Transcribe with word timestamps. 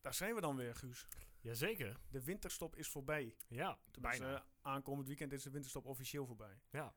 Daar 0.00 0.14
zijn 0.14 0.34
we 0.34 0.40
dan 0.40 0.56
weer, 0.56 0.74
Guus. 0.74 1.06
Jazeker. 1.40 2.00
De 2.10 2.24
winterstop 2.24 2.76
is 2.76 2.88
voorbij. 2.88 3.36
Ja, 3.48 3.78
bijna. 4.00 4.46
aankomend 4.60 5.06
weekend 5.06 5.32
is 5.32 5.42
de 5.42 5.50
winterstop 5.50 5.86
officieel 5.86 6.26
voorbij. 6.26 6.60
Ja. 6.70 6.94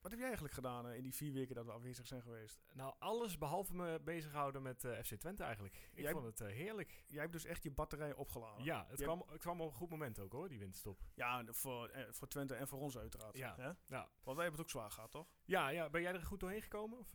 Wat 0.00 0.10
heb 0.10 0.18
jij 0.20 0.28
eigenlijk 0.28 0.54
gedaan 0.54 0.88
eh, 0.88 0.96
in 0.96 1.02
die 1.02 1.14
vier 1.14 1.32
weken 1.32 1.54
dat 1.54 1.64
we 1.64 1.72
afwezig 1.72 2.06
zijn 2.06 2.22
geweest? 2.22 2.62
Nou, 2.72 2.94
alles 2.98 3.38
behalve 3.38 3.74
me 3.74 4.00
bezighouden 4.00 4.62
met 4.62 4.84
eh, 4.84 5.02
FC 5.02 5.14
Twente 5.14 5.42
eigenlijk. 5.42 5.88
Ik 5.92 6.02
Jij- 6.02 6.12
vond 6.12 6.24
het 6.24 6.40
eh, 6.40 6.46
heerlijk. 6.48 7.04
Jij 7.06 7.20
hebt 7.20 7.32
dus 7.32 7.44
echt 7.44 7.62
je 7.62 7.70
batterij 7.70 8.14
opgeladen. 8.14 8.64
Ja, 8.64 8.86
het 8.88 9.02
kwam, 9.02 9.24
het 9.28 9.40
kwam 9.40 9.60
op 9.60 9.68
een 9.70 9.76
goed 9.76 9.90
moment 9.90 10.18
ook 10.18 10.32
hoor, 10.32 10.48
die 10.48 10.58
winterstop. 10.58 11.00
Ja, 11.14 11.44
voor, 11.46 11.88
eh, 11.88 12.12
voor 12.12 12.28
Twente 12.28 12.54
en 12.54 12.68
voor 12.68 12.78
ons 12.78 12.98
uiteraard. 12.98 13.36
Ja. 13.36 13.54
Hè? 13.56 13.66
Ja. 13.86 14.08
Want 14.22 14.36
wij 14.36 14.44
hebben 14.44 14.52
het 14.52 14.60
ook 14.60 14.70
zwaar 14.70 14.90
gehad, 14.90 15.10
toch? 15.10 15.28
Ja, 15.44 15.68
ja, 15.68 15.90
ben 15.90 16.02
jij 16.02 16.12
er 16.12 16.22
goed 16.22 16.40
doorheen 16.40 16.62
gekomen? 16.62 16.98
Of? 16.98 17.14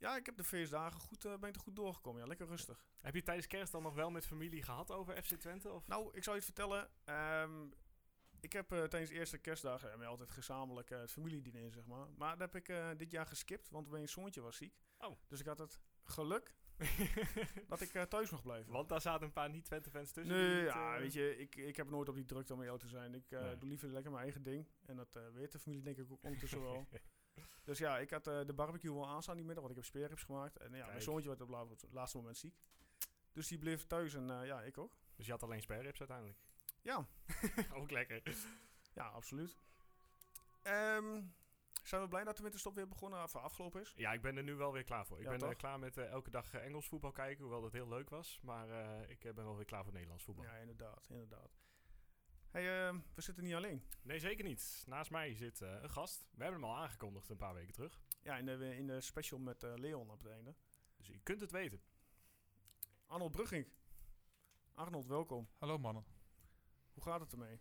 Ja, 0.00 0.16
ik 0.16 0.26
heb 0.26 0.36
de 0.36 0.44
feestdagen 0.44 1.00
goed, 1.00 1.24
eh, 1.24 1.36
ben 1.38 1.48
ik 1.48 1.54
er 1.54 1.60
goed 1.60 1.76
doorgekomen. 1.76 2.20
Ja, 2.20 2.26
lekker 2.26 2.46
rustig. 2.46 2.84
Heb 3.00 3.14
je 3.14 3.22
tijdens 3.22 3.46
kerst 3.46 3.72
dan 3.72 3.82
nog 3.82 3.94
wel 3.94 4.10
met 4.10 4.26
familie 4.26 4.62
gehad 4.62 4.90
over 4.90 5.22
FC 5.22 5.34
Twente? 5.34 5.70
Of? 5.72 5.86
Nou, 5.86 6.10
ik 6.12 6.22
zou 6.24 6.36
je 6.36 6.42
het 6.44 6.54
vertellen. 6.54 6.90
ehm, 7.04 7.66
ik 8.40 8.52
heb 8.52 8.72
eh, 8.72 8.82
tijdens 8.82 9.10
de 9.10 9.16
eerste 9.18 9.38
kerstdagen 9.38 9.88
hebben 9.88 10.06
we 10.06 10.12
altijd 10.12 10.30
gezamenlijk 10.30 10.90
eh, 10.90 10.98
het 11.00 11.10
familiediner, 11.12 11.72
zeg 11.72 11.84
maar. 11.86 12.06
Maar 12.16 12.38
dat 12.38 12.52
heb 12.52 12.68
ik 12.68 12.98
dit 12.98 13.10
jaar 13.10 13.26
geskipt, 13.26 13.70
want 13.70 13.88
mijn 13.90 14.08
zoontje 14.08 14.40
was 14.40 14.56
ziek. 14.56 14.74
Oh. 14.98 15.16
Dus 15.28 15.40
ik 15.40 15.46
had 15.46 15.58
het 15.58 15.80
geluk 16.04 16.54
dat 17.68 17.80
ik 17.80 17.90
thuis 18.08 18.30
mocht 18.30 18.42
blijven. 18.42 18.72
Want 18.72 18.88
daar 18.88 19.00
zaten 19.00 19.26
een 19.26 19.32
paar 19.32 19.50
niet-Twente-fans 19.50 20.12
tussen. 20.12 20.34
Nee, 20.36 20.64
ja, 20.64 20.98
weet 20.98 21.12
je, 21.12 21.38
ik, 21.38 21.56
ik 21.56 21.76
heb 21.76 21.90
nooit 21.90 22.08
op 22.08 22.14
die 22.14 22.24
drukte 22.24 22.54
om 22.54 22.62
jou 22.64 22.78
te 22.78 22.88
zijn. 22.88 23.14
Ik 23.14 23.30
Nee. 23.30 23.56
doe 23.58 23.68
liever 23.68 23.88
lekker 23.88 24.10
mijn 24.10 24.22
eigen 24.22 24.42
ding. 24.42 24.66
En 24.86 24.96
dat 24.96 25.18
weet 25.32 25.52
de 25.52 25.58
familie 25.58 25.82
denk 25.84 25.96
ik 25.96 26.12
ook 26.12 26.22
ondertussen 26.22 26.60
wel. 26.62 26.86
Dus 27.64 27.78
ja, 27.78 27.98
ik 27.98 28.10
had 28.10 28.26
eh, 28.26 28.40
de 28.46 28.52
barbecue 28.52 28.94
wel 28.94 29.08
aanstaan 29.08 29.36
die 29.36 29.44
middag, 29.44 29.64
want 29.64 29.76
ik 29.76 29.82
heb 29.82 29.90
speerrips 29.90 30.22
gemaakt. 30.22 30.56
En 30.56 30.72
ja, 30.74 30.86
mijn 30.86 31.02
zoontje 31.02 31.28
werd 31.28 31.40
op 31.40 31.70
het 31.80 31.92
laatste 31.92 32.16
moment 32.16 32.36
ziek. 32.36 32.54
Dus 33.32 33.48
die 33.48 33.58
bleef 33.58 33.86
thuis 33.86 34.14
en 34.14 34.30
eh, 34.30 34.46
ja, 34.46 34.62
ik 34.62 34.78
ook. 34.78 34.92
Dus 35.16 35.26
je 35.26 35.32
had 35.32 35.42
alleen 35.42 35.62
sperrips 35.62 35.98
uiteindelijk. 35.98 36.38
Ja, 36.82 37.06
ook 37.80 37.90
lekker. 37.90 38.22
ja, 38.92 39.06
absoluut. 39.08 39.56
Ehm, 40.62 41.22
zijn 41.82 42.02
we 42.02 42.08
blij 42.08 42.24
dat 42.24 42.36
de 42.36 42.42
winterstop 42.42 42.74
weer 42.74 42.88
begonnen, 42.88 43.22
of 43.22 43.36
afgelopen 43.36 43.80
is? 43.80 43.92
Ja, 43.96 44.12
ik 44.12 44.22
ben 44.22 44.36
er 44.36 44.42
nu 44.42 44.54
wel 44.54 44.72
weer 44.72 44.84
klaar 44.84 45.06
voor. 45.06 45.18
Ik 45.18 45.24
Ja, 45.24 45.30
ben 45.30 45.38
toch? 45.38 45.56
klaar 45.56 45.78
met 45.78 45.96
eh, 45.96 46.10
elke 46.10 46.30
dag 46.30 46.54
Engels 46.54 46.88
voetbal 46.88 47.12
kijken, 47.12 47.42
hoewel 47.42 47.60
dat 47.60 47.72
heel 47.72 47.88
leuk 47.88 48.10
was. 48.10 48.38
Maar 48.42 48.68
ik 49.08 49.18
ben 49.20 49.44
wel 49.44 49.56
weer 49.56 49.64
klaar 49.64 49.84
voor 49.84 49.92
Nederlands 49.92 50.24
voetbal. 50.24 50.44
Ja, 50.44 50.54
inderdaad, 50.56 51.06
inderdaad. 51.08 51.58
Hey, 52.50 52.86
ehm, 52.86 52.98
we 53.14 53.20
zitten 53.22 53.44
niet 53.44 53.54
alleen. 53.54 53.84
Nee, 54.02 54.18
zeker 54.18 54.44
niet. 54.44 54.82
Naast 54.86 55.10
mij 55.10 55.34
zit 55.34 55.60
eh, 55.60 55.82
een 55.82 55.90
gast. 55.90 56.26
We 56.34 56.42
hebben 56.42 56.60
hem 56.60 56.70
al 56.70 56.76
aangekondigd 56.76 57.28
een 57.28 57.36
paar 57.36 57.54
weken 57.54 57.72
terug. 57.72 58.00
Ja, 58.22 58.36
in 58.36 58.46
de, 58.46 58.76
in 58.76 58.86
de 58.86 59.00
special 59.00 59.38
met 59.40 59.62
eh, 59.62 59.72
Leon 59.76 60.10
op 60.10 60.22
het 60.22 60.32
einde. 60.32 60.54
Dus 60.96 61.06
je 61.06 61.18
kunt 61.22 61.40
het 61.40 61.50
weten. 61.50 61.80
Arnold 63.06 63.32
Brugging. 63.32 63.66
Arnold, 64.74 65.06
welkom. 65.06 65.48
Hallo 65.58 65.78
mannen. 65.78 66.04
Hoe 66.92 67.02
gaat 67.02 67.20
het 67.20 67.32
ermee? 67.32 67.60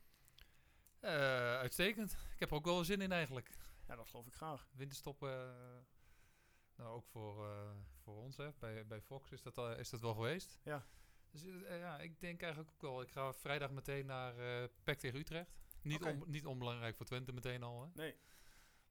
Eh, 0.99 1.11
uitstekend. 1.57 2.11
Ik 2.33 2.39
heb 2.39 2.49
er 2.49 2.55
ook 2.55 2.65
wel 2.65 2.83
zin 2.83 3.01
in 3.01 3.11
eigenlijk. 3.11 3.57
Ja, 3.87 3.95
dat 3.95 4.07
geloof 4.07 4.27
ik 4.27 4.33
graag. 4.33 4.67
Winterstop, 4.71 5.19
nou 6.75 6.89
ook 6.95 7.05
voor, 7.07 7.49
eh, 7.49 7.71
voor 8.03 8.15
ons 8.15 8.37
hè. 8.37 8.51
Bij, 8.59 8.87
bij 8.87 9.01
Fox 9.01 9.31
is 9.31 9.41
dat, 9.41 9.57
al- 9.57 9.75
is 9.75 9.89
dat 9.89 10.01
wel 10.01 10.13
geweest. 10.13 10.59
Ja. 10.63 10.85
Dus 11.31 11.43
eh, 11.45 11.79
ja, 11.79 11.99
ik 11.99 12.19
denk 12.19 12.41
eigenlijk 12.41 12.71
ook 12.73 12.81
wel. 12.81 13.01
Ik 13.01 13.09
ga 13.11 13.33
vrijdag 13.33 13.71
meteen 13.71 14.05
naar 14.05 14.37
eh 14.37 14.67
PEC 14.83 14.99
tegen 14.99 15.19
Utrecht. 15.19 15.57
Niet, 15.81 16.01
Oké. 16.01 16.09
on- 16.09 16.23
niet 16.29 16.45
onbelangrijk 16.45 16.95
voor 16.95 17.05
Twente 17.05 17.33
meteen 17.33 17.63
al. 17.63 17.81
Hè. 17.83 17.89
Nee, 17.93 18.15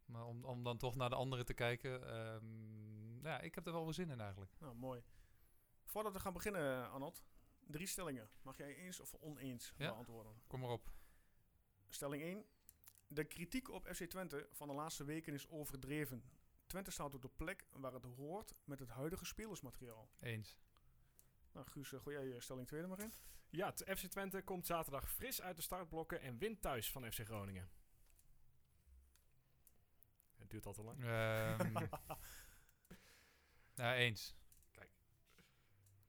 Maar 0.04 0.24
om, 0.26 0.44
om 0.44 0.62
dan 0.64 0.78
toch 0.78 0.94
naar 0.96 1.08
de 1.08 1.14
andere 1.16 1.44
te 1.44 1.54
kijken. 1.54 2.08
ehm, 2.08 3.22
ja, 3.26 3.40
ik 3.40 3.54
heb 3.54 3.66
er 3.66 3.72
wel 3.72 3.84
wel 3.84 3.92
zin 3.92 4.10
in 4.10 4.20
eigenlijk. 4.20 4.52
nou 4.58 4.74
mooi. 4.76 5.02
Voordat 5.84 6.12
we 6.12 6.18
gaan 6.20 6.32
beginnen, 6.32 6.90
Arnold. 6.90 7.22
Drie 7.66 7.86
stellingen. 7.86 8.30
Mag 8.42 8.56
jij 8.56 8.76
eens 8.76 9.00
of 9.00 9.14
oneens 9.14 9.74
Ja. 9.76 9.90
beantwoorden? 9.90 10.32
Kom 10.46 10.60
maar 10.60 10.70
op. 10.70 10.92
Stelling 11.88 12.22
1. 12.22 12.44
De 13.06 13.24
kritiek 13.24 13.68
op 13.70 13.86
FC 13.86 14.04
Twente 14.04 14.48
van 14.52 14.68
de 14.68 14.74
laatste 14.74 15.04
weken 15.04 15.32
is 15.34 15.48
overdreven. 15.48 16.22
Twente 16.66 16.90
staat 16.90 17.14
op 17.14 17.22
de 17.22 17.28
plek 17.36 17.66
waar 17.70 17.92
het 17.92 18.04
hoort 18.04 18.54
met 18.64 18.78
het 18.78 18.88
huidige 18.88 19.24
spelersmateriaal. 19.24 20.10
Eens. 20.20 20.58
Nou, 21.52 21.66
Guus, 21.66 21.92
eh, 21.92 22.00
gooi 22.00 22.16
jij 22.16 22.26
je 22.26 22.40
stelling 22.40 22.66
2 22.66 22.82
er 22.82 22.88
maar 22.88 23.00
in. 23.00 23.12
Ja, 23.50 23.66
het 23.66 23.98
FC 23.98 24.06
Twente 24.06 24.42
komt 24.42 24.66
zaterdag 24.66 25.10
fris 25.10 25.42
uit 25.42 25.56
de 25.56 25.62
startblokken 25.62 26.20
en 26.20 26.38
wint 26.38 26.60
thuis 26.60 26.90
van 26.90 27.12
FC 27.12 27.24
Groningen. 27.24 27.70
Het 30.38 30.50
duurt 30.50 30.66
al 30.66 30.72
te 30.72 30.82
lang. 30.82 31.04
Ehm 31.04 31.86
ja, 33.82 33.94
eens. 33.94 34.36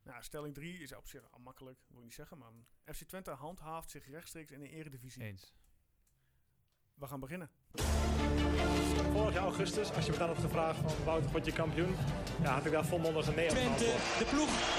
Nou, 0.03 0.23
stelling 0.23 0.53
3 0.53 0.77
is 0.79 0.95
op 0.95 1.07
zich 1.07 1.31
al 1.31 1.39
makkelijk, 1.39 1.79
wil 1.88 1.97
ik 1.97 2.03
niet 2.03 2.13
zeggen. 2.13 2.38
Maar 2.38 2.51
FC 2.95 3.03
Twente 3.03 3.31
handhaaft 3.31 3.89
zich 3.89 4.09
rechtstreeks 4.09 4.51
in 4.51 4.59
de 4.59 4.69
eredivisie. 4.69 5.23
Eens. 5.23 5.53
We 6.94 7.07
gaan 7.07 7.19
beginnen. 7.19 7.50
Vorig 9.11 9.33
jaar 9.33 9.44
augustus, 9.44 9.91
als 9.91 10.06
je 10.06 10.11
me 10.11 10.17
dan 10.17 10.27
had 10.27 10.38
gevraagd 10.38 10.79
van 10.79 11.03
Wouter, 11.03 11.31
word 11.31 11.45
je 11.45 11.53
kampioen? 11.53 11.95
Ja, 12.41 12.53
had 12.53 12.66
ik 12.66 12.71
daar 12.71 12.85
volmondig 12.85 13.27
een 13.27 13.35
nee 13.35 13.50
op 13.50 13.56
Twente, 13.56 13.85
de 14.19 14.27
ploeg 14.29 14.78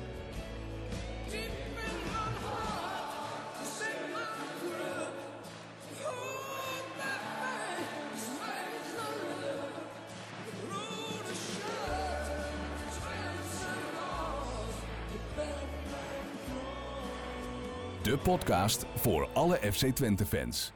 Podcast 18.23 18.85
voor 18.85 19.27
alle 19.27 19.55
FC 19.55 19.85
Twente 19.85 20.25
fans. 20.25 20.71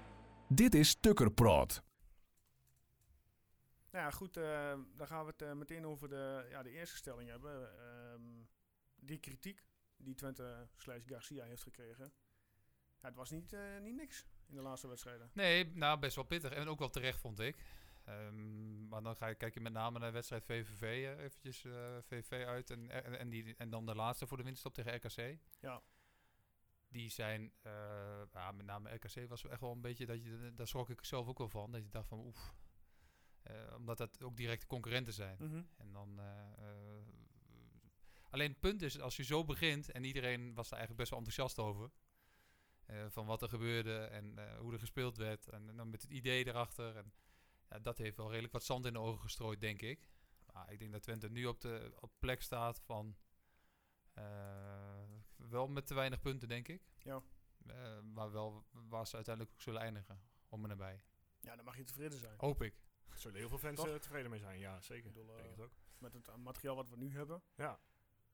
Dit 0.48 0.76
is 0.76 0.96
Tukkerpraat. 0.96 1.84
Nou 3.92 4.06
ja, 4.06 4.12
goed, 4.12 4.38
eh, 4.38 4.74
dan 4.96 5.08
gaan 5.08 5.26
we 5.26 5.32
het 5.32 5.42
eh, 5.42 5.54
meteen 5.54 5.86
over 5.86 6.10
de, 6.10 6.48
ja, 6.50 6.64
de 6.64 6.70
eerste 6.70 6.96
stelling 6.96 7.30
hebben. 7.30 7.78
Ehm, 7.80 8.22
die 8.96 9.20
kritiek 9.20 9.64
die 9.98 10.16
Twente 10.16 10.68
slash 10.76 11.02
Garcia 11.06 11.44
heeft 11.44 11.64
gekregen. 11.64 12.14
Ja, 13.02 13.08
het 13.08 13.16
was 13.16 13.32
niet, 13.32 13.54
eh, 13.54 13.80
niet 13.82 13.96
niks 13.96 14.26
in 14.48 14.56
de 14.56 14.62
laatste 14.62 14.88
wedstrijden. 14.88 15.30
Nee, 15.34 15.72
nou 15.74 16.00
best 16.00 16.16
wel 16.16 16.26
pittig. 16.26 16.52
En 16.52 16.68
ook 16.68 16.80
wel 16.80 16.90
terecht, 16.90 17.20
vond 17.20 17.40
ik. 17.40 17.56
Ehm, 18.06 18.88
maar 18.88 19.04
dan 19.04 19.16
ga 19.16 19.28
je, 19.28 19.36
kijk 19.36 19.54
je 19.54 19.60
met 19.60 19.74
name 19.74 20.00
naar 20.00 20.08
de 20.08 20.14
wedstrijd 20.14 20.46
VVV 20.46 20.82
eventjes 21.20 21.66
eh, 21.66 21.98
VVV 22.02 22.46
uit. 22.46 22.70
En, 22.70 22.90
en, 22.90 23.20
en, 23.20 23.30
die, 23.30 23.56
en 23.58 23.70
dan 23.70 23.86
de 23.86 23.96
laatste 23.96 24.28
voor 24.28 24.38
de 24.38 24.44
winststop 24.44 24.74
tegen 24.74 24.96
RKC. 24.96 25.40
Ja, 25.60 25.82
Die 26.96 27.10
zijn, 27.10 27.52
eh, 27.62 28.22
ja, 28.34 28.52
met 28.52 28.66
name 28.66 28.94
RKC 28.94 29.28
was 29.30 29.46
echt 29.46 29.60
wel 29.60 29.72
een 29.72 29.82
beetje, 29.82 30.06
dat 30.06 30.24
je, 30.24 30.52
daar 30.56 30.68
schrok 30.68 30.90
ik 30.90 31.06
zelf 31.06 31.28
ook 31.28 31.38
wel 31.38 31.50
van. 31.50 31.72
Dat 31.72 31.84
je 31.84 31.90
dacht 31.90 32.08
van 32.08 32.20
oef. 32.20 32.56
Eh, 33.42 33.74
omdat 33.76 33.98
dat 33.98 34.24
ook 34.24 34.38
directe 34.38 34.68
concurrenten 34.68 35.14
zijn. 35.14 35.38
Mhm. 35.40 35.64
En 35.78 35.92
dan. 35.92 36.20
eh, 36.20 36.66
alleen 38.30 38.50
het 38.50 38.60
punt 38.60 38.82
is, 38.82 39.00
als 39.00 39.16
je 39.16 39.24
zo 39.24 39.46
begint 39.46 39.92
en 39.92 40.04
iedereen 40.04 40.54
was 40.54 40.70
daar 40.70 40.80
eigenlijk 40.80 40.98
best 40.98 41.10
wel 41.10 41.20
enthousiast 41.20 41.60
over. 41.60 41.92
van 43.10 43.26
wat 43.26 43.42
er 43.42 43.50
gebeurde 43.50 43.98
en 43.98 44.58
hoe 44.58 44.74
er 44.74 44.80
gespeeld 44.80 45.18
werd. 45.18 45.48
En, 45.48 45.70
en 45.70 45.76
dan 45.78 45.90
met 45.90 46.02
het 46.02 46.12
idee 46.12 46.48
erachter. 46.48 46.96
En 46.96 47.14
ja, 47.70 47.80
dat 47.80 47.98
heeft 47.98 48.18
wel 48.18 48.30
redelijk 48.30 48.54
wat 48.54 48.64
zand 48.64 48.86
in 48.86 48.94
de 48.94 49.00
ogen 49.00 49.22
gestrooid, 49.22 49.62
denk 49.62 49.82
ik. 49.82 50.10
Maar 50.54 50.72
ik 50.72 50.80
denk 50.80 50.92
dat 50.92 51.02
Twente 51.02 51.30
nu 51.30 51.46
op 51.46 51.62
de 51.62 51.94
op 52.00 52.12
plek 52.20 52.42
staat 52.42 52.82
van. 52.82 53.16
Wel 55.56 55.68
met 55.68 55.88
te 55.88 55.94
weinig 55.94 56.22
punten, 56.22 56.48
denk 56.48 56.68
ik. 56.68 56.82
Ja. 57.04 57.22
Eh, 57.68 58.00
maar 58.02 58.32
wel 58.32 58.66
waar 58.72 59.08
ze 59.08 59.16
uiteindelijk 59.16 59.56
ook 59.56 59.62
zullen 59.62 59.82
eindigen. 59.82 60.22
Om 60.50 60.64
en 60.64 60.70
nabij. 60.70 61.04
ja, 61.40 61.56
dan 61.56 61.66
mag 61.66 61.78
je 61.78 61.84
tevreden 61.84 62.18
zijn. 62.20 62.34
Hoop 62.38 62.62
ik. 62.62 62.74
Er 63.10 63.18
zullen 63.18 63.38
heel 63.38 63.50
veel 63.50 63.58
fans 63.58 63.76
Toch? 63.76 63.88
eh, 63.88 63.96
tevreden 63.96 64.30
mee 64.30 64.40
zijn. 64.40 64.60
Ja, 64.60 64.82
zeker. 64.82 65.06
Ik 65.10 65.14
bedoel, 65.14 65.38
eh, 65.38 65.50
het 65.50 65.60
ook. 65.60 65.72
Met 65.98 66.14
het 66.14 66.36
materiaal 66.38 66.76
wat 66.76 66.90
we 66.90 66.98
nu 66.98 67.12
hebben. 67.12 67.44
Ja. 67.56 67.80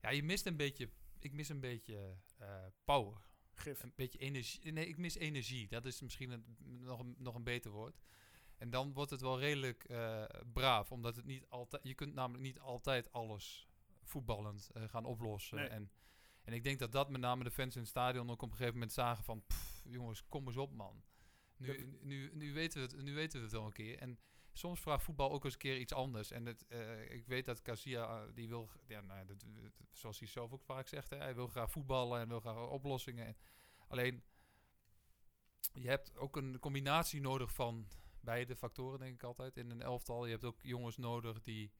Ja, 0.02 0.10
je 0.10 0.24
mist 0.24 0.46
een 0.46 0.58
beetje. 0.58 0.90
Ik 1.20 1.34
mis 1.34 1.50
een 1.50 1.60
beetje 1.60 2.18
eh, 2.38 2.66
power. 2.84 3.22
Gif. 3.54 3.84
Een 3.84 3.94
beetje 3.96 4.20
energie. 4.20 4.72
Nee, 4.72 4.88
ik 4.88 4.98
mis 4.98 5.16
energie. 5.16 5.68
Dat 5.68 5.86
is 5.86 6.02
misschien 6.02 6.30
een, 6.30 6.58
nog, 6.84 7.00
een, 7.00 7.16
nog 7.18 7.36
een 7.36 7.44
beter 7.44 7.72
woord. 7.72 8.02
En 8.58 8.70
dan 8.70 8.94
wordt 8.94 9.12
het 9.12 9.22
wel 9.22 9.40
redelijk 9.40 9.84
eh, 9.84 10.24
braaf. 10.54 10.92
Omdat 10.92 11.16
het 11.16 11.26
niet 11.26 11.46
altijd. 11.50 11.84
Je 11.84 11.94
kunt 11.94 12.14
namelijk 12.14 12.44
niet 12.44 12.60
altijd 12.60 13.12
alles 13.12 13.68
voetballend 14.04 14.70
eh, 14.70 14.84
gaan 14.84 15.06
oplossen. 15.06 15.58
Nee. 15.58 15.68
En, 15.68 15.92
en 16.44 16.54
ik 16.54 16.64
denk 16.64 16.80
dat 16.80 16.92
dat 16.92 17.10
met 17.10 17.22
name 17.22 17.44
de 17.44 17.52
fans 17.52 17.76
in 17.76 17.82
het 17.82 17.90
stadion 17.90 18.30
ook 18.32 18.42
op 18.42 18.50
een 18.50 18.56
gegeven 18.56 18.74
moment 18.74 18.94
zagen 18.94 19.24
van. 19.24 19.44
"Pff, 19.48 19.82
jongens, 19.86 20.24
kom 20.30 20.48
eens 20.48 20.58
op, 20.58 20.72
man. 20.74 21.04
Nu, 21.58 21.98
nu, 22.02 22.30
nu, 22.34 22.54
weten 22.54 22.82
we 22.82 22.88
het, 22.96 23.04
nu 23.04 23.14
weten 23.14 23.38
we 23.38 23.44
het 23.44 23.54
wel 23.54 23.66
een 23.66 23.72
keer. 23.72 23.98
En 24.00 24.20
soms 24.54 24.80
vraagt 24.80 25.04
voetbal 25.04 25.32
ook 25.32 25.44
eens 25.44 25.54
een 25.54 25.60
keer 25.60 25.78
iets 25.78 25.94
anders. 25.94 26.32
En 26.32 26.46
het, 26.46 26.68
eh, 26.68 27.12
ik 27.12 27.26
weet 27.28 27.46
dat 27.46 27.62
Casia, 27.62 28.04
eh, 28.24 28.34
die 28.34 28.48
wil, 28.48 28.70
ja, 28.88 29.02
nou, 29.02 29.26
dat, 29.26 29.46
zoals 29.92 30.20
hij 30.20 30.28
zelf 30.28 30.52
ook 30.52 30.64
vaak 30.64 30.88
zegt, 30.88 31.10
hè, 31.10 31.18
hij 31.18 31.36
wil 31.36 31.48
graag 31.48 31.72
voetballen 31.72 32.22
en 32.22 32.28
wil 32.28 32.40
graag 32.40 32.68
oplossingen. 32.70 33.26
En 33.26 33.36
Alleen, 33.88 34.24
je 35.74 35.88
hebt 35.88 36.16
ook 36.18 36.36
een 36.36 36.60
combinatie 36.60 37.22
nodig 37.22 37.54
van 37.54 37.88
beide 38.20 38.56
factoren, 38.56 39.00
denk 39.00 39.14
ik 39.14 39.24
altijd, 39.24 39.58
in 39.58 39.70
een 39.72 39.82
elftal. 39.82 40.26
Je 40.26 40.32
hebt 40.32 40.44
ook 40.44 40.62
jongens 40.62 40.98
nodig 40.98 41.42
die... 41.42 41.72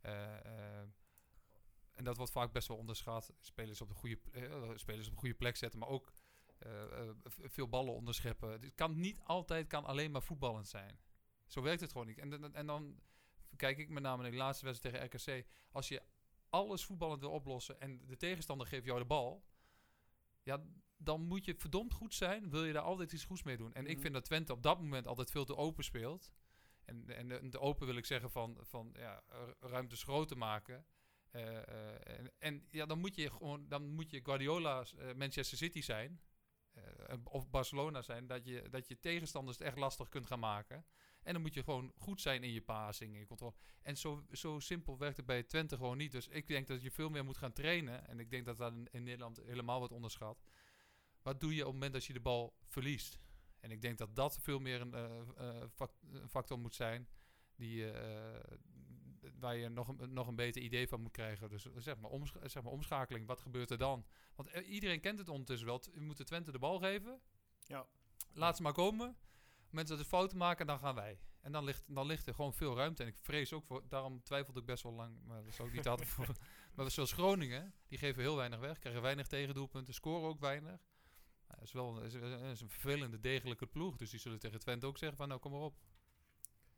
eh, 0.00 0.82
en 1.94 2.04
dat 2.04 2.16
wordt 2.16 2.32
vaak 2.32 2.52
best 2.52 2.68
wel 2.68 2.76
onderschat. 2.76 3.32
Spelers 3.40 3.80
op 3.80 3.88
de 3.88 3.94
goede, 3.94 4.16
pl- 4.16 4.30
eh, 4.38 4.70
spelers 4.74 5.06
op 5.06 5.12
de 5.12 5.18
goede 5.18 5.34
plek 5.34 5.56
zetten, 5.56 5.78
maar 5.78 5.88
ook 5.88 6.12
eh, 6.58 6.82
eh, 7.08 7.14
veel 7.26 7.68
ballen 7.68 7.94
onderscheppen. 7.94 8.50
Het 8.50 8.74
kan 8.74 9.00
niet 9.00 9.20
altijd 9.22 9.66
kan 9.66 9.84
alleen 9.84 10.10
maar 10.10 10.22
voetballend 10.22 10.68
zijn. 10.68 10.98
Zo 11.46 11.62
werkt 11.62 11.80
het 11.80 11.92
gewoon 11.92 12.06
niet. 12.06 12.18
En, 12.18 12.30
dan- 12.30 12.54
en 12.54 12.66
dan 12.66 13.00
kijk 13.56 13.78
ik 13.78 13.88
met 13.88 14.02
name 14.02 14.22
naar 14.22 14.30
de 14.30 14.36
laatste 14.36 14.64
wedstrijd 14.64 14.94
tegen 15.12 15.34
RKC. 15.40 15.46
Als 15.70 15.88
je 15.88 16.02
alles 16.50 16.84
voetballend 16.84 17.20
wil 17.20 17.30
oplossen 17.30 17.80
en 17.80 18.06
de 18.06 18.16
tegenstander 18.16 18.66
geeft 18.66 18.84
jou 18.84 18.98
de 18.98 19.04
bal, 19.04 19.44
ja, 20.42 20.62
dan 20.96 21.20
moet 21.20 21.44
je 21.44 21.54
verdomd 21.56 21.92
goed 21.92 22.14
zijn. 22.14 22.50
Wil 22.50 22.64
je 22.64 22.72
daar 22.72 22.82
altijd 22.82 23.12
iets 23.12 23.24
goeds 23.24 23.42
mee 23.42 23.56
doen? 23.56 23.72
En 23.72 23.86
ik 23.86 23.92
Mhm. 23.92 24.00
vind 24.00 24.14
dat 24.14 24.24
Twente 24.24 24.52
op 24.52 24.62
dat 24.62 24.80
moment 24.80 25.06
altijd 25.06 25.30
veel 25.30 25.44
te 25.44 25.56
open 25.56 25.84
speelt. 25.84 26.32
En, 26.84 27.08
en 27.16 27.28
de, 27.28 27.48
de 27.48 27.58
open 27.60 27.86
wil 27.86 27.96
ik 27.96 28.04
zeggen 28.04 28.30
van, 28.30 28.58
van 28.60 28.94
ja, 28.98 29.22
ru- 29.28 29.54
ruimtes 29.68 30.02
groter 30.02 30.38
maken. 30.38 30.84
Eh, 31.32 31.56
eh, 31.56 32.18
en, 32.18 32.32
en 32.38 32.66
ja, 32.70 32.86
dan 32.86 32.98
moet 32.98 33.14
je 33.14 33.30
gewoon, 33.30 33.68
dan 33.68 33.88
moet 33.88 34.10
je 34.10 34.20
Guardiola's 34.24 34.94
eh, 34.94 35.14
Manchester 35.14 35.58
City 35.58 35.80
zijn. 35.80 36.20
of 37.24 37.50
Barcelona 37.50 38.02
zijn, 38.02 38.26
dat 38.26 38.44
je, 38.44 38.68
dat 38.70 38.88
je 38.88 38.98
tegenstanders 38.98 39.58
het 39.58 39.66
echt 39.66 39.76
lastig 39.76 40.08
kunt 40.08 40.26
gaan 40.26 40.38
maken. 40.38 40.84
En 41.22 41.32
dan 41.32 41.42
moet 41.42 41.54
je 41.54 41.62
gewoon 41.62 41.92
goed 41.96 42.20
zijn 42.20 42.42
in 42.42 42.52
je 42.52 42.62
passing, 42.62 43.12
in 43.14 43.20
je 43.20 43.26
controle. 43.26 43.54
En 43.82 43.96
zo, 43.96 44.24
zo 44.30 44.58
simpel 44.58 44.98
werkt 44.98 45.16
het 45.16 45.26
bij 45.26 45.42
Twente 45.42 45.76
gewoon 45.76 45.96
niet. 45.96 46.12
Dus 46.12 46.28
ik 46.28 46.46
denk 46.46 46.66
dat 46.66 46.82
je 46.82 46.90
veel 46.90 47.10
meer 47.10 47.24
moet 47.24 47.36
gaan 47.36 47.52
trainen. 47.52 48.08
En 48.08 48.20
ik 48.20 48.30
denk 48.30 48.44
dat 48.44 48.58
dat 48.58 48.72
in, 48.90 49.02
Nederland 49.02 49.40
helemaal 49.44 49.78
wordt 49.78 49.92
onderschat. 49.92 50.42
Wat 51.22 51.40
doe 51.40 51.54
je 51.54 51.60
op 51.60 51.64
het 51.64 51.74
moment 51.74 51.92
dat 51.92 52.04
je 52.04 52.12
de 52.12 52.20
bal 52.20 52.56
verliest? 52.66 53.18
En 53.60 53.70
ik 53.70 53.82
denk 53.82 53.98
dat 53.98 54.16
dat 54.16 54.38
veel 54.40 54.58
meer 54.58 54.80
een, 54.80 55.70
fac- 55.70 56.02
een 56.12 56.28
factor 56.28 56.58
moet 56.58 56.74
zijn. 56.74 57.08
Die, 57.56 57.92
waar 59.42 59.56
je 59.56 59.68
nog 59.68 59.88
een, 59.88 60.12
nog 60.12 60.26
een 60.26 60.36
beter 60.36 60.62
idee 60.62 60.88
van 60.88 61.00
moet 61.00 61.12
krijgen. 61.12 61.48
Dus 61.48 61.66
zeg 61.76 61.98
maar, 61.98 62.10
omscha- 62.10 62.48
zeg 62.48 62.62
maar 62.62 62.72
omschakeling. 62.72 63.26
Wat 63.26 63.40
gebeurt 63.40 63.70
er 63.70 63.78
dan? 63.78 64.06
Want 64.34 64.48
eh, 64.48 64.70
iedereen 64.70 65.00
kent 65.00 65.18
het 65.18 65.28
ondertussen 65.28 65.66
wel. 65.66 65.82
We 65.94 66.00
moeten 66.00 66.24
Twente 66.24 66.52
de 66.52 66.58
bal 66.58 66.78
geven. 66.78 67.20
Ja. 67.66 67.86
Laat 68.32 68.56
ze 68.56 68.62
maar 68.62 68.72
komen. 68.72 69.16
Mensen 69.70 69.96
dat 69.96 70.04
de 70.04 70.10
fouten 70.10 70.38
maken, 70.38 70.66
dan 70.66 70.78
gaan 70.78 70.94
wij. 70.94 71.20
En 71.40 71.52
dan 71.52 71.64
ligt, 71.64 71.84
dan 71.86 72.06
ligt 72.06 72.26
er 72.26 72.34
gewoon 72.34 72.54
veel 72.54 72.76
ruimte. 72.76 73.02
En 73.02 73.08
ik 73.08 73.18
vrees 73.18 73.52
ook 73.52 73.64
voor, 73.64 73.88
daarom 73.88 74.22
twijfelde 74.22 74.60
ik 74.60 74.66
best 74.66 74.82
wel 74.82 74.92
lang, 74.92 75.18
maar 75.24 75.36
dat 75.36 75.52
is 75.52 75.60
ook 75.60 75.72
niet 75.72 75.88
altijd 75.88 76.08
voor. 76.08 76.26
Maar 76.74 76.90
zoals 76.90 77.12
Groningen, 77.12 77.74
die 77.86 77.98
geven 77.98 78.22
heel 78.22 78.36
weinig 78.36 78.58
weg, 78.58 78.78
krijgen 78.78 79.02
weinig 79.02 79.26
tegendoelpunten, 79.26 79.94
scoren 79.94 80.28
ook 80.28 80.40
weinig. 80.40 80.80
Het 81.46 81.62
is 81.62 81.72
wel 81.72 82.00
is 82.00 82.14
een 82.60 82.70
vervelende, 82.70 83.20
degelijke 83.20 83.66
ploeg. 83.66 83.96
Dus 83.96 84.10
die 84.10 84.20
zullen 84.20 84.38
tegen 84.38 84.58
Twente 84.58 84.86
ook 84.86 84.98
zeggen 84.98 85.16
van 85.16 85.28
nou 85.28 85.40
kom 85.40 85.52
maar 85.52 85.60
op. 85.60 85.80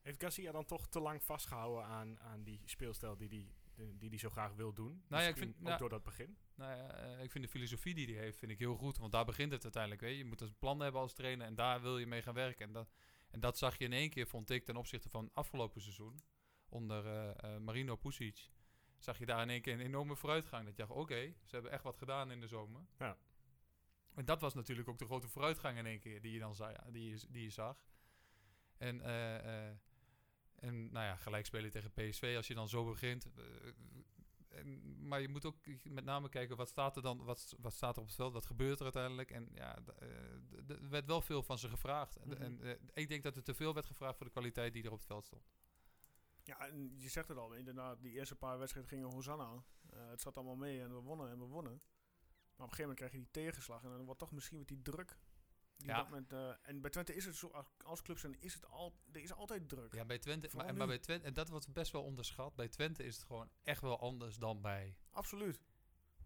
Heeft 0.04 0.22
Garcia 0.22 0.52
dan 0.52 0.64
toch 0.64 0.88
te 0.88 1.00
lang 1.00 1.22
vastgehouden 1.22 1.84
aan, 1.84 2.20
aan 2.20 2.42
die 2.42 2.60
speelstijl 2.64 3.16
die 3.16 3.28
hij 3.28 3.52
die, 3.74 3.96
die 3.98 4.10
die 4.10 4.18
zo 4.18 4.30
graag 4.30 4.54
wil 4.54 4.72
doen? 4.72 5.04
Nou 5.08 5.22
ja, 5.22 5.28
ik 5.28 5.36
vind- 5.36 5.54
ook 5.56 5.62
nou- 5.62 5.78
door 5.78 5.88
dat 5.88 6.02
begin. 6.02 6.36
Nou 6.54 6.76
ja, 6.76 6.90
eh, 6.90 7.22
ik 7.22 7.30
vind 7.30 7.44
de 7.44 7.50
filosofie 7.50 7.94
die 7.94 8.06
hij 8.14 8.24
heeft, 8.24 8.38
vind 8.38 8.50
ik 8.52 8.58
heel 8.58 8.76
goed. 8.76 8.98
Want 8.98 9.12
daar 9.12 9.24
begint 9.24 9.52
het 9.52 9.62
uiteindelijk. 9.62 10.02
Weet 10.02 10.12
je. 10.12 10.18
je 10.18 10.24
moet 10.24 10.40
een 10.40 10.58
plan 10.58 10.80
hebben 10.80 11.00
als 11.00 11.12
trainer 11.12 11.46
en 11.46 11.54
daar 11.54 11.82
wil 11.82 11.98
je 11.98 12.06
mee 12.06 12.22
gaan 12.22 12.34
werken. 12.34 12.66
En 12.66 12.72
dat, 12.72 12.92
en 13.30 13.40
dat 13.40 13.58
zag 13.58 13.78
je 13.78 13.84
in 13.84 13.92
één 13.92 14.10
keer, 14.10 14.26
vond 14.26 14.50
ik, 14.50 14.64
ten 14.64 14.76
opzichte 14.76 15.08
van 15.08 15.30
afgelopen 15.32 15.80
seizoen. 15.80 16.22
Onder 16.68 17.06
eh, 17.06 17.54
eh, 17.54 17.60
Marino 17.60 17.96
Pusic. 17.96 18.50
Zag 18.98 19.18
je 19.18 19.26
daar 19.26 19.42
in 19.42 19.50
één 19.50 19.60
keer 19.62 19.72
een 19.72 19.80
enorme 19.80 20.16
vooruitgang. 20.16 20.64
Dat 20.64 20.76
je 20.76 20.82
dacht, 20.86 20.98
oké, 20.98 21.34
ze 21.44 21.54
hebben 21.54 21.70
echt 21.72 21.82
wat 21.82 21.96
gedaan 21.96 22.30
in 22.30 22.40
de 22.40 22.46
zomer. 22.46 22.86
Ja. 22.98 23.16
En 24.14 24.24
dat 24.24 24.40
was 24.40 24.54
natuurlijk 24.54 24.88
ook 24.88 24.98
de 24.98 25.04
grote 25.04 25.28
vooruitgang 25.28 25.78
in 25.78 25.86
één 25.86 26.00
keer 26.00 26.20
die 26.22 26.32
je 26.32 26.38
dan 26.38 26.54
die 26.90 27.10
je, 27.10 27.26
die 27.30 27.42
je 27.42 27.50
zag. 27.50 27.86
En, 28.76 29.00
eh, 29.00 29.70
en 30.64 30.92
nou 30.92 31.06
ja, 31.06 31.16
gelijk 31.16 31.46
spelen 31.46 31.70
tegen 31.70 31.92
PSV 31.92 32.34
als 32.36 32.46
je 32.46 32.54
dan 32.54 32.68
zo 32.68 32.84
begint. 32.84 33.26
eh, 33.34 33.44
en, 34.48 35.06
maar 35.08 35.20
je 35.20 35.28
moet 35.28 35.44
ook 35.44 35.56
met 35.82 36.04
name 36.04 36.28
kijken 36.28 36.56
wat 36.56 36.68
staat 36.68 36.96
er 36.96 37.02
dan, 37.02 37.24
wat, 37.24 37.54
wat 37.60 37.72
staat 37.72 37.94
er 37.96 38.00
op 38.02 38.06
het 38.08 38.16
veld, 38.16 38.32
wat 38.32 38.46
gebeurt 38.46 38.76
er 38.78 38.82
uiteindelijk. 38.84 39.30
En 39.30 39.48
ja, 39.54 39.78
eh, 39.98 40.08
er 40.68 40.88
werd 40.88 41.06
wel 41.06 41.20
veel 41.20 41.42
van 41.42 41.58
ze 41.58 41.68
gevraagd. 41.68 42.16
En- 42.16 42.28
Mhm. 42.28 42.42
En 42.42 42.60
eh, 42.62 42.74
ik 42.94 43.08
denk 43.08 43.22
dat 43.22 43.36
er 43.36 43.42
te 43.42 43.54
veel 43.54 43.74
werd 43.74 43.86
gevraagd 43.86 44.16
voor 44.16 44.26
de 44.26 44.32
kwaliteit 44.32 44.72
die 44.72 44.82
er 44.84 44.92
op 44.92 44.98
het 44.98 45.06
veld 45.06 45.24
stond. 45.24 45.48
Ja, 46.42 46.58
en 46.68 46.94
je 47.00 47.08
zegt 47.08 47.28
het 47.28 47.38
al, 47.38 47.52
inderdaad, 47.52 48.02
die 48.02 48.12
eerste 48.12 48.36
paar 48.36 48.58
wedstrijden 48.58 48.90
gingen 48.92 49.10
Hosanna. 49.12 49.64
Eh 49.90 50.08
het 50.08 50.20
zat 50.20 50.36
allemaal 50.36 50.56
mee 50.56 50.80
en 50.80 50.94
we 50.94 51.00
wonnen 51.00 51.30
en 51.30 51.38
we 51.38 51.44
wonnen. 51.44 51.72
Maar 51.72 52.66
op 52.66 52.72
een 52.72 52.76
gegeven 52.76 52.80
moment 52.82 52.98
krijg 52.98 53.12
je 53.12 53.18
die 53.18 53.30
tegenslag 53.30 53.82
en 53.82 53.90
dan 53.90 54.04
wordt 54.04 54.20
toch 54.20 54.32
misschien 54.32 54.58
met 54.58 54.68
die 54.68 54.82
druk. 54.82 55.18
Die 55.84 55.92
Ja. 55.92 55.98
dat 55.98 56.08
moment, 56.08 56.32
eh, 56.32 56.50
en 56.62 56.80
bij 56.80 56.90
Twente 56.90 57.14
is 57.14 57.24
het 57.24 57.36
zo, 57.36 57.46
als- 57.48 57.66
als 57.84 58.02
club 58.02 58.18
zijn, 58.18 58.36
is 58.40 58.54
het 58.54 58.66
al, 58.70 58.94
er 59.12 59.20
is 59.22 59.32
altijd 59.32 59.68
druk. 59.68 59.94
Ja, 59.94 60.04
bij 60.04 60.18
Twente, 60.18 60.48
Vooral 60.48 60.68
maar, 60.68 60.76
maar 60.76 60.86
bij 60.86 60.98
Twente, 60.98 61.26
en 61.26 61.34
dat 61.34 61.48
wordt 61.48 61.72
best 61.72 61.92
wel 61.92 62.02
onderschat. 62.02 62.54
Bij 62.54 62.68
Twente 62.68 63.04
is 63.04 63.14
het 63.16 63.24
gewoon 63.24 63.50
echt 63.62 63.80
wel 63.80 64.00
anders 64.00 64.36
dan 64.36 64.60
bij 64.60 64.96
Absoluut. 65.10 65.60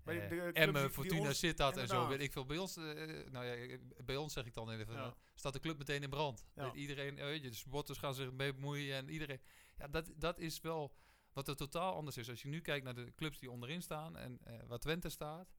Bij 0.05 0.15
de- 0.15 0.21
eh, 0.21 0.29
de 0.29 0.37
clubs 0.37 0.59
Emmen, 0.59 0.91
Fortuna 0.93 1.29
ons- 1.29 1.39
Sittard 1.39 1.77
en 1.77 1.87
zo. 1.89 2.09
Weet 2.09 2.21
ik 2.21 2.33
veel. 2.33 2.45
Bij 2.47 2.59
ons, 2.59 2.77
eh, 2.77 2.85
nou 3.31 3.45
ja, 3.45 3.79
bij 4.05 4.17
ons 4.17 4.33
zeg 4.33 4.45
ik 4.47 4.55
dan 4.55 4.71
even, 4.71 4.95
Ja. 4.95 5.15
staat 5.35 5.53
de 5.53 5.61
club 5.61 5.79
meteen 5.79 6.03
in 6.03 6.11
brand. 6.11 6.47
Ja. 6.55 6.65
Weet 6.65 6.75
iedereen, 6.75 7.15
weet 7.15 7.43
je, 7.43 7.49
de 7.51 7.57
supporters 7.57 7.99
gaan 7.99 8.15
zich 8.15 8.33
mee 8.33 8.55
bemoeien 8.55 8.97
en 8.97 9.09
iedereen. 9.09 9.41
Ja, 9.79 9.89
dat, 9.89 10.11
dat 10.17 10.39
is 10.39 10.61
wel 10.61 10.95
wat 11.33 11.49
er 11.49 11.57
totaal 11.57 11.95
anders 11.95 12.17
is. 12.17 12.29
Als 12.31 12.43
je 12.43 12.49
nu 12.49 12.61
kijkt 12.61 12.85
naar 12.85 12.95
de 12.95 13.13
clubs 13.15 13.39
die 13.39 13.51
onderin 13.51 13.83
staan 13.83 14.17
en 14.17 14.39
eh, 14.45 14.59
waar 14.67 14.79
Twente 14.79 15.09
staat, 15.09 15.53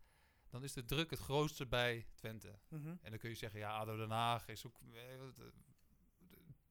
dan 0.50 0.64
is 0.64 0.74
de 0.74 0.86
druk 0.86 1.10
het 1.10 1.20
grootste 1.20 1.66
bij 1.68 2.08
Twente. 2.16 2.60
Mhm. 2.68 2.88
En 3.02 3.10
dan 3.10 3.18
kun 3.20 3.30
je 3.30 3.36
zeggen, 3.36 3.60
ja, 3.60 3.72
ADO 3.78 3.98
Den 3.98 4.10
Haag 4.12 4.48
is 4.48 4.66
ook... 4.68 4.80
eh, 4.94 5.46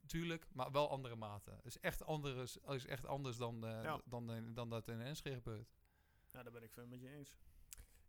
Tuurlijk, 0.07 0.47
maar 0.53 0.71
wel 0.73 0.91
andere 0.91 1.17
maten. 1.17 1.61
is 1.63 1.79
echt, 1.81 2.05
andere, 2.05 2.43
is 2.69 2.87
echt 2.87 3.07
anders 3.07 3.37
dan, 3.37 3.67
eh, 3.67 3.83
Ja. 3.83 4.01
dan, 4.05 4.33
eh, 4.33 4.43
dan 4.49 4.71
dat 4.71 4.89
in 4.89 5.01
Enschede 5.01 5.37
gebeurt. 5.37 5.69
Ja, 6.33 6.43
daar 6.43 6.53
ben 6.53 6.63
ik 6.63 6.75
het 6.75 6.89
met 6.89 7.01
je 7.01 7.09
eens. 7.09 7.37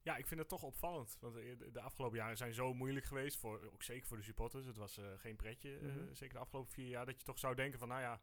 Ja, 0.02 0.16
ik 0.18 0.28
vind 0.28 0.40
het 0.40 0.50
toch 0.50 0.64
opvallend. 0.64 1.18
Want 1.20 1.34
de, 1.74 1.82
afgelopen 1.82 2.18
jaren 2.18 2.38
zijn 2.38 2.54
zo 2.54 2.74
moeilijk 2.74 3.06
geweest. 3.06 3.38
Voor, 3.38 3.70
ook 3.74 3.84
zeker 3.84 4.08
voor 4.08 4.18
de 4.18 4.24
supporters. 4.24 4.66
Het 4.66 4.78
was 4.78 5.00
geen 5.16 5.36
pretje. 5.36 5.80
Mhm. 5.82 6.14
zeker 6.14 6.34
de 6.34 6.40
afgelopen 6.42 6.72
vier 6.74 6.88
jaar. 6.88 7.06
Dat 7.06 7.18
je 7.18 7.24
toch 7.24 7.40
zou 7.40 7.56
denken 7.56 7.80
van, 7.80 7.88
nou 7.88 8.02
ja, 8.02 8.22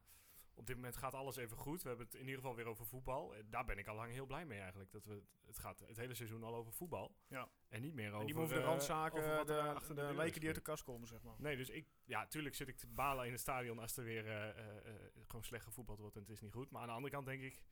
op 0.56 0.66
dit 0.66 0.76
moment 0.76 0.96
gaat 0.96 1.14
alles 1.14 1.36
even 1.36 1.56
goed. 1.56 1.82
We 1.82 1.88
hebben 1.88 2.06
het 2.06 2.14
in 2.14 2.24
ieder 2.24 2.36
geval 2.36 2.54
weer 2.54 2.66
over 2.66 2.86
voetbal. 2.86 3.34
Eh, 3.34 3.42
daar 3.46 3.64
ben 3.64 3.78
ik 3.78 3.86
al 3.86 3.94
lang 3.94 4.12
heel 4.12 4.26
blij 4.26 4.46
mee 4.46 4.60
eigenlijk. 4.60 4.90
Dat 4.90 5.04
we, 5.04 5.22
het 5.46 5.58
gaat 5.58 5.78
het 5.78 5.96
hele 5.96 6.14
seizoen 6.14 6.42
al 6.42 6.54
over 6.54 6.72
voetbal. 6.72 7.16
Ja. 7.28 7.48
En 7.68 7.80
niet 7.80 7.94
meer 7.94 8.12
over... 8.12 8.28
en 8.28 8.36
over 8.36 8.54
de 8.54 8.60
eh, 8.60 8.66
randzaken, 8.66 9.18
over 9.18 9.36
wat 9.36 9.50
er 9.50 9.62
de, 9.62 9.68
achter 9.68 9.94
de, 9.94 10.14
lijken 10.14 10.38
die 10.40 10.48
uit 10.48 10.58
de 10.58 10.64
kast 10.64 10.84
komen, 10.84 11.08
zeg 11.08 11.22
maar. 11.22 11.34
Nee, 11.38 11.56
dus 11.56 11.70
ik... 11.70 11.86
Ja, 12.04 12.26
tuurlijk 12.26 12.54
zit 12.54 12.68
ik 12.68 12.76
te 12.76 12.86
balen 12.86 13.26
in 13.26 13.32
het 13.32 13.40
stadion 13.40 13.78
als 13.78 13.96
er 13.96 14.04
weer 14.04 14.26
eh, 14.26 14.48
eh, 14.48 14.76
eh, 14.76 14.94
gewoon 15.26 15.44
slecht 15.44 15.64
gevoetbald 15.64 15.98
wordt 15.98 16.16
en 16.16 16.22
het 16.22 16.30
is 16.30 16.40
niet 16.40 16.52
goed. 16.52 16.70
Maar 16.70 16.80
aan 16.80 16.88
de 16.88 16.94
andere 16.94 17.14
kant 17.14 17.26
denk 17.26 17.42
ik, 17.42 17.62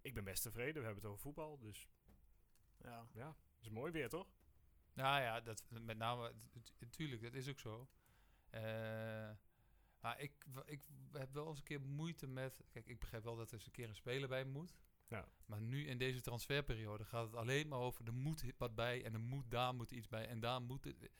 ik 0.00 0.14
ben 0.14 0.24
best 0.24 0.42
tevreden. 0.42 0.74
We 0.74 0.86
hebben 0.86 1.02
het 1.02 1.12
over 1.12 1.22
voetbal, 1.22 1.58
dus 1.58 1.88
Ja. 2.82 3.06
ja, 3.12 3.36
is 3.60 3.68
mooi 3.68 3.92
weer, 3.92 4.08
toch? 4.08 4.28
Nou 4.92 5.22
ja, 5.22 5.40
dat, 5.40 5.64
met 5.68 5.96
name, 5.96 6.32
natuurlijk, 6.78 7.22
dat 7.22 7.34
is 7.34 7.48
ook 7.48 7.58
zo. 7.58 7.88
Eh, 8.50 9.30
maar 10.04 10.20
ik, 10.20 10.32
ik 10.66 10.82
heb 11.12 11.32
wel 11.32 11.48
eens 11.48 11.58
een 11.58 11.64
keer 11.64 11.80
moeite 11.80 12.26
met... 12.26 12.64
Kijk, 12.70 12.86
ik 12.86 12.98
begrijp 12.98 13.24
wel 13.24 13.36
dat 13.36 13.48
er 13.48 13.54
eens 13.54 13.66
een 13.66 13.72
keer 13.72 13.88
een 13.88 13.94
speler 13.94 14.28
bij 14.28 14.44
moet. 14.44 14.74
Ja. 15.08 15.28
Maar 15.46 15.60
nu 15.60 15.86
in 15.86 15.98
deze 15.98 16.20
transferperiode 16.20 17.04
gaat 17.04 17.26
het 17.26 17.34
alleen 17.36 17.68
maar 17.68 17.78
over... 17.78 18.06
er 18.06 18.12
moet 18.14 18.44
wat 18.58 18.74
bij 18.74 19.04
en 19.04 19.14
er 19.14 19.20
moet, 19.20 19.50
daar 19.50 19.74
moet 19.74 19.90
iets 19.90 20.08
bij 20.08 20.26
en 20.28 20.40
daar 20.40 20.62
moet... 20.62 20.84
Het, 20.84 21.10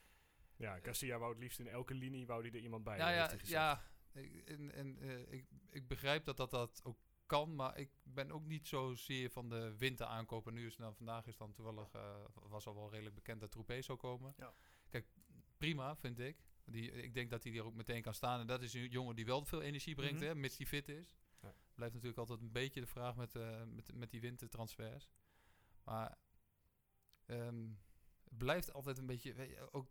Ja, 0.57 0.79
Garcia 0.83 1.19
wou 1.19 1.33
het 1.33 1.41
liefst 1.43 1.59
in 1.59 1.69
elke 1.69 1.95
linie 1.95 2.27
wou 2.27 2.43
die 2.43 2.53
er 2.53 2.59
iemand 2.59 2.85
bij. 2.85 2.97
ja, 2.99 3.29
heeft 3.29 3.49
ja, 3.49 3.83
ja. 4.13 4.21
Ik- 4.21 4.49
En, 4.49 4.73
en 4.73 4.99
eh, 4.99 5.33
ik, 5.33 5.47
ik 5.71 5.89
begrijp 5.89 6.25
dat, 6.25 6.37
dat 6.37 6.51
dat 6.51 6.81
ook 6.85 6.99
kan, 7.27 7.55
maar 7.55 7.79
ik 7.79 7.91
ben 8.03 8.31
ook 8.31 8.45
niet 8.45 8.67
zozeer 8.69 9.31
van 9.31 9.49
de 9.49 9.77
winter 9.77 10.07
aankopen. 10.07 10.55
Nu 10.55 10.67
is 10.67 10.77
dan 10.77 10.95
vandaag 10.97 11.27
is 11.27 11.37
dan 11.37 11.53
toevallig 11.53 11.93
eh, 11.95 12.25
was 12.35 12.67
al 12.67 12.75
wel 12.75 12.91
redelijk 12.91 13.15
bekend 13.15 13.41
dat 13.41 13.51
Troepé 13.51 13.83
zou 13.83 13.99
komen. 13.99 14.35
Ja. 14.37 14.55
Kijk, 14.89 15.07
prima 15.59 15.97
vind 15.97 16.19
ik. 16.19 16.45
Die, 16.67 16.93
ik 16.93 17.15
denk 17.15 17.31
dat 17.31 17.45
hij 17.45 17.53
er 17.57 17.65
ook 17.65 17.75
meteen 17.75 18.03
kan 18.03 18.15
staan. 18.15 18.41
En 18.41 18.47
dat 18.47 18.63
is 18.63 18.75
een 18.75 18.89
jongen 18.89 19.17
die 19.17 19.25
wel 19.25 19.45
veel 19.45 19.63
energie 19.63 19.95
brengt, 19.95 20.15
Mhm. 20.21 20.25
hè, 20.29 20.35
mits 20.35 20.57
hij 20.57 20.67
fit 20.67 20.89
is. 20.89 21.17
Ja. 21.43 21.55
Blijft 21.75 21.95
natuurlijk 21.95 22.21
altijd 22.21 22.41
een 22.41 22.53
beetje 22.53 22.81
de 22.81 22.87
vraag 22.87 23.17
met, 23.17 23.35
eh, 23.35 23.63
met, 23.65 23.95
met 23.95 24.11
die 24.11 24.21
wintertransfers. 24.21 25.09
Maar 25.85 26.19
ehm, 27.27 27.69
het 28.25 28.39
blijft 28.39 28.73
altijd 28.73 28.99
een 28.99 29.07
beetje. 29.07 29.35
Weet 29.35 29.49
je, 29.51 29.73
ook, 29.73 29.89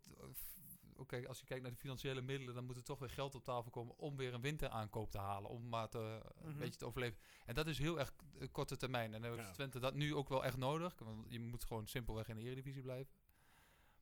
ook 0.95 1.07
kijk, 1.07 1.25
als 1.25 1.39
je 1.39 1.45
kijkt 1.45 1.63
naar 1.63 1.71
de 1.71 1.77
financiële 1.77 2.21
middelen, 2.21 2.55
dan 2.55 2.65
moet 2.65 2.75
er 2.77 2.83
toch 2.83 2.99
weer 2.99 3.09
geld 3.09 3.35
op 3.35 3.43
tafel 3.43 3.71
komen 3.71 3.97
om 3.97 4.15
weer 4.17 4.33
een 4.33 4.41
winteraankoop 4.41 5.11
te 5.11 5.17
halen. 5.17 5.49
Om 5.49 5.69
maar 5.69 5.89
te, 5.89 6.21
een 6.35 6.49
Mhm. 6.49 6.57
beetje 6.59 6.79
te 6.79 6.85
overleven. 6.85 7.19
En 7.45 7.55
dat 7.55 7.67
is 7.67 7.77
heel 7.77 7.99
erg 7.99 8.13
eh, 8.39 8.47
korte 8.51 8.77
termijn. 8.77 9.13
En 9.13 9.21
dan 9.21 9.31
heeft 9.31 9.47
Ja. 9.47 9.53
Twente 9.53 9.79
dat 9.79 9.93
nu 9.93 10.15
ook 10.15 10.29
wel 10.29 10.45
echt 10.45 10.57
nodig. 10.57 10.99
Want 10.99 11.25
je 11.31 11.39
moet 11.39 11.63
gewoon 11.63 11.87
simpelweg 11.87 12.27
in 12.27 12.35
de 12.35 12.41
Eredivisie 12.41 12.81
blijven. 12.81 13.13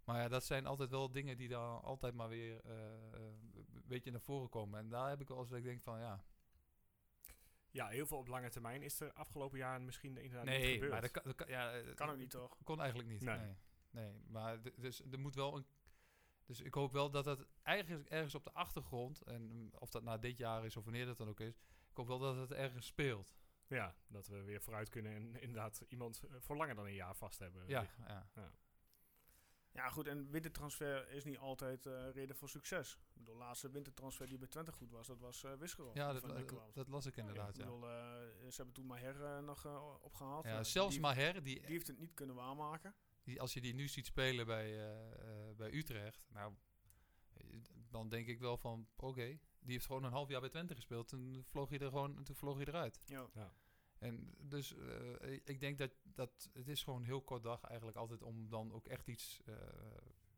Maar 0.04 0.22
ja, 0.22 0.28
dat 0.28 0.44
zijn 0.46 0.66
altijd 0.66 0.90
wel 0.90 1.12
dingen 1.12 1.38
die 1.38 1.48
dan 1.48 1.82
altijd 1.82 2.14
maar 2.14 2.30
weer 2.30 2.62
eh, 2.66 3.14
eh, 3.14 3.22
een 3.74 3.84
beetje 3.86 4.12
naar 4.12 4.22
voren 4.22 4.50
komen. 4.50 4.80
En 4.80 4.90
daar 4.90 5.10
heb 5.10 5.22
ik 5.22 5.28
wel 5.28 5.40
eens 5.40 5.50
dat 5.50 5.58
ik 5.58 5.64
denk 5.64 5.82
van 5.82 6.00
ja. 6.00 6.24
Ja, 7.72 7.88
heel 7.88 8.06
veel 8.06 8.18
op 8.18 8.28
lange 8.28 8.50
termijn 8.50 8.82
is 8.82 9.00
er 9.00 9.14
afgelopen 9.14 9.58
jaren 9.58 9.86
misschien 9.86 10.18
inderdaad 10.18 10.46
niet 10.46 10.54
Nee, 10.58 10.74
gebeurd. 10.74 10.92
maar 10.92 11.02
dat 11.02 11.12
kan, 11.12 11.24
dat 11.26 11.36
kan, 11.36 11.48
ja, 11.48 11.74
eh, 11.74 11.96
Kan 11.96 12.10
ook 12.10 12.18
niet, 12.18 12.30
toch? 12.30 12.58
Kon 12.64 12.80
eigenlijk 12.80 13.10
niet. 13.10 13.22
Nee. 13.22 13.38
Nee. 13.38 13.56
nee. 13.90 14.22
maar 14.28 14.62
dus 14.76 15.02
er 15.12 15.20
moet 15.20 15.36
wel 15.36 15.56
een. 15.56 15.66
Dus 16.46 16.62
ik 16.62 16.74
hoop 16.74 16.92
wel 16.92 17.12
dat 17.12 17.24
dat 17.24 17.46
eigenlijk 17.62 18.10
ergens 18.10 18.36
op 18.36 18.44
de 18.44 18.54
achtergrond, 18.54 19.22
en 19.22 19.72
of 19.80 19.90
dat 19.90 20.04
na 20.04 20.18
dit 20.18 20.38
jaar 20.38 20.66
is 20.66 20.78
of 20.78 20.84
wanneer 20.84 21.06
dat 21.06 21.18
dan 21.18 21.28
ook 21.30 21.40
is, 21.40 21.56
ik 21.90 21.98
hoop 21.98 22.08
wel 22.08 22.20
dat 22.20 22.36
het 22.36 22.52
ergens 22.52 22.86
speelt. 22.86 23.36
Ja, 23.68 23.96
dat 24.08 24.28
we 24.28 24.42
weer 24.42 24.62
vooruit 24.62 24.90
kunnen 24.90 25.16
en 25.16 25.42
inderdaad 25.42 25.84
iemand 25.88 26.22
voor 26.40 26.56
langer 26.58 26.76
dan 26.76 26.86
een 26.86 26.94
jaar 26.94 27.16
vast 27.16 27.40
hebben. 27.40 27.64
Ja, 27.68 27.80
liggen. 27.80 28.04
ja. 28.08 28.52
Ja, 29.74 29.90
goed, 29.90 30.08
en 30.08 30.30
wintertransfer 30.32 31.10
is 31.10 31.24
niet 31.24 31.38
altijd 31.38 31.86
eh, 31.86 32.10
reden 32.14 32.36
voor 32.36 32.50
succes. 32.50 32.92
Ik 32.94 33.00
bedoel, 33.18 33.34
de 33.34 33.40
laatste 33.40 33.70
wintertransfer 33.70 34.28
die 34.28 34.38
bij 34.38 34.48
Twente 34.48 34.72
goed 34.72 34.90
was, 34.92 35.08
dat 35.08 35.20
was 35.20 35.44
uh, 35.44 35.52
ja 35.94 36.14
dat, 36.14 36.24
la- 36.24 36.70
dat 36.74 36.88
las 36.88 37.06
ik 37.06 37.18
inderdaad. 37.18 37.50
Ik 37.50 37.56
Ja, 37.56 37.64
bedoel, 37.64 37.90
eh, 37.90 37.96
ze 38.50 38.56
hebben 38.56 38.74
toen 38.74 38.86
Maher 38.86 39.44
nog 39.44 39.66
eh, 39.66 39.94
opgehaald. 40.02 40.46
ja, 40.46 40.64
zelfs 40.64 40.92
die, 40.92 41.02
Maher, 41.02 41.34
die, 41.34 41.42
die 41.44 41.66
heeft 41.66 41.88
het 41.88 41.98
niet 42.00 42.14
kunnen 42.14 42.36
waarmaken. 42.36 42.96
die, 43.24 43.42
als 43.42 43.54
je 43.54 43.62
die 43.62 43.74
nu 43.74 43.88
ziet 43.88 44.06
spelen 44.06 44.46
bij, 44.46 44.96
bij 45.56 45.74
Utrecht, 45.74 46.26
nou, 46.30 46.54
dan 47.90 48.10
denk 48.10 48.28
ik 48.28 48.40
wel 48.40 48.58
van, 48.58 48.88
oké, 48.96 49.40
die 49.60 49.72
heeft 49.72 49.86
gewoon 49.86 50.04
een 50.04 50.12
half 50.12 50.30
jaar 50.30 50.40
bij 50.42 50.50
Twente 50.50 50.76
gespeeld. 50.76 51.08
Toen 51.08 51.44
vloog 51.50 51.70
hij 51.70 51.80
er 51.80 51.90
gewoon, 51.90 52.24
toen 52.24 52.36
vloog 52.36 52.56
hij 52.58 52.66
eruit. 52.66 53.00
Ja. 53.06 53.30
En 54.02 54.36
dus 54.40 54.76
eh, 54.76 55.32
ik- 55.46 55.60
denk 55.60 55.78
dat, 55.78 55.92
dat 56.04 56.50
het 56.54 56.68
is 56.68 56.84
gewoon 56.84 57.04
heel 57.04 57.22
kort 57.22 57.44
dag 57.44 57.64
eigenlijk 57.64 57.98
altijd 57.98 58.22
om 58.24 58.50
dan 58.50 58.72
ook 58.74 58.88
echt 58.88 59.08
iets 59.08 59.42
eh, 59.46 59.56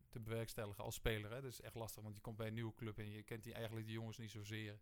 te 0.08 0.20
bewerkstelligen 0.20 0.84
als 0.84 0.94
speler. 0.94 1.30
Hè. 1.30 1.40
Dat 1.40 1.50
is 1.52 1.60
echt 1.60 1.74
lastig, 1.74 2.02
want 2.02 2.14
je 2.14 2.20
komt 2.20 2.36
bij 2.36 2.46
een 2.46 2.54
nieuwe 2.54 2.74
club 2.74 2.98
en 2.98 3.10
je 3.10 3.22
kent 3.22 3.44
die 3.44 3.54
eigenlijk 3.54 3.86
die 3.86 3.94
jongens 3.94 4.18
niet 4.18 4.30
zozeer. 4.30 4.80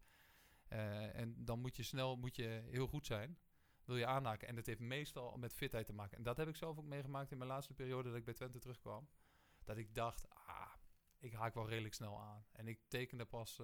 Eh, 0.69 1.17
en 1.17 1.45
dan 1.45 1.61
moet 1.61 1.77
je 1.77 1.83
snel 1.83 2.17
moet 2.17 2.37
je 2.37 2.63
heel 2.71 2.87
goed 2.87 3.07
zijn. 3.07 3.39
Wil 3.85 3.97
je 3.97 4.07
aanhaken. 4.07 4.49
En 4.49 4.55
dat 4.55 4.67
heeft 4.67 4.81
meestal 4.81 5.37
met 5.39 5.55
fitheid 5.55 5.87
te 5.87 5.93
maken. 5.93 6.17
En 6.17 6.23
dat 6.23 6.37
heb 6.37 6.49
ik 6.49 6.57
zelf 6.57 6.79
ook 6.79 6.85
meegemaakt 6.85 7.31
in 7.31 7.39
mijn 7.39 7.51
laatste 7.51 7.75
periode 7.75 8.09
dat 8.09 8.19
ik 8.19 8.25
bij 8.25 8.35
Twente 8.35 8.59
terugkwam. 8.59 9.09
Dat 9.65 9.77
ik 9.77 9.95
dacht, 9.95 10.29
ah, 10.29 10.73
ik 11.19 11.33
haak 11.33 11.55
wel 11.55 11.69
redelijk 11.69 11.95
snel 11.95 12.21
aan. 12.21 12.47
En 12.53 12.69
ik 12.69 12.81
tekende 12.89 13.25
pas 13.25 13.61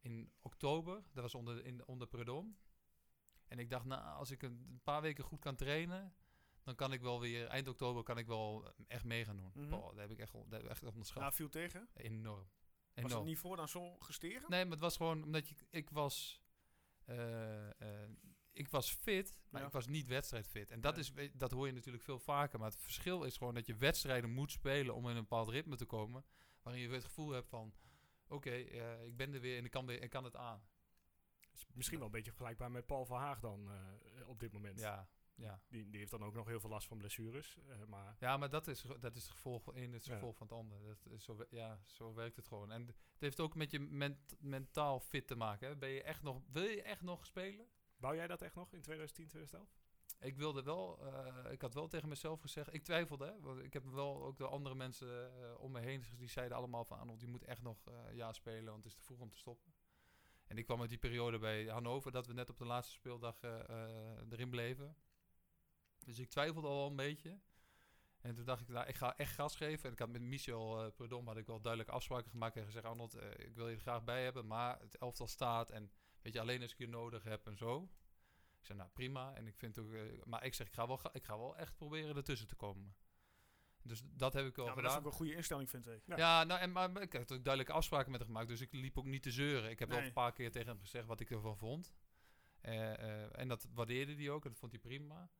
in 0.00 0.32
oktober. 0.42 1.02
Dat 1.12 1.22
was 1.22 1.34
onder, 1.34 1.64
in, 1.64 1.86
onder 1.86 2.06
Predom. 2.06 2.56
En 3.54 3.60
ik 3.60 3.70
dacht, 3.70 3.84
nou, 3.84 4.16
als 4.16 4.30
ik 4.30 4.42
een, 4.42 4.80
paar 4.82 5.02
weken 5.02 5.24
goed 5.24 5.40
kan 5.40 5.56
trainen, 5.56 6.14
dan 6.62 6.74
kan 6.74 6.92
ik 6.92 7.00
wel 7.00 7.20
weer, 7.20 7.46
eind 7.46 7.68
oktober 7.68 8.02
kan 8.02 8.18
ik 8.18 8.26
wel 8.26 8.72
echt 8.88 9.04
mee 9.04 9.24
gaan 9.24 9.36
doen. 9.36 9.68
Boah, 9.68 9.88
dat 9.88 9.96
heb 9.98 10.10
ik 10.10 10.18
echt, 10.18 10.32
dat 10.32 10.50
heb 10.50 10.62
ik 10.62 10.68
echt 10.68 10.82
onderschat. 10.82 11.22
Ja, 11.22 11.32
viel 11.32 11.48
tegen. 11.48 11.88
Enorm. 11.94 12.38
Was 12.38 13.02
het 13.02 13.12
Enorm. 13.12 13.24
niveau 13.24 13.56
dan 13.56 13.68
zo 13.68 13.96
gestegen? 13.98 14.50
Nee, 14.50 14.62
maar 14.62 14.72
het 14.72 14.80
was 14.80 14.96
gewoon 14.96 15.22
omdat 15.22 15.48
je, 15.48 15.54
ik 15.70 15.90
was, 15.90 16.42
eh, 17.04 17.80
eh, 17.80 18.10
ik 18.52 18.68
was 18.68 18.92
fit, 18.92 19.38
maar 19.48 19.60
Ja. 19.60 19.66
ik 19.66 19.72
was 19.72 19.86
niet 19.86 20.06
wedstrijdfit. 20.06 20.70
En 20.70 20.80
dat, 20.80 20.98
is, 20.98 21.12
dat 21.32 21.50
hoor 21.50 21.66
je 21.66 21.72
natuurlijk 21.72 22.04
veel 22.04 22.18
vaker. 22.18 22.58
Maar 22.58 22.70
het 22.70 22.80
verschil 22.80 23.22
is 23.22 23.36
gewoon 23.36 23.54
dat 23.54 23.66
je 23.66 23.76
wedstrijden 23.76 24.30
moet 24.30 24.50
spelen 24.50 24.94
om 24.94 25.04
in 25.08 25.16
een 25.16 25.22
bepaald 25.22 25.48
ritme 25.48 25.76
te 25.76 25.84
komen. 25.86 26.24
Waarin 26.62 26.82
je 26.82 26.88
het 26.88 27.04
gevoel 27.04 27.30
hebt 27.30 27.48
van, 27.48 27.74
oké, 28.28 28.50
eh, 28.50 29.04
ik 29.04 29.16
ben 29.16 29.34
er 29.34 29.40
weer 29.40 29.58
en 29.58 29.64
ik 29.64 29.70
kan, 29.70 29.86
weer, 29.86 30.02
ik 30.02 30.10
kan 30.10 30.24
het 30.24 30.36
aan. 30.36 30.62
Is 31.54 31.66
misschien 31.74 31.98
wel 31.98 32.06
een 32.06 32.12
beetje 32.12 32.30
vergelijkbaar 32.30 32.70
met 32.70 32.86
Paul 32.86 33.04
van 33.06 33.18
Haag 33.20 33.40
dan 33.40 33.70
eh, 33.70 34.28
op 34.28 34.40
dit 34.40 34.52
moment. 34.52 34.78
Ja, 34.80 35.08
ja. 35.34 35.60
Die, 35.68 35.88
die 35.90 35.98
heeft 35.98 36.10
dan 36.10 36.22
ook 36.24 36.34
nog 36.34 36.46
heel 36.46 36.60
veel 36.60 36.70
last 36.70 36.86
van 36.88 36.98
blessures. 36.98 37.58
eh, 37.68 37.84
maar 37.86 38.16
Ja, 38.18 38.36
maar 38.36 38.50
dat 38.50 38.66
is, 38.68 38.84
dat 39.00 39.16
is 39.16 39.22
het 39.22 39.32
gevolg 39.32 39.62
van 39.62 39.76
een, 39.76 39.88
is 39.88 39.94
het 39.94 40.04
Ja. 40.06 40.14
gevolg 40.14 40.36
van 40.36 40.46
het 40.46 40.56
ander. 40.56 40.78
Dat 40.82 41.12
is 41.12 41.24
zo, 41.24 41.44
ja, 41.50 41.80
zo 41.84 42.14
werkt 42.14 42.36
het 42.36 42.46
gewoon. 42.46 42.72
En 42.72 42.86
het 42.86 42.96
heeft 43.20 43.40
ook 43.40 43.54
met 43.54 43.70
je 43.70 43.80
ment- 43.80 44.36
mentaal 44.40 45.00
fit 45.00 45.26
te 45.26 45.34
maken. 45.36 45.68
Hè. 45.68 45.76
Ben 45.76 45.88
je 45.88 46.02
echt 46.02 46.22
nog, 46.22 46.40
wil 46.50 46.62
je 46.64 46.82
echt 46.82 47.02
nog 47.02 47.26
spelen? 47.26 47.66
wou 47.96 48.16
jij 48.16 48.26
dat 48.26 48.42
echt 48.42 48.54
nog 48.54 48.72
in 48.72 48.80
2010, 48.80 49.28
2011? 49.28 49.68
Ik 50.20 50.36
wilde 50.36 50.62
wel, 50.62 50.98
eh, 51.06 51.52
ik 51.52 51.60
had 51.60 51.74
wel 51.74 51.88
tegen 51.88 52.08
mezelf 52.08 52.40
gezegd, 52.40 52.74
ik 52.74 52.84
twijfelde, 52.84 53.26
hè, 53.26 53.40
want 53.40 53.62
ik 53.62 53.72
heb 53.72 53.84
wel 53.84 54.24
ook 54.24 54.36
de 54.38 54.46
andere 54.46 54.74
mensen 54.74 55.32
om 55.58 55.72
me 55.72 55.80
heen, 55.80 56.04
die 56.16 56.28
zeiden 56.28 56.56
allemaal 56.56 56.84
van 56.84 56.98
Arnold, 56.98 57.20
je 57.20 57.26
moet 57.26 57.44
echt 57.44 57.62
nog 57.62 57.84
ja 58.12 58.32
spelen, 58.32 58.64
want 58.72 58.84
het 58.84 58.92
is 58.92 58.98
te 58.98 59.04
vroeg 59.04 59.18
om 59.20 59.30
te 59.30 59.38
stoppen. 59.38 59.72
En 60.54 60.60
ik 60.60 60.66
kwam 60.66 60.80
uit 60.80 60.88
die 60.88 60.98
periode 60.98 61.38
bij 61.38 61.66
Hannover, 61.66 62.12
dat 62.12 62.26
we 62.26 62.32
net 62.32 62.50
op 62.50 62.58
de 62.58 62.64
laatste 62.64 62.94
speeldag 62.94 63.40
eh, 63.40 63.60
eh, 63.60 64.30
erin 64.30 64.50
bleven. 64.50 64.96
Dus 66.04 66.18
ik 66.18 66.28
twijfelde 66.28 66.68
al 66.68 66.86
een 66.86 66.96
beetje. 66.96 67.38
En 68.20 68.34
toen 68.34 68.44
dacht 68.44 68.60
ik, 68.60 68.68
nou, 68.68 68.86
ik 68.86 68.96
ga 68.96 69.16
echt 69.16 69.32
gas 69.32 69.56
geven. 69.56 69.84
En 69.84 69.92
ik 69.92 69.98
had 69.98 70.08
met 70.08 70.20
Michel 70.20 70.92
Predom 70.92 71.26
had 71.26 71.36
ik 71.36 71.46
wel 71.46 71.60
duidelijke 71.60 71.94
afspraken 71.94 72.30
gemaakt 72.30 72.56
en 72.56 72.64
gezegd, 72.64 72.84
Arnold, 72.84 73.16
ik 73.36 73.54
wil 73.54 73.68
je 73.68 73.74
er 73.74 73.80
graag 73.80 74.04
bij 74.04 74.22
hebben, 74.22 74.46
maar 74.46 74.80
het 74.80 74.96
elftal 74.96 75.26
staat 75.26 75.70
en 75.70 75.90
weet 76.22 76.32
je, 76.32 76.40
alleen 76.40 76.62
als 76.62 76.72
ik 76.72 76.78
je 76.78 76.88
nodig 76.88 77.22
heb 77.22 77.46
en 77.46 77.56
zo. 77.56 77.90
Ik 78.58 78.66
zei, 78.66 78.78
nou 78.78 78.90
prima. 78.90 79.34
En 79.34 79.46
ik 79.46 79.56
vind 79.56 79.78
ook, 79.78 79.92
maar 80.24 80.44
ik 80.44 80.54
zeg, 80.54 80.66
ik 80.66 80.74
ga, 80.74 80.86
wel, 80.86 81.00
ik 81.12 81.24
ga 81.24 81.38
wel 81.38 81.56
echt 81.56 81.76
proberen 81.76 82.16
ertussen 82.16 82.48
te 82.48 82.56
komen. 82.56 82.94
Dus 83.86 84.02
dat 84.04 84.32
heb 84.32 84.46
ik 84.46 84.56
wel 84.56 84.66
Ja, 84.66 84.74
maar 84.74 84.82
dat 84.82 84.90
is 84.90 84.96
gedaan. 84.96 85.06
ook 85.12 85.12
een 85.12 85.18
goede 85.26 85.34
instelling, 85.36 85.70
vind 85.70 85.86
ik. 85.86 86.02
Ja. 86.06 86.16
Ja, 86.16 86.44
nou, 86.44 86.60
en, 86.60 86.72
maar 86.72 87.02
ik 87.02 87.12
heb 87.12 87.20
ook 87.22 87.28
duidelijke 87.28 87.72
afspraken 87.72 88.10
met 88.10 88.20
hem 88.20 88.28
gemaakt. 88.28 88.48
Dus 88.48 88.60
ik 88.60 88.72
liep 88.72 88.98
ook 88.98 89.04
niet 89.04 89.22
te 89.22 89.30
zeuren. 89.30 89.70
Ik 89.70 89.78
heb 89.78 89.88
wel 89.88 89.98
Nee. 89.98 90.06
een 90.06 90.12
paar 90.12 90.32
keer 90.32 90.50
tegen 90.52 90.68
hem 90.68 90.80
gezegd 90.80 91.06
wat 91.06 91.20
ik 91.20 91.30
ervan 91.30 91.56
vond. 91.56 91.94
Eh, 92.60 92.92
eh, 93.22 93.38
en 93.38 93.48
dat 93.48 93.66
waardeerde 93.74 94.14
hij 94.14 94.30
ook. 94.30 94.44
En 94.44 94.50
dat 94.50 94.58
vond 94.58 94.72
hij 94.72 94.80
prima. 94.80 95.30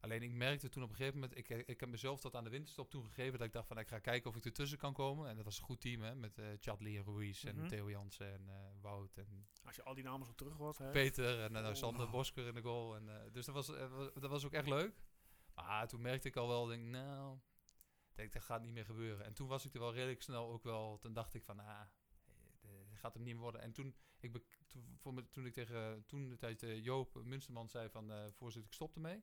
Alleen 0.00 0.22
ik 0.22 0.30
merkte 0.32 0.68
toen 0.68 0.82
op 0.82 0.88
een 0.90 0.96
gegeven 0.96 1.20
moment... 1.20 1.38
Ik, 1.38 1.48
ik 1.48 1.80
heb 1.80 1.88
mezelf 1.88 2.20
tot 2.20 2.34
aan 2.36 2.44
de 2.44 2.50
winterstop 2.50 2.90
toegegeven... 2.90 3.38
dat 3.38 3.46
ik 3.46 3.52
dacht 3.52 3.66
van 3.68 3.78
ik 3.78 3.88
ga 3.88 3.98
kijken 3.98 4.30
of 4.30 4.36
ik 4.36 4.44
ertussen 4.44 4.78
kan 4.78 4.92
komen. 4.92 5.28
En 5.28 5.36
dat 5.36 5.44
was 5.44 5.58
een 5.58 5.64
goed 5.64 5.80
team, 5.80 6.02
hè. 6.02 6.14
Met 6.14 6.38
eh 6.38 6.46
Chadley 6.60 6.96
en 6.96 7.04
Ruiz 7.04 7.44
en 7.44 7.56
Mhm. 7.56 7.68
Theo 7.68 7.90
Jansen 7.90 8.32
en 8.32 8.50
Wout 8.80 9.16
en 9.16 9.46
Als 9.64 9.76
je 9.76 9.82
al 9.82 9.94
die 9.94 10.04
namen 10.04 10.26
zo 10.26 10.32
terug 10.34 10.56
hoort, 10.56 10.78
hè. 10.78 10.90
Peter 10.90 11.40
en 11.40 11.56
Oh. 11.66 11.74
Sander 11.74 12.10
Bosker 12.10 12.46
in 12.46 12.54
de 12.54 12.62
goal. 12.62 12.96
En, 12.96 13.30
dus 13.32 13.46
dat 13.46 13.54
was, 13.54 13.66
wa- 13.68 14.10
dat 14.14 14.30
was 14.30 14.44
ook 14.44 14.52
echt 14.52 14.68
leuk. 14.68 15.02
Maar 15.54 15.88
toen 15.88 16.00
merkte 16.00 16.28
ik 16.28 16.36
al 16.36 16.48
wel, 16.48 16.66
denk, 16.66 16.82
nou, 16.82 17.38
denk, 18.16 18.32
dat 18.32 18.42
gaat 18.42 18.62
niet 18.62 18.72
meer 18.72 18.84
gebeuren. 18.84 19.24
En 19.24 19.32
toen 19.32 19.48
was 19.48 19.64
ik 19.64 19.74
er 19.74 19.80
wel 19.80 19.94
redelijk 19.94 20.22
snel 20.22 20.50
ook 20.50 20.62
wel, 20.62 20.98
toen 20.98 21.12
dacht 21.12 21.34
ik 21.34 21.44
van, 21.44 21.58
ah, 21.58 21.80
eh, 22.60 22.70
dat 22.88 22.98
gaat 22.98 23.14
hem 23.14 23.22
niet 23.22 23.34
meer 23.34 23.42
worden. 23.42 23.60
En 23.60 23.72
toen 23.72 23.94
ik, 24.20 24.32
toen, 24.68 24.96
voor 24.98 25.14
me, 25.14 25.30
toen 25.30 25.46
ik 25.46 25.52
tegen 25.52 26.04
toen 26.06 26.28
de 26.28 26.36
tijd 26.36 26.62
eh, 26.62 26.84
Joop 26.84 27.24
Munsterman 27.24 27.68
zei 27.68 27.88
van, 27.88 28.12
eh 28.12 28.30
voorzitter, 28.30 28.70
ik 28.70 28.74
stop 28.74 28.94
ermee. 28.94 29.22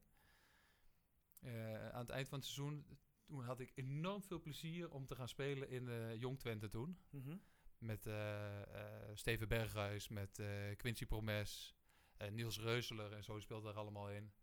Eh, 1.40 1.90
aan 1.90 2.00
het 2.00 2.10
eind 2.10 2.28
van 2.28 2.40
het 2.40 2.48
seizoen, 2.48 2.86
toen 3.26 3.44
had 3.44 3.60
ik 3.60 3.72
enorm 3.76 4.24
veel 4.24 4.40
plezier 4.40 4.92
om 4.92 5.06
te 5.06 5.16
gaan 5.16 5.30
spelen 5.30 5.70
in 5.70 5.90
eh 5.90 6.16
Jong 6.16 6.40
Twente 6.40 6.70
toen. 6.70 7.00
Mhm. 7.10 7.38
Met 7.78 8.06
eh, 8.06 8.62
eh, 8.62 9.16
Steven 9.16 9.48
Berghuis, 9.48 10.08
met 10.08 10.40
eh, 10.40 10.76
Quincy 10.78 11.06
Promes, 11.06 11.76
eh, 12.18 12.32
Niels 12.32 12.60
Reuseler 12.60 13.14
en 13.14 13.24
zo 13.24 13.40
speelde 13.40 13.66
daar 13.66 13.78
allemaal 13.78 14.10
in. 14.10 14.34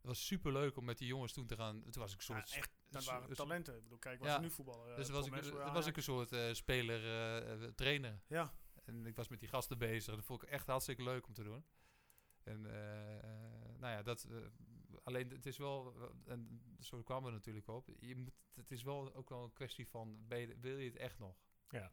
Het 0.00 0.08
was 0.08 0.26
super 0.26 0.52
leuk 0.52 0.76
om 0.76 0.84
met 0.84 0.98
die 0.98 1.06
jongens 1.06 1.32
toen 1.32 1.46
te 1.46 1.56
gaan. 1.56 1.82
Toen 1.90 2.02
was 2.02 2.12
ik 2.12 2.18
Ja, 2.20 2.24
soort. 2.24 2.50
echt, 2.52 2.70
dat 2.88 3.04
waren 3.04 3.34
talenten. 3.34 3.76
Ik 3.76 3.82
bedoel, 3.82 3.98
kijk, 3.98 4.18
wat 4.18 4.28
Ja. 4.28 4.34
ze 4.34 4.40
nu 4.40 4.50
voetballen. 4.50 4.86
Dus 4.86 5.08
eh, 5.08 5.14
toen 5.14 5.30
was 5.32 5.46
ik, 5.46 5.54
eh, 5.54 5.72
was 5.72 5.86
ik 5.86 5.96
een 5.96 6.02
soort 6.02 6.32
eh, 6.32 6.52
speler, 6.52 7.00
eh, 7.62 7.68
trainer. 7.68 8.20
Ja, 8.26 8.54
En 8.84 9.06
ik 9.06 9.16
was 9.16 9.28
met 9.28 9.40
die 9.40 9.48
gasten 9.48 9.78
bezig. 9.78 10.14
Dat 10.14 10.24
vond 10.24 10.42
ik 10.42 10.48
echt 10.48 10.66
hartstikke 10.66 11.02
leuk 11.02 11.26
om 11.26 11.32
te 11.34 11.42
doen. 11.42 11.64
En 12.42 12.60
nou 13.78 13.92
ja, 13.92 14.02
dat. 14.02 14.26
alleen 15.02 15.30
het 15.30 15.46
is 15.46 15.56
wel. 15.56 15.94
En 16.24 16.62
zo 16.80 17.02
kwamen 17.02 17.24
we 17.30 17.36
natuurlijk 17.36 17.68
op. 17.68 17.88
Je 18.00 18.16
moet, 18.16 18.34
het 18.54 18.70
is 18.70 18.82
wel 18.82 19.14
ook 19.14 19.28
wel 19.28 19.44
een 19.44 19.52
kwestie 19.52 19.88
van. 19.88 20.26
Ben 20.28 20.38
je, 20.40 20.56
wil 20.60 20.78
je 20.78 20.86
het 20.88 20.96
echt 20.96 21.18
nog? 21.18 21.36
Ja. 21.68 21.92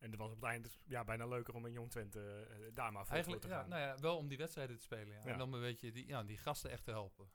En 0.00 0.10
het 0.10 0.18
was 0.18 0.30
op 0.30 0.40
het 0.40 0.44
eind 0.50 0.78
ja, 0.86 1.04
bijna 1.04 1.26
leuker 1.26 1.54
om 1.54 1.66
in 1.66 1.72
Jong 1.72 1.90
Twente 1.90 2.46
eh, 2.50 2.56
daar 2.74 2.92
maar 2.92 3.02
voor 3.04 3.12
Eigenlijk, 3.14 3.42
te 3.42 3.48
ja, 3.48 3.54
gaan. 3.60 3.68
nou 3.68 3.80
ja, 3.82 3.98
wel 3.98 4.16
om 4.16 4.28
die 4.28 4.38
wedstrijden 4.38 4.76
te 4.76 4.82
spelen. 4.82 5.14
Ja. 5.16 5.20
Ja. 5.24 5.32
En 5.32 5.40
om 5.40 5.54
een 5.54 5.60
beetje 5.60 5.92
die, 5.92 6.06
ja, 6.06 6.22
die 6.24 6.38
gasten 6.38 6.70
echt 6.70 6.84
te 6.84 6.90
helpen. 6.90 7.30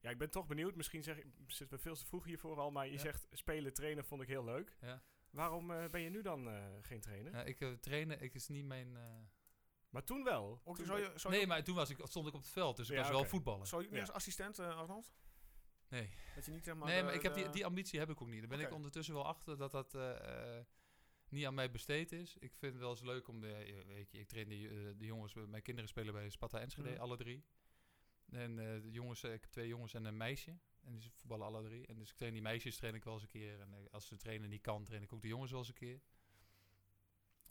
Ja, 0.00 0.10
ik 0.10 0.18
ben 0.18 0.30
toch 0.30 0.46
benieuwd. 0.46 0.74
Misschien 0.74 1.02
zeg 1.02 1.16
ik, 1.18 1.26
zit 1.46 1.70
me 1.70 1.78
veel 1.78 1.94
te 1.96 2.06
vroeg 2.06 2.24
hiervoor 2.24 2.58
al, 2.58 2.70
maar 2.70 2.86
je 2.86 2.92
Ja. 2.92 2.98
zegt 2.98 3.26
spelen, 3.30 3.72
trainen 3.74 4.04
vond 4.04 4.22
ik 4.22 4.28
heel 4.28 4.44
leuk. 4.44 4.76
Ja. 4.80 5.02
Waarom 5.30 5.70
eh, 5.70 5.88
ben 5.90 6.00
je 6.00 6.10
nu 6.10 6.22
dan 6.22 6.48
eh, 6.48 6.64
geen 6.80 7.00
trainer? 7.00 7.32
Ja, 7.32 7.42
ik 7.42 7.60
eh, 7.60 7.72
trainen, 7.72 8.20
ik 8.22 8.34
is 8.34 8.48
niet 8.48 8.64
mijn. 8.64 8.96
eh, 8.96 9.02
Maar 9.90 10.04
toen 10.04 10.24
wel. 10.24 10.60
ook 10.64 10.76
Toen 10.76 10.86
zou 10.86 11.00
je, 11.00 11.12
zou 11.14 11.32
je, 11.34 11.38
Nee, 11.38 11.48
maar 11.48 11.64
toen 11.64 11.74
was 11.74 11.90
ik, 11.90 11.98
stond 12.02 12.26
ik 12.26 12.34
op 12.34 12.40
het 12.40 12.50
veld, 12.50 12.76
dus 12.76 12.88
ik 12.90 12.94
Ja, 12.96 13.00
was 13.00 13.10
wel 13.10 13.20
oké. 13.20 13.28
voetballer. 13.28 13.66
zou 13.66 13.82
je 13.82 13.90
Ja. 13.94 14.00
als 14.00 14.10
assistent, 14.10 14.58
Arnold? 14.58 15.12
Nee, 15.88 16.10
Dat 16.34 16.44
je 16.44 16.50
niet 16.52 16.64
zeg 16.64 16.74
maar... 16.74 16.88
nee 16.88 16.98
de- 16.98 17.04
maar 17.04 17.14
ik 17.14 17.22
heb 17.22 17.34
die, 17.34 17.44
de- 17.44 17.50
die 17.50 17.64
ambitie 17.64 17.98
heb 17.98 18.10
ik 18.10 18.22
ook 18.22 18.28
niet. 18.28 18.40
Daar 18.40 18.48
ben 18.48 18.60
ik 18.60 18.72
ondertussen 18.72 19.14
wel 19.14 19.26
achter 19.26 19.56
dat 19.58 19.70
dat 19.70 19.94
eh, 19.94 20.56
eh, 20.58 20.64
niet 21.30 21.46
aan 21.46 21.54
mij 21.54 21.70
besteed 21.70 22.12
is. 22.12 22.36
Ik 22.36 22.54
vind 22.54 22.72
het 22.72 22.80
wel 22.82 22.90
eens 22.90 23.02
leuk 23.02 23.28
om, 23.28 23.40
de, 23.40 23.82
weet 23.86 24.10
je, 24.12 24.18
ik 24.18 24.28
train 24.28 24.48
die, 24.48 24.68
eh, 24.68 24.74
de 24.96 25.04
jongens, 25.06 25.34
mijn 25.34 25.62
kinderen 25.62 25.88
spelen 25.88 26.12
bij 26.14 26.30
Sparta 26.30 26.60
Enschede, 26.60 26.90
Mhm. 26.90 27.00
alle 27.00 27.16
drie. 27.16 27.44
En 28.30 28.58
eh, 28.58 28.82
de 28.82 28.90
jongens, 28.90 29.22
eh, 29.22 29.32
ik 29.32 29.40
heb 29.40 29.50
twee 29.50 29.68
jongens 29.68 29.94
en 29.94 30.04
een 30.04 30.16
meisje. 30.16 30.58
En 30.80 30.92
die 30.92 31.10
voetballen 31.10 31.46
alle 31.46 31.62
drie. 31.62 31.86
En 31.86 31.98
dus 31.98 32.10
ik 32.10 32.16
train 32.16 32.32
die 32.32 32.42
meisjes 32.42 32.76
train 32.76 32.94
ik 32.94 33.04
wel 33.04 33.12
eens 33.14 33.22
een 33.22 33.28
keer. 33.28 33.60
En 33.60 33.72
eh, 33.74 33.78
als 33.90 34.08
de 34.08 34.16
trainer 34.16 34.48
niet 34.48 34.60
kan, 34.62 34.84
train 34.84 35.02
ik 35.02 35.12
ook 35.12 35.22
de 35.22 35.28
jongens 35.28 35.50
wel 35.50 35.60
eens 35.60 35.68
een 35.68 35.74
keer. 35.74 36.00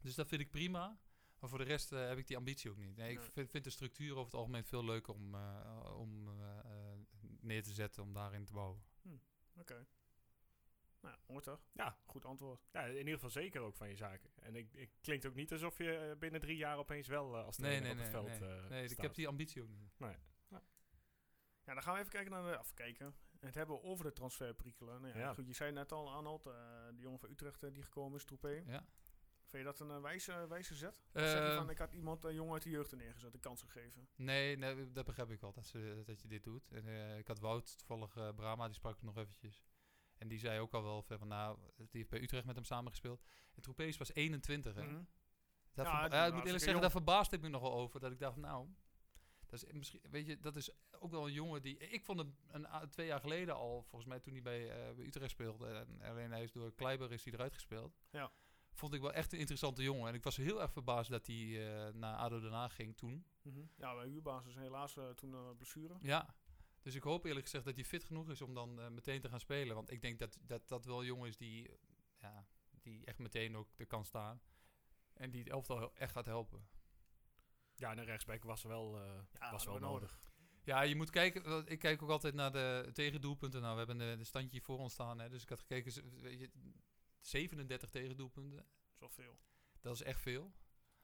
Dus 0.01 0.15
dat 0.15 0.27
vind 0.27 0.41
ik 0.41 0.51
prima. 0.51 0.99
Maar 1.39 1.49
voor 1.49 1.57
de 1.57 1.63
rest 1.63 1.91
eh, 1.91 2.07
heb 2.07 2.17
ik 2.17 2.27
die 2.27 2.37
ambitie 2.37 2.69
ook 2.69 2.77
niet. 2.77 2.95
Nee, 2.95 3.11
ik 3.11 3.21
vind, 3.21 3.49
vind 3.49 3.63
de 3.63 3.69
structuur 3.69 4.11
over 4.11 4.23
het 4.25 4.33
algemeen 4.33 4.63
veel 4.65 4.85
leuker 4.85 5.13
om, 5.13 5.35
eh, 5.35 5.95
om 5.97 6.27
eh, 6.27 6.59
eh, 6.59 6.99
neer 7.41 7.63
te 7.63 7.73
zetten, 7.73 8.03
om 8.03 8.13
daarin 8.13 8.45
te 8.45 8.53
bouwen. 8.53 8.81
Oké. 9.55 9.85
Nou, 11.01 11.15
mooi 11.27 11.41
toch? 11.41 11.61
Ja. 11.71 11.97
Goed 12.05 12.25
antwoord. 12.25 12.67
Ja, 12.71 12.83
in 12.83 12.97
ieder 12.97 13.13
geval 13.13 13.29
zeker 13.29 13.61
ook 13.61 13.75
van 13.75 13.89
je 13.89 13.95
zaken. 13.95 14.31
En 14.35 14.55
ik, 14.55 14.73
ik 14.73 14.91
klinkt 15.01 15.25
ook 15.25 15.35
niet 15.35 15.51
alsof 15.51 15.77
je 15.77 15.97
eh, 15.97 16.17
binnen 16.17 16.41
drie 16.41 16.57
jaar 16.57 16.77
opeens 16.77 17.07
wel 17.07 17.37
eh, 17.37 17.45
als 17.45 17.57
Nee, 17.57 17.77
trainer 17.77 17.95
nee, 17.95 18.07
op 18.07 18.13
nee. 18.13 18.29
het 18.29 18.37
veld 18.37 18.49
nee. 18.49 18.59
eh, 18.59 18.69
nee 18.69 18.89
ik 18.89 19.01
heb 19.01 19.13
die 19.13 19.27
ambitie 19.27 19.61
ook 19.61 19.69
niet. 19.69 19.93
Ja, 21.63 21.75
dan 21.75 21.83
gaan 21.83 21.93
we 21.93 21.99
even 21.99 22.11
kijken 22.11 22.31
naar 22.31 22.51
de... 22.51 22.59
Of 22.59 22.73
kijken. 22.73 23.15
het 23.39 23.55
hebben 23.55 23.83
over 23.83 24.05
de 24.05 24.13
transferperikelen. 24.13 25.01
Nou 25.01 25.13
ja, 25.13 25.19
Ja. 25.19 25.33
Goed, 25.33 25.47
je 25.47 25.53
zei 25.53 25.71
net 25.71 25.91
al, 25.91 26.11
Arnold, 26.11 26.45
eh 26.45 26.53
de 26.93 27.01
jongen 27.01 27.19
van 27.19 27.29
Utrecht 27.29 27.73
die 27.73 27.83
gekomen 27.83 28.17
is, 28.17 28.25
Troepé. 28.25 28.63
Ja. 28.65 28.85
Vind 29.49 29.63
je 29.63 29.69
dat 29.71 29.79
een 29.79 30.01
wijze, 30.01 30.47
wijze 30.47 30.75
zet? 30.75 31.03
Of 31.13 31.21
zeg 31.21 31.33
je 31.33 31.39
Ehm, 31.39 31.55
van, 31.55 31.69
ik 31.69 31.77
had 31.77 31.93
iemand, 31.93 32.23
een 32.23 32.33
jongen 32.33 32.53
uit 32.53 32.63
de 32.63 32.69
jeugd 32.69 32.91
er 32.91 32.97
neergezet, 32.97 33.31
de 33.31 33.39
kans 33.39 33.61
gegeven. 33.61 34.07
Nee, 34.15 34.57
nee, 34.57 34.91
dat 34.91 35.05
begrijp 35.05 35.31
ik 35.31 35.41
wel, 35.41 35.51
dat, 35.51 35.65
ze, 35.67 36.01
dat 36.05 36.21
je 36.21 36.27
dit 36.27 36.43
doet. 36.43 36.71
En, 36.71 36.87
eh, 36.87 37.17
ik 37.17 37.27
had 37.27 37.39
Wout, 37.39 37.77
toevallig 37.77 38.15
eh, 38.15 38.33
Brahma, 38.35 38.65
die 38.65 38.75
sprak 38.75 38.95
ik 38.95 39.01
nog 39.01 39.17
eventjes. 39.17 39.63
En 40.19 40.27
die 40.27 40.39
zei 40.39 40.59
ook 40.59 40.73
al 40.73 40.83
wel 40.83 41.01
van, 41.03 41.27
nou, 41.27 41.57
die 41.75 41.87
heeft 41.91 42.09
bij 42.09 42.21
Utrecht 42.21 42.45
met 42.45 42.55
hem 42.55 42.63
samengespeeld. 42.63 43.23
En 43.55 43.61
Troepés 43.61 43.97
was 43.97 44.13
21, 44.13 44.75
hè. 44.75 44.83
Mhm. 44.83 45.03
Ja, 45.73 46.03
ik 46.27 46.33
moet 46.33 46.45
eerlijk 46.45 46.63
zeggen, 46.63 46.81
daar 46.81 46.91
verbaasde 46.91 47.35
ik 47.35 47.41
me 47.41 47.47
nogal 47.49 47.73
over. 47.73 47.99
Dat 47.99 48.11
ik 48.11 48.19
dacht, 48.19 48.37
nou, 48.37 48.67
dat 49.45 49.63
is 49.63 49.71
misschien, 49.73 50.01
weet 50.09 50.25
je, 50.25 50.39
dat 50.39 50.55
is 50.55 50.69
ook 50.99 51.11
wel 51.11 51.25
een 51.27 51.33
jongen 51.33 51.61
die. 51.61 51.77
Ik 51.77 52.03
vond 52.03 52.19
hem 52.19 52.35
een, 52.47 52.67
a- 52.67 52.87
twee 52.87 53.07
jaar 53.07 53.19
geleden 53.19 53.55
al, 53.55 53.81
volgens 53.83 54.05
mij 54.05 54.19
toen 54.19 54.33
hij 54.33 54.41
bij, 54.41 54.69
eh, 54.89 54.95
bij 54.95 55.05
Utrecht 55.05 55.31
speelde. 55.31 55.67
En 55.67 56.01
alleen 56.01 56.31
hij 56.31 56.43
is 56.43 56.51
door 56.51 56.73
Kleiber 56.73 57.11
is 57.11 57.23
hij 57.23 57.33
eruit 57.33 57.53
gespeeld. 57.53 57.97
Ja. 58.09 58.31
Vond 58.73 58.93
ik 58.93 59.01
wel 59.01 59.13
echt 59.13 59.33
een 59.33 59.39
interessante 59.39 59.83
jongen. 59.83 60.07
En 60.07 60.13
ik 60.13 60.23
was 60.23 60.37
heel 60.37 60.61
erg 60.61 60.71
verbaasd 60.71 61.09
dat 61.09 61.27
hij 61.27 61.35
eh, 61.87 61.93
naar 61.93 62.15
ADO 62.15 62.39
Den 62.39 62.51
Haag 62.51 62.75
ging 62.75 62.97
toen. 62.97 63.25
Mhm. 63.41 63.59
Ja, 63.77 63.95
bij 63.95 64.07
huurbasis 64.07 64.55
helaas 64.55 64.97
eh, 64.97 65.09
toen 65.09 65.33
een 65.33 65.55
blessure. 65.57 65.97
Ja. 66.01 66.35
Dus 66.89 66.97
ik 66.97 67.03
hoop 67.03 67.25
eerlijk 67.25 67.45
gezegd 67.45 67.65
dat 67.65 67.75
hij 67.75 67.85
fit 67.85 68.03
genoeg 68.03 68.29
is 68.29 68.41
om 68.41 68.53
dan 68.53 68.79
eh, 68.79 68.87
meteen 68.87 69.21
te 69.21 69.29
gaan 69.29 69.39
spelen. 69.39 69.75
Want 69.75 69.91
ik 69.91 70.01
denk 70.01 70.19
dat 70.19 70.37
dat, 70.41 70.67
dat 70.67 70.85
wel 70.85 70.99
een 70.99 71.05
jongen 71.05 71.27
is 71.27 71.37
die, 71.37 71.67
eh, 71.67 71.75
ja, 72.19 72.45
die 72.81 73.05
echt 73.05 73.17
meteen 73.17 73.57
ook 73.57 73.69
er 73.77 73.85
kan 73.85 74.05
staan. 74.05 74.41
En 75.13 75.31
die 75.31 75.39
het 75.43 75.49
elftal 75.49 75.95
echt 75.95 76.11
gaat 76.11 76.25
helpen. 76.25 76.67
Ja, 77.75 77.91
en 77.91 77.97
een 77.97 78.05
rechtsback 78.05 78.43
was 78.43 78.63
wel, 78.63 79.01
eh, 79.01 79.21
Ja, 79.31 79.51
was 79.51 79.65
wel 79.65 79.79
nodig. 79.79 80.21
Ja, 80.63 80.81
je 80.81 80.95
moet 80.95 81.09
kijken. 81.09 81.67
Ik 81.67 81.79
kijk 81.79 82.01
ook 82.01 82.09
altijd 82.09 82.33
naar 82.33 82.51
de 82.51 82.89
tegendoelpunten. 82.93 83.61
Nou, 83.61 83.71
we 83.71 83.77
hebben 83.77 83.97
de, 83.97 84.17
de 84.17 84.23
standje 84.23 84.61
voor 84.61 84.77
ons 84.77 84.93
staan. 84.93 85.19
Hè, 85.19 85.29
dus 85.29 85.41
ik 85.41 85.49
had 85.49 85.59
gekeken. 85.59 86.21
Weet 86.21 86.39
je, 86.39 86.51
37 87.19 87.89
tegendoelpunten. 87.89 88.57
Dat 88.57 88.65
is 88.91 88.99
wel 88.99 89.09
veel. 89.09 89.39
Dat 89.81 89.93
is 89.93 90.01
echt 90.01 90.21
veel. 90.21 90.53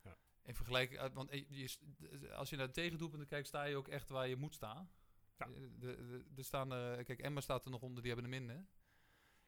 Ja. 0.02 0.18
In 0.44 0.56
vergelijking. 0.56 1.14
Want 1.14 1.32
je, 1.32 2.34
als 2.34 2.50
je 2.50 2.56
naar 2.56 2.68
de 2.68 2.74
tegendoelpunten 2.74 3.28
kijkt, 3.28 3.48
sta 3.48 3.64
je 3.64 3.76
ook 3.76 3.88
echt 3.88 4.10
waar 4.10 4.28
je 4.28 4.36
moet 4.36 4.54
staan. 4.54 4.92
Ja. 5.38 5.46
Eh, 5.46 5.52
De, 5.80 6.06
de, 6.06 6.26
er 6.36 6.44
staan 6.44 6.72
er, 6.72 7.04
kijk, 7.04 7.20
Emma 7.20 7.42
staat 7.42 7.66
er 7.66 7.72
nog 7.72 7.82
onder, 7.82 8.04
die 8.04 8.12
hebben 8.14 8.32
er 8.32 8.40
minder. 8.40 8.66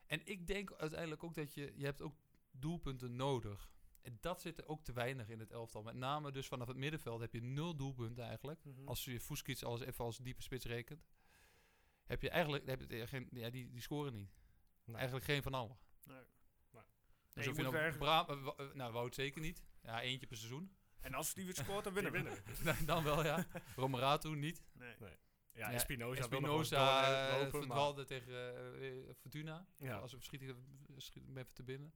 En 0.06 0.22
ik 0.26 0.48
denk 0.48 0.74
uiteindelijk 0.74 1.24
ook 1.24 1.34
dat 1.34 1.54
je, 1.54 1.74
je 1.76 1.86
hebt 1.86 2.02
ook 2.02 2.16
doelpunten 2.52 3.16
nodig. 3.16 3.72
En 4.02 4.18
dat 4.22 4.42
zit 4.42 4.58
er 4.58 4.68
ook 4.68 4.84
te 4.84 4.94
weinig 4.94 5.30
in 5.30 5.40
het 5.40 5.52
elftal. 5.52 5.84
Met 5.84 5.96
name 5.96 6.32
dus 6.32 6.48
vanaf 6.48 6.68
het 6.68 6.78
middenveld 6.78 7.22
heb 7.22 7.34
je 7.34 7.42
nul 7.42 7.76
doelpunten 7.76 8.24
eigenlijk. 8.24 8.64
Mhm. 8.64 8.88
Als 8.88 9.06
je 9.06 9.20
Fuskic 9.20 9.62
als, 9.62 9.82
even 9.82 10.06
als 10.06 10.18
diepe 10.18 10.42
spits 10.42 10.66
rekent. 10.66 11.06
Heb 12.06 12.22
je 12.22 12.30
eigenlijk, 12.30 12.66
heb 12.66 12.82
je 12.92 13.08
geen, 13.08 13.28
ja, 13.32 13.50
die, 13.50 13.72
die 13.72 13.82
scoren 13.82 14.14
niet. 14.14 14.30
Nee. 14.86 14.96
Eigenlijk 14.96 15.26
geen 15.26 15.44
van 15.44 15.54
allen. 15.54 15.78
Nee. 16.04 16.24
Dus 17.34 17.46
je 17.46 17.52
moet 17.52 17.72
nou, 18.00 18.56
eh, 18.58 18.86
eh, 18.86 18.94
Wout 18.94 19.16
zeker 19.16 19.42
niet. 19.42 19.64
Ja, 19.82 20.02
eentje 20.02 20.28
per 20.28 20.38
seizoen. 20.38 20.76
En 21.00 21.14
als 21.14 21.34
die 21.34 21.46
weer 21.46 21.56
scoort, 21.56 21.84
dan 21.84 21.94
winnen 21.94 22.12
we. 22.12 22.42
Nee, 22.64 22.86
dan 22.86 23.04
wel, 23.04 23.24
ja. 23.24 23.48
Romeratu 23.76 24.36
niet. 24.36 24.64
Nee. 24.74 24.96
Ja, 25.58 25.72
Ja, 25.72 25.78
doorlopen, 27.20 27.30
uh, 27.34 27.42
maar- 27.42 27.50
verdwaalde 27.50 28.06
tegen 28.06 28.34
eh, 28.34 28.98
eh, 29.10 29.16
Fortuna. 29.16 29.66
Ja. 29.78 29.98
Als 29.98 30.12
we 30.12 30.18
verschieten, 30.18 30.66
schiet 30.98 31.24
hem 31.26 31.38
even 31.38 31.54
te 31.54 31.64
binnen. 31.64 31.94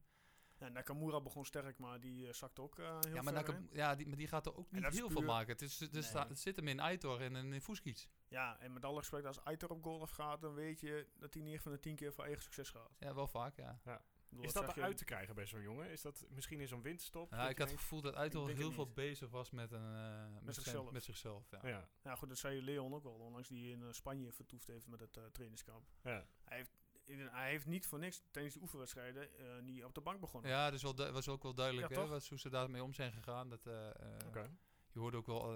Ja, 0.58 0.68
Nakamura 0.68 1.20
begon 1.20 1.44
sterk, 1.44 1.78
maar 1.78 2.00
die 2.00 2.26
eh, 2.26 2.32
zakt 2.32 2.58
ook 2.58 2.78
eh, 2.78 2.84
heel 3.00 3.14
Ja, 3.14 3.22
maar, 3.22 3.32
ver 3.32 3.32
Nakam- 3.32 3.54
in. 3.54 3.68
ja 3.72 3.94
die, 3.94 4.06
maar 4.08 4.16
die 4.16 4.28
gaat 4.28 4.46
er 4.46 4.56
ook 4.56 4.70
niet 4.70 4.86
heel 4.86 5.10
veel 5.10 5.22
maken. 5.22 5.52
Het, 5.52 5.62
is, 5.62 5.80
het, 5.80 5.94
is- 5.94 6.12
Nee. 6.12 6.22
het 6.24 6.38
zit 6.40 6.56
hem 6.56 6.68
in 6.68 6.80
Aitor 6.80 7.20
en 7.20 7.36
in 7.36 7.60
Fuskic. 7.60 8.08
Ja, 8.28 8.58
en 8.60 8.72
met 8.72 8.84
alle 8.84 8.98
respect, 8.98 9.26
als 9.26 9.44
Aitor 9.44 9.70
op 9.70 9.82
goal 9.82 10.00
afgaat, 10.02 10.40
dan 10.40 10.54
weet 10.54 10.80
je 10.80 11.06
dat 11.18 11.34
hij 11.34 11.42
9 11.42 11.62
van 11.62 11.72
de 11.72 11.80
10 11.80 11.96
keer 11.96 12.12
voor 12.12 12.24
eigen 12.24 12.42
succes 12.42 12.70
gaat. 12.70 12.90
Ja, 12.98 13.14
wel 13.14 13.26
vaak, 13.26 13.56
ja. 13.56 13.80
Ik 13.84 14.00
bedoel, 14.36 14.44
Is 14.46 14.52
dat 14.52 14.74
je- 14.74 14.80
eruit 14.80 14.96
te 14.96 15.04
krijgen 15.04 15.34
bij 15.34 15.46
zo'n 15.46 15.62
jongen? 15.62 15.90
Is 15.90 16.02
dat 16.02 16.24
misschien 16.30 16.60
in 16.60 16.68
zo'n 16.68 16.82
winterstop? 16.82 17.30
ja 17.30 17.40
dat 17.42 17.50
ik 17.50 17.58
had 17.58 17.70
het 17.70 17.78
gevoel 17.78 18.00
dat 18.00 18.14
denk 18.14 18.32
heel 18.32 18.72
veel 18.72 18.84
niet. 18.84 18.94
bezig 18.94 19.30
was 19.30 19.50
met, 19.50 19.72
een, 19.72 19.94
eh, 19.94 20.26
met, 20.42 20.54
zichzelf. 20.54 20.90
met 20.92 21.04
zichzelf. 21.04 21.50
Ja. 21.50 21.60
Ja, 21.68 21.88
Ja, 22.02 22.14
goed, 22.14 22.28
dat 22.28 22.38
zei 22.38 22.62
Leon 22.62 22.94
ook 22.94 23.04
al, 23.04 23.12
onlangs 23.12 23.48
die 23.48 23.70
in 23.70 23.82
eh, 23.82 23.88
Spanje 23.92 24.32
vertoefd 24.32 24.66
heeft 24.66 24.86
met 24.86 25.00
het 25.00 25.16
eh, 25.16 25.24
trainingskamp. 25.24 25.86
ja. 26.02 26.26
Hij 26.44 26.56
heeft, 26.56 26.70
in- 27.04 27.28
hij 27.28 27.50
heeft 27.50 27.66
niet 27.66 27.86
voor 27.86 27.98
niks 27.98 28.22
tijdens 28.30 28.54
de 28.54 28.60
oefenwedstrijden 28.60 29.38
eh, 29.38 29.62
niet 29.62 29.84
op 29.84 29.94
de 29.94 30.00
bank 30.00 30.20
begonnen. 30.20 30.50
Ja, 30.50 30.70
dus 30.70 30.82
wel 30.82 30.94
du- 30.94 31.10
was 31.10 31.28
ook 31.28 31.42
wel 31.42 31.54
duidelijk 31.54 31.88
Ja, 31.88 32.00
hè, 32.00 32.06
wat, 32.08 32.28
hoe 32.28 32.38
ze 32.38 32.48
daarmee 32.50 32.82
om 32.82 32.92
zijn 32.92 33.12
gegaan. 33.12 33.48
Dat, 33.48 33.66
eh, 33.66 33.88
eh, 33.88 34.26
Oké. 34.26 34.50
Je 34.92 34.98
hoorde 34.98 35.16
ook 35.16 35.26
wel, 35.26 35.52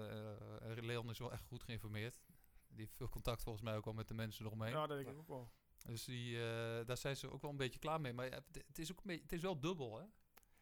Leon 0.81 1.09
is 1.09 1.19
wel 1.19 1.31
echt 1.31 1.45
goed 1.45 1.63
geïnformeerd. 1.63 2.19
Die 2.67 2.79
heeft 2.79 2.95
veel 2.97 3.09
contact 3.09 3.43
volgens 3.43 3.63
mij 3.63 3.75
ook 3.75 3.85
al 3.85 3.93
met 3.93 4.07
de 4.07 4.13
mensen 4.13 4.45
eromheen. 4.45 4.71
Ja, 4.71 4.87
dat 4.87 4.97
denk 4.97 5.09
ik 5.09 5.17
ook 5.17 5.27
wel. 5.27 5.51
Dus 5.87 6.03
die, 6.05 6.35
eh, 6.37 6.85
daar 6.85 6.97
zijn 6.97 7.15
ze 7.17 7.31
ook 7.31 7.41
wel 7.41 7.51
een 7.51 7.57
beetje 7.57 7.79
klaar 7.79 8.01
mee. 8.01 8.13
Maar 8.13 8.25
het- 8.25 8.63
het 8.67 8.79
is 8.79 8.91
ook 8.91 8.97
een 8.97 9.03
beetje, 9.05 9.21
het 9.21 9.31
is 9.31 9.41
wel 9.41 9.59
dubbel, 9.59 9.97
hè? 9.97 10.03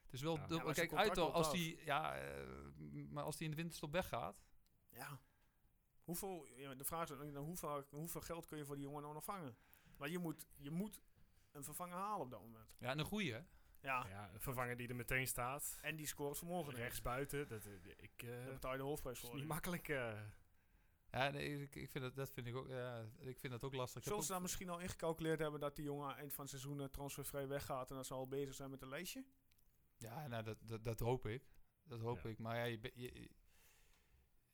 Het 0.03 0.13
is 0.13 0.21
wel 0.21 0.35
Ja. 0.35 0.47
dubbel. 0.47 0.67
Ja, 0.67 0.73
Kijk, 0.73 0.93
uit 0.93 1.07
contract 1.13 1.35
als 1.35 1.51
die, 1.51 1.79
ja, 1.85 2.15
eh, 2.17 2.47
maar 3.09 3.23
als 3.23 3.35
die 3.37 3.45
in 3.45 3.51
de 3.51 3.57
winterstop 3.57 3.91
weggaat. 3.91 4.43
Ja. 4.89 5.19
Hoeveel, 6.03 6.45
ja, 6.55 6.75
de 6.75 6.83
vraag 6.83 7.09
is 7.09 7.17
dan 7.17 7.35
hoeveel, 7.43 7.85
hoeveel 7.89 8.21
geld 8.21 8.45
kun 8.45 8.57
je 8.57 8.65
voor 8.65 8.75
die 8.75 8.83
jongen 8.83 9.01
nou 9.01 9.13
nog 9.13 9.23
vangen? 9.23 9.57
Maar 9.97 10.09
je 10.09 10.19
moet, 10.19 10.45
je 10.57 10.71
moet 10.71 11.01
een 11.51 11.63
vervanger 11.63 11.95
halen 11.97 12.25
op 12.25 12.31
dat 12.31 12.41
moment. 12.41 12.75
Ja, 12.79 12.89
en 12.89 12.99
een 12.99 13.05
goeie, 13.05 13.33
hè? 13.33 13.39
Ja, 13.81 14.05
ja, 14.07 14.29
een 14.33 14.39
vervanger 14.39 14.77
die 14.77 14.87
er 14.87 14.95
meteen 14.95 15.27
staat. 15.27 15.77
en 15.81 15.95
die 15.95 16.05
scoort 16.07 16.37
vanmorgen 16.37 16.73
Rechts 16.73 17.01
buiten. 17.01 17.47
Dat, 17.47 17.65
eh, 17.65 17.73
ik, 17.97 18.23
eh, 18.23 18.29
Daar 18.29 18.53
betaal 18.53 18.71
je 18.71 18.77
de 18.77 18.83
hoofdprijs 18.83 19.21
is 19.21 19.27
voor. 19.29 19.35
niet 19.35 19.47
makkelijk. 19.47 19.87
eh. 19.89 20.21
Ja, 21.15 21.29
nee, 21.29 21.61
ik, 21.61 21.75
ik 21.75 21.89
vind 21.89 22.03
dat, 22.03 22.15
dat 22.15 22.29
vind 22.31 22.47
ik 22.47 22.55
ook, 22.55 22.67
ja, 22.67 23.05
ik 23.19 23.39
vind 23.39 23.53
dat 23.53 23.63
ook 23.63 23.73
lastig. 23.73 24.03
Zullen 24.03 24.17
ze 24.17 24.23
ook- 24.25 24.31
dan 24.33 24.41
misschien 24.41 24.69
al 24.69 24.79
ingecalculeerd 24.79 25.39
hebben 25.39 25.59
dat 25.59 25.75
die 25.75 25.85
jongen 25.85 26.15
eind 26.15 26.33
van 26.33 26.41
het 26.43 26.49
seizoen 26.49 26.81
eh, 26.81 26.87
transfervrij 26.87 27.47
weggaat 27.47 27.89
en 27.89 27.95
dat 27.95 28.05
ze 28.05 28.13
al 28.13 28.27
bezig 28.27 28.53
zijn 28.55 28.69
met 28.69 28.81
een 28.81 28.89
lijstje? 28.89 29.25
Ja, 29.97 30.27
nou, 30.27 30.43
dat, 30.43 30.57
dat, 30.61 30.83
dat 30.83 30.99
hoop 30.99 31.25
ik. 31.27 31.43
Dat 31.83 31.99
hoop 31.99 32.19
Ja. 32.23 32.29
ik. 32.29 32.39
Maar 32.39 32.55
ja, 32.57 32.63
je, 32.63 32.79
de, 32.79 32.91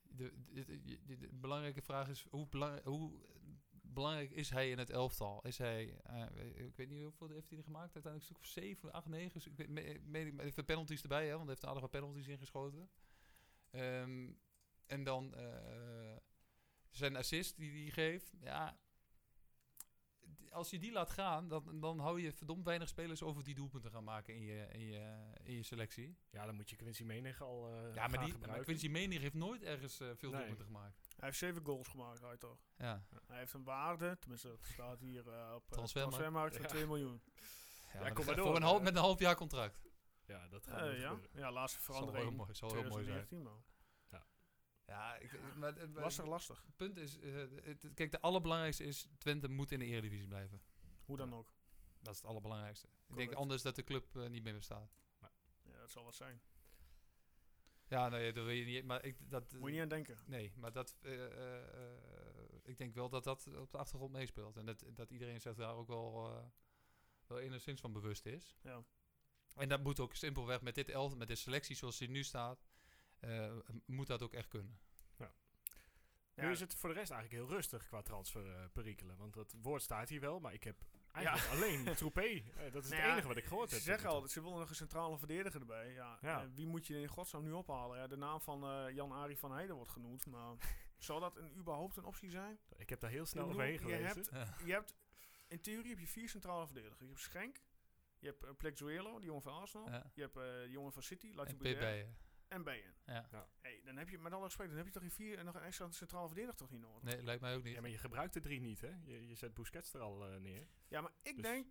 de, 0.04 0.34
de, 0.66 0.82
de- 0.84 1.00
de- 1.06 1.18
de 1.18 1.30
belangrijke 1.32 1.82
vraag 1.82 2.10
is, 2.10 2.26
hoe, 2.30 2.48
belang, 2.48 2.84
hoe 2.84 3.20
belangrijk 3.82 4.32
is 4.32 4.50
hij 4.50 4.70
in 4.70 4.78
het 4.78 4.90
elftal? 4.90 5.42
Is 5.46 5.58
hij, 5.58 6.00
eh, 6.04 6.66
ik 6.66 6.76
weet 6.76 6.90
niet 6.90 7.04
hoeveel 7.04 7.30
heeft 7.30 7.50
hij 7.50 7.58
er 7.58 7.64
gemaakt, 7.64 7.94
uiteindelijk 7.94 8.32
een 8.32 8.36
stuk 8.36 8.38
of 8.38 8.64
7, 8.64 8.92
8, 8.92 9.08
9. 9.08 9.42
Ik 9.52 9.58
weet, 9.58 9.70
me, 9.70 10.00
me, 10.04 10.32
me- 10.32 10.44
even 10.44 10.66
penalties 10.66 11.02
erbij, 11.02 11.24
hè, 11.28 11.30
want 11.32 11.40
hij 11.42 11.50
heeft 11.50 11.64
een 11.64 11.70
aardige 11.70 11.88
penalties 11.88 12.28
ingeschoten. 12.28 12.90
Ehm, 13.70 14.32
en 14.88 15.04
dan 15.04 15.34
eh, 15.36 16.16
zijn 16.92 17.16
assist 17.16 17.58
die 17.58 17.82
hij 17.82 17.92
geeft, 17.92 18.32
ja... 18.42 18.80
Als 20.50 20.70
je 20.70 20.80
die 20.80 20.92
laat 20.92 21.10
gaan, 21.10 21.48
dan, 21.48 21.80
dan 21.80 22.00
hou 22.00 22.22
je 22.22 22.32
verdomd 22.34 22.66
weinig 22.66 22.88
spelers 22.90 23.24
over 23.24 23.44
die 23.44 23.56
doelpunten 23.56 23.92
gaan 23.92 24.04
maken 24.04 24.36
in 24.36 24.42
je, 24.42 24.68
in 24.72 24.80
je, 24.86 25.32
in 25.44 25.56
je 25.56 25.64
selectie. 25.64 26.18
Ja, 26.30 26.46
dan 26.46 26.56
moet 26.56 26.70
je 26.70 26.76
Quincy 26.76 27.04
Menig 27.04 27.42
al 27.42 27.68
eh 27.70 27.96
Ja, 27.96 28.08
maar, 28.08 28.20
gaan 28.20 28.26
die, 28.26 28.48
maar. 28.48 28.60
Quincy 28.60 28.88
Menig 28.88 29.22
heeft 29.22 29.34
nooit 29.34 29.64
ergens 29.64 30.00
eh, 30.00 30.08
veel 30.16 30.30
Nee. 30.30 30.38
doelpunten 30.40 30.66
gemaakt. 30.66 30.96
Hij 31.16 31.26
heeft 31.28 31.38
zeven 31.38 31.66
goals 31.66 31.88
gemaakt, 31.88 32.24
uit 32.24 32.40
toch? 32.40 32.58
Ja. 32.78 33.06
Hij 33.28 33.38
heeft 33.38 33.54
een 33.54 33.64
waarde, 33.64 34.18
tenminste 34.20 34.48
dat 34.48 34.60
staat 34.64 35.00
hier 35.00 35.30
eh, 35.30 35.52
op 35.56 35.68
Transfermarkt. 35.68 36.16
transfermarkt 36.16 36.54
van 36.56 36.64
Ja. 36.64 36.70
2 36.70 36.86
miljoen. 36.86 37.22
Ja, 37.94 38.10
kom 38.10 38.26
maar 38.26 38.36
door, 38.36 38.46
voor 38.46 38.56
een 38.56 38.62
half, 38.64 38.82
met 38.82 38.96
een 38.96 39.02
half 39.02 39.20
jaar 39.20 39.36
contract. 39.36 39.82
Ja, 40.26 40.48
dat 40.48 40.68
gaat 40.68 40.92
niet 40.92 41.00
ja. 41.02 41.10
gebeuren. 41.10 41.40
ja, 41.40 41.52
laatste 41.52 41.82
Zal 41.82 41.94
heel 41.96 42.04
verandering. 42.04 42.38
mooi, 42.38 42.54
zal 42.54 42.74
heel 42.74 42.90
mooi 42.90 43.04
zijn. 43.04 43.48
2019, 44.92 45.40
man. 45.42 45.50
Ja, 45.50 45.50
ik, 45.50 45.56
maar, 45.56 45.76
het- 45.76 45.94
maar 45.94 46.04
Lastig, 46.04 46.26
lastig. 46.26 46.64
het 46.66 46.76
punt 46.76 46.98
is, 46.98 47.20
eh, 47.20 47.34
het- 47.64 47.88
kijk, 47.94 48.12
de 48.12 48.22
allerbelangrijkste 48.22 48.84
is, 48.84 49.08
Twente 49.18 49.48
moet 49.50 49.72
in 49.72 49.80
de 49.80 49.86
Eredivisie 49.86 50.28
blijven. 50.28 50.62
Hoe 51.06 51.18
dan 51.18 51.34
ook. 51.34 51.54
Dat 52.02 52.14
is 52.14 52.20
het 52.20 52.30
allerbelangrijkste. 52.30 52.88
Ik 53.08 53.16
denk 53.16 53.34
anders 53.34 53.62
dat 53.62 53.76
de 53.76 53.84
club 53.84 54.16
eh, 54.16 54.28
niet 54.30 54.44
meer 54.44 54.54
bestaat. 54.54 54.92
Ja, 55.64 55.80
dat 55.80 55.92
zal 55.92 56.04
wat 56.04 56.16
zijn. 56.16 56.42
Ja, 57.88 58.10
nee, 58.10 58.34
dat 58.34 58.46
wil 58.46 58.54
je 58.54 58.66
niet, 58.66 58.86
maar 58.86 59.04
ik, 59.06 59.30
dat... 59.30 59.52
Moet 59.54 59.66
je 59.68 59.72
niet 59.72 59.82
aan 59.82 59.88
denken. 59.88 60.18
Nee, 60.26 60.54
maar 60.56 60.72
dat, 60.72 60.98
eh, 61.02 61.26
eh, 61.26 61.64
eh, 61.88 61.98
ik 62.64 62.78
denk 62.78 62.94
wel 62.94 63.10
dat 63.10 63.24
dat 63.24 63.48
op 63.58 63.72
de 63.72 63.78
achtergrond 63.78 64.12
meespeelt. 64.12 64.58
En 64.58 64.66
dat, 64.66 64.84
dat 64.94 65.10
iedereen 65.12 65.42
zich 65.42 65.56
daar 65.56 65.76
ook 65.76 65.88
wel, 65.88 66.28
eh, 66.38 66.46
wel 67.28 67.40
enigszins 67.40 67.82
van 67.82 67.94
bewust 67.94 68.26
is. 68.26 68.56
Ja. 68.62 68.84
En 69.56 69.70
dat 69.70 69.84
moet 69.84 70.00
ook 70.00 70.16
simpelweg 70.16 70.62
met 70.62 70.76
dit 70.76 70.90
elf, 70.90 71.16
met 71.16 71.28
de 71.28 71.36
selectie 71.36 71.76
zoals 71.76 71.98
die 71.98 72.10
nu 72.10 72.24
staat, 72.24 72.60
eh, 72.60 72.71
moet 73.86 74.08
dat 74.08 74.22
ook 74.22 74.34
echt 74.34 74.48
kunnen. 74.48 74.80
Nu 76.36 76.52
is 76.52 76.60
het 76.60 76.76
voor 76.76 76.90
de 76.90 76.96
rest 76.96 77.12
eigenlijk 77.12 77.42
heel 77.44 77.56
rustig 77.56 77.88
qua 77.88 78.02
transferperikelen. 78.02 79.18
want 79.18 79.34
dat 79.34 79.54
woord 79.62 79.82
staat 79.82 80.10
hier 80.10 80.20
wel, 80.20 80.40
maar 80.40 80.54
ik 80.54 80.64
heb 80.64 80.78
eigenlijk 81.12 81.48
alleen 81.48 81.96
Troepé. 81.96 82.22
Eh, 82.22 82.72
dat 82.72 82.84
is 82.84 82.90
Nou 82.90 83.02
het 83.02 83.10
ja, 83.10 83.12
enige 83.12 83.28
wat 83.28 83.38
ik 83.38 83.46
gehoord 83.46 83.70
Ze 83.70 83.76
heb. 83.76 83.84
zeggen 83.84 84.04
tot 84.04 84.10
nu 84.12 84.16
altijd, 84.16 84.32
ze 84.34 84.42
willen 84.42 84.60
nog 84.60 84.70
een 84.70 84.76
centrale 84.76 85.18
verdediger 85.18 85.60
erbij. 85.60 85.92
Ja, 85.94 86.18
Ja. 86.22 86.42
eh, 86.42 86.48
wie 86.54 86.68
moet 86.68 86.88
je 86.88 87.00
in 87.02 87.08
godsnaam 87.08 87.44
nu 87.44 87.52
ophalen? 87.52 87.98
Ja, 87.98 88.08
de 88.08 88.16
naam 88.18 88.42
van 88.42 88.64
eh, 88.64 88.94
Jan-Arie 88.96 89.38
van 89.38 89.52
Heijden 89.52 89.76
wordt 89.76 89.92
genoemd, 89.92 90.26
maar 90.26 90.56
zal 90.98 91.20
dat 91.20 91.38
een, 91.38 91.56
überhaupt 91.58 91.98
een 91.98 92.06
optie 92.06 92.30
zijn? 92.30 92.60
Ik 92.78 92.90
heb 92.90 93.00
daar 93.00 93.10
heel 93.12 93.26
snel 93.26 93.46
overheen 93.46 93.72
je 93.72 93.78
gelezen. 93.78 94.06
hebt- 94.36 94.62
Je 94.66 94.72
hebt, 94.72 94.96
in 95.48 95.62
theorie 95.62 95.90
heb 95.90 96.00
je 96.00 96.08
vier 96.08 96.30
centrale 96.30 96.66
verdedigers. 96.66 97.00
Je 97.00 97.06
hebt 97.06 97.20
Schenk, 97.20 97.62
je 98.20 98.28
hebt 98.28 98.44
uh, 98.44 98.50
Plexuelo, 98.58 99.18
die 99.18 99.26
jongen 99.28 99.42
van 99.44 99.54
Arsenal. 99.54 99.90
Ja. 99.90 100.12
Je 100.14 100.22
hebt 100.22 100.38
eh, 100.38 100.44
die 100.62 100.72
jongen 100.72 100.92
van 100.94 101.04
City, 101.04 101.28
En 101.28 101.36
Latif 101.36 101.58
PB. 101.58 101.66
eh, 101.66 102.08
en 102.52 102.64
Bijen. 102.64 102.94
Ja. 103.06 103.48
Hey, 103.62 103.82
dan 103.86 103.98
heb 103.98 104.10
je, 104.10 104.18
met 104.18 104.34
alle 104.34 104.44
respect, 104.44 104.68
dan 104.70 104.78
heb 104.78 104.86
je 104.88 104.92
toch 104.92 105.02
die 105.02 105.14
vier 105.14 105.38
en 105.38 105.46
nog 105.46 105.56
een 105.56 105.62
extra 105.62 105.92
centrale 105.92 106.28
verdediger 106.28 106.56
toch 106.58 106.70
niet 106.70 106.82
nodig? 106.82 107.02
Nee, 107.04 107.24
lijkt 107.24 107.42
mij 107.42 107.56
ook 107.56 107.64
niet. 107.64 107.74
Ja, 107.74 107.82
maar 107.82 107.90
je 107.90 107.98
gebruikt 107.98 108.34
de 108.34 108.40
drie 108.40 108.60
niet, 108.60 108.82
hè? 108.82 108.92
Je, 109.04 109.28
je 109.28 109.36
zet 109.36 109.54
Busquets 109.54 109.94
er 109.94 110.02
al 110.02 110.28
eh, 110.28 110.40
neer. 110.40 110.68
Ja, 110.88 111.02
maar 111.02 111.12
ik 111.22 111.34
Dus- 111.36 111.44
denk, 111.44 111.68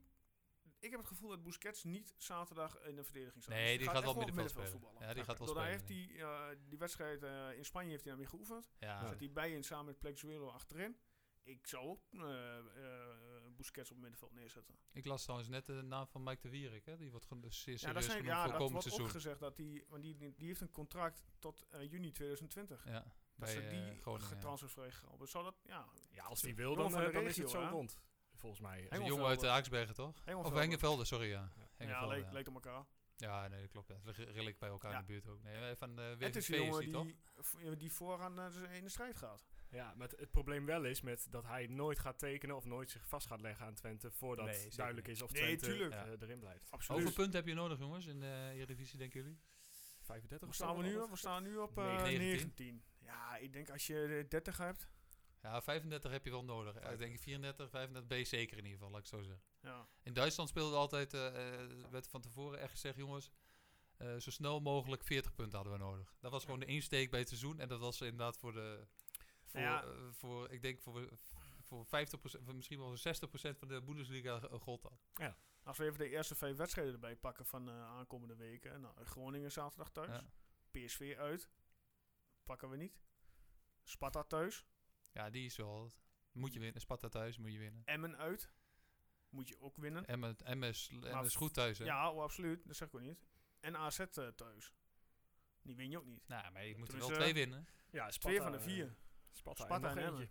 ik 0.79 0.91
heb 0.91 0.99
het 1.01 1.09
gevoel 1.09 1.29
dat 1.29 1.43
Busquets 1.43 1.85
niet 1.85 2.15
zaterdag 2.17 2.81
in 2.81 2.97
de 2.97 3.05
verdediging 3.05 3.43
staat. 3.43 3.55
Nee, 3.55 3.79
die 3.79 3.87
gaat 3.87 3.93
wel 4.03 4.03
echt 4.03 4.13
op 4.13 4.17
middenveld 4.35 4.53
voetballen. 4.69 4.95
spelen. 4.95 5.09
Ja, 5.09 5.15
die 5.15 5.25
gaat 5.25 5.39
wel 5.39 5.49
spelen. 5.49 5.69
heeft 5.69 5.89
hij 5.89 6.11
eh, 6.21 6.57
die 6.69 6.79
wedstrijd 6.79 7.23
eh, 7.23 7.57
in 7.57 7.65
Spanje 7.65 7.91
heeft 7.91 8.03
hij 8.03 8.13
daarmee 8.13 8.31
geoefend. 8.31 8.71
Ja, 8.79 9.07
Zet 9.09 9.19
hij 9.21 9.31
bij 9.33 9.53
in 9.53 9.65
samen 9.65 9.85
met 9.87 9.99
Plexuelo 9.99 10.49
achterin. 10.49 10.97
Ik 11.43 11.67
zou 11.67 11.87
ook 11.87 12.03
eh 12.13 12.59
eh, 12.59 13.40
Busquets 13.61 13.91
op 13.91 13.97
middenveld 13.97 14.33
neerzetten. 14.33 14.75
ik 14.93 15.05
las 15.05 15.23
trouwens 15.23 15.49
net 15.51 15.67
de 15.67 15.73
naam 15.73 16.07
van 16.07 16.23
Mike 16.23 16.41
de 16.41 16.49
Wierik, 16.49 16.85
hè? 16.85 16.97
Die 16.97 17.11
wordt 17.11 17.27
gewoon 17.27 17.43
dus 17.43 17.61
zeer 17.61 17.73
Ja, 17.75 17.79
serieus 17.81 17.95
dat, 17.95 18.13
zijn, 18.13 18.25
ja, 18.25 18.43
voor 18.43 18.49
dat 18.53 18.57
komend 18.57 18.73
wordt 18.73 18.87
ook 18.87 18.93
seizoen. 18.93 19.11
gezegd 19.21 19.41
dat 19.41 19.57
hij, 19.57 19.85
want 19.89 20.03
die, 20.03 20.17
die 20.37 20.47
heeft 20.47 20.61
een 20.61 20.71
contract 20.71 21.23
tot 21.39 21.67
eh, 21.71 21.81
juni 21.91 22.13
2020. 22.13 22.85
Ja, 22.85 22.93
Dat 22.93 23.05
bij 23.35 23.49
ze 23.53 23.61
die 23.61 24.01
Groningen. 24.01 24.29
ja. 24.29 24.35
getransfervrij 24.35 24.91
gehaald. 24.91 25.29
Zou 25.31 25.45
dat, 25.45 25.55
ja, 25.65 25.87
Ja, 26.11 26.25
als 26.25 26.43
hij 26.43 26.55
wil, 26.55 26.75
dan, 26.75 26.91
de 26.91 26.97
eh, 27.07 27.13
dan 27.13 27.25
is 27.25 27.37
het 27.37 27.51
zo 27.51 27.61
rond. 27.71 27.99
Volgens 28.35 28.61
mij. 28.61 28.87
Een 28.91 29.05
jongen 29.05 29.27
uit 29.27 29.43
uh, 29.43 29.51
Haaksbergen, 29.51 29.95
toch? 29.95 30.09
Of 30.17 30.25
Hengelvelde. 30.25 30.59
Hengevelde, 30.61 31.05
sorry, 31.05 31.29
ja. 31.29 31.53
ja, 31.79 32.07
leek, 32.07 32.25
ja. 32.25 32.33
leek 32.33 32.49
op 32.49 32.55
elkaar. 32.55 32.85
Ja, 33.17 33.49
nee, 33.49 33.61
dat 33.61 33.71
klopt. 33.71 33.89
Ja. 33.89 33.95
Het 33.95 34.05
ligt 34.05 34.19
redelijk 34.31 34.59
bij 34.59 34.69
elkaar 34.69 34.91
Ja. 34.93 34.99
in 34.99 35.07
de 35.07 35.13
buurt 35.13 35.27
ook. 35.29 35.43
Nee, 35.43 35.77
van 35.77 35.97
de 35.97 36.17
Het 36.19 36.37
is 36.37 36.49
WVV 36.49 36.79
die, 36.79 36.91
toch? 36.91 37.07
die, 37.59 37.77
die 37.77 37.93
vooraan 37.93 38.41
in 38.71 38.85
de 38.85 38.91
strijd 38.91 39.17
gaat. 39.17 39.47
Ja, 39.71 39.95
maar 39.97 40.09
het, 40.09 40.21
het 40.21 40.31
probleem 40.31 40.67
wel 40.67 40.85
is 40.85 41.01
met 41.01 41.27
dat 41.31 41.45
hij 41.45 41.67
nooit 41.67 41.99
gaat 41.99 42.19
tekenen 42.19 42.57
of 42.57 42.65
nooit 42.65 42.91
zich 42.91 43.07
vast 43.07 43.27
gaat 43.27 43.41
leggen 43.41 43.67
aan 43.67 43.75
Twente 43.75 44.11
voordat 44.11 44.47
Nee, 44.47 44.69
duidelijk 44.77 45.07
niet. 45.07 45.17
is 45.17 45.23
of 45.23 45.33
Nee, 45.33 45.43
Twente 45.43 45.67
tuurlijk. 45.67 45.95
eh, 45.95 46.21
erin 46.21 46.39
blijft. 46.39 46.71
Absoluut. 46.71 47.03
Hoeveel 47.03 47.23
punten 47.23 47.41
heb 47.41 47.49
je 47.49 47.55
nodig, 47.55 47.79
jongens, 47.79 48.07
in 48.07 48.21
de 48.21 48.51
Eredivisie, 48.55 48.99
denken 48.99 49.21
jullie? 49.21 49.39
35 50.01 50.41
Waar 50.41 50.49
of 50.49 50.55
staan 50.55 50.77
we 50.77 50.83
nu? 50.83 51.11
We 51.11 51.17
staan 51.17 51.43
nu 51.43 51.57
op 51.57 51.79
eh, 51.79 52.03
19. 52.03 52.19
19. 52.19 52.85
Ja, 52.99 53.37
ik 53.37 53.53
denk 53.53 53.71
als 53.71 53.87
je 53.87 54.19
eh, 54.23 54.29
30 54.29 54.57
hebt. 54.57 54.89
Ja, 55.43 55.63
35 55.63 56.11
heb 56.11 56.25
je 56.25 56.31
wel 56.31 56.45
nodig. 56.45 56.75
Ja, 56.75 56.89
ik 56.89 56.99
denk 56.99 57.19
34, 57.19 57.71
35 57.71 58.09
ben 58.09 58.19
je 58.19 58.25
zeker 58.25 58.57
in 58.59 58.65
ieder 58.65 58.79
geval, 58.79 58.91
laat 58.93 59.05
ik 59.05 59.11
het 59.11 59.21
zo 59.21 59.23
zeggen. 59.23 59.43
Ja. 59.63 59.89
In 60.03 60.13
Duitsland 60.13 60.49
speelde 60.49 60.77
altijd, 60.77 61.15
eh, 61.15 61.27
eh, 61.63 61.71
werd 61.91 62.09
van 62.09 62.21
tevoren 62.21 62.61
echt 62.61 62.71
gezegd, 62.71 62.97
jongens, 62.97 63.31
eh, 63.97 64.17
zo 64.17 64.31
snel 64.31 64.61
mogelijk 64.61 65.05
40 65.05 65.35
punten 65.35 65.55
hadden 65.59 65.73
we 65.79 65.85
nodig. 65.85 66.15
Dat 66.21 66.31
was 66.31 66.45
gewoon 66.45 66.61
de 66.61 66.67
insteek 66.67 67.11
bij 67.11 67.19
het 67.21 67.29
seizoen 67.29 67.59
en 67.61 67.69
dat 67.69 67.81
was 67.81 68.01
inderdaad 68.01 68.37
voor 68.37 68.53
de, 68.53 68.87
voor, 69.51 69.61
Ja. 69.61 69.83
eh, 69.83 69.91
voor 70.11 70.51
ik 70.51 70.63
denk 70.63 70.81
voor, 70.81 71.09
voor 71.63 71.87
50%, 71.87 72.45
voor 72.45 72.55
misschien 72.55 72.79
wel 72.79 72.97
60% 72.97 73.59
van 73.59 73.69
de 73.69 73.83
Bundesliga 73.83 74.41
eh, 74.41 74.61
gold 74.61 74.83
dat. 74.83 75.33
Als 75.63 75.79
we 75.79 75.85
even 75.85 75.99
de 75.99 76.09
eerste 76.09 76.35
vijf 76.35 76.57
wedstrijden 76.57 76.95
erbij 76.95 77.17
pakken 77.17 77.47
van 77.47 77.65
de 77.65 77.71
aankomende 77.71 78.37
weken. 78.37 78.81
Nou, 78.81 79.05
Groningen 79.05 79.53
zaterdag 79.53 79.91
thuis. 79.91 80.09
Ja. 80.11 80.31
PSV 80.71 81.15
uit. 81.19 81.51
Pakken 82.45 82.71
we 82.71 82.77
niet. 82.77 83.01
Sparta 83.83 84.23
thuis. 84.23 84.67
ja, 85.13 85.31
die 85.31 85.45
is 85.45 85.57
wel, 85.57 85.93
moet 86.33 86.53
je 86.53 86.61
winnen. 86.61 86.81
Sparta 86.81 87.09
thuis 87.09 87.39
moet 87.39 87.53
je 87.53 87.59
winnen. 87.59 87.83
Emmen 87.85 88.17
uit. 88.17 88.53
Moet 89.29 89.49
je 89.49 89.61
ook 89.61 89.77
winnen. 89.77 90.07
Emmen, 90.07 90.37
Emmen 90.39 90.69
is, 90.69 90.89
Emmen 90.93 91.25
is 91.25 91.35
goed 91.35 91.55
thuis, 91.55 91.79
hè? 91.79 91.85
Ja, 91.85 92.11
oh, 92.11 92.23
absoluut. 92.23 92.67
Dat 92.67 92.77
zeg 92.77 92.89
ik 92.89 92.95
ook 92.95 93.01
niet. 93.01 93.19
En 93.61 93.77
AZ 93.77 93.99
eh, 93.99 94.29
thuis. 94.29 94.73
Die 95.63 95.77
win 95.77 95.91
je 95.91 95.99
ook 95.99 96.07
niet. 96.07 96.29
Nou, 96.29 96.53
maar 96.53 96.67
je 96.67 96.77
moet 96.77 96.93
er 96.93 96.99
wel 96.99 97.09
twee 97.09 97.35
winnen. 97.35 97.67
Ja, 97.91 98.11
Sparta, 98.11 98.19
Twee 98.19 98.41
van 98.41 98.53
de 98.53 98.59
eh, 98.59 98.65
vier. 98.65 98.97
Sparta, 99.31 99.65
Sparta 99.65 99.91
en 99.91 99.99
en. 99.99 100.05
Emmen. 100.05 100.31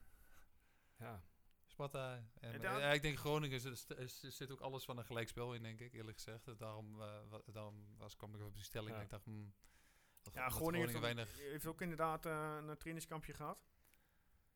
Ja, 0.98 1.24
Sparta. 1.66 2.14
En, 2.40 2.54
En 2.54 2.62
daar- 2.62 2.80
ja, 2.80 2.92
ik 2.92 3.02
denk 3.02 3.18
Groningen 3.18 3.56
is, 3.56 3.66
is, 3.66 3.88
is- 4.24 4.36
zit 4.38 4.52
ook 4.52 4.60
alles 4.60 4.86
van 4.86 4.98
een 4.98 5.06
gelijkspel 5.06 5.54
in, 5.54 5.64
denk 5.64 5.80
ik, 5.82 5.94
eerlijk 5.94 6.18
gezegd. 6.18 6.48
En 6.48 6.58
Daarom, 6.58 7.02
eh, 7.02 7.22
wa- 7.30 7.42
daarom 7.46 7.98
was, 7.98 8.16
kwam 8.16 8.36
ik 8.36 8.42
op 8.42 8.56
die 8.56 8.64
stelling. 8.64 8.90
Ja. 8.90 8.96
dat 8.96 9.04
Ik 9.06 9.10
dacht, 9.12 9.26
hmm, 9.26 9.54
dat- 10.22 10.34
Ja, 10.34 10.44
dat 10.44 10.54
Groningen 10.54 10.80
heeft, 10.86 10.96
ook- 10.96 11.02
weinig. 11.04 11.38
heeft 11.38 11.66
ook 11.66 11.82
inderdaad 11.82 12.26
eh, 12.26 12.58
een 12.68 12.78
trainingskampje 12.78 13.34
gehad. 13.34 13.68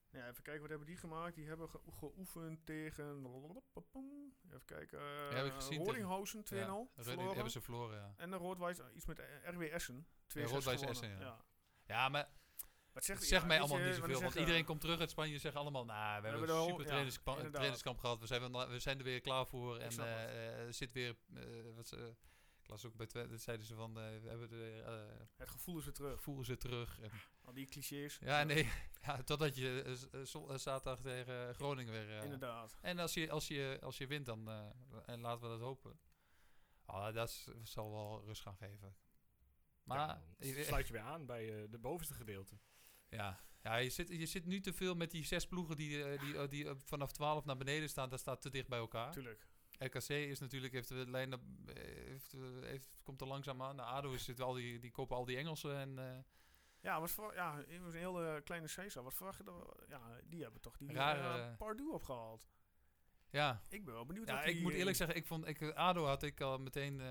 Ja, 0.09 0.27
even 0.27 0.43
kijken, 0.43 0.61
wat 0.61 0.69
hebben 0.69 0.87
die 0.87 0.97
gemaakt? 0.97 1.35
Die 1.35 1.47
hebben 1.47 1.69
ge- 1.69 1.81
geoefend 1.91 2.65
tegen... 2.65 3.25
Even 4.45 4.65
kijken. 4.65 4.99
Uh, 4.99 5.29
heb 5.29 5.45
ik 5.45 5.53
gezien 5.53 5.69
tegen- 5.71 5.85
Rodinghausen 5.85 6.43
2-0. 6.43 6.91
Ja, 6.95 7.03
hebben 7.33 7.51
ze 7.51 7.61
verloren, 7.61 7.97
ja. 7.97 8.13
En 8.17 8.29
de 8.29 8.35
Roodwijs, 8.37 8.79
iets 8.93 9.05
met 9.05 9.19
eh, 9.19 9.25
RW 9.49 9.61
Essen. 9.61 10.07
2 10.27 10.45
Rood-Wijs 10.45 10.81
Essen, 10.81 11.09
ja. 11.09 11.45
Ja, 11.85 12.09
maar 12.09 12.29
Wat 12.93 13.03
zegt, 13.03 13.19
het 13.19 13.27
zegt 13.27 13.41
ja, 13.41 13.47
mij 13.47 13.59
allemaal 13.59 13.77
je, 13.79 13.85
niet 13.85 13.95
zoveel. 13.95 14.19
Want 14.19 14.31
zeg, 14.31 14.39
iedereen 14.41 14.61
eh, 14.61 14.67
komt 14.67 14.81
terug 14.81 14.99
uit 14.99 15.09
Spanje 15.09 15.33
en 15.33 15.39
zeggen 15.39 15.61
allemaal... 15.61 15.85
Nou, 15.85 16.21
we 16.21 16.27
hebben 16.27 16.31
hebben 16.31 16.49
een 16.49 16.55
de 16.55 16.61
super 16.61 16.73
ho- 16.75 16.81
ja, 16.81 16.87
trainingskamp, 16.87 17.27
inderdaad. 17.37 17.53
trainingskamp 17.53 17.99
gehad. 17.99 18.19
We, 18.19 18.27
zijn, 18.27 18.69
we 18.69 18.79
zijn 18.79 18.97
er 18.97 19.03
weer 19.03 19.21
klaar 19.21 19.45
voor. 19.47 19.77
En 19.77 19.89
het. 19.89 19.97
eh, 19.99 20.59
er 20.59 20.73
zit 20.73 20.91
weer... 20.91 21.15
eh, 21.35 21.43
wat 21.75 21.87
ze, 21.87 22.15
ik 22.61 22.67
las 22.67 22.85
ook 22.85 22.95
bij 22.95 23.05
Twente, 23.07 23.37
zeiden 23.37 23.65
ze 23.65 23.75
van... 23.75 23.99
eh, 23.99 24.03
we 24.21 24.29
hebben 24.29 24.85
eh, 24.85 25.17
Het 25.37 25.49
gevoel 25.49 25.77
is 25.77 25.83
weer 25.85 25.93
terug. 25.93 26.21
voelen 26.21 26.45
ze 26.45 26.57
terug. 26.57 26.99
En, 26.99 27.11
Al 27.41 27.53
die 27.53 27.65
clichés. 27.67 28.17
ja, 28.21 28.43
nee. 28.43 28.69
Ja, 29.05 29.23
totdat 29.23 29.55
je 29.55 29.81
eh, 29.85 29.91
eh, 30.21 30.49
eh, 30.51 30.57
zaterdag 30.57 30.99
tegen 31.01 31.55
Groningen 31.55 31.93
weer... 31.93 32.17
eh, 32.17 32.23
Inderdaad. 32.23 32.77
En 32.81 32.99
als 32.99 33.13
je, 33.13 33.31
als 33.31 33.47
je, 33.47 33.79
als 33.81 33.97
je 33.97 34.07
wint, 34.07 34.25
dan 34.25 34.49
eh, 34.49 34.65
en 35.05 35.21
laten 35.21 35.41
we 35.41 35.47
dat 35.47 35.59
hopen. 35.59 35.99
Ah, 36.85 37.13
dat 37.13 37.47
zal 37.63 37.91
wel 37.91 38.23
rust 38.25 38.41
gaan 38.41 38.55
geven. 38.55 38.95
Maar 39.83 39.97
Ja, 39.97 40.63
sluit 40.63 40.87
je 40.87 40.93
weer 40.93 41.01
aan 41.01 41.25
bij 41.25 41.63
eh, 41.63 41.69
de 41.71 41.77
bovenste 41.77 42.13
gedeelte. 42.13 42.55
Ja, 43.13 43.39
ja 43.61 43.75
je, 43.75 43.89
zit, 43.89 44.09
je 44.09 44.25
zit 44.25 44.45
nu 44.45 44.59
te 44.59 44.73
veel 44.73 44.95
met 44.95 45.11
die 45.11 45.25
zes 45.25 45.47
ploegen 45.47 45.75
die, 45.75 46.03
eh, 46.03 46.19
die, 46.19 46.37
eh, 46.37 46.49
die 46.49 46.67
eh, 46.69 46.75
vanaf 46.77 47.11
12 47.11 47.45
naar 47.45 47.57
beneden 47.57 47.89
staan. 47.89 48.09
Dat 48.09 48.19
staat 48.19 48.41
te 48.41 48.49
dicht 48.49 48.67
bij 48.67 48.79
elkaar. 48.79 49.11
Tuurlijk. 49.11 49.47
RKC 49.77 50.09
is 50.09 50.39
natuurlijk, 50.39 50.73
heeft 50.73 50.87
de 50.87 51.09
lijn, 51.09 51.33
heeft, 51.73 52.35
heeft, 52.61 52.89
komt 53.03 53.21
er 53.21 53.27
langzaam 53.27 53.61
aan. 53.61 53.75
Nou, 53.75 53.89
ADO 53.89 54.11
is, 54.11 54.23
zit 54.23 54.41
al 54.41 54.53
die, 54.53 54.79
die 54.79 54.91
kopen 54.91 55.15
al 55.15 55.25
die 55.25 55.37
Engelsen. 55.37 55.75
En, 55.75 56.25
Ja, 56.79 56.99
wat 56.99 57.11
voor, 57.11 57.33
ja, 57.33 57.57
het 57.57 57.81
was 57.81 57.93
een 57.93 57.99
hele 57.99 58.41
kleine 58.43 58.67
Caesar. 58.67 59.03
Wat 59.03 59.13
verwacht 59.13 59.37
je 59.37 59.43
dan? 59.43 59.73
Ja, 59.87 60.19
die 60.23 60.41
hebben 60.41 60.61
toch 60.61 60.77
die 60.77 60.93
Rare- 60.93 61.55
eh, 61.59 61.93
opgehaald. 61.93 62.47
ja, 63.29 63.61
Ik 63.69 63.85
ben 63.85 63.93
wel 63.93 64.05
benieuwd 64.05 64.27
Ja, 64.27 64.43
ik 64.43 64.61
moet 64.61 64.73
eerlijk 64.73 64.97
zeggen, 64.97 65.15
ik 65.15 65.25
vond, 65.25 65.47
ik, 65.47 65.61
ADO 65.61 66.05
had 66.05 66.23
ik 66.23 66.41
al 66.41 66.57
meteen 66.57 67.01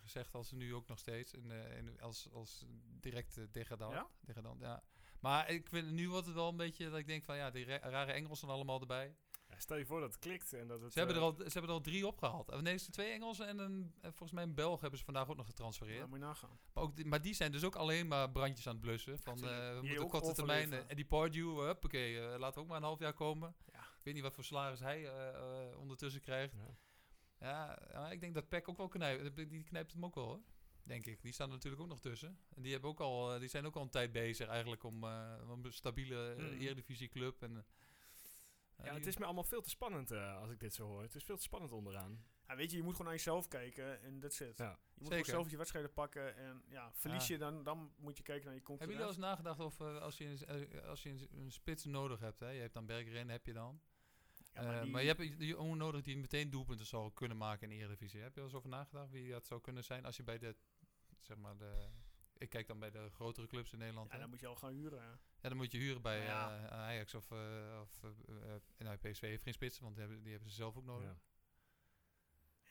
gezegd, 0.00 0.34
als 0.34 0.48
ze 0.48 0.56
nu 0.56 0.74
ook 0.74 0.88
nog 0.88 0.98
steeds, 0.98 1.32
in, 1.32 1.50
eh, 1.50 1.76
in, 1.76 2.00
als, 2.00 2.30
als 2.32 2.64
direct 3.00 3.36
uh, 3.36 3.44
degradant. 3.50 3.92
Ja? 3.94 4.08
degradant 4.20 4.60
ja. 4.60 4.82
Maar 5.24 5.50
ik 5.50 5.66
vind, 5.68 5.90
nu 5.90 6.08
wordt 6.08 6.26
het 6.26 6.34
wel 6.34 6.48
een 6.48 6.56
beetje 6.56 6.90
dat 6.90 6.98
ik 6.98 7.06
denk 7.06 7.24
van, 7.24 7.36
ja, 7.36 7.50
die 7.50 7.64
ra- 7.64 7.88
rare 7.88 8.12
Engelsen 8.12 8.48
allemaal 8.48 8.80
erbij. 8.80 9.16
Ja, 9.48 9.58
stel 9.60 9.76
je 9.76 9.86
voor 9.86 10.00
dat 10.00 10.14
het 10.14 10.18
klikt 10.22 10.52
en 10.52 10.66
dat 10.68 10.80
het... 10.80 10.92
Ze 10.92 10.98
hebben, 10.98 11.16
er 11.16 11.22
eh, 11.22 11.28
al, 11.28 11.34
ze 11.36 11.42
hebben 11.42 11.62
er 11.70 11.76
al 11.76 11.80
drie 11.80 12.06
opgehaald. 12.06 12.60
Nee, 12.60 12.76
ze 12.76 12.90
twee 12.90 13.10
Engelsen 13.12 13.46
en 13.48 13.58
een, 13.58 13.94
en 14.00 14.10
volgens 14.10 14.32
mij 14.32 14.42
een 14.42 14.54
Belg 14.54 14.80
hebben 14.80 14.98
ze 14.98 15.04
vandaag 15.04 15.28
ook 15.28 15.36
nog 15.36 15.46
getransfereerd. 15.46 15.98
Ja, 15.98 16.06
moet 16.06 16.18
je 16.18 16.24
nagaan. 16.24 16.58
Maar, 16.72 16.84
ook 16.84 16.96
die, 16.96 17.04
maar 17.06 17.20
die 17.22 17.34
zijn 17.34 17.52
dus 17.52 17.64
ook 17.64 17.74
alleen 17.76 18.06
maar 18.08 18.30
brandjes 18.30 18.66
aan 18.66 18.72
het 18.72 18.82
blussen. 18.82 19.18
Van, 19.18 19.34
eh, 19.36 19.42
we 19.42 19.78
Die 19.80 19.88
moeten 19.88 20.04
ook 20.04 20.10
korte 20.10 20.32
termijn. 20.32 20.72
eh, 20.72 20.78
en 20.86 20.96
die 20.96 21.04
Pardew, 21.04 21.60
huppakee, 21.60 22.20
eh, 22.20 22.38
laten 22.38 22.54
we 22.54 22.60
ook 22.60 22.66
maar 22.68 22.76
een 22.76 22.82
half 22.82 22.98
jaar 22.98 23.14
komen. 23.14 23.54
Ja. 23.72 23.78
Ik 23.80 24.04
weet 24.04 24.14
niet 24.14 24.22
wat 24.22 24.34
voor 24.34 24.44
salaris 24.44 24.80
hij 24.80 25.08
eh, 25.08 25.28
eh, 25.28 25.78
ondertussen 25.78 26.20
krijgt. 26.20 26.54
ja, 27.38 27.78
ik 28.10 28.20
denk 28.20 28.34
dat 28.34 28.48
Peck 28.48 28.68
ook 28.68 28.76
wel 28.76 28.88
knijpt. 28.88 29.36
Die 29.36 29.62
knijpt 29.64 29.92
hem 29.92 30.04
ook 30.04 30.14
wel 30.14 30.24
hoor. 30.26 30.40
Denk 30.84 31.06
ik. 31.06 31.22
Die 31.22 31.32
staan 31.32 31.48
er 31.48 31.54
natuurlijk 31.54 31.82
ook 31.82 31.88
nog 31.88 32.00
tussen. 32.00 32.38
En 32.54 32.62
die, 32.62 32.72
hebben 32.72 32.90
ook 32.90 33.00
al, 33.00 33.34
eh, 33.34 33.40
die 33.40 33.48
zijn 33.48 33.66
ook 33.66 33.76
al 33.76 33.82
een 33.82 33.90
tijd 33.90 34.12
bezig 34.12 34.48
eigenlijk 34.48 34.82
om, 34.84 35.04
eh, 35.04 35.34
een 35.48 35.72
stabiele 35.72 36.34
uh, 36.38 36.44
Mm. 36.52 36.60
Eredivisie 36.60 37.08
club. 37.08 37.42
En, 37.42 37.50
uh, 37.50 38.84
Ja, 38.86 38.94
het 38.94 39.06
is 39.06 39.16
me 39.16 39.24
allemaal 39.24 39.44
veel 39.44 39.60
te 39.62 39.68
spannend 39.70 40.12
uh, 40.12 40.40
als 40.40 40.50
ik 40.50 40.60
dit 40.60 40.74
zo 40.74 40.86
hoor. 40.86 41.02
Het 41.02 41.14
is 41.14 41.24
veel 41.24 41.36
te 41.36 41.42
spannend 41.42 41.72
onderaan. 41.72 42.24
Ja, 42.46 42.56
weet 42.56 42.70
je, 42.70 42.76
je 42.76 42.82
moet 42.82 42.92
gewoon 42.92 43.06
naar 43.06 43.16
jezelf 43.16 43.48
kijken 43.48 44.02
en 44.02 44.20
that's 44.20 44.40
it. 44.40 44.58
Ja. 44.58 44.70
Je 44.70 45.00
moet 45.00 45.08
Zeker. 45.08 45.24
gewoon 45.24 45.24
zelf 45.40 45.50
je 45.50 45.56
wedstrijden 45.56 45.92
pakken 45.92 46.36
en 46.36 46.62
ja, 46.68 46.92
verlies 46.94 47.26
Ja. 47.26 47.34
je 47.34 47.40
dan, 47.40 47.62
dan 47.64 47.92
moet 47.96 48.16
je 48.16 48.22
kijken 48.22 48.44
naar 48.46 48.54
je 48.54 48.60
Hebben 48.66 48.86
jullie 48.88 49.02
al 49.02 49.14
concurrent. 49.14 49.38
eens 49.38 49.44
nagedacht 49.56 49.60
of 49.60 49.80
uh, 49.80 50.02
als 50.02 50.18
je, 50.18 50.24
een, 50.46 50.82
als 50.82 51.02
je 51.02 51.10
een, 51.10 51.28
een, 51.32 51.52
spits 51.52 51.84
nodig 51.84 52.20
hebt, 52.20 52.40
hè? 52.40 52.48
je 52.48 52.60
hebt 52.60 52.74
dan 52.74 52.86
Bergeren, 52.86 53.28
heb 53.28 53.46
je 53.46 53.52
dan. 53.52 53.80
Ja, 54.54 54.62
maar, 54.62 54.82
die, 54.82 54.90
maar, 54.90 55.02
je 55.02 55.08
hebt 55.08 55.38
die 55.38 55.46
jongen 55.46 55.78
nodig 55.78 56.02
die 56.02 56.16
meteen 56.16 56.50
doelpunten 56.50 56.86
zou 56.86 57.12
kunnen 57.12 57.36
maken 57.36 57.70
in 57.70 57.78
de 57.78 57.84
Eredivisie. 57.84 58.20
Heb 58.20 58.34
je 58.34 58.40
al 58.40 58.46
eens 58.46 58.56
over 58.56 58.68
nagedacht 58.68 59.10
wie 59.10 59.30
dat 59.30 59.46
zou 59.46 59.60
kunnen 59.60 59.84
zijn 59.84 60.04
als 60.04 60.16
je 60.16 60.22
bij 60.22 60.38
de, 60.38 60.56
zeg 61.20 61.36
maar 61.36 61.56
de, 61.56 61.88
ik 62.38 62.48
kijk 62.48 62.66
dan 62.66 62.78
bij 62.78 62.90
de 62.90 63.10
grotere 63.10 63.46
clubs 63.46 63.72
in 63.72 63.78
Nederland. 63.78 64.08
ja, 64.08 64.14
hè? 64.14 64.20
dan 64.20 64.30
moet 64.30 64.40
je 64.40 64.46
al 64.46 64.56
gaan 64.56 64.72
huren. 64.72 65.20
Ja, 65.40 65.48
dan 65.48 65.56
moet 65.56 65.72
je 65.72 65.78
huren 65.78 66.02
bij 66.02 66.22
Ja. 66.24 66.64
uh, 66.64 66.66
Ajax 66.66 67.14
of, 67.14 67.30
uh, 67.30 67.80
of 67.80 68.02
uh, 68.28 68.54
nou, 68.78 68.96
PSV 68.96 69.20
heeft 69.20 69.42
geen 69.42 69.52
spitsen, 69.52 69.82
want 69.82 69.94
die 69.94 70.04
hebben, 70.04 70.22
die 70.22 70.32
hebben 70.32 70.50
ze 70.50 70.56
zelf 70.56 70.76
ook 70.76 70.84
nodig. 70.84 71.08
Ja. 71.08 71.18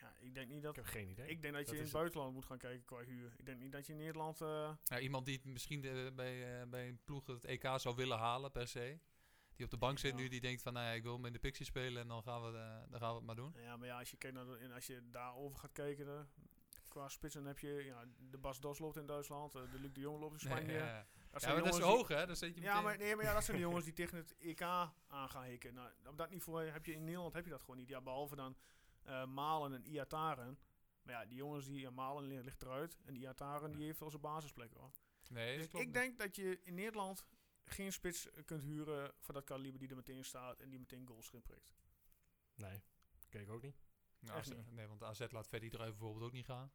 Ja, 0.02 0.14
ik 0.20 0.34
denk 0.34 0.50
niet 0.50 0.62
dat... 0.62 0.78
Ik 0.78 0.84
heb 0.84 0.94
geen 0.94 1.10
idee. 1.10 1.28
Ik 1.28 1.42
denk 1.42 1.54
dat, 1.54 1.66
Dat 1.66 1.72
je 1.74 1.78
in 1.78 1.84
het 1.84 1.94
buitenland 1.94 2.34
moet 2.34 2.46
gaan 2.46 2.58
kijken 2.58 2.86
qua 2.86 3.04
huur. 3.04 3.34
Ik 3.38 3.46
denk 3.46 3.60
niet 3.60 3.72
dat 3.72 3.86
je 3.86 3.94
in 3.94 4.00
Nederland... 4.00 4.42
eh, 4.42 4.72
Ja, 4.84 5.00
iemand 5.00 5.26
die 5.26 5.36
het 5.36 5.46
misschien 5.46 5.82
de, 5.82 6.12
bij, 6.16 6.62
uh, 6.62 6.68
bij 6.68 6.88
een 6.88 7.00
ploeg 7.04 7.26
het 7.28 7.46
EK 7.46 7.70
zou 7.76 7.96
willen 7.96 8.18
halen 8.18 8.52
per 8.52 8.68
se. 8.68 9.00
Die 9.56 9.66
op 9.66 9.72
de 9.72 9.78
bank 9.78 10.00
zit 10.00 10.16
nu, 10.16 10.28
die 10.28 10.42
denkt 10.42 10.62
van, 10.62 10.74
nou 10.74 10.86
ja, 10.86 10.92
ik 10.92 11.04
wil 11.04 11.14
hem 11.14 11.26
in 11.26 11.34
de 11.34 11.40
Pixie 11.40 11.66
spelen 11.66 12.02
en 12.02 12.08
dan 12.08 12.24
gaan 12.24 12.42
we, 12.42 12.58
uh, 12.58 12.92
dan 12.92 13.00
gaan 13.00 13.10
we 13.10 13.16
het 13.16 13.26
maar 13.26 13.36
doen. 13.36 13.54
ja, 13.58 13.78
maar 13.78 13.88
ja, 13.88 14.00
als 14.00 14.12
je, 14.12 14.18
kijkt 14.18 14.36
naar 14.36 14.46
de, 14.46 14.58
en 14.58 14.72
als 14.72 14.88
je 14.88 15.10
daarover 15.12 15.60
gaat 15.60 15.72
kijken... 15.72 16.06
de- 16.06 16.26
qua 16.88 17.10
spitsen 17.10 17.40
dan 17.42 17.50
heb 17.50 17.60
je 17.60 17.84
ja, 17.86 18.06
de 18.30 18.38
Bas 18.38 18.60
Dos 18.60 18.80
loopt 18.80 18.98
in 18.98 19.06
Duitsland, 19.06 19.56
eh, 19.56 19.62
de 19.72 19.80
Luc 19.80 19.94
de 19.94 20.00
Jong 20.00 20.20
loopt 20.20 20.34
in 20.34 20.40
Spanje. 20.40 20.66
Nee, 20.66 20.76
ja, 20.76 20.86
ja. 20.86 21.06
Dat 21.32 21.42
ja, 21.42 21.54
maar 21.54 21.64
dat 21.64 21.74
is 21.74 21.80
hoog, 21.80 22.08
hè? 22.08 22.26
Dan 22.26 22.36
zit 22.36 22.56
je 22.56 22.62
Ja, 22.62 22.82
maar, 22.82 22.98
nee, 22.98 23.16
maar 23.16 23.26
ja, 23.26 23.34
dat 23.34 23.44
zijn 23.44 23.58
de 23.58 23.64
jongens 23.68 23.84
die 23.86 23.94
tegen 23.94 24.18
het 24.18 24.36
EK 24.38 24.62
aan 24.62 25.30
gaan 25.30 25.44
hikken. 25.44 25.74
Nou, 25.74 25.90
op 26.06 26.18
dat 26.18 26.30
niveau 26.30 26.66
heb 26.70 26.86
je 26.86 26.94
in 26.94 27.04
Nederland 27.04 27.34
heb 27.34 27.44
je 27.46 27.50
dat 27.52 27.60
gewoon 27.60 27.78
niet. 27.78 27.88
Ja, 27.88 28.02
behalve 28.02 28.36
dan 28.36 28.56
eh, 29.04 29.26
Malen 29.26 29.74
en 29.74 29.86
Iataren. 29.86 30.58
Maar 31.04 31.14
ja, 31.14 31.26
die 31.26 31.38
jongens 31.38 31.66
die 31.68 31.90
Malen 31.90 32.24
li- 32.24 32.42
ligt 32.44 32.62
eruit 32.62 32.98
en 33.06 33.16
Iataren 33.16 33.72
die 33.72 33.86
heeft 33.86 34.00
wel 34.00 34.10
zijn 34.10 34.22
basisplek 34.22 34.74
hoor. 34.74 34.92
Nee, 35.30 35.58
Dus 35.58 35.70
dat 35.70 35.80
ik 35.82 35.86
niet. 35.86 35.96
denk 35.96 36.18
dat 36.20 36.36
je 36.36 36.60
in 36.64 36.74
Nederland 36.74 37.24
geen 37.66 37.94
spits 37.94 38.30
kunt 38.46 38.64
huren 38.64 39.14
voor 39.20 39.34
dat 39.34 39.44
kaliber 39.44 39.80
die 39.80 39.90
er 39.90 39.96
meteen 39.96 40.26
staat 40.26 40.60
en 40.60 40.70
die 40.70 40.80
meteen 40.80 41.08
goals 41.08 41.30
prikt. 41.44 41.74
Nee, 42.56 42.82
kijk 43.30 43.50
ook 43.50 43.62
niet. 43.62 43.82
Nou, 44.20 44.38
AZ 44.40 44.48
niet. 44.48 44.72
nee, 44.72 44.88
want 44.88 45.04
AZ 45.04 45.26
laat 45.30 45.48
Freddy 45.48 45.70
Druijf 45.70 45.90
bijvoorbeeld 45.90 46.26
ook 46.26 46.32
niet 46.32 46.46
gaan. 46.46 46.72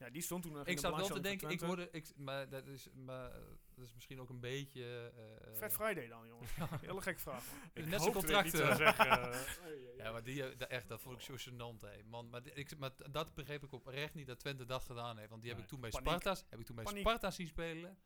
Ja, 0.00 0.10
die 0.10 0.22
stond 0.22 0.42
toen 0.42 0.66
Ik 0.66 0.78
zat 0.78 0.96
wel 0.96 1.06
te 1.06 1.20
denken, 1.20 1.46
van 1.46 1.50
ik 1.50 1.60
hoorde, 1.60 1.88
ik, 1.90 2.16
maar, 2.16 2.48
dat 2.48 2.66
is, 2.66 2.88
maar 2.92 3.30
eh, 3.30 3.40
dat 3.74 3.84
is 3.84 3.94
misschien 3.94 4.20
ook 4.20 4.28
een 4.28 4.40
beetje... 4.40 5.12
eh, 5.44 5.56
Fat 5.56 5.72
Friday 5.72 6.08
dan, 6.08 6.26
jongens. 6.26 6.50
Hele 6.80 7.00
gekke 7.00 7.20
vraag. 7.20 7.44
Ik 7.72 7.86
Net 7.86 8.00
zijn 8.00 8.12
hoopte 8.12 8.32
dat 8.32 8.44
je 8.44 8.50
contract, 8.50 8.52
niet 8.52 8.54
zou 8.56 8.70
eh. 8.70 8.76
zeggen. 8.76 9.58
Ja, 10.04 10.12
maar 10.12 10.22
die, 10.22 10.42
echt, 10.66 10.88
dat 10.88 11.00
vond 11.00 11.16
ik 11.16 11.38
zo 11.38 11.50
gênant, 11.50 11.80
hè. 11.80 12.02
Man, 12.04 12.30
maar, 12.30 12.46
ik, 12.46 12.78
maar 12.78 12.90
dat 13.10 13.34
begreep 13.34 13.64
ik 13.64 13.72
oprecht 13.72 14.14
niet 14.14 14.26
dat 14.26 14.38
Twente 14.38 14.64
dat 14.64 14.84
gedaan 14.84 15.16
heeft. 15.16 15.30
Want 15.30 15.42
die 15.42 15.50
heb 15.50 15.60
Nee, 15.60 15.66
ik 15.68 15.72
toen 15.72 15.80
bij 15.80 15.90
paniek. 15.90 16.08
Sparta's, 16.08 16.44
heb 16.48 16.60
ik 16.60 16.66
toen 16.66 16.76
bij 16.76 16.84
Paniek. 16.84 17.00
Sparta 17.00 17.30
zien 17.30 17.46
spelen. 17.46 17.98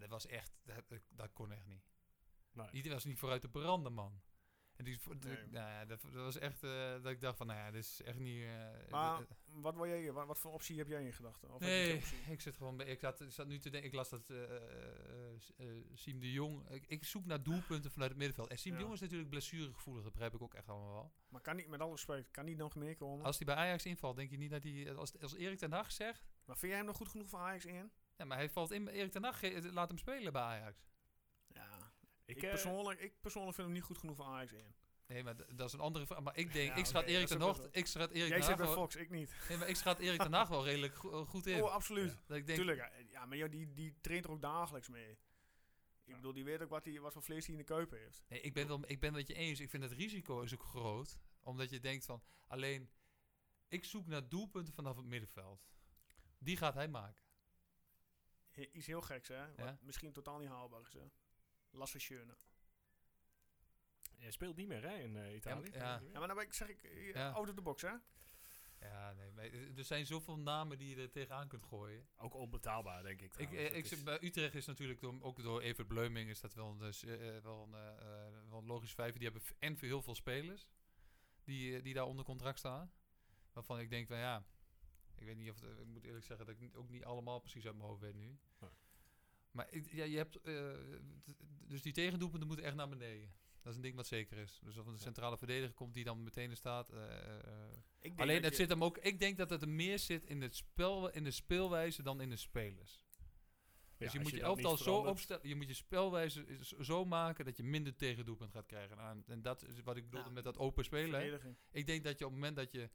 Dat 0.00 0.08
was 0.08 0.26
echt, 0.26 0.52
dat, 0.64 0.84
dat- 1.08 1.32
kon 1.32 1.52
echt 1.52 1.66
niet. 1.66 1.82
Nee. 2.52 2.82
Die 2.82 2.92
was 2.92 3.04
niet 3.04 3.18
vooruit 3.18 3.40
te 3.40 3.48
branden, 3.48 3.92
man. 3.92 4.20
En 4.76 4.84
die, 4.84 4.98
Nee. 5.20 5.36
nou 5.36 5.70
ja, 5.70 5.84
dat, 5.84 6.02
dat 6.02 6.12
was 6.12 6.38
echt, 6.38 6.62
eh, 6.64 6.92
dat 7.02 7.06
ik 7.06 7.20
dacht 7.20 7.36
van, 7.36 7.46
nou 7.46 7.58
ja, 7.58 7.70
dit 7.70 7.84
is 7.84 8.02
echt 8.02 8.18
niet... 8.18 8.42
eh, 8.42 8.90
Maar 8.90 9.20
eh, 9.20 9.26
wat, 9.46 9.74
wil 9.74 9.86
jij, 9.86 10.12
wat, 10.12 10.26
wat 10.26 10.38
voor 10.38 10.52
optie 10.52 10.78
heb 10.78 10.88
jij 10.88 11.04
in 11.04 11.12
gedachten? 11.12 11.50
Nee, 11.58 12.02
ik 12.28 12.40
zit 12.40 12.56
gewoon 12.56 12.76
bij, 12.76 12.86
ik 12.86 13.00
zat, 13.00 13.20
ik 13.20 13.30
zat 13.30 13.46
nu 13.46 13.58
te 13.58 13.70
denken, 13.70 13.88
ik 13.88 13.94
las 13.94 14.08
dat 14.08 14.30
eh 14.30 14.56
eh, 14.56 15.32
eh, 15.56 15.84
Siem 15.94 16.20
de 16.20 16.32
Jong, 16.32 16.68
ik, 16.70 16.86
ik 16.86 17.04
zoek 17.04 17.24
naar 17.26 17.42
doelpunten 17.42 17.90
vanuit 17.90 18.10
het 18.10 18.18
middenveld. 18.18 18.48
En 18.50 18.58
Siem 18.58 18.74
de. 18.74 18.80
Jong 18.80 18.92
is 18.92 19.00
natuurlijk 19.00 19.30
blessuregevoelig, 19.30 20.02
dat 20.02 20.12
begrijp 20.12 20.34
ik 20.34 20.42
ook 20.42 20.54
echt 20.54 20.68
allemaal 20.68 20.92
wel. 20.92 21.12
Maar 21.28 21.40
kan 21.40 21.56
niet, 21.56 21.68
met 21.68 21.80
alle 21.80 21.90
respect, 21.90 22.30
kan 22.30 22.44
niet 22.44 22.56
nog 22.56 22.74
meer 22.74 22.96
komen? 22.96 23.24
Als 23.24 23.36
hij 23.36 23.46
bij 23.46 23.54
Ajax 23.54 23.86
invalt, 23.86 24.16
denk 24.16 24.30
je 24.30 24.36
niet 24.36 24.50
dat 24.50 24.62
hij, 24.62 24.94
als, 24.94 25.18
als 25.20 25.34
Erik 25.34 25.58
ten 25.58 25.72
Hag 25.72 25.92
zegt, 25.92 26.28
Maar 26.44 26.56
vind 26.58 26.68
jij 26.70 26.76
hem 26.76 26.86
nog 26.86 26.96
goed 26.96 27.08
genoeg 27.08 27.28
voor 27.28 27.38
Ajax 27.38 27.64
in? 27.66 27.90
Ja, 28.20 28.26
maar 28.26 28.36
hij 28.38 28.50
valt 28.50 28.70
in, 28.70 28.88
Erik 28.88 29.12
ten 29.12 29.24
Hag, 29.24 29.38
ge- 29.38 29.72
laat 29.72 29.88
hem 29.88 29.98
spelen 29.98 30.32
bij 30.32 30.42
Ajax. 30.42 30.78
Ja. 31.48 31.92
Ik, 32.24 32.36
Ik, 32.36 32.42
eh, 32.42 32.48
persoonlijk, 32.50 33.00
ik 33.00 33.20
persoonlijk 33.20 33.54
vind 33.54 33.66
hem 33.66 33.76
niet 33.76 33.86
goed 33.86 33.98
genoeg 33.98 34.16
voor 34.16 34.24
Ajax 34.24 34.52
in. 34.52 34.74
Nee, 35.06 35.22
maar 35.24 35.36
dat 35.54 35.66
is 35.66 35.72
een 35.72 35.80
andere 35.80 36.06
vraag. 36.06 36.20
Maar 36.20 36.36
ik 36.36 36.52
denk, 36.52 36.68
Ja, 36.68 36.74
ik 36.74 36.84
schat 36.84 37.04
Erik 37.04 37.26
ten 37.26 37.40
Hag, 37.40 37.58
ik 37.70 37.86
schat 37.86 38.10
Erik 38.10 38.28
Jij 38.28 38.42
zit 38.42 38.56
bij 38.56 38.66
Fox, 38.66 38.96
ik 38.96 39.10
niet. 39.10 39.34
nee, 39.48 39.58
maar 39.58 39.68
ik 39.68 39.76
schat 39.76 39.98
Erik 39.98 40.20
ten 40.22 40.32
Hag 40.32 40.48
wel 40.48 40.64
redelijk 40.64 40.94
go- 40.94 41.24
goed 41.24 41.46
in. 41.46 41.62
Oh, 41.62 41.70
absoluut. 41.72 42.16
Dat 42.26 42.36
ik 42.36 42.46
denk, 42.46 42.58
Tuurlijk. 42.58 42.78
ja. 42.78 42.90
Ja, 43.10 43.26
maar 43.26 43.50
die, 43.50 43.72
die 43.72 43.94
traint 44.00 44.24
er 44.24 44.30
ook 44.30 44.40
dagelijks 44.42 44.88
mee. 44.88 45.18
Ik 46.04 46.14
bedoel, 46.16 46.32
die 46.32 46.44
weet 46.44 46.62
ook 46.62 46.68
wat, 46.68 46.84
die, 46.84 47.00
wat 47.00 47.12
voor 47.12 47.22
vlees 47.22 47.44
hij 47.46 47.54
in 47.54 47.60
de 47.60 47.66
keupen 47.66 47.98
heeft. 47.98 48.22
Nee, 48.28 48.40
ik 48.40 48.54
ben, 48.54 48.66
wel, 48.66 48.80
ik 48.86 49.00
ben 49.00 49.08
het 49.14 49.18
met 49.18 49.26
je 49.28 49.34
eens. 49.34 49.60
Ik 49.60 49.70
vind 49.70 49.82
het 49.82 49.92
risico 49.92 50.40
is 50.40 50.54
ook 50.54 50.62
groot. 50.62 51.18
Omdat 51.40 51.70
je 51.70 51.80
denkt 51.80 52.04
van, 52.04 52.22
alleen, 52.46 52.90
ik 53.68 53.84
zoek 53.84 54.06
naar 54.06 54.28
doelpunten 54.28 54.74
vanaf 54.74 54.96
het 54.96 55.06
middenveld. 55.06 55.68
Die 56.38 56.56
gaat 56.56 56.74
hij 56.74 56.88
maken. 56.88 57.22
Iets 58.54 58.86
heel 58.86 59.00
geks, 59.00 59.28
hè? 59.28 59.46
Wat 59.46 59.56
Ja. 59.56 59.78
misschien 59.82 60.12
totaal 60.12 60.38
niet 60.38 60.48
haalbaar 60.48 60.80
is, 60.80 60.92
hè? 60.92 61.06
Lasse 61.70 61.98
Schöne. 61.98 62.34
Hij 64.18 64.30
speelt 64.30 64.56
niet 64.56 64.68
meer 64.68 64.82
hè, 64.82 64.94
in 64.98 65.16
eh, 65.16 65.34
Italië. 65.34 65.70
ja. 65.72 66.00
Ja, 66.12 66.18
maar 66.18 66.26
dan 66.28 66.36
ben 66.36 66.44
ik, 66.46 66.52
zeg 66.52 66.68
ik, 66.68 66.82
eh, 66.82 67.12
Ja. 67.12 67.30
out 67.30 67.48
of 67.48 67.54
the 67.54 67.62
box, 67.62 67.82
hè? 67.82 67.92
Ja, 68.80 69.12
nee, 69.12 69.32
maar 69.32 69.44
er 69.76 69.84
zijn 69.84 70.06
zoveel 70.06 70.38
namen 70.38 70.78
die 70.78 70.96
je 70.96 71.02
er 71.02 71.10
tegenaan 71.10 71.48
kunt 71.48 71.64
gooien. 71.64 72.08
Ook 72.16 72.34
onbetaalbaar, 72.34 73.02
denk 73.02 73.20
ik. 73.20 73.26
Ik, 73.26 73.32
trouwens. 73.32 73.70
eh, 73.70 73.76
ik, 73.76 73.90
is- 73.90 74.02
bij 74.02 74.22
Utrecht 74.22 74.54
is 74.54 74.66
natuurlijk 74.66 75.00
door, 75.00 75.22
ook 75.22 75.42
door 75.42 75.60
Evert 75.60 75.88
Bleuming 75.88 76.30
is 76.30 76.40
dat 76.40 76.54
wel 76.54 76.70
een, 76.70 76.78
dus, 76.78 77.04
eh, 77.04 77.36
eh, 77.36 77.42
wel 77.42 77.62
een, 77.62 77.74
eh, 77.74 78.26
eh, 78.26 78.48
wel 78.48 78.58
een 78.58 78.66
logische 78.66 78.94
vijver. 78.94 79.18
Die 79.20 79.28
hebben 79.30 79.48
en 79.58 79.76
heel 79.80 80.02
veel 80.02 80.14
spelers 80.14 80.68
die, 81.44 81.76
eh, 81.76 81.82
die 81.82 81.94
daar 81.94 82.04
onder 82.06 82.24
contract 82.24 82.58
staan. 82.58 82.92
Waarvan 83.52 83.78
ik 83.80 83.90
denk 83.90 84.06
van 84.06 84.18
ja, 84.18 84.44
ik 85.20 85.26
weet 85.26 85.36
niet 85.36 85.50
of 85.50 85.60
het- 85.60 85.78
ik 85.78 85.86
moet 85.86 86.04
eerlijk 86.04 86.24
zeggen 86.24 86.46
dat 86.46 86.54
ik 86.54 86.60
niet- 86.60 86.74
ook 86.74 86.88
niet 86.90 87.04
allemaal 87.04 87.38
precies 87.40 87.66
uit 87.66 87.76
mijn 87.76 87.88
hoofd 87.88 88.00
weet 88.00 88.14
nu. 88.14 88.38
Nee. 88.60 88.70
Maar 89.50 89.66
ik, 89.70 89.92
ja, 89.92 90.04
je 90.04 90.16
hebt, 90.16 90.40
eh, 90.40 90.72
dus 91.68 91.82
die 91.82 91.92
tegendoelpunten 91.92 92.46
moeten 92.46 92.66
echt 92.66 92.74
naar 92.74 92.88
beneden. 92.88 93.32
Dat 93.62 93.70
is 93.72 93.76
een 93.76 93.82
ding 93.82 93.94
wat 93.96 94.06
zeker 94.06 94.38
is. 94.38 94.60
Dus 94.64 94.76
of 94.76 94.86
een 94.86 94.98
centrale 94.98 95.38
verdediger 95.38 95.74
komt 95.74 95.94
die 95.94 96.04
dan 96.04 96.22
meteen 96.22 96.50
er 96.50 96.56
staat. 96.56 96.88
eh, 96.88 97.04
eh, 97.04 97.36
eh. 97.46 97.70
Ik 97.98 98.02
denk 98.02 98.20
Alleen 98.20 98.34
dat 98.34 98.44
het 98.44 98.52
je- 98.52 98.58
zit 98.60 98.68
hem 98.68 98.84
ook. 98.84 98.98
Ik 98.98 99.18
denk 99.18 99.36
dat 99.38 99.50
het 99.50 99.62
er 99.62 99.68
meer 99.68 99.98
zit 99.98 100.24
in, 100.26 100.42
het 100.42 100.54
spel, 100.56 101.10
in 101.10 101.24
de 101.24 101.30
speelwijze 101.30 102.02
dan 102.02 102.20
in 102.20 102.30
de 102.30 102.36
spelers. 102.36 103.04
ja, 103.10 104.06
Dus 104.06 104.12
je 104.12 104.18
als 104.18 104.28
moet 104.30 104.38
je 104.40 104.46
elftal 104.46 104.76
zo 104.76 104.96
opstellen. 104.96 105.48
Je 105.48 105.54
moet 105.54 105.66
je 105.68 105.74
spelwijze 105.74 106.44
zo 106.80 107.04
maken 107.04 107.44
dat 107.44 107.56
je 107.56 107.62
minder 107.62 107.96
tegendoelpunt 107.96 108.52
gaat 108.52 108.66
krijgen. 108.66 108.96
Nou, 108.96 109.22
en 109.26 109.42
dat 109.42 109.62
is 109.66 109.80
wat 109.82 109.96
ik 109.96 110.04
bedoelde 110.04 110.28
Ja. 110.28 110.34
met 110.34 110.44
dat 110.44 110.58
open 110.58 110.84
spelen. 110.84 111.56
Ik 111.70 111.86
denk 111.86 112.04
dat 112.04 112.18
je 112.18 112.24
op 112.24 112.30
het 112.30 112.40
moment 112.40 112.56
dat 112.56 112.72
je 112.72 112.90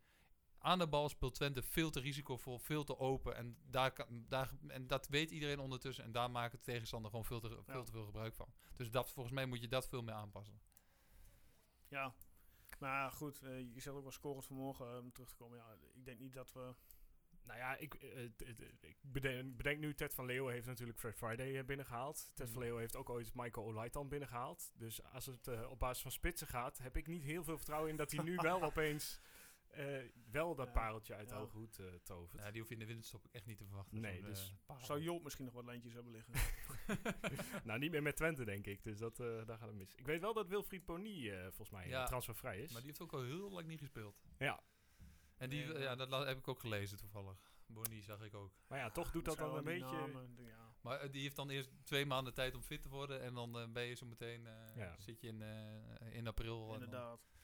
aan 0.66 0.80
de 0.80 0.88
bal 0.88 1.10
speelt 1.10 1.34
Twente 1.34 1.62
veel 1.64 1.90
te 1.92 2.00
risicovol, 2.00 2.58
veel 2.60 2.84
te 2.84 2.98
open. 3.00 3.36
En, 3.36 3.58
daar 3.70 3.92
kan, 3.92 4.26
daar, 4.28 4.52
en 4.68 4.88
dat 4.88 5.08
weet 5.08 5.32
iedereen 5.32 5.60
ondertussen. 5.60 6.04
En 6.04 6.12
daar 6.12 6.32
maakt 6.32 6.52
de 6.52 6.62
tegenstander 6.62 7.10
gewoon 7.10 7.26
veel 7.26 7.40
te, 7.40 7.50
veel 7.50 7.64
Ja. 7.68 7.84
te 7.84 7.92
veel 7.92 8.06
gebruik 8.06 8.36
van. 8.36 8.54
Dus 8.76 8.92
dat, 8.92 9.12
volgens 9.12 9.36
mij 9.36 9.46
moet 9.46 9.62
je 9.62 9.68
dat 9.68 9.88
veel 9.88 10.02
meer 10.02 10.14
aanpassen. 10.14 10.60
Ja. 11.88 12.14
Maar 12.80 13.12
goed, 13.12 13.42
eh, 13.42 13.60
je 13.60 13.80
zegt 13.82 13.96
ook 13.96 14.02
wel 14.04 14.12
scorend 14.12 14.46
vermogen 14.46 14.92
eh, 14.92 14.98
om 15.04 15.12
terug 15.12 15.30
te 15.30 15.36
komen. 15.36 15.58
Ja, 15.58 15.76
ik 15.94 16.06
denk 16.06 16.20
niet 16.20 16.34
dat 16.34 16.52
we... 16.54 16.76
Nou 17.44 17.60
ja, 17.60 17.76
ik, 17.76 17.94
eh, 17.94 18.24
ik 18.82 18.98
bedenk, 19.02 19.58
bedenk 19.58 19.80
nu, 19.80 19.94
Ted 19.94 20.14
van 20.14 20.26
Leeuwen 20.26 20.54
heeft 20.54 20.66
natuurlijk 20.68 21.00
Fred 21.00 21.16
Friday 21.16 21.58
eh, 21.58 21.66
binnengehaald. 21.66 22.32
Ted 22.34 22.46
van 22.46 22.56
Mhm. 22.56 22.60
Leeuwen 22.60 22.82
heeft 22.82 22.96
ook 22.96 23.10
ooit 23.10 23.34
Michael 23.34 23.66
Olaitan 23.66 24.08
binnengehaald. 24.10 24.72
Dus 24.76 25.04
als 25.04 25.26
het 25.26 25.68
op 25.68 25.80
basis 25.80 26.02
van 26.02 26.12
spitsen 26.12 26.48
gaat, 26.48 26.78
heb 26.78 26.98
ik 26.98 27.08
niet 27.08 27.24
heel 27.24 27.44
veel 27.44 27.58
vertrouwen 27.58 27.90
in 27.90 27.96
dat 27.96 28.12
hij 28.12 28.24
nu 28.24 28.36
wel 28.52 28.62
opeens 28.64 29.20
eh, 29.76 30.10
wel 30.32 30.56
dat 30.56 30.66
Ja, 30.68 30.72
pareltje 30.72 31.16
uit 31.16 31.28
de 31.30 31.34
ja. 31.36 31.40
hoge 31.40 31.58
hoed 31.58 31.80
eh, 31.80 31.86
tovert. 32.04 32.42
Ja, 32.44 32.52
die 32.52 32.60
hoef 32.60 32.68
je 32.70 32.74
in 32.76 32.80
de 32.80 32.86
winterstop 32.86 33.26
echt 33.32 33.46
niet 33.46 33.58
te 33.58 33.66
verwachten. 33.66 34.00
Nee, 34.02 34.22
dus 34.22 34.50
eh, 34.50 34.56
parel. 34.66 34.86
Zou 34.86 35.02
Joop 35.02 35.24
misschien 35.24 35.46
nog 35.46 35.54
wat 35.54 35.66
lijntjes 35.66 35.94
hebben 35.94 36.12
liggen? 36.12 36.34
nou, 37.68 37.80
niet 37.80 37.92
meer 37.92 38.02
met 38.02 38.16
Twente, 38.16 38.46
denk 38.46 38.66
ik. 38.68 38.84
Dus 38.84 38.98
dat, 38.98 39.20
eh, 39.20 39.46
daar 39.46 39.58
gaat 39.58 39.68
het 39.68 39.78
mis. 39.78 39.96
Ik 39.96 40.06
weet 40.06 40.22
wel 40.22 40.34
dat 40.34 40.48
Wilfried 40.48 40.86
Pony 40.86 41.30
eh, 41.30 41.42
volgens 41.42 41.70
mij 41.70 41.88
Ja. 41.88 42.06
transfervrij 42.06 42.60
is. 42.62 42.72
Maar 42.72 42.82
die 42.82 42.90
heeft 42.90 43.02
ook 43.02 43.14
al 43.14 43.22
heel 43.24 43.50
lang 43.52 43.68
niet 43.68 43.80
gespeeld. 43.80 44.22
Ja, 44.38 44.64
En 45.38 45.50
die, 45.50 45.66
Nee, 45.66 45.78
ja, 45.82 45.96
dat 45.96 46.26
heb 46.26 46.38
ik 46.38 46.48
ook 46.48 46.60
gelezen 46.60 46.98
toevallig. 46.98 47.54
Bonnie 47.68 48.04
zag 48.04 48.24
ik 48.24 48.34
ook. 48.34 48.52
maar 48.68 48.80
ja, 48.80 48.90
toch 48.90 49.12
doet 49.12 49.26
dat 49.26 49.38
dan 49.38 49.56
een 49.58 49.64
beetje... 49.64 49.86
namen, 49.98 50.36
ja. 50.38 50.74
Maar 50.82 51.12
die 51.12 51.22
heeft 51.22 51.36
dan 51.36 51.50
eerst 51.50 51.70
twee 51.84 52.06
maanden 52.06 52.34
tijd 52.34 52.56
om 52.56 52.62
fit 52.62 52.82
te 52.82 52.90
worden. 52.90 53.22
En 53.22 53.34
dan 53.34 53.60
eh, 53.60 53.68
ben 53.72 53.84
je 53.84 53.94
zo 53.96 54.06
meteen, 54.06 54.48
eh, 54.48 54.76
Ja. 54.76 54.96
zit 55.00 55.22
je 55.22 55.28
in, 55.28 55.42
eh, 55.42 56.16
in 56.18 56.28
april. 56.28 56.62
en 56.62 56.66
dan- 56.68 56.74
Inderdaad. 56.84 57.35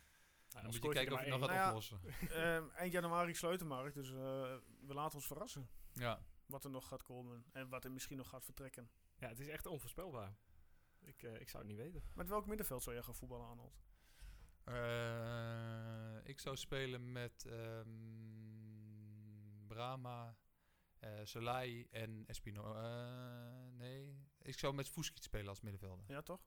Dan, 0.51 0.61
dan 0.61 0.71
moet 0.71 0.83
je 0.83 0.89
kijken 0.89 1.13
of 1.13 1.23
je 1.23 1.29
nog 1.29 1.39
gaat 1.39 1.49
één. 1.49 1.57
Nou 1.57 1.61
ja, 1.61 1.67
oplossen. 1.67 1.99
Ehm, 2.29 2.69
eind 2.69 2.91
januari 2.91 3.33
sluit 3.33 3.59
de 3.59 3.65
markt, 3.65 3.93
dus 3.95 4.09
eh, 4.09 4.15
we 4.87 4.93
laten 4.93 5.15
ons 5.15 5.27
verrassen. 5.27 5.69
Ja. 5.93 6.21
Wat 6.45 6.63
er 6.63 6.69
nog 6.71 6.87
gaat 6.87 7.03
komen 7.03 7.45
en 7.51 7.69
wat 7.69 7.83
er 7.83 7.91
misschien 7.91 8.17
nog 8.17 8.29
gaat 8.29 8.45
vertrekken. 8.45 8.89
Ja, 9.15 9.27
het 9.27 9.39
is 9.39 9.47
echt 9.47 9.65
onvoorspelbaar. 9.65 10.35
Ik, 10.99 11.23
eh, 11.23 11.39
ik 11.41 11.49
zou 11.49 11.63
het 11.63 11.71
niet 11.73 11.81
weten. 11.81 12.03
Met 12.13 12.27
welk 12.27 12.45
middenveld 12.45 12.83
zou 12.83 12.95
jij 12.95 13.03
gaan 13.05 13.15
voetballen, 13.15 13.47
Arnold? 13.47 13.79
Eh, 14.63 16.29
ik 16.29 16.39
zou 16.39 16.55
spelen 16.57 17.11
met 17.11 17.45
ehm 17.45 17.89
Brahma, 19.67 20.37
eh 20.99 21.19
Salai 21.23 21.87
en 21.91 22.23
Espino. 22.27 22.73
eh, 22.75 23.71
nee, 23.71 24.27
ik 24.41 24.59
zou 24.59 24.73
met 24.73 24.89
Fuskic 24.89 25.23
spelen 25.23 25.47
als 25.49 25.61
middenvelder. 25.61 26.05
Ja, 26.07 26.21
toch? 26.21 26.41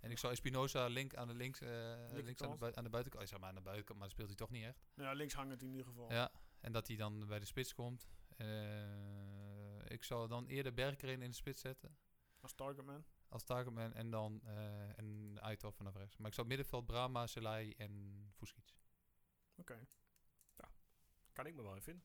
En 0.00 0.10
ik 0.10 0.18
zou 0.18 0.32
Espinoza 0.32 0.86
link 0.86 1.14
aan 1.14 1.28
de 1.28 1.34
links, 1.34 1.60
eh, 1.60 1.68
links 2.10 2.42
aan, 2.42 2.58
de 2.58 2.76
aan 2.76 2.84
de 2.84 2.90
buitenkant. 2.90 3.22
Ik 3.22 3.28
zeg 3.28 3.38
maar 3.38 3.48
aan 3.48 3.54
de 3.54 3.60
buitenkant, 3.60 3.98
maar 3.98 4.10
speelt 4.10 4.28
hij 4.28 4.36
toch 4.36 4.50
niet 4.50 4.64
echt. 4.64 4.86
Nou 4.94 5.08
ja, 5.08 5.14
links 5.14 5.34
hangend 5.34 5.62
in 5.62 5.68
ieder 5.68 5.84
geval. 5.84 6.12
Ja, 6.12 6.30
en 6.60 6.72
dat 6.72 6.86
hij 6.86 6.96
dan 6.96 7.26
bij 7.26 7.38
de 7.38 7.44
spits 7.44 7.74
komt. 7.74 8.08
Eh, 8.36 9.90
ik 9.90 10.04
zou 10.04 10.28
dan 10.28 10.46
eerder 10.46 10.74
Bergkreen 10.74 11.22
in 11.22 11.30
de 11.30 11.36
spits 11.36 11.60
zetten. 11.60 11.98
Als 12.40 12.54
targetman. 12.54 13.04
Als 13.28 13.44
targetman 13.44 13.94
en 13.94 14.10
dan 14.10 14.40
eh 14.44 14.88
een 14.96 15.38
Aitor 15.40 15.72
vanaf 15.72 15.96
rechts. 15.96 16.16
Maar 16.16 16.28
ik 16.28 16.34
zou 16.34 16.46
middenveld 16.46 16.86
Brahma, 16.86 17.26
Selai 17.26 17.72
en 17.76 18.24
Fuskic. 18.34 18.74
Oké. 19.56 19.86
Kan 21.32 21.46
ik 21.46 21.54
me 21.54 21.62
wel 21.62 21.74
in 21.74 21.82
vinden. 21.82 22.04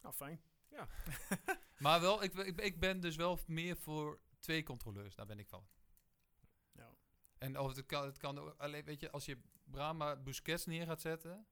Nou, 0.00 0.14
fijn. 0.14 0.42
Maar 1.78 2.00
wel, 2.00 2.22
ik, 2.22 2.34
ik, 2.34 2.60
ik 2.60 2.80
ben 2.80 3.00
dus 3.00 3.16
wel 3.16 3.38
meer 3.46 3.76
voor 3.76 4.20
twee 4.38 4.62
controleurs. 4.62 5.14
Daar 5.14 5.26
ben 5.26 5.38
ik 5.38 5.48
van. 5.48 5.68
Ja. 7.38 7.46
En 7.46 7.58
of 7.58 7.76
het 7.76 7.86
kan, 7.86 8.04
het 8.04 8.18
kan 8.18 8.38
ook, 8.38 8.54
alleen, 8.58 8.84
weet 8.84 9.00
je, 9.00 9.10
als 9.10 9.24
je 9.24 9.38
Brahma 9.64 10.16
Busquets 10.16 10.66
neer 10.66 10.86
gaat 10.86 11.00
zetten. 11.00 11.46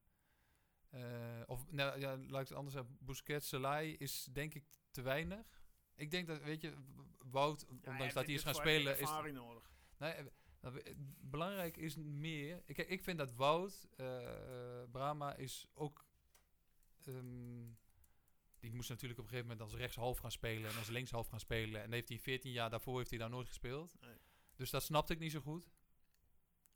eh, 0.90 1.42
of, 1.46 1.70
nou 1.70 2.00
ja, 2.00 2.16
laat 2.16 2.42
ik 2.42 2.48
het 2.48 2.56
anders 2.56 2.74
zeggen. 2.74 2.96
Busquets, 3.00 3.48
Selai 3.48 3.96
is 3.96 4.24
denk 4.32 4.54
ik 4.54 4.64
te 4.90 5.02
weinig. 5.02 5.62
Ik 5.94 6.10
denk 6.10 6.26
dat, 6.26 6.42
weet 6.42 6.60
je, 6.60 6.74
Wout, 7.18 7.66
ondanks 7.66 8.14
dat 8.14 8.24
hij 8.24 8.34
is 8.34 8.42
gaan 8.42 8.54
spelen, 8.54 8.92
is, 8.94 9.00
ervaring 9.00 9.36
nodig. 9.36 9.70
Nee, 9.98 10.12
eh, 10.12 10.24
nou, 10.60 10.82
belangrijk 11.20 11.76
is 11.76 11.96
meer. 11.96 12.62
Ik, 12.66 12.76
ik 12.78 13.02
vind 13.02 13.18
dat 13.18 13.32
Wout, 13.34 13.88
eh 13.96 14.82
Brahma 14.90 15.34
is 15.34 15.66
ook. 15.74 16.04
ehm, 17.04 17.64
die 18.58 18.74
moest 18.74 18.88
natuurlijk 18.88 19.18
op 19.20 19.24
een 19.24 19.30
gegeven 19.30 19.50
moment 19.50 19.70
als 19.70 19.80
rechtshalf 19.80 20.18
gaan 20.18 20.30
spelen 20.30 20.70
en 20.70 20.76
als 20.78 20.88
linkshalf 20.88 21.28
gaan 21.28 21.40
spelen. 21.40 21.82
En 21.82 21.92
heeft 21.92 22.08
hij 22.08 22.18
14 22.18 22.52
jaar 22.52 22.70
daarvoor 22.70 22.96
heeft 22.98 23.10
hij 23.10 23.18
daar 23.18 23.30
nooit 23.30 23.48
gespeeld. 23.48 23.96
Nee. 24.00 24.16
Dus 24.56 24.70
dat 24.70 24.82
snapte 24.82 25.12
ik 25.12 25.18
niet 25.18 25.32
zo 25.32 25.40
goed. 25.40 25.68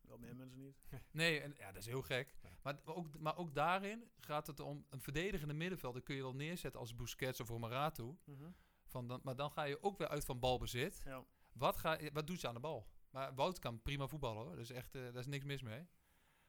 Wel 0.01 0.17
meer 0.17 0.35
mensen 0.35 0.59
niet. 0.59 0.77
Nee, 1.11 1.39
en, 1.39 1.53
ja, 1.57 1.71
dat 1.71 1.81
is 1.81 1.87
heel 1.87 2.01
gek. 2.01 2.35
Ja. 2.43 2.49
Maar, 2.63 2.79
ook, 2.85 3.19
maar 3.19 3.37
ook 3.37 3.53
daarin 3.55 4.11
gaat 4.19 4.47
het 4.47 4.59
om 4.59 4.85
een 4.89 5.01
verdedigende 5.01 5.53
middenvelder 5.53 6.01
kun 6.01 6.15
je 6.15 6.21
wel 6.21 6.35
neerzetten 6.35 6.79
als 6.79 6.95
Busquets 6.95 7.39
of 7.39 7.49
Moratu. 7.49 8.17
Mhm. 8.25 8.51
Van 8.85 9.07
dan, 9.07 9.19
maar 9.23 9.35
dan 9.35 9.51
ga 9.51 9.63
je 9.63 9.83
ook 9.83 9.97
weer 9.97 10.07
uit 10.07 10.25
van 10.25 10.39
balbezit. 10.39 11.01
Ja. 11.05 11.25
Wat, 11.53 11.77
ga, 11.77 11.99
wat 12.13 12.27
doet 12.27 12.39
ze 12.39 12.47
aan 12.47 12.53
de 12.53 12.59
bal? 12.59 12.87
Maar 13.09 13.35
Wout 13.35 13.59
kan 13.59 13.81
prima 13.81 14.07
voetballen 14.07 14.45
hoor. 14.45 14.55
Dus 14.55 14.69
echt, 14.69 14.95
eh, 14.95 15.01
daar 15.01 15.15
is 15.15 15.25
niks 15.27 15.45
mis 15.45 15.61
mee. 15.61 15.87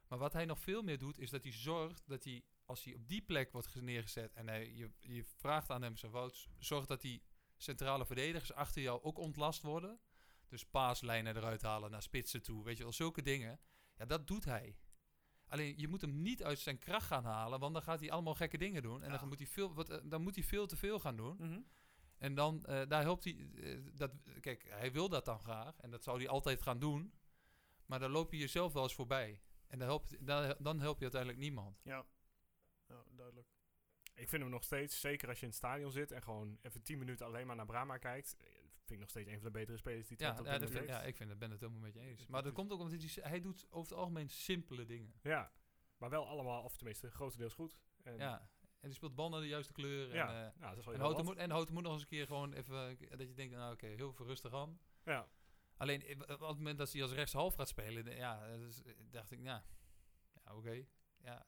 Maar 0.08 0.18
wat 0.18 0.32
hij 0.32 0.44
nog 0.44 0.58
veel 0.60 0.82
meer 0.82 0.98
doet, 0.98 1.18
is 1.18 1.30
dat 1.30 1.42
hij 1.42 1.52
zorgt 1.52 2.02
dat 2.06 2.24
hij, 2.24 2.44
als 2.64 2.84
hij 2.84 2.94
op 2.94 3.08
die 3.08 3.22
plek 3.22 3.52
wordt 3.52 3.66
ge- 3.66 3.82
neergezet 3.82 4.32
en 4.34 4.48
hij, 4.48 4.72
je, 4.72 4.90
je 5.00 5.24
vraagt 5.24 5.70
aan 5.70 5.82
hem, 5.82 5.96
zo, 5.96 6.10
Wout, 6.10 6.48
zorg 6.58 6.86
dat 6.86 7.00
die 7.00 7.22
centrale 7.56 8.06
verdedigers 8.06 8.52
achter 8.52 8.82
jou 8.82 9.02
ook 9.02 9.18
ontlast 9.18 9.62
worden. 9.62 10.00
Dus 10.52 10.64
paaslijnen 10.64 11.36
eruit 11.36 11.62
halen 11.62 11.90
naar 11.90 12.02
spitsen 12.02 12.42
toe. 12.42 12.64
Weet 12.64 12.76
je 12.76 12.82
wel, 12.82 12.92
zulke 12.92 13.22
dingen. 13.22 13.60
Ja, 13.96 14.04
dat 14.04 14.26
doet 14.26 14.44
hij. 14.44 14.76
Alleen 15.46 15.78
je 15.78 15.88
moet 15.88 16.00
hem 16.00 16.22
niet 16.22 16.42
uit 16.42 16.58
zijn 16.58 16.78
kracht 16.78 17.06
gaan 17.06 17.24
halen, 17.24 17.60
want 17.60 17.72
dan 17.72 17.82
gaat 17.82 18.00
hij 18.00 18.10
allemaal 18.10 18.34
gekke 18.34 18.58
dingen 18.58 18.82
doen. 18.82 19.02
En 19.02 19.10
Ja. 19.12 19.18
dan, 19.18 19.28
moet 19.28 19.38
hij 19.38 19.46
veel, 19.46 19.74
wat, 19.74 19.88
eh, 19.90 19.98
dan 20.04 20.22
moet 20.22 20.34
hij 20.34 20.44
veel 20.44 20.66
te 20.66 20.76
veel 20.76 21.00
gaan 21.00 21.16
doen. 21.16 21.36
Mhm. 21.38 21.60
En 22.18 22.34
dan, 22.34 22.64
eh, 22.64 22.88
daar 22.88 23.02
helpt 23.02 23.24
hij, 23.24 23.50
eh, 23.54 23.78
dat, 23.92 24.10
kijk, 24.40 24.64
hij 24.68 24.92
wil 24.92 25.08
dat 25.08 25.24
dan 25.24 25.40
graag. 25.40 25.80
En 25.80 25.90
dat 25.90 26.02
zou 26.02 26.18
hij 26.18 26.28
altijd 26.28 26.62
gaan 26.62 26.78
doen. 26.78 27.12
Maar 27.86 27.98
dan 27.98 28.10
loop 28.10 28.32
je 28.32 28.38
jezelf 28.38 28.72
wel 28.72 28.82
eens 28.82 28.94
voorbij. 28.94 29.40
En 29.66 29.78
dan 29.78 29.88
help, 29.88 30.06
dan, 30.20 30.54
dan 30.58 30.80
help 30.80 30.96
je 30.96 31.02
uiteindelijk 31.02 31.40
niemand. 31.42 31.80
Ja. 31.84 32.06
ja, 32.88 33.04
duidelijk. 33.10 33.48
Ik 34.14 34.28
vind 34.28 34.42
hem 34.42 34.50
nog 34.50 34.64
steeds, 34.64 35.00
zeker 35.00 35.28
als 35.28 35.36
je 35.36 35.42
in 35.42 35.48
het 35.48 35.58
stadion 35.58 35.90
zit 35.92 36.10
en 36.12 36.22
gewoon 36.22 36.58
even 36.62 36.82
10 36.82 36.98
minuten 36.98 37.26
alleen 37.26 37.46
maar 37.46 37.56
naar 37.56 37.66
Brahma 37.66 37.96
kijkt, 37.98 38.36
vind 38.86 38.90
ik 38.90 38.98
nog 38.98 39.08
steeds 39.08 39.28
een 39.28 39.34
van 39.34 39.44
de 39.44 39.50
betere 39.50 39.76
spelers 39.76 40.06
die 40.08 40.18
Ja, 40.20 40.26
ja, 40.44 40.58
dat 40.58 40.70
vind, 40.70 40.86
ja, 40.88 41.02
ik 41.02 41.16
vind 41.16 41.30
het, 41.30 41.38
ben 41.38 41.50
het 41.50 41.60
helemaal 41.60 41.80
met 41.82 41.94
je 41.94 42.00
eens. 42.00 42.18
Dat 42.20 42.28
Maar 42.28 42.42
dat 42.42 42.52
komt 42.52 42.72
ook 42.72 42.80
omdat 42.80 42.98
hij, 43.00 43.08
s- 43.08 43.14
hij 43.22 43.40
doet 43.40 43.66
over 43.70 43.90
het 43.90 43.98
algemeen 44.00 44.28
simpele 44.28 44.84
dingen. 44.84 45.14
Ja, 45.22 45.52
maar 45.96 46.10
wel 46.10 46.26
allemaal, 46.26 46.62
of 46.62 46.76
tenminste 46.76 47.10
grotendeels 47.10 47.54
goed. 47.54 47.78
En, 48.02 48.16
Ja. 48.16 48.50
En 48.80 48.88
die 48.88 48.96
speelt 48.96 49.14
bal 49.14 49.28
naar 49.28 49.40
de 49.40 49.46
juiste 49.48 49.72
kleur. 49.72 50.14
ja, 50.14 50.28
En, 50.28 50.34
eh, 50.52 50.58
nou, 50.60 50.68
dat 50.70 50.78
is 50.78 50.84
wel 50.84 50.94
en, 50.94 51.00
heel 51.00 51.08
Houten 51.08 51.24
wat. 51.24 51.34
moet, 51.34 51.36
en 51.44 51.50
Houten 51.50 51.74
moet 51.74 51.82
nog 51.82 51.92
eens 51.92 52.02
een 52.02 52.08
keer 52.08 52.26
gewoon 52.26 52.52
even... 52.52 52.88
eh, 52.98 53.10
Dat 53.18 53.28
je 53.28 53.34
denkt, 53.34 53.54
nou 53.54 53.72
oké, 53.72 53.86
heel 53.86 54.12
veel 54.12 54.26
rustig 54.26 54.52
aan. 54.52 54.80
Ja, 55.04 55.28
Alleen 55.76 56.02
eh, 56.02 56.20
op 56.20 56.28
het 56.28 56.40
moment 56.56 56.78
dat 56.78 56.92
hij 56.92 57.02
als 57.02 57.12
rechtshalf 57.12 57.54
gaat 57.54 57.68
spelen, 57.68 58.04
de- 58.04 58.14
ja, 58.14 58.56
dus, 58.56 58.82
dacht 59.10 59.30
ik, 59.30 59.40
ja, 59.42 59.64
ja 60.44 60.54
oké. 60.54 60.84
Ja, 61.18 61.46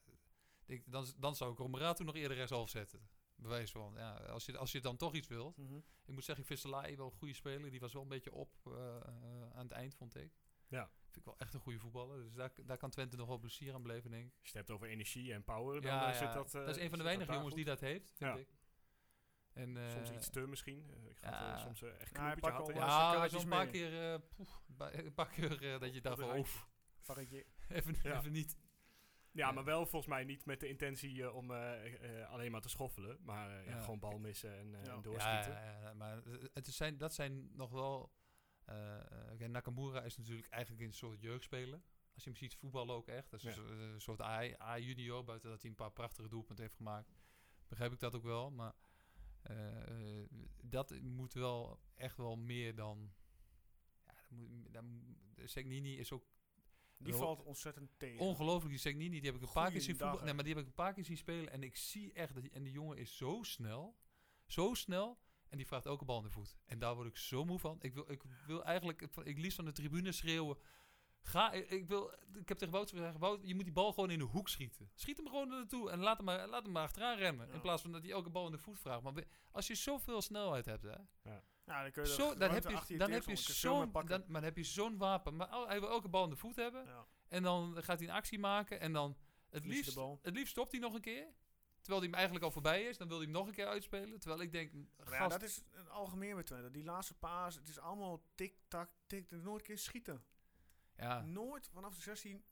dan, 0.84 1.06
dan 1.18 1.36
zou 1.36 1.52
ik 1.52 1.58
Romerato 1.58 2.04
nog 2.04 2.14
eerder 2.14 2.36
rechtshalf 2.36 2.68
zetten. 2.70 3.08
Bewijs 3.36 3.70
van, 3.70 3.94
ja, 3.96 4.14
als 4.16 4.46
je, 4.46 4.58
als 4.58 4.72
je 4.72 4.80
dan 4.80 4.96
toch 4.96 5.14
iets 5.14 5.28
wilt. 5.28 5.56
Mhm. 5.56 5.76
Ik 5.76 6.12
moet 6.14 6.24
zeggen, 6.24 6.44
ik 6.44 6.48
vind 6.50 6.60
Salai 6.60 6.96
wel 6.96 7.06
een 7.06 7.12
goede 7.12 7.34
speler. 7.34 7.70
Die 7.70 7.80
was 7.80 7.92
wel 7.92 8.02
een 8.02 8.08
beetje 8.08 8.32
op 8.32 8.50
eh, 8.66 8.96
eh, 8.96 9.50
aan 9.52 9.62
het 9.66 9.70
eind, 9.72 9.94
vond 9.94 10.14
ik. 10.16 10.32
Ja. 10.68 10.90
Vind 11.02 11.16
ik 11.16 11.24
wel 11.24 11.38
echt 11.38 11.54
een 11.54 11.60
goede 11.60 11.78
voetballer. 11.78 12.22
Dus 12.22 12.34
daar, 12.34 12.52
daar 12.64 12.76
kan 12.76 12.90
Twente 12.90 13.16
nog 13.16 13.28
wel 13.28 13.38
plezier 13.38 13.74
aan 13.74 13.82
beleven, 13.82 14.10
denk 14.10 14.24
ik. 14.26 14.32
als 14.40 14.50
je 14.50 14.58
het 14.58 14.66
hebt 14.66 14.70
over 14.70 14.88
energie 14.88 15.32
en 15.32 15.44
power, 15.44 15.80
dan 15.80 15.90
ja, 15.92 16.08
eh, 16.12 16.18
zit 16.18 16.28
ja, 16.28 16.34
dat... 16.34 16.54
eh, 16.54 16.64
dat 16.66 16.76
is 16.76 16.82
een 16.82 16.88
van 16.88 16.98
de 16.98 17.04
weinige 17.04 17.32
jongens 17.32 17.54
die 17.54 17.64
dat 17.64 17.80
heeft, 17.80 18.12
vind 18.16 18.34
Ja. 18.34 18.36
ik. 18.40 18.48
En, 19.52 19.76
eh, 19.76 19.90
Soms 19.90 20.10
iets 20.10 20.30
te 20.30 20.40
misschien. 20.46 20.90
Ik 21.08 21.18
ga 21.18 21.50
het, 21.52 21.60
soms 21.60 21.82
echt 21.82 22.12
pakt 22.12 22.40
hatten. 22.40 22.74
wel 22.74 22.84
Ja. 22.86 23.24
een 23.32 23.48
paar 23.48 23.66
keer, 23.66 24.12
eh, 24.12 24.20
poef, 24.36 24.62
een 24.78 25.14
paar 25.14 25.28
keer 25.28 25.72
eh, 25.72 25.80
dat 25.80 25.94
je 25.94 26.00
dacht 26.00 26.20
van, 26.20 26.30
een 26.30 26.38
oef, 26.38 26.68
Varretje. 27.00 27.46
even, 27.68 27.96
Ja. 28.02 28.18
even 28.18 28.32
niet. 28.32 28.56
Ja, 29.34 29.52
maar 29.52 29.64
wel 29.64 29.86
volgens 29.86 30.06
mij 30.12 30.24
niet 30.24 30.44
met 30.44 30.60
de 30.60 30.68
intentie 30.68 31.22
eh, 31.22 31.34
om 31.34 31.50
eh, 31.50 32.20
eh, 32.22 32.30
alleen 32.30 32.50
maar 32.50 32.60
te 32.60 32.68
schoffelen. 32.68 33.18
Maar 33.22 33.64
ja, 33.64 33.80
gewoon 33.80 33.98
bal 33.98 34.18
missen 34.18 34.58
en, 34.58 34.70
Ja. 34.70 34.76
en 34.92 35.02
doorschieten. 35.02 35.52
ja, 35.52 35.92
maar 35.94 36.22
het- 36.52 36.66
is 36.66 36.76
zijn, 36.76 36.98
dat 36.98 37.14
zijn 37.14 37.56
nog 37.56 37.70
wel... 37.70 38.12
oké, 39.32 39.46
Nakamura 39.46 40.02
is 40.02 40.16
natuurlijk 40.16 40.48
eigenlijk 40.48 40.84
een 40.84 40.92
soort 40.92 41.20
jeugdspeler. 41.20 41.82
Als 42.14 42.24
je 42.24 42.30
hem 42.30 42.38
ziet 42.38 42.54
voetballen 42.56 42.94
ook 42.94 43.08
echt. 43.08 43.30
Dat 43.30 43.44
is 43.44 43.54
Ja. 43.56 43.62
een, 43.62 44.00
soort- 44.00 44.20
A-junior, 44.60 45.24
buiten 45.24 45.50
dat 45.50 45.60
hij 45.60 45.70
een 45.70 45.76
paar 45.76 45.92
prachtige 45.92 46.28
doelpunten 46.28 46.64
heeft 46.64 46.76
gemaakt. 46.76 47.14
Begrijp 47.68 47.92
ik 47.92 48.00
dat 48.00 48.14
ook 48.14 48.22
wel, 48.24 48.50
maar... 48.50 48.74
dat 50.62 51.00
moet 51.00 51.32
wel 51.32 51.80
echt 51.94 52.16
wel 52.16 52.36
meer 52.36 52.74
dan... 52.74 53.12
Ja, 54.04 54.14
dat 54.70 54.82
moet, 54.82 55.16
dat 55.34 55.50
Segnini 55.50 55.98
is 55.98 56.12
ook 56.12 56.26
Die 57.04 57.14
valt 57.14 57.42
ontzettend 57.42 57.90
tegen. 57.96 58.20
Ongelooflijk, 58.20 58.70
die 58.70 58.78
Segnini, 58.78 59.20
die 59.20 59.30
heb 59.30 59.34
ik 59.34 59.46
een 59.46 59.52
paar 59.52 59.70
keer 59.70 59.80
zien 59.80 59.96
voetballen. 59.96 60.24
Nee, 60.24 60.34
maar 60.34 60.44
die 60.44 60.52
heb 60.52 60.62
ik 60.62 60.68
een 60.68 60.74
paar 60.74 60.92
keer 60.92 61.04
zien 61.04 61.16
spelen. 61.16 61.52
En 61.52 61.62
ik 61.62 61.76
zie 61.76 62.12
echt, 62.12 62.34
dat 62.34 62.42
die, 62.42 62.52
en 62.52 62.62
die 62.62 62.72
jongen 62.72 62.98
is 62.98 63.16
zo 63.16 63.42
snel. 63.42 63.96
Zo 64.46 64.74
snel. 64.74 65.18
En 65.48 65.56
die 65.56 65.66
vraagt 65.66 65.86
elke 65.86 66.04
bal 66.04 66.18
in 66.18 66.24
de 66.24 66.30
voet. 66.30 66.56
En 66.66 66.78
daar 66.78 66.94
word 66.94 67.06
ik 67.06 67.16
zo 67.16 67.44
moe 67.44 67.58
van. 67.58 67.78
Ik 67.80 67.94
wil, 67.94 68.10
ik 68.10 68.22
wil 68.46 68.64
eigenlijk, 68.64 69.00
ik, 69.24 69.38
liefst 69.38 69.56
van 69.56 69.64
de 69.64 69.72
tribune 69.72 70.12
schreeuwen. 70.12 70.58
Ga, 71.20 71.52
ik, 71.52 71.86
wil, 71.86 72.12
ik 72.34 72.48
heb 72.48 72.58
tegen 72.58 72.72
Wout 72.72 72.90
gezegd, 72.90 73.18
Wout, 73.18 73.40
je 73.42 73.54
moet 73.54 73.64
die 73.64 73.72
bal 73.72 73.92
gewoon 73.92 74.10
in 74.10 74.18
de 74.18 74.24
hoek 74.24 74.48
schieten. 74.48 74.90
Schiet 74.94 75.16
hem 75.16 75.26
gewoon 75.26 75.48
naartoe 75.48 75.90
en 75.90 75.98
laat 75.98 76.16
hem 76.16 76.26
maar, 76.26 76.48
laat 76.48 76.62
hem 76.62 76.72
maar 76.72 76.82
achteraan 76.82 77.16
rennen. 77.16 77.46
Ja. 77.46 77.52
In 77.52 77.60
plaats 77.60 77.82
van 77.82 77.92
dat 77.92 78.02
hij 78.02 78.10
elke 78.10 78.30
bal 78.30 78.46
in 78.46 78.52
de 78.52 78.58
voet 78.58 78.80
vraagt. 78.80 79.02
Maar 79.02 79.24
als 79.50 79.66
je 79.66 79.74
zoveel 79.74 80.22
snelheid 80.22 80.64
hebt, 80.64 80.82
hè, 80.82 80.96
Ja, 81.22 81.44
dan 81.64 81.90
kun 81.90 82.02
je 82.02 82.08
zo, 82.08 82.34
dan 82.34 82.50
heb 82.50 82.68
je, 82.68 82.96
dan 82.96 83.10
heb 83.10 83.24
je 83.24 83.36
zo'n 83.36 83.92
dan, 83.92 84.06
maar 84.06 84.24
dan 84.26 84.42
heb 84.42 84.56
je 84.56 84.64
zo'n 84.64 84.96
wapen. 84.96 85.36
Maar 85.36 85.48
hij 85.66 85.80
wil 85.80 85.88
elke 85.88 86.08
bal 86.08 86.24
in 86.24 86.30
de 86.30 86.36
voet 86.36 86.56
hebben. 86.56 86.84
Ja, 86.84 87.06
En 87.28 87.42
dan 87.42 87.82
gaat 87.82 87.98
hij 87.98 88.08
een 88.08 88.14
actie 88.14 88.38
maken. 88.38 88.80
En 88.80 88.92
dan 88.92 89.16
het 89.50 89.64
liefst, 89.64 89.98
het 90.22 90.34
liefst 90.34 90.50
stopt 90.50 90.70
hij 90.70 90.80
nog 90.80 90.94
een 90.94 91.00
keer. 91.00 91.26
Terwijl 91.80 92.02
hij 92.02 92.10
hem 92.10 92.14
eigenlijk 92.14 92.44
al 92.44 92.50
voorbij 92.50 92.82
is. 92.82 92.98
Dan 92.98 93.08
wil 93.08 93.16
hij 93.16 93.26
hem 93.26 93.34
nog 93.34 93.46
een 93.46 93.54
keer 93.54 93.66
uitspelen. 93.66 94.20
Terwijl 94.20 94.40
ik 94.40 94.52
denk, 94.52 94.72
Maar 94.72 95.10
ja, 95.10 95.16
gast, 95.16 95.30
dat 95.30 95.42
is 95.42 95.62
een 95.72 95.88
algemeen 95.88 96.36
met 96.36 96.46
Twente. 96.46 96.70
Die 96.70 96.84
laatste 96.84 97.14
paas, 97.14 97.54
het 97.54 97.68
is 97.68 97.78
allemaal 97.78 98.22
tik-tak, 98.34 98.90
tik. 99.06 99.30
er 99.30 99.38
Nooit 99.38 99.60
een 99.60 99.66
keer 99.66 99.78
schieten. 99.78 100.24
ja, 100.96 101.20
Nooit 101.20 101.68
vanaf 101.72 101.94
de 101.94 102.00
16 102.00 102.44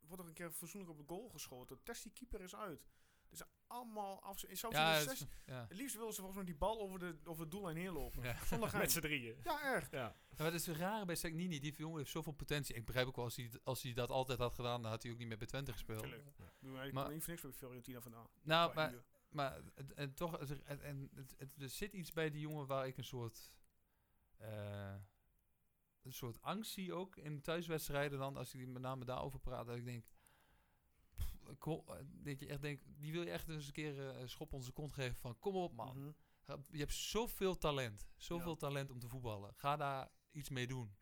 wordt 0.00 0.22
er 0.22 0.28
een 0.28 0.34
keer 0.34 0.50
fatsoenlijk 0.50 0.92
op 0.92 0.98
de 0.98 1.14
goal 1.14 1.28
geschoten. 1.28 1.82
Test 1.82 2.02
die 2.02 2.12
keeper 2.12 2.40
eens 2.40 2.56
uit. 2.56 2.86
Is 3.28 3.42
allemaal 3.72 4.22
af. 4.22 4.40
Ja, 4.40 4.48
in 4.48 5.00
het 5.00 5.10
is- 5.10 5.18
16 5.18 5.28
ja. 5.46 5.66
het 5.68 5.76
liefst 5.76 5.96
willen 5.96 6.12
ze 6.12 6.16
volgens 6.20 6.36
mij 6.36 6.46
die 6.46 6.56
bal 6.58 6.80
over 6.80 6.98
de, 6.98 7.16
over 7.24 7.44
de 7.44 7.50
doellijn 7.50 7.76
heen 7.76 7.92
lopen. 7.92 8.22
Ja. 8.22 8.44
Zonder. 8.44 8.76
Met 8.78 8.92
z'n 8.92 9.00
drieën. 9.00 9.36
Ja, 9.44 9.74
echt. 9.74 9.90
Ja. 9.90 10.16
Maar 10.36 10.46
het 10.46 10.54
is 10.54 10.66
raar 10.68 11.06
bij 11.06 11.14
Segnini. 11.14 11.58
Die 11.60 11.74
jongen 11.76 11.98
heeft 11.98 12.10
zoveel 12.10 12.32
potentie. 12.32 12.74
Ik 12.74 12.84
begrijp 12.84 13.06
ook 13.06 13.16
wel, 13.16 13.24
als 13.24 13.36
hij, 13.36 13.50
als 13.64 13.82
hij 13.82 13.92
dat 13.92 14.10
altijd 14.10 14.38
had 14.38 14.54
gedaan, 14.54 14.82
dan 14.82 14.90
had 14.90 15.02
hij 15.02 15.12
ook 15.12 15.18
niet 15.18 15.28
meer 15.28 15.38
bij 15.38 15.46
Twente 15.46 15.72
gespeeld. 15.72 16.02
Tuurlijk. 16.02 16.26
Ik 16.26 16.32
bedoel, 16.60 16.82
Ik 16.84 16.92
Maar- 16.92 17.10
niet 17.12 17.20
voor 17.22 17.30
niks 17.30 17.42
bij 17.42 17.52
Fiorentina 17.52 18.00
vandaan. 18.00 18.26
Nou, 18.42 18.74
maar, 18.74 18.94
maar 19.28 19.60
het, 19.74 19.92
en 19.92 20.14
toch, 20.14 20.38
het, 20.38 20.62
en, 20.62 20.80
en 20.82 21.10
het, 21.14 21.34
het- 21.38 21.62
er 21.62 21.68
zit 21.68 21.92
iets 21.92 22.12
bij 22.12 22.30
die 22.30 22.40
jongen 22.40 22.66
waar 22.66 22.86
ik 22.86 22.96
een 22.96 23.04
soort, 23.04 23.50
eh, 24.36 24.94
een 26.02 26.12
soort 26.12 26.42
angst 26.42 26.72
zie 26.72 26.92
ook 26.94 27.16
in 27.16 27.42
thuiswedstrijden 27.42 28.18
dan, 28.18 28.36
als 28.36 28.52
ik 28.52 28.58
die 28.58 28.68
met 28.68 28.82
name 28.82 29.04
daarover 29.04 29.38
praat, 29.40 29.66
dat 29.66 29.76
ik 29.76 29.84
denk, 29.84 30.04
dat 32.22 32.40
je 32.40 32.46
echt 32.46 32.62
denkt, 32.62 32.84
die 32.98 33.12
wil 33.12 33.22
je 33.22 33.30
echt 33.30 33.48
eens 33.48 33.66
een 33.66 33.72
keer 33.72 34.08
eh, 34.10 34.20
een 34.20 34.28
schop 34.28 34.54
zijn 34.58 34.72
kont 34.72 34.92
geven 34.92 35.16
van, 35.16 35.38
kom 35.38 35.54
op 35.54 35.72
man, 35.72 35.98
Mhm. 35.98 36.12
Je 36.70 36.78
hebt 36.78 36.92
zoveel 36.94 37.58
talent, 37.58 38.06
zoveel 38.16 38.50
Ja. 38.50 38.56
talent 38.56 38.90
om 38.90 38.98
te 38.98 39.08
voetballen, 39.08 39.54
ga 39.54 39.76
daar 39.76 40.10
iets 40.30 40.48
mee 40.48 40.66
doen. 40.66 40.96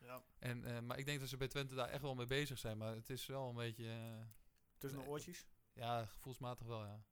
Ja. 0.00 0.22
En, 0.38 0.64
eh, 0.64 0.80
maar 0.80 0.98
ik 0.98 1.04
denk 1.04 1.20
dat 1.20 1.28
ze 1.28 1.36
bij 1.36 1.48
Twente 1.48 1.74
daar 1.74 1.88
echt 1.88 2.02
wel 2.02 2.14
mee 2.14 2.26
bezig 2.26 2.58
zijn, 2.58 2.78
maar 2.78 2.94
het 2.94 3.10
is 3.10 3.26
wel 3.26 3.48
een 3.48 3.54
beetje, 3.54 3.88
eh, 3.90 4.26
Tussen 4.78 5.00
de 5.00 5.06
oortjes. 5.06 5.46
ja, 5.72 6.06
gevoelsmatig 6.06 6.66
wel, 6.66 6.84
ja. 6.84 7.04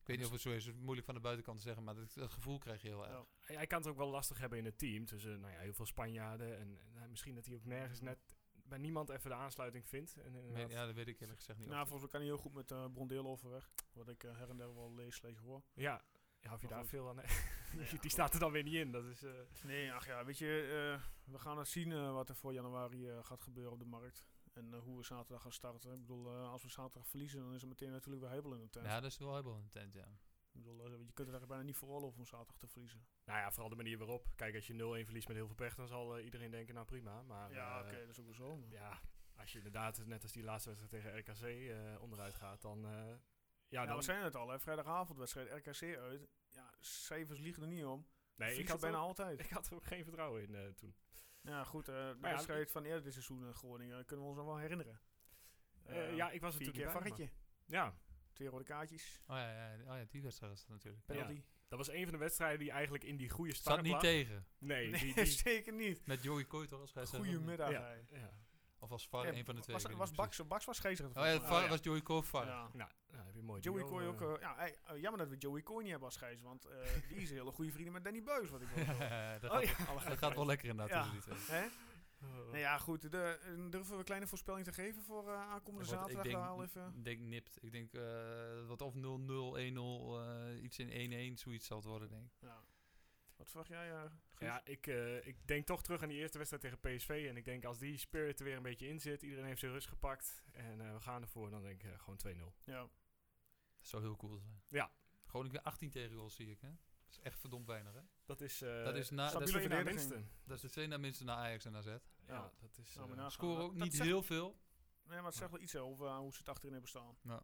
Ik 0.00 0.06
weet 0.06 0.16
niet 0.16 0.26
of 0.26 0.32
het 0.32 0.40
zo 0.40 0.50
is, 0.50 0.64
het 0.66 0.74
is 0.74 0.80
moeilijk 0.80 1.06
van 1.06 1.14
de 1.14 1.20
buitenkant 1.20 1.56
te 1.56 1.62
zeggen, 1.62 1.84
maar 1.84 1.94
dat, 1.94 2.14
dat 2.14 2.30
gevoel 2.30 2.58
krijg 2.58 2.82
je 2.82 2.88
heel 2.88 3.06
erg. 3.06 3.12
Ja. 3.12 3.54
Hij, 3.54 3.66
kan 3.66 3.78
het 3.78 3.88
ook 3.88 3.96
wel 3.96 4.08
lastig 4.10 4.38
hebben 4.38 4.58
in 4.58 4.64
het 4.64 4.78
team. 4.78 5.04
Tussen 5.04 5.40
nou 5.40 5.52
ja, 5.52 5.58
heel 5.58 5.72
veel 5.74 5.86
Spanjaarden. 5.86 6.58
En, 6.58 6.78
en 6.80 6.92
nou, 6.92 7.08
misschien 7.08 7.34
dat 7.34 7.46
hij 7.46 7.54
ook 7.54 7.64
nergens 7.64 8.00
net 8.00 8.35
bij 8.68 8.78
niemand 8.78 9.08
even 9.08 9.30
de 9.30 9.36
aansluiting 9.36 9.88
vindt. 9.88 10.16
En, 10.16 10.68
ja, 10.68 10.86
dat 10.86 10.94
weet 10.94 11.08
ik 11.08 11.20
eerlijk 11.20 11.38
gezegd 11.38 11.58
niet. 11.58 11.68
Nou, 11.68 11.80
volgens 11.86 12.00
mij 12.00 12.10
kan 12.10 12.20
hij 12.20 12.28
heel 12.28 12.38
goed 12.38 12.52
met 12.54 12.70
eh 12.70 12.84
Brondeel 12.92 13.26
overweg. 13.26 13.70
Wat 13.92 14.08
ik 14.08 14.24
eh, 14.24 14.36
her 14.38 14.50
en 14.50 14.56
der 14.56 14.74
wel 14.74 14.94
lees, 14.94 15.14
slecht 15.16 15.38
hoor. 15.38 15.62
ja. 15.74 16.02
Ja, 16.40 16.52
of 16.52 16.60
je 16.60 16.66
Maar 16.66 16.74
daar 16.74 16.84
goed. 16.84 16.90
veel 16.94 17.08
aan 17.08 17.16
Nee, 17.76 17.88
Die 17.88 17.98
ja, 18.02 18.08
staat 18.08 18.34
er 18.34 18.40
dan 18.40 18.52
weer 18.52 18.62
niet 18.62 18.74
in. 18.74 18.92
Dat 18.92 19.04
is, 19.04 19.22
eh, 19.22 19.32
Nee, 19.64 19.92
ach 19.92 20.06
ja, 20.06 20.24
weet 20.24 20.38
je, 20.38 20.46
eh, 20.94 21.32
we 21.32 21.38
gaan 21.38 21.58
het 21.58 21.68
zien 21.68 21.92
eh, 21.92 22.12
wat 22.12 22.28
er 22.28 22.34
voor 22.36 22.52
januari 22.52 23.08
eh, 23.08 23.24
gaat 23.24 23.42
gebeuren 23.42 23.72
op 23.72 23.78
de 23.78 23.84
markt. 23.84 24.24
En 24.52 24.74
eh, 24.74 24.80
hoe 24.80 24.96
we 24.96 25.04
zaterdag 25.04 25.42
gaan 25.42 25.52
starten. 25.52 25.92
Ik 25.92 26.00
bedoel, 26.00 26.28
eh, 26.30 26.50
als 26.50 26.62
we 26.62 26.68
zaterdag 26.68 27.06
verliezen, 27.08 27.40
dan 27.40 27.54
is 27.54 27.62
er 27.62 27.68
meteen 27.68 27.90
natuurlijk 27.90 28.24
weer 28.24 28.32
hebel 28.34 28.54
in 28.54 28.60
de 28.60 28.68
tent. 28.70 28.86
ja, 28.86 29.00
dat 29.00 29.10
is 29.10 29.18
wel 29.18 29.34
heel 29.42 29.56
intent, 29.56 29.94
ja. 29.94 30.08
Ik 30.56 30.62
bedoel, 30.64 30.84
eh, 30.86 30.98
je 31.06 31.12
kunt 31.12 31.28
er 31.28 31.46
bijna 31.46 31.62
niet 31.62 31.76
veroorloven 31.76 32.18
om 32.18 32.26
zaterdag 32.26 32.58
te 32.58 32.66
verliezen. 32.68 33.06
nou 33.24 33.38
ja, 33.38 33.50
vooral 33.50 33.68
de 33.68 33.76
manier 33.76 33.98
waarop. 33.98 34.26
Kijk, 34.36 34.54
als 34.54 34.66
je 34.66 34.72
0-1 34.74 35.04
verliest 35.04 35.28
met 35.28 35.36
heel 35.36 35.46
veel 35.46 35.54
pech, 35.54 35.74
dan 35.74 35.86
zal 35.86 36.16
eh, 36.16 36.24
iedereen 36.24 36.50
denken, 36.50 36.74
nou 36.74 36.86
prima. 36.86 37.22
Maar 37.22 37.52
ja, 37.52 37.80
eh, 37.80 37.86
oké, 37.86 37.98
dat 38.00 38.08
is 38.08 38.18
ook 38.18 38.24
wel 38.24 38.34
zo. 38.34 38.56
maar- 38.56 38.70
ja, 38.70 39.00
als 39.36 39.52
je 39.52 39.58
inderdaad, 39.58 40.04
net 40.06 40.22
als 40.22 40.32
die 40.32 40.42
laatste 40.44 40.68
wedstrijd 40.74 41.04
tegen 41.04 41.18
RKC 41.18 42.00
onderuit 42.00 42.34
gaat, 42.34 42.62
dan... 42.62 42.80
ja, 42.80 43.18
Ja, 43.68 43.86
dan 43.86 43.96
we 43.96 44.02
zijn 44.02 44.22
het 44.22 44.34
al, 44.34 44.48
hè. 44.48 44.58
Vrijdagavondwedstrijd 44.60 45.66
RKC 45.66 45.96
uit. 45.98 46.28
Ja, 46.50 46.74
cijfers 46.80 47.38
liegen 47.38 47.62
er 47.62 47.68
niet 47.68 47.84
om. 47.84 48.06
nee, 48.34 48.58
ik 48.58 48.68
had, 48.68 48.80
bijna 48.80 48.96
ook, 48.96 49.02
altijd. 49.02 49.40
ik 49.40 49.50
had 49.50 49.66
er 49.66 49.74
ook 49.74 49.84
geen 49.86 50.04
vertrouwen 50.04 50.42
in 50.48 50.74
toen. 50.74 50.94
Ja, 51.40 51.64
goed, 51.64 51.86
de 51.86 51.92
ja, 51.92 52.16
wedstrijd 52.20 52.70
van 52.70 52.84
eerder 52.84 53.02
dit 53.02 53.12
seizoen 53.12 53.46
in 53.46 53.54
Groningen 53.54 54.04
kunnen 54.04 54.24
we 54.24 54.30
ons 54.30 54.38
nog 54.40 54.46
wel 54.48 54.58
herinneren. 54.58 55.00
Ja, 56.14 56.30
ik 56.30 56.40
was 56.40 56.54
er 56.54 56.62
toen 56.64 56.72
keer 56.72 56.90
varretje. 56.90 57.24
maar- 57.24 57.32
Ja, 57.66 57.94
Twee 58.36 58.48
rode 58.48 58.64
kaartjes. 58.64 59.20
Oh 59.26 59.36
ja, 59.36 59.50
ja, 59.50 59.72
oh 59.92 59.96
ja 59.98 60.04
die 60.08 60.22
wedstrijd 60.22 60.52
was 60.52 60.60
dat 60.60 60.70
natuurlijk. 60.70 61.04
Penalty. 61.06 61.42
dat 61.68 61.78
was 61.78 61.88
een 61.90 62.02
van 62.02 62.12
de 62.12 62.18
wedstrijden 62.18 62.58
die 62.58 62.70
eigenlijk 62.70 63.04
in 63.04 63.16
die 63.16 63.28
goede 63.30 63.52
Zat 63.52 63.60
start 63.60 63.82
niet 63.82 63.92
lag. 63.92 64.00
tegen. 64.00 64.46
Nee, 64.58 64.88
Nee, 64.90 65.00
die, 65.00 65.14
die, 65.24 65.24
zeker 65.26 65.72
niet. 65.72 66.06
Met 66.06 66.22
Joey 66.22 66.44
Kooi 66.44 66.66
toch 66.66 66.80
als 66.80 66.90
scheidsrechter? 66.90 67.30
Goedemiddag, 67.30 67.70
ja, 67.70 67.94
ja. 68.10 68.30
Of 68.78 68.88
was 68.88 69.08
VAR 69.08 69.26
Ja, 69.26 69.32
een 69.32 69.44
van 69.44 69.54
de 69.54 69.60
twee? 69.60 69.74
Was, 69.76 69.84
was 69.84 70.08
niet 70.08 70.16
Bax. 70.16 70.46
Bax 70.46 70.64
was 70.64 70.76
scheidsrechter. 70.76 71.20
Oh 71.22 71.26
ja, 71.26 71.68
was 71.68 71.80
Joey 71.82 72.02
VAR. 72.22 72.46
Ja. 72.46 72.68
Nou, 72.72 72.90
nou 73.10 73.24
heb 73.26 73.34
je 73.34 73.42
mooi 73.42 73.60
Joey 73.60 73.82
Kooi 73.82 74.06
ook... 74.06 74.20
eh. 74.20 74.32
eh, 74.32 74.40
ja, 74.40 74.54
hey, 74.56 74.78
eh, 74.84 75.00
jammer 75.00 75.20
dat 75.20 75.28
we 75.28 75.36
Joey 75.36 75.62
Kooi 75.62 75.80
niet 75.82 75.90
hebben 75.90 76.08
als 76.08 76.14
scheids, 76.18 76.42
want 76.42 76.64
eh, 76.64 76.78
die 77.08 77.16
is 77.16 77.30
een 77.30 77.36
hele 77.36 77.50
goede 77.52 77.70
vrienden 77.72 77.92
met 77.92 78.04
Danny 78.04 78.22
Beus, 78.22 78.50
wat 78.50 78.60
ik 78.60 78.68
wil 78.74 78.84
dat, 79.40 79.50
Oh, 79.50 79.56
gaat, 79.68 80.02
ja. 80.02 80.08
dat 80.08 80.18
gaat 80.18 80.34
wel 80.34 80.46
lekker 80.46 80.68
inderdaad 80.68 81.10
Ja. 81.48 81.68
Hè? 82.28 82.44
Nou 82.44 82.58
ja, 82.58 82.78
goed. 82.78 83.10
De, 83.10 83.38
eh, 83.42 83.70
durven 83.70 83.92
we 83.92 83.98
een 83.98 84.04
kleine 84.04 84.26
voorspelling 84.26 84.64
te 84.64 84.72
geven 84.72 85.02
voor 85.02 85.28
eh, 85.28 85.40
aankomende 85.40 85.86
Wordt- 85.88 86.00
zaterdag? 86.00 86.24
ik 86.24 86.30
denk, 86.30 86.44
Al 86.44 86.62
even. 86.62 86.92
ik 86.96 87.04
denk 87.04 87.20
nipt. 87.20 87.58
Ik 87.62 87.72
denk 87.72 87.92
eh, 87.92 88.66
wat 88.66 88.82
of 88.82 88.94
0-0, 88.94 88.98
1-0, 89.58 90.18
eh, 90.20 90.62
iets 90.62 90.78
in 90.78 90.90
1-1, 91.34 91.38
zoiets 91.38 91.66
zal 91.66 91.76
het 91.76 91.86
worden, 91.86 92.08
denk 92.08 92.24
ik. 92.24 92.32
Ja. 92.40 92.64
Wat 93.36 93.48
verwacht 93.48 93.68
jij? 93.68 93.90
eh, 93.92 94.00
Guus? 94.30 94.48
Ja, 94.48 94.60
ik, 94.64 94.86
eh, 94.86 95.26
ik 95.26 95.46
denk 95.46 95.66
toch 95.66 95.82
terug 95.82 96.02
aan 96.02 96.08
die 96.08 96.18
eerste 96.18 96.38
wedstrijd 96.38 96.62
tegen 96.62 96.96
PSV. 96.96 97.26
En 97.28 97.36
ik 97.36 97.44
denk 97.44 97.64
als 97.64 97.78
die 97.78 97.96
spirit 97.96 98.38
er 98.38 98.44
weer 98.44 98.56
een 98.56 98.62
beetje 98.62 98.88
in 98.88 99.00
zit, 99.00 99.22
iedereen 99.22 99.44
heeft 99.44 99.60
zijn 99.60 99.72
rust 99.72 99.88
gepakt. 99.88 100.42
En 100.52 100.80
eh, 100.80 100.92
we 100.92 101.00
gaan 101.00 101.22
ervoor, 101.22 101.50
dan 101.50 101.62
denk 101.62 101.82
ik 101.82 101.90
eh, 101.92 101.98
gewoon 101.98 102.16
2-0. 102.16 102.54
ja. 102.64 102.88
Dat 103.78 103.88
zou 103.94 104.02
heel 104.02 104.16
cool 104.16 104.36
zijn. 104.38 104.62
Ja. 104.68 104.90
Groningen 105.26 105.62
18 105.62 105.90
tegengoals 105.90 106.34
zie 106.34 106.50
ik, 106.50 106.60
hè? 106.60 106.68
Dat 106.68 107.10
is 107.16 107.18
echt 107.20 107.38
verdomd 107.40 107.66
weinig, 107.66 107.92
hè? 107.94 108.00
Dat 108.24 108.40
is, 108.40 108.62
eh 108.62 108.84
Dat 108.84 108.96
is 108.96 109.10
na- 109.10 109.30
dat 109.30 109.42
is 109.42 109.50
twee 109.50 109.68
na 109.68 109.82
minste. 109.82 110.22
Dat 110.44 110.56
is 110.56 110.62
de 110.62 110.70
twee 110.70 110.86
na 110.86 110.96
minste 110.98 111.24
na 111.24 111.34
Ajax 111.34 111.64
en 111.64 111.76
AZ. 111.76 111.86
Ja, 112.26 112.34
Ja. 112.34 112.52
dat 112.60 112.78
is... 112.78 112.94
Nou, 112.94 113.10
eh, 113.10 113.16
naast- 113.16 113.34
Scoren 113.34 113.62
ook 113.64 113.72
dat 113.72 113.82
niet 113.82 113.94
zegt- 113.94 114.08
heel 114.08 114.22
veel. 114.22 114.58
Nee, 115.02 115.16
maar 115.16 115.26
het 115.26 115.34
zegt 115.34 115.50
wel 115.50 115.60
iets 115.60 115.76
over 115.76 116.06
eh, 116.06 116.16
hoe 116.16 116.32
ze 116.32 116.38
het 116.38 116.48
achterin 116.48 116.72
hebben 116.72 116.90
staan. 116.90 117.16
Ja. 117.22 117.42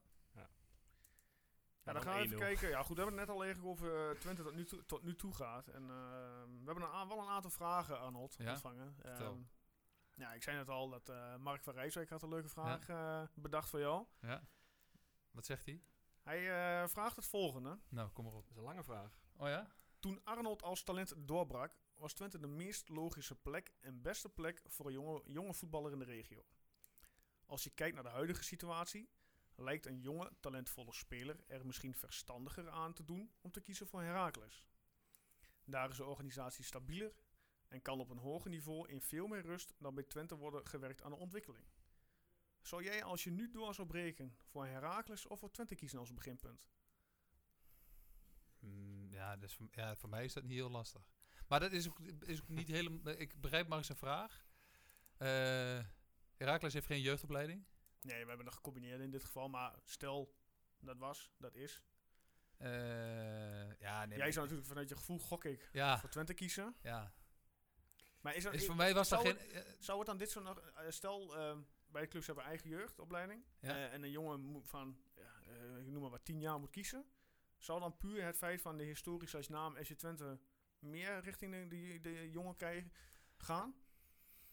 Ja, 1.85 1.93
dan 1.93 2.03
gaan 2.03 2.15
we 2.17 2.21
even 2.25 2.39
kijken. 2.39 2.69
Ja, 2.69 2.83
goed, 2.83 2.97
we 2.97 3.03
hebben 3.03 3.19
het 3.21 3.29
net 3.29 3.37
al 3.37 3.45
even 3.45 3.65
over 3.65 4.11
eh, 4.11 4.17
Twente 4.21 4.43
tot 4.43 4.55
nu 4.55 4.65
toe, 4.65 4.87
tot 4.87 5.03
nu 5.03 5.17
toe 5.17 5.35
gaat. 5.35 5.69
En 5.69 5.87
we 5.87 6.63
hebben 6.65 6.85
een 6.85 7.09
wel 7.09 7.19
een 7.19 7.29
aantal 7.29 7.51
vragen, 7.51 7.99
Arnold, 8.01 8.35
Ja? 8.39 8.51
ontvangen. 8.51 8.97
Ehm, 9.03 9.39
ja, 10.13 10.33
ik 10.33 10.43
zei 10.43 10.57
net 10.57 10.69
al 10.69 10.89
dat 10.89 11.09
eh, 11.09 11.37
Mark 11.37 11.63
van 11.63 11.75
Rijswijk 11.75 12.09
had 12.11 12.23
een 12.23 12.29
leuke 12.29 12.49
vraag 12.49 12.87
bedacht 13.35 13.69
voor 13.69 13.81
jou. 13.81 14.07
Ja. 14.21 14.47
Wat 15.31 15.47
zegt 15.47 15.67
hij? 15.67 15.83
Hij 16.23 16.39
eh, 16.83 16.89
vraagt 16.89 17.17
het 17.17 17.27
volgende. 17.27 17.79
Nou, 17.89 18.11
kom 18.11 18.25
maar 18.25 18.35
op. 18.35 18.43
Dat 18.43 18.51
is 18.51 18.57
een 18.57 18.63
lange 18.63 18.85
vraag. 18.85 19.21
Oh 19.37 19.49
ja? 19.49 19.71
Toen 20.01 20.21
Arnold 20.25 20.63
als 20.63 20.83
talent 20.83 21.15
doorbrak, 21.17 21.73
was 22.03 22.13
Twente 22.13 22.39
de 22.39 22.47
meest 22.47 22.89
logische 22.89 23.35
plek 23.35 23.73
en 23.81 24.03
beste 24.03 24.29
plek 24.29 24.63
voor 24.67 24.87
een 24.87 24.93
jonge, 24.93 25.23
jonge 25.25 25.55
voetballer 25.55 25.93
in 25.93 25.99
de 25.99 26.05
regio. 26.05 26.45
Als 27.47 27.65
je 27.65 27.71
kijkt 27.71 27.95
naar 27.95 28.05
de 28.05 28.11
huidige 28.11 28.45
situatie, 28.45 29.09
lijkt 29.55 29.87
een 29.87 30.01
jonge, 30.01 30.33
talentvolle 30.41 30.93
speler 30.93 31.45
er 31.47 31.67
misschien 31.67 31.95
verstandiger 31.95 32.71
aan 32.71 32.93
te 32.93 33.05
doen 33.05 33.33
om 33.41 33.51
te 33.51 33.61
kiezen 33.61 33.87
voor 33.87 34.03
Heracles. 34.03 34.65
Daar 35.65 35.91
is 35.91 35.97
de 35.97 36.05
organisatie 36.05 36.65
stabieler 36.65 37.15
en 37.69 37.83
kan 37.83 38.01
op 38.01 38.11
een 38.11 38.19
hoger 38.19 38.51
niveau 38.51 38.89
in 38.89 39.01
veel 39.01 39.27
meer 39.27 39.43
rust 39.43 39.75
dan 39.79 39.95
bij 39.95 40.05
Twente 40.05 40.37
worden 40.37 40.67
gewerkt 40.67 41.03
aan 41.03 41.11
de 41.11 41.17
ontwikkeling. 41.17 41.67
Zou 42.61 42.85
jij 42.85 43.05
als 43.05 43.25
je 43.25 43.31
nu 43.31 43.51
door 43.51 43.75
zou 43.75 43.87
breken 43.87 44.37
voor 44.45 44.67
Heracles 44.67 45.27
of 45.27 45.39
voor 45.39 45.51
Twente 45.51 45.75
kiezen 45.75 45.99
als 45.99 46.15
beginpunt? 46.15 46.67
Mm, 48.59 49.13
ja, 49.13 49.37
dus 49.37 49.59
ja, 49.71 49.97
voor 49.97 50.09
mij 50.09 50.25
is 50.25 50.33
dat 50.33 50.45
niet 50.45 50.53
heel 50.53 50.71
lastig. 50.71 51.21
Maar 51.49 51.61
dat 51.61 51.73
is 51.73 51.89
ook, 51.89 52.01
is 52.21 52.41
ook 52.43 52.49
niet 52.49 52.69
helemaal... 52.69 53.15
Ik 53.19 53.41
begrijp 53.41 53.69
maar 53.69 53.85
zijn 53.85 53.99
vraag. 53.99 54.45
Eh 55.17 55.79
Heracles 56.37 56.73
heeft 56.73 56.87
geen 56.87 57.01
jeugdopleiding. 57.01 57.65
Nee, 58.01 58.23
we 58.23 58.29
hebben 58.29 58.47
het 58.47 58.55
gecombineerd 58.55 59.01
in 59.01 59.11
dit 59.11 59.25
geval, 59.25 59.49
maar 59.49 59.75
stel 59.85 60.35
dat 60.81 60.99
was, 60.99 61.33
dat 61.39 61.55
is. 61.55 61.83
Eh, 62.57 63.79
ja, 63.79 64.05
nee, 64.05 64.19
Jij 64.19 64.33
zou 64.33 64.41
natuurlijk 64.45 64.69
vanuit 64.69 64.89
je 64.89 64.97
gevoel, 64.97 65.19
gok 65.19 65.45
ik, 65.45 65.69
Ja, 65.73 65.99
voor 65.99 66.09
Twente 66.09 66.35
kiezen. 66.35 66.75
ja. 66.83 67.13
Maar 68.21 68.35
is 68.35 68.45
er, 68.45 68.55
Is 68.55 68.67
voor 68.67 68.77
mij 68.77 68.95
was 68.95 69.09
dat 69.09 69.21
zou 69.23 69.37
geen... 69.37 69.65
zou 69.79 69.99
het 69.99 70.07
dan 70.07 70.17
dit 70.17 70.31
zo 70.31 70.43
nog... 70.43 70.59
eh, 70.59 70.91
stel, 70.91 71.37
ehm 71.37 71.59
bij 71.87 72.03
de 72.03 72.09
clubs 72.09 72.27
hebben 72.27 72.45
eigen 72.45 72.69
jeugdopleiding. 72.69 73.45
Ja. 73.61 73.89
en 73.89 74.03
een 74.03 74.11
jongen 74.11 74.63
van, 74.65 74.97
ik 75.79 75.87
noem 75.91 76.01
maar 76.03 76.11
wat, 76.11 76.25
tien 76.25 76.41
jaar 76.41 76.61
moet 76.61 76.71
kiezen. 76.71 77.05
Zou 77.57 77.81
dan 77.81 77.97
puur 77.97 78.25
het 78.25 78.37
feit 78.37 78.61
van 78.61 78.77
de 78.77 78.85
historische 78.85 79.37
als 79.37 79.49
naam 79.49 79.77
FC 79.77 79.93
Twente 79.93 80.39
meer 80.83 81.21
richting 81.21 81.53
de, 81.53 81.69
de, 81.69 82.01
de 82.01 82.31
jongen 82.31 82.57
krijgen, 82.57 82.93
gaan? 83.37 83.75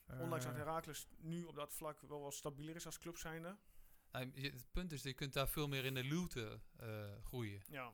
Ondanks 0.07 0.45
dat 0.45 0.53
eh, 0.53 0.59
Heracles 0.59 1.07
nu 1.17 1.43
op 1.43 1.55
dat 1.55 1.73
vlak 1.73 2.01
wel 2.01 2.21
wat 2.21 2.34
stabieler 2.34 2.75
is 2.75 2.86
als 2.86 2.97
club 2.97 3.17
zijnde. 3.17 3.57
het 4.11 4.71
punt 4.71 4.91
is, 4.91 5.03
je 5.03 5.13
kunt 5.13 5.34
daar 5.34 5.49
veel 5.49 5.67
meer 5.67 5.86
in 5.86 5.93
de 5.93 6.03
luwte 6.03 6.61
eh, 6.77 7.23
groeien. 7.23 7.61
Ja, 7.67 7.93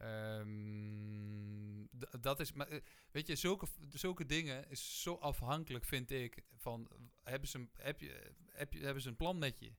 Ehm, 0.00 1.84
dat 2.20 2.40
is, 2.40 2.52
maar, 2.52 2.68
eh, 2.68 2.80
weet 3.10 3.26
je, 3.26 3.36
zulke, 3.36 3.66
zulke 3.88 4.26
dingen 4.26 4.70
is 4.70 5.02
zo 5.02 5.14
afhankelijk, 5.14 5.84
vind 5.84 6.10
ik, 6.10 6.44
van 6.56 6.90
hebben 7.22 7.48
ze, 7.48 7.58
een, 7.58 7.70
heb 7.76 8.00
je, 8.00 8.34
heb 8.50 8.72
je, 8.72 8.84
hebben 8.84 9.02
ze 9.02 9.08
een 9.08 9.16
plan 9.16 9.38
met 9.38 9.58
je? 9.58 9.72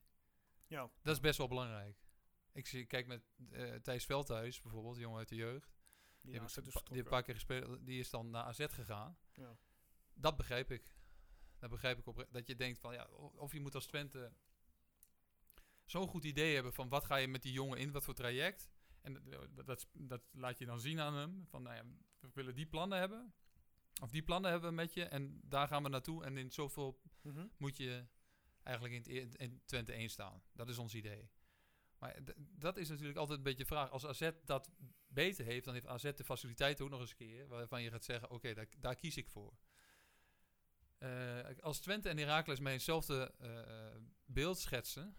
ja. 0.67 0.89
Dat 1.01 1.15
is 1.15 1.21
best 1.21 1.37
wel 1.37 1.47
belangrijk. 1.47 1.97
Ik 2.51 2.67
zie, 2.67 2.85
kijk 2.85 3.07
met 3.07 3.23
eh 3.51 3.75
Thijs 3.75 4.05
Veldhuis 4.05 4.61
bijvoorbeeld, 4.61 4.97
jongen 4.97 5.17
uit 5.17 5.29
de 5.29 5.35
jeugd. 5.35 5.80
Die, 6.21 6.33
heb 6.33 6.43
ik 6.43 6.71
pa- 6.71 6.81
die 6.89 6.97
een 6.97 7.03
paar 7.09 7.23
keer 7.23 7.33
gespeeld, 7.33 7.85
die 7.85 7.99
is 7.99 8.09
dan 8.09 8.29
naar 8.29 8.43
AZ 8.43 8.65
gegaan. 8.69 9.17
Ja. 9.33 9.57
Dat 10.13 10.37
begrijp 10.37 10.71
ik. 10.71 10.95
Dat 11.59 11.69
begrijp 11.69 11.99
ik 11.99 12.07
op 12.07 12.27
dat 12.31 12.47
je 12.47 12.55
denkt 12.55 12.79
van 12.79 12.93
ja, 12.93 13.05
of 13.35 13.53
je 13.53 13.59
moet 13.59 13.75
als 13.75 13.85
Twente 13.85 14.33
zo'n 15.85 16.07
goed 16.07 16.23
idee 16.23 16.53
hebben 16.53 16.73
van 16.73 16.89
wat 16.89 17.05
ga 17.05 17.15
je 17.15 17.27
met 17.27 17.41
die 17.41 17.51
jongen 17.51 17.77
in, 17.77 17.91
wat 17.91 18.03
voor 18.03 18.13
traject. 18.13 18.69
En 19.01 19.13
dat, 19.65 19.87
dat, 19.93 20.21
laat 20.31 20.57
je 20.57 20.65
dan 20.65 20.79
zien 20.79 20.99
aan 20.99 21.13
hem. 21.13 21.45
Van 21.47 21.61
nou 21.63 21.75
ja, 21.75 21.83
we 22.19 22.29
willen 22.33 22.55
die 22.55 22.65
plannen 22.67 22.99
hebben. 22.99 23.33
Of 24.01 24.11
die 24.11 24.23
plannen 24.23 24.51
hebben 24.51 24.69
we 24.69 24.75
met 24.75 24.93
je. 24.93 25.03
En 25.05 25.39
daar 25.43 25.67
gaan 25.67 25.83
we 25.83 25.89
naartoe. 25.89 26.23
En 26.23 26.37
in 26.37 26.51
zoveel 26.51 26.99
Mhm. 27.21 27.47
moet 27.57 27.77
je 27.77 28.05
eigenlijk 28.63 29.05
in, 29.07 29.19
het, 29.21 29.35
in 29.35 29.61
Twente 29.65 29.91
1 29.93 30.09
staan. 30.09 30.43
Dat 30.53 30.69
is 30.69 30.77
ons 30.77 30.93
idee. 30.95 31.29
Maar 31.97 32.19
dat 32.37 32.77
is 32.77 32.89
natuurlijk 32.89 33.17
altijd 33.17 33.37
een 33.37 33.43
beetje 33.43 33.63
de 33.63 33.65
vraag. 33.69 33.89
Als 33.89 34.05
AZ 34.05 34.31
dat 34.45 34.69
beter 35.13 35.45
heeft, 35.45 35.65
dan 35.65 35.73
heeft 35.73 35.87
AZ 35.87 36.11
de 36.13 36.23
faciliteiten 36.23 36.85
ook 36.85 36.91
nog 36.91 36.99
eens 36.99 37.09
een 37.09 37.15
keer. 37.15 37.47
Waarvan 37.47 37.81
je 37.81 37.89
gaat 37.91 38.03
zeggen, 38.03 38.29
oké, 38.29 38.53
daar, 38.53 38.67
daar 38.77 38.95
kies 38.95 39.17
ik 39.17 39.29
voor. 39.29 39.57
Eh, 40.97 41.39
als 41.59 41.79
Twente 41.79 42.09
en 42.09 42.17
Heracles 42.17 42.59
mij 42.59 42.73
hetzelfde 42.73 43.33
eh, 43.39 44.01
beeld 44.25 44.59
schetsen... 44.59 45.15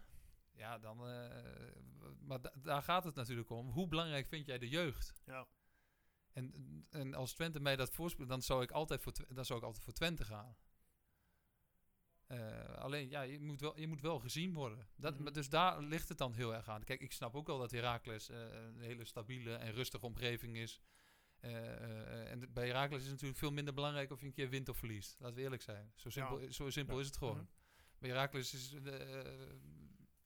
Ja, 0.55 0.79
dan... 0.79 1.07
eh, 1.07 1.75
maar 2.19 2.41
da- 2.41 2.53
daar 2.55 2.83
gaat 2.83 3.03
het 3.03 3.15
natuurlijk 3.15 3.49
om. 3.49 3.69
Hoe 3.69 3.87
belangrijk 3.87 4.27
vind 4.27 4.45
jij 4.45 4.57
de 4.57 4.69
jeugd? 4.69 5.13
Ja. 5.25 5.47
En, 6.31 6.53
en 6.89 7.13
als 7.13 7.33
Twente 7.33 7.59
mij 7.59 7.75
dat 7.75 7.91
voorspeelt, 7.91 8.29
dan 8.29 8.41
zou 8.41 8.63
ik 8.63 8.71
altijd 8.71 9.01
voor, 9.01 9.13
dan 9.29 9.45
zou 9.45 9.59
ik 9.59 9.65
altijd 9.65 9.83
voor 9.83 9.93
Twente 9.93 10.25
gaan. 10.25 10.55
Eh, 12.27 12.75
alleen, 12.75 13.09
ja, 13.09 13.21
je 13.21 13.39
moet, 13.39 13.61
wel, 13.61 13.79
je 13.79 13.87
moet 13.87 14.01
wel 14.01 14.19
gezien 14.19 14.53
worden. 14.53 14.87
Dat, 14.95 15.13
Mhm. 15.13 15.23
maar 15.23 15.33
Dus 15.33 15.49
daar 15.49 15.81
ligt 15.81 16.09
het 16.09 16.17
dan 16.17 16.33
heel 16.33 16.53
erg 16.55 16.69
aan. 16.69 16.83
Kijk, 16.83 17.01
ik 17.01 17.11
snap 17.11 17.35
ook 17.35 17.47
wel 17.47 17.57
dat 17.57 17.71
Heracles 17.71 18.29
eh, 18.29 18.39
een 18.63 18.79
hele 18.79 19.05
stabiele 19.05 19.55
en 19.55 19.71
rustige 19.73 20.05
omgeving 20.05 20.57
is. 20.57 20.81
Eh, 21.39 22.31
en 22.31 22.53
bij 22.53 22.67
Heracles 22.67 22.97
is 22.97 23.03
het 23.03 23.11
natuurlijk 23.13 23.39
veel 23.39 23.51
minder 23.51 23.73
belangrijk 23.73 24.11
of 24.11 24.19
je 24.19 24.25
een 24.25 24.33
keer 24.33 24.49
wint 24.49 24.69
of 24.69 24.77
verliest. 24.77 25.15
Laten 25.19 25.35
we 25.35 25.41
eerlijk 25.41 25.61
zijn. 25.61 25.91
Zo 25.95 26.09
simpel, 26.09 26.51
zo 26.53 26.69
simpel 26.69 26.95
Ja. 26.95 27.01
is 27.01 27.07
het 27.07 27.17
gewoon. 27.17 27.35
Mhm. 27.35 27.45
Bij 27.99 28.09
Heracles 28.09 28.53
is... 28.53 28.69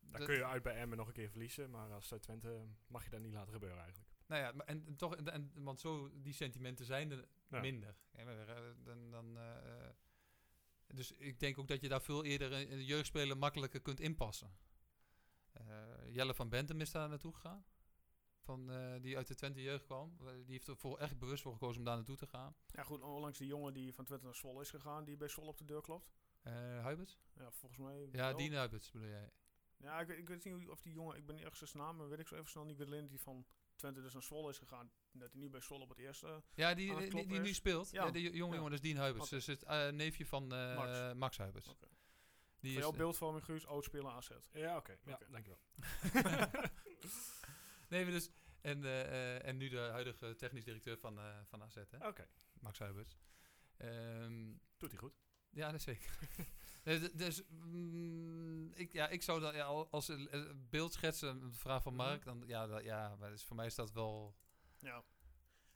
Dan 0.10 0.26
kun 0.26 0.36
je 0.36 0.46
uit 0.46 0.64
bij 0.64 0.76
Emmen 0.76 0.98
nog 0.98 1.08
een 1.08 1.14
keer 1.14 1.30
verliezen, 1.30 1.70
maar 1.70 1.92
als 1.92 2.14
Twente 2.20 2.66
mag 2.88 3.04
je 3.04 3.10
dat 3.10 3.20
niet 3.22 3.34
laten 3.34 3.54
gebeuren 3.54 3.80
eigenlijk. 3.80 4.10
Nou 4.28 4.42
ja, 4.42 4.66
en, 4.66 4.86
en 4.88 4.96
toch, 4.96 5.16
en, 5.16 5.52
want 5.56 5.80
zo, 5.80 6.10
die 6.22 6.34
sentimenten 6.34 6.86
zijn 6.86 7.12
er 7.12 7.28
Ja. 7.50 7.60
minder. 7.62 7.96
Dan, 8.84 9.12
dan, 9.12 9.38
dus 10.88 11.12
ik 11.12 11.40
denk 11.40 11.58
ook 11.58 11.68
dat 11.68 11.82
je 11.82 11.88
daar 11.90 12.02
veel 12.02 12.24
eerder 12.24 12.52
een, 12.52 12.84
jeugdspeler 12.86 13.38
makkelijker 13.38 13.82
kunt 13.82 14.00
inpassen. 14.00 14.58
Eh, 15.52 16.14
Jelle 16.14 16.34
van 16.34 16.50
Bentum 16.50 16.82
is 16.82 16.92
daar 16.92 17.10
naartoe 17.10 17.34
gegaan. 17.34 17.66
Van, 18.40 18.72
eh, 18.72 19.02
die 19.02 19.18
uit 19.18 19.28
de 19.28 19.36
Twente 19.36 19.62
jeugd 19.62 19.86
kwam. 19.86 20.16
Eh, 20.20 20.26
die 20.34 20.52
heeft 20.52 20.68
er 20.68 20.78
voor, 20.78 20.98
echt 20.98 21.20
bewust 21.20 21.42
voor 21.44 21.54
gekozen 21.54 21.80
om 21.80 21.86
daar 21.86 21.96
naartoe 21.96 22.16
te 22.16 22.28
gaan. 22.28 22.56
Ja, 22.68 22.84
goed, 22.84 23.02
onlangs 23.02 23.38
die 23.38 23.48
jongen 23.48 23.74
die 23.74 23.94
van 23.94 24.06
Twente 24.06 24.26
naar 24.26 24.36
Zwolle 24.36 24.62
is 24.62 24.70
gegaan, 24.70 25.04
die 25.06 25.18
bij 25.18 25.28
Zwolle 25.28 25.50
op 25.50 25.58
de 25.58 25.66
deur 25.66 25.82
klopt. 25.82 26.12
Huiberts? 26.82 27.20
Ja, 27.34 27.52
volgens 27.52 27.82
mij 27.82 28.08
Ja. 28.12 28.34
Dien 28.34 28.54
Huiberts 28.54 28.92
bedoel 28.92 29.08
jij. 29.08 29.32
Ja, 29.78 30.00
ik, 30.00 30.08
weet- 30.08 30.18
ik 30.18 30.28
weet 30.28 30.44
niet 30.44 30.70
of 30.70 30.82
die 30.82 30.94
jongen, 30.94 31.18
ik 31.18 31.26
ben 31.26 31.36
niet 31.36 31.46
echt 31.46 31.58
zijn 31.58 31.84
naam, 31.84 31.96
maar 31.96 32.10
weet 32.10 32.20
ik 32.20 32.28
zo 32.28 32.36
even 32.36 32.50
snel 32.50 32.64
niet. 32.64 32.72
Ik 32.72 32.78
weet 32.78 32.88
alleen 32.88 33.02
dat 33.02 33.10
die 33.10 33.20
van 33.22 33.46
Twente 33.76 34.02
dus 34.02 34.14
naar 34.14 34.24
Zwolle 34.24 34.50
is 34.50 34.58
gegaan. 34.58 34.92
Dat 35.20 35.32
hij 35.32 35.42
nu 35.42 35.50
bij 35.50 35.62
Zwolle 35.62 35.84
op 35.84 35.90
het 35.90 35.98
eerste... 35.98 36.44
Ja, 36.54 36.74
die, 36.74 36.92
Aan 36.94 37.02
het 37.02 37.12
die, 37.12 37.28
die, 37.28 37.40
nu 37.40 37.54
speelt. 37.54 37.92
Ja. 37.92 38.06
Ja. 38.06 38.12
jonge 38.12 38.32
Ja. 38.32 38.36
jongen, 38.38 38.62
dat 38.62 38.72
is 38.72 38.82
Dien 38.82 38.98
Huiberts. 38.98 39.26
Oké. 39.28 39.36
Dus 39.36 39.46
het 39.46 39.64
eh, 39.64 39.90
neefje 39.90 40.26
van 40.26 40.54
eh, 40.54 40.76
Max. 40.76 41.14
Max. 41.16 41.38
Huiberts. 41.38 41.68
Oké. 41.68 41.88
Die 42.60 42.72
Voor 42.72 42.82
jouw 42.82 42.92
eh, 42.92 42.98
beeldvorming, 42.98 43.46
Guus, 43.46 43.66
oudspeler 43.66 44.12
AZ. 44.12 44.30
Ja, 44.52 44.78
oké. 44.78 44.98
Ja, 45.06 45.14
Oké. 45.14 45.26
dankjewel. 45.30 45.60
Nee, 47.90 48.04
maar 48.04 48.12
dus, 48.14 48.30
en, 48.62 48.84
eh, 48.84 49.02
eh, 49.36 49.46
en 49.46 49.58
nu 49.58 49.70
de 49.70 49.78
huidige 49.80 50.36
technisch 50.36 50.64
directeur 50.64 50.98
van, 50.98 51.20
eh, 51.20 51.38
van 51.46 51.64
AZ, 51.64 51.76
hè? 51.90 52.08
Oké, 52.08 52.28
Max 52.60 52.80
Huiberts. 52.80 53.18
Ehm, 53.78 54.54
doet 54.78 54.92
hij 54.92 55.00
goed. 55.00 55.14
ja, 55.50 55.72
dat 55.72 55.82
zeker. 55.82 56.18
Dus 57.14 57.42
mm, 57.50 58.72
ik, 58.74 58.94
ja, 58.94 59.08
ik 59.08 59.22
zou 59.24 59.40
dat 59.40 59.54
ja, 59.54 59.64
al- 59.66 59.90
als 59.92 60.08
een 60.08 60.68
beeld 60.70 60.94
schetsen, 60.94 61.42
een 61.42 61.54
vraag 61.54 61.84
van 61.84 61.96
Mark, 61.96 62.24
dan 62.24 62.44
ja, 62.46 62.68
dat, 62.68 62.84
ja 62.84 63.16
maar 63.16 63.30
dus 63.30 63.44
voor 63.44 63.56
mij 63.56 63.66
is 63.66 63.76
dat 63.76 63.92
wel. 63.92 64.36
Ja. 64.88 65.04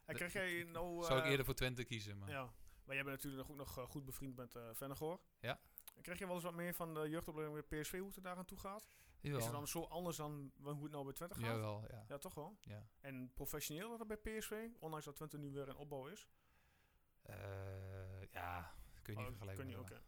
En 0.06 0.16
krijg 0.16 0.34
jij 0.34 0.64
nou... 0.64 1.04
zou 1.04 1.18
ik 1.20 1.24
eh, 1.26 1.30
eerder 1.30 1.46
voor 1.46 1.54
Twente 1.56 1.84
kiezen, 1.84 2.18
maar. 2.18 2.30
Ja, 2.30 2.54
maar 2.86 2.96
jij 2.96 3.04
bent 3.04 3.24
natuurlijk 3.24 3.50
ook 3.50 3.56
nog 3.56 3.78
eh, 3.78 3.84
goed 3.86 4.06
bevriend 4.06 4.36
met 4.36 4.56
eh 4.56 4.70
Vennegoor. 4.74 5.20
Ja. 5.40 5.60
Krijg 6.02 6.20
je 6.20 6.26
wel 6.26 6.36
eens 6.36 6.44
wat 6.44 6.54
meer 6.54 6.74
van 6.74 6.94
de 6.94 7.10
jeugdopleiding 7.10 7.68
bij 7.68 7.80
PSV 7.82 7.98
hoe 7.98 8.08
het 8.08 8.16
er 8.16 8.22
daar 8.22 8.38
aan 8.38 8.46
toe 8.46 8.60
gaat? 8.60 8.82
Is 9.22 9.30
Jawel. 9.30 9.44
het 9.46 9.52
dan 9.52 9.68
zo 9.68 9.84
anders 9.84 10.18
dan 10.18 10.52
hoe 10.62 10.84
het 10.84 10.92
nou 10.92 11.04
bij 11.04 11.14
Twente 11.14 11.36
gaat? 11.36 11.44
Jawel, 11.44 11.86
ja. 11.92 12.06
Ja, 12.08 12.18
toch 12.18 12.34
wel. 12.34 12.58
ja. 12.62 12.88
En 13.00 13.32
professioneel 13.34 13.98
dat 13.98 14.08
bij 14.08 14.18
PSV, 14.18 14.68
ondanks 14.80 15.06
dat 15.06 15.16
Twente 15.16 15.38
nu 15.38 15.52
weer 15.52 15.68
in 15.68 15.76
opbouw 15.76 16.08
is. 16.08 16.28
Eh, 17.22 17.36
ja, 18.32 18.74
kun 19.02 19.14
je 19.14 19.20
niet 19.20 19.30
Oh, 19.30 19.36
vergelijken. 19.38 19.86
kun 19.86 19.86
je. 19.96 20.02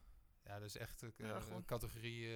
Ja, 0.44 0.54
dat 0.60 0.68
is 0.68 0.78
echt 0.78 1.02
een 1.02 1.14
Ja, 1.18 1.42
categorie. 1.66 2.28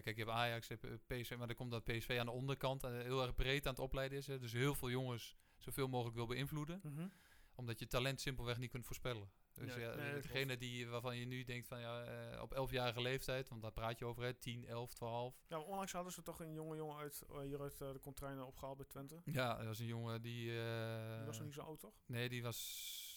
Kijk, 0.00 0.16
je 0.16 0.22
hebt 0.24 0.30
Ajax, 0.36 0.66
je 0.68 0.78
hebt 0.80 1.02
eh, 1.10 1.18
PSV, 1.20 1.36
maar 1.36 1.46
dan 1.46 1.56
komt 1.56 1.70
dat 1.70 1.84
PSV 1.84 2.16
aan 2.20 2.26
de 2.26 2.32
onderkant 2.32 2.84
eh, 2.84 2.90
heel 2.90 3.22
erg 3.22 3.34
breed 3.34 3.66
aan 3.66 3.72
het 3.72 3.82
opleiden 3.82 4.18
is. 4.18 4.26
Hè. 4.26 4.38
Dus 4.38 4.52
heel 4.52 4.74
veel 4.74 4.90
jongens 4.90 5.36
zoveel 5.58 5.88
mogelijk 5.88 6.16
wil 6.16 6.26
beïnvloeden, 6.26 6.80
Mhm. 6.82 7.08
omdat 7.54 7.78
je 7.78 7.86
talent 7.86 8.20
simpelweg 8.20 8.58
niet 8.58 8.70
kunt 8.70 8.86
voorspellen. 8.86 9.30
Dus 9.54 9.74
Nee, 9.74 9.84
ja, 9.84 9.94
nee, 9.94 10.20
degene 10.20 10.56
die, 10.56 10.86
waarvan 10.88 11.16
je 11.16 11.24
nu 11.26 11.44
denkt 11.44 11.68
van 11.68 11.80
ja, 11.80 12.02
eh, 12.04 12.42
op 12.42 12.54
11-jarige 12.54 13.00
leeftijd, 13.02 13.48
want 13.48 13.62
daar 13.62 13.72
praat 13.72 13.98
je 13.98 14.04
over, 14.04 14.22
hè, 14.22 14.34
10, 14.34 14.66
11, 14.66 14.94
12. 14.94 15.44
Ja, 15.48 15.58
onlangs 15.60 15.92
hadden 15.92 16.12
ze 16.12 16.22
toch 16.22 16.40
een 16.40 16.52
jonge 16.52 16.76
jongen 16.76 16.96
uit, 16.96 17.22
eh, 17.30 17.40
hier 17.40 17.60
uit 17.60 17.80
eh, 17.80 17.92
de 17.92 18.00
contrainen 18.00 18.46
opgehaald 18.46 18.76
bij 18.76 18.86
Twente. 18.86 19.22
Ja, 19.24 19.56
dat 19.56 19.66
was 19.66 19.78
een 19.78 19.86
jongen 19.86 20.22
die. 20.22 20.50
eh, 20.60 21.16
Die 21.16 21.26
was 21.26 21.36
nog 21.36 21.44
niet 21.46 21.54
zo 21.54 21.60
oud, 21.62 21.80
toch? 21.80 21.94
Nee, 22.06 22.28
die 22.28 22.42
was 22.42 23.10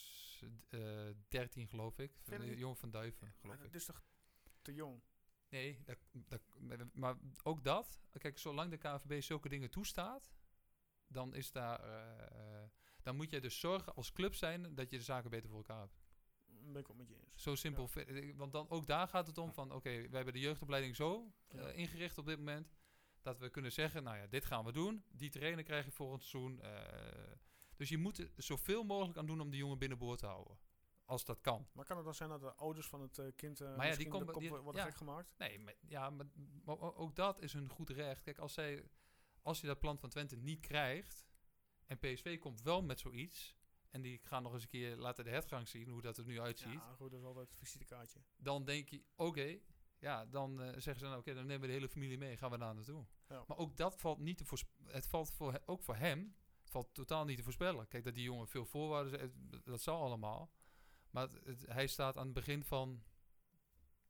eh 0.70 0.80
13, 1.28 1.68
geloof 1.68 2.00
ik. 2.00 2.12
Een 2.26 2.58
jongen 2.58 2.78
van 2.78 2.92
Duiven, 2.92 3.34
geloof 3.40 3.56
ik. 3.56 3.62
dat 3.62 3.74
is 3.76 3.86
toch 3.86 4.02
te 4.62 4.74
jong? 4.74 5.02
Nee, 5.56 5.80
dat, 5.86 5.98
dat, 6.12 6.42
maar 6.94 7.16
ook 7.44 7.64
dat. 7.64 8.00
Kijk, 8.18 8.38
zolang 8.38 8.72
de 8.72 8.78
KNVB 8.78 9.22
zulke 9.22 9.50
dingen 9.50 9.70
toestaat, 9.70 10.32
dan 11.08 11.34
is 11.36 11.52
daar. 11.52 11.80
eh, 11.80 12.62
eh, 12.62 12.70
dan 13.04 13.16
moet 13.16 13.30
je 13.32 13.42
dus 13.42 13.60
zorgen 13.60 13.96
als 13.96 14.12
club 14.12 14.36
zijn 14.36 14.76
dat 14.76 14.90
je 14.90 14.98
de 14.98 15.04
zaken 15.04 15.30
beter 15.30 15.50
voor 15.50 15.58
elkaar 15.58 15.80
hebt. 15.80 15.98
Ben 16.46 16.82
ik 16.82 16.90
ook 16.90 16.98
met 16.98 17.08
je 17.08 17.16
eens. 17.16 17.44
Zo 17.44 17.56
simpel. 17.56 17.90
Want 18.36 18.52
dan 18.52 18.70
ook 18.70 18.88
daar 18.88 19.08
gaat 19.08 19.28
het 19.28 19.38
om 19.38 19.54
van, 19.54 19.72
oké, 19.72 19.90
we 20.10 20.16
hebben 20.16 20.34
de 20.34 20.40
jeugdopleiding 20.40 20.96
zo 20.96 21.34
eh, 21.48 21.78
ingericht 21.78 22.18
op 22.18 22.26
dit 22.26 22.38
moment, 22.38 22.74
dat 23.22 23.40
we 23.40 23.50
kunnen 23.50 23.72
zeggen, 23.72 24.04
nou 24.04 24.18
ja, 24.18 24.28
dit 24.28 24.46
gaan 24.46 24.66
we 24.66 24.72
doen. 24.72 25.04
Die 25.08 25.30
trainer 25.30 25.64
krijg 25.64 25.86
je 25.86 25.92
volgend 25.92 26.24
seizoen. 26.24 26.62
eh, 26.62 27.32
dus 27.76 27.90
je 27.90 27.98
moet 27.98 28.18
er 28.18 28.32
zoveel 28.38 28.84
mogelijk 28.84 29.18
aan 29.18 29.26
doen 29.26 29.42
om 29.42 29.50
die 29.50 29.60
jongen 29.60 29.78
binnenboord 29.80 30.20
te 30.20 30.26
houden. 30.26 30.58
Als 31.06 31.26
dat 31.26 31.42
kan. 31.42 31.68
Maar 31.72 31.86
kan 31.86 31.96
het 31.96 32.06
dan 32.06 32.16
zijn 32.16 32.30
dat 32.30 32.42
de 32.42 32.54
ouders 32.54 32.88
van 32.88 33.02
het 33.02 33.18
eh, 33.18 33.26
kind 33.36 33.62
eh 33.62 33.76
ja, 33.78 33.96
die 33.96 34.08
kop 34.08 34.34
die- 34.40 34.50
worden 34.50 34.82
ja. 34.82 34.88
gek 34.88 34.96
gemaakt? 34.96 35.34
Nee, 35.38 35.60
maar, 35.60 35.74
ja, 35.88 36.10
maar, 36.10 36.26
maar 36.64 36.96
ook 36.96 37.16
dat 37.16 37.42
is 37.42 37.54
een 37.54 37.70
goed 37.70 37.90
recht. 37.90 38.22
Kijk, 38.22 38.38
als, 38.38 38.54
zij, 38.54 38.90
als 39.42 39.62
je 39.62 39.68
dat 39.68 39.80
plan 39.80 40.00
van 40.00 40.10
Twente 40.10 40.36
niet 40.36 40.60
krijgt... 40.60 41.26
en 41.86 42.00
PSV 42.00 42.40
komt 42.40 42.62
wel 42.62 42.84
met 42.84 43.00
zoiets... 43.00 43.56
en 43.90 44.02
die 44.02 44.20
gaan 44.24 44.44
nog 44.44 44.54
eens 44.54 44.62
een 44.62 44.70
keer 44.70 44.96
laten 44.96 45.24
de 45.24 45.30
hertgang 45.30 45.68
zien... 45.68 45.90
hoe 45.90 46.02
dat 46.02 46.18
er 46.18 46.26
nu 46.26 46.40
uitziet... 46.40 46.74
Ja, 46.74 46.94
goed, 46.94 47.12
dat 47.12 47.20
is 47.20 47.26
altijd 47.26 47.50
een 47.50 47.58
visitekaartje. 47.58 48.20
dan 48.38 48.66
denk 48.66 48.90
je, 48.90 49.04
oké... 49.16 49.60
ja, 50.00 50.26
dan 50.26 50.62
eh, 50.62 50.68
zeggen 50.68 51.00
ze, 51.00 51.06
nou, 51.06 51.20
oké, 51.20 51.34
dan 51.34 51.46
nemen 51.46 51.62
we 51.62 51.68
de 51.68 51.74
hele 51.74 51.90
familie 51.90 52.18
mee... 52.18 52.38
gaan 52.38 52.52
we 52.52 52.58
daar 52.58 52.76
naartoe. 52.76 53.06
Ja. 53.28 53.44
Maar 53.48 53.58
ook 53.58 53.78
dat 53.78 53.98
valt 53.98 54.20
niet 54.20 54.38
te 54.38 54.46
voorspellen. 54.46 54.94
Het 54.94 55.08
valt 55.08 55.32
voor 55.32 55.62
ook 55.66 55.82
voor 55.82 55.96
hem... 55.96 56.36
het 56.62 56.70
valt 56.70 56.94
totaal 56.94 57.26
niet 57.26 57.38
te 57.38 57.44
voorspellen. 57.44 57.88
Kijk, 57.88 58.04
dat 58.04 58.14
die 58.14 58.24
jongen 58.24 58.48
veel 58.48 58.66
voorwaarden... 58.66 59.34
dat 59.64 59.82
zal 59.82 60.02
allemaal. 60.02 60.52
Maar 61.16 61.28
het- 61.28 61.46
het- 61.46 61.66
hij 61.68 61.88
staat 61.88 62.18
aan 62.18 62.26
het 62.26 62.34
begin 62.34 62.64
van... 62.64 63.04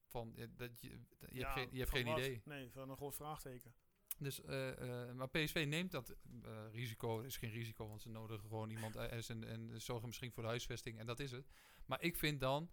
van 0.05 0.35
dat 0.49 0.81
je, 0.81 0.99
je 1.29 1.39
hebt 1.43 1.53
geen, 1.53 1.67
je 1.71 1.77
hebt 1.77 1.89
van 1.89 1.99
geen 1.99 2.07
wat? 2.07 2.17
idee. 2.17 2.41
Nee, 2.45 2.71
van 2.71 2.89
een 2.89 2.95
groot 2.95 3.15
vraagteken. 3.15 3.73
Dus, 4.17 4.41
eh, 4.41 5.07
eh, 5.07 5.15
maar 5.15 5.29
PSV 5.29 5.65
neemt 5.67 5.91
dat 5.91 6.09
eh, 6.43 6.71
risico. 6.71 7.17
Het 7.17 7.25
is 7.25 7.37
geen 7.37 7.51
risico, 7.51 7.87
want 7.87 8.01
ze 8.01 8.09
nodigen 8.09 8.47
gewoon 8.49 8.69
iemand 8.69 8.97
uit 8.97 9.29
en, 9.29 9.43
en 9.43 9.81
zorgen 9.81 10.07
misschien 10.07 10.31
voor 10.31 10.43
de 10.43 10.49
huisvesting. 10.49 10.99
En 10.99 11.05
dat 11.05 11.19
is 11.19 11.31
het. 11.31 11.47
Maar 11.85 12.01
ik 12.01 12.15
vind 12.15 12.39
dan, 12.39 12.71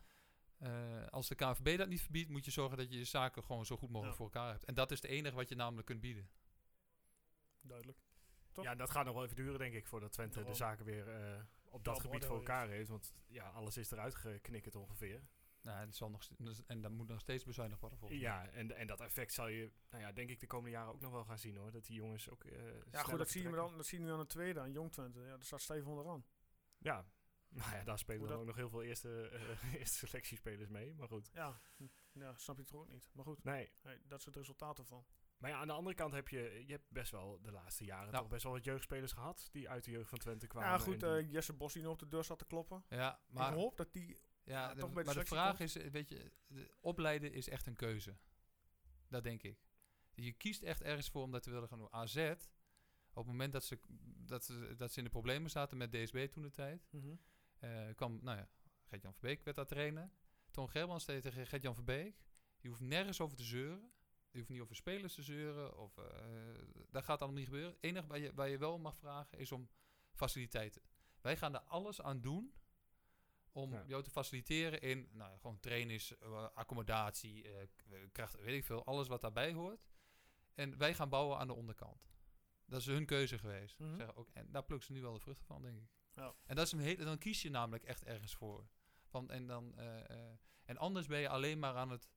eh, 0.59 1.07
als 1.07 1.28
de 1.28 1.35
KNVB 1.35 1.78
dat 1.78 1.89
niet 1.89 2.01
verbiedt, 2.03 2.30
moet 2.30 2.45
je 2.45 2.51
zorgen 2.51 2.76
dat 2.78 2.93
je 2.93 2.99
je 2.99 3.05
zaken 3.05 3.43
gewoon 3.43 3.66
zo 3.66 3.76
goed 3.76 3.91
mogelijk 3.91 4.18
Ja. 4.18 4.24
voor 4.24 4.33
elkaar 4.35 4.51
hebt. 4.51 4.64
En 4.64 4.74
dat 4.74 4.91
is 4.91 5.03
het 5.03 5.11
enige 5.11 5.35
wat 5.37 5.49
je 5.49 5.55
namelijk 5.55 5.87
kunt 5.87 6.01
bieden. 6.01 6.28
Duidelijk. 7.61 7.99
Toch? 8.53 8.64
Ja, 8.64 8.74
dat 8.74 8.91
gaat 8.91 9.05
nog 9.05 9.14
wel 9.14 9.24
even 9.24 9.37
duren, 9.37 9.59
denk 9.59 9.74
ik, 9.74 9.87
voordat 9.87 10.12
Twente 10.12 10.45
de 10.45 10.55
zaken 10.55 10.85
weer 10.85 11.09
eh, 11.09 11.41
op 11.72 11.84
dat 11.84 12.00
gebied 12.00 12.24
voor 12.24 12.36
elkaar 12.36 12.68
heeft. 12.68 12.88
Want 12.88 13.12
ja, 13.26 13.48
alles 13.48 13.76
is 13.76 13.90
eruit 13.90 14.14
geknikkerd 14.14 14.74
ongeveer. 14.76 15.22
Nou, 15.62 15.80
en, 15.80 15.86
het 15.86 15.96
zal 15.96 16.10
nog, 16.10 16.28
dus- 16.38 16.66
en 16.66 16.80
dat 16.80 16.90
moet 16.90 17.08
nog 17.08 17.20
steeds 17.20 17.44
bezuinigd 17.44 17.80
worden 17.80 17.98
volgens 17.98 18.20
mij. 18.20 18.28
Ja, 18.30 18.48
en, 18.48 18.76
en 18.76 18.86
dat 18.86 19.00
effect 19.00 19.32
zal 19.32 19.48
je, 19.48 19.72
nou 19.90 20.02
ja, 20.02 20.12
denk 20.12 20.30
ik, 20.30 20.40
de 20.40 20.46
komende 20.46 20.70
jaren 20.70 20.92
ook 20.92 21.00
nog 21.00 21.12
wel 21.12 21.24
gaan 21.24 21.38
zien 21.38 21.56
hoor. 21.56 21.70
Dat 21.72 21.84
die 21.84 21.96
jongens 21.96 22.30
ook. 22.30 22.44
eh, 22.44 22.52
Ja, 22.90 23.02
goed, 23.02 23.18
dat 23.18 23.30
zie, 23.30 23.42
je 23.42 23.50
dan, 23.50 23.76
dat 23.76 23.86
zie 23.86 23.98
je 23.98 24.04
nu 24.04 24.10
aan 24.12 24.18
de 24.18 24.26
tweede, 24.26 24.60
aan 24.60 24.72
Jong 24.72 24.92
Twente. 24.92 25.20
Ja, 25.20 25.26
daar 25.28 25.44
staat 25.44 25.60
stevig 25.60 25.86
onderaan. 25.86 26.24
Ja, 26.78 27.06
nou 27.48 27.76
ja, 27.76 27.84
daar 27.84 27.98
spelen 27.98 28.20
dan 28.20 28.28
dat- 28.30 28.38
ook 28.40 28.46
nog 28.46 28.56
heel 28.56 28.68
veel 28.68 28.82
eerste, 28.82 29.28
eh, 29.28 29.74
eerste 29.80 30.06
selectiespelers 30.06 30.68
mee. 30.68 30.94
Maar 30.94 31.08
goed. 31.08 31.30
Ja, 31.34 31.60
hm, 31.76 31.86
ja, 32.12 32.34
snap 32.36 32.56
je 32.56 32.62
het 32.62 32.70
toch 32.70 32.80
ook 32.80 32.88
niet. 32.88 33.10
Maar 33.12 33.24
goed, 33.24 33.44
Nee, 33.44 33.70
hey, 33.80 34.00
dat 34.04 34.18
is 34.18 34.24
het 34.24 34.36
resultaat 34.36 34.78
ervan. 34.78 35.04
Maar 35.43 35.51
ja, 35.51 35.57
aan 35.59 35.66
de 35.66 35.72
andere 35.72 35.95
kant 35.97 36.12
heb 36.12 36.28
je, 36.28 36.62
je 36.66 36.72
hebt 36.72 36.90
best 36.90 37.11
wel 37.11 37.40
de 37.43 37.51
laatste 37.51 37.84
jaren 37.84 38.07
Nou. 38.11 38.18
toch 38.22 38.28
best 38.32 38.43
wel 38.43 38.53
wat 38.53 38.64
jeugdspelers 38.64 39.12
gehad 39.12 39.49
die 39.53 39.68
uit 39.68 39.84
de 39.84 39.90
jeugd 39.90 40.09
van 40.09 40.18
Twente 40.18 40.47
kwamen. 40.47 40.68
Ja, 40.70 40.78
goed, 40.78 41.03
eh, 41.03 41.30
Jesse 41.32 41.53
Bos 41.53 41.72
die 41.72 41.82
nu 41.82 41.88
op 41.88 41.99
de 41.99 42.09
deur 42.09 42.24
zat 42.24 42.38
te 42.38 42.45
kloppen. 42.45 42.84
Ja, 42.88 43.20
Maar 43.28 43.49
ik 43.53 43.59
hoop 43.59 43.76
dat 43.76 43.93
die... 43.93 44.07
ja, 44.09 44.18
ja, 44.68 44.74
de, 44.74 44.80
toch 44.80 44.93
bij 44.93 45.03
de 45.03 45.09
maar 45.14 45.18
de 45.22 45.28
vraag 45.28 45.49
komt. 45.57 45.61
is, 45.61 45.76
eh, 45.76 45.90
weet 45.90 46.09
je, 46.09 46.32
de- 46.47 46.74
opleiden 46.80 47.32
is 47.32 47.49
echt 47.49 47.66
een 47.66 47.76
keuze. 47.76 48.16
Dat 49.09 49.24
denk 49.24 49.43
ik. 49.43 49.59
Je 50.14 50.32
kiest 50.32 50.62
echt 50.62 50.82
ergens 50.82 51.09
voor 51.09 51.22
om 51.22 51.30
dat 51.30 51.43
te 51.43 51.51
willen 51.51 51.68
gaan 51.68 51.78
doen. 51.78 51.93
AZ, 51.93 52.16
op 52.16 53.16
het 53.16 53.26
moment 53.26 53.53
dat 53.53 53.64
ze, 53.64 53.78
dat 54.26 54.45
ze, 54.45 54.74
dat 54.76 54.93
ze 54.93 54.99
in 54.99 55.05
de 55.05 55.11
problemen 55.11 55.51
zaten 55.51 55.76
met 55.76 55.93
DSB 55.93 56.26
toen 56.30 56.43
de 56.43 56.51
tijd, 56.51 56.88
Mhm. 56.93 57.14
eh, 57.59 57.95
kwam, 57.95 58.18
nou 58.22 58.38
ja, 58.38 58.49
Gert-Jan 58.84 59.12
Verbeek 59.12 59.43
werd 59.43 59.57
daar 59.57 59.66
trainen. 59.66 60.12
Toon 60.51 60.70
Gerbrands 60.70 61.05
zei 61.05 61.20
tegen 61.20 61.47
Gert-Jan 61.47 61.74
Verbeek, 61.74 62.22
je 62.59 62.68
hoeft 62.68 62.80
nergens 62.80 63.20
over 63.20 63.36
te 63.36 63.43
zeuren. 63.45 63.93
Je 64.33 64.39
hoeft 64.39 64.51
niet 64.51 64.61
over 64.61 64.76
spelers 64.76 65.14
te 65.14 65.22
zeuren. 65.22 65.78
Of, 65.78 65.97
eh, 65.99 66.05
dat 66.91 67.05
gaat 67.05 67.18
allemaal 67.20 67.39
niet 67.39 67.49
gebeuren. 67.49 67.70
Het 67.72 67.83
enige 67.85 68.07
waar 68.07 68.18
je, 68.18 68.35
waar 68.35 68.49
je 68.49 68.59
wel 68.59 68.78
mag 68.78 68.97
vragen 68.97 69.39
is 69.39 69.53
om 69.53 69.68
faciliteiten. 70.12 70.83
Wij 71.20 71.37
gaan 71.37 71.55
er 71.55 71.61
alles 71.61 72.01
aan 72.03 72.20
doen 72.20 72.55
om 73.53 73.72
Ja. 73.72 73.85
jou 73.87 74.03
te 74.03 74.11
faciliteren 74.11 74.80
in 74.80 75.09
nou, 75.12 75.39
gewoon 75.39 75.61
trainers, 75.61 76.18
eh, 76.18 76.49
accommodatie, 76.55 77.49
eh, 77.53 77.68
kracht, 78.12 78.37
weet 78.37 78.57
ik 78.57 78.64
veel, 78.64 78.85
alles 78.85 79.09
wat 79.09 79.20
daarbij 79.20 79.53
hoort. 79.53 79.87
En 80.55 80.78
wij 80.78 80.95
gaan 80.95 81.09
bouwen 81.09 81.39
aan 81.39 81.47
de 81.47 81.55
onderkant. 81.55 82.11
Dat 82.64 82.80
is 82.80 82.87
hun 82.87 83.07
keuze 83.07 83.39
geweest. 83.39 83.78
Mhm. 83.78 83.97
Zeg, 83.97 84.14
ook, 84.14 84.30
en 84.33 84.51
daar 84.51 84.64
plukken 84.64 84.87
ze 84.87 84.93
nu 84.93 85.01
wel 85.01 85.12
de 85.12 85.20
vruchten 85.20 85.47
van, 85.47 85.62
denk 85.62 85.78
ik. 85.78 85.89
Ja. 86.14 86.35
En 86.45 86.57
dat 86.57 86.66
is 86.66 86.72
een 86.72 86.78
hele, 86.80 87.05
dan 87.05 87.18
kies 87.18 87.43
je 87.43 87.51
namelijk 87.51 87.85
echt 87.85 88.05
ergens 88.05 88.35
voor. 88.35 88.68
Van, 89.07 89.30
en, 89.30 89.47
dan, 89.47 89.74
en 90.64 90.76
anders 90.76 91.07
ben 91.07 91.20
je 91.20 91.28
alleen 91.28 91.59
maar 91.59 91.74
aan 91.74 91.91
het. 91.91 92.09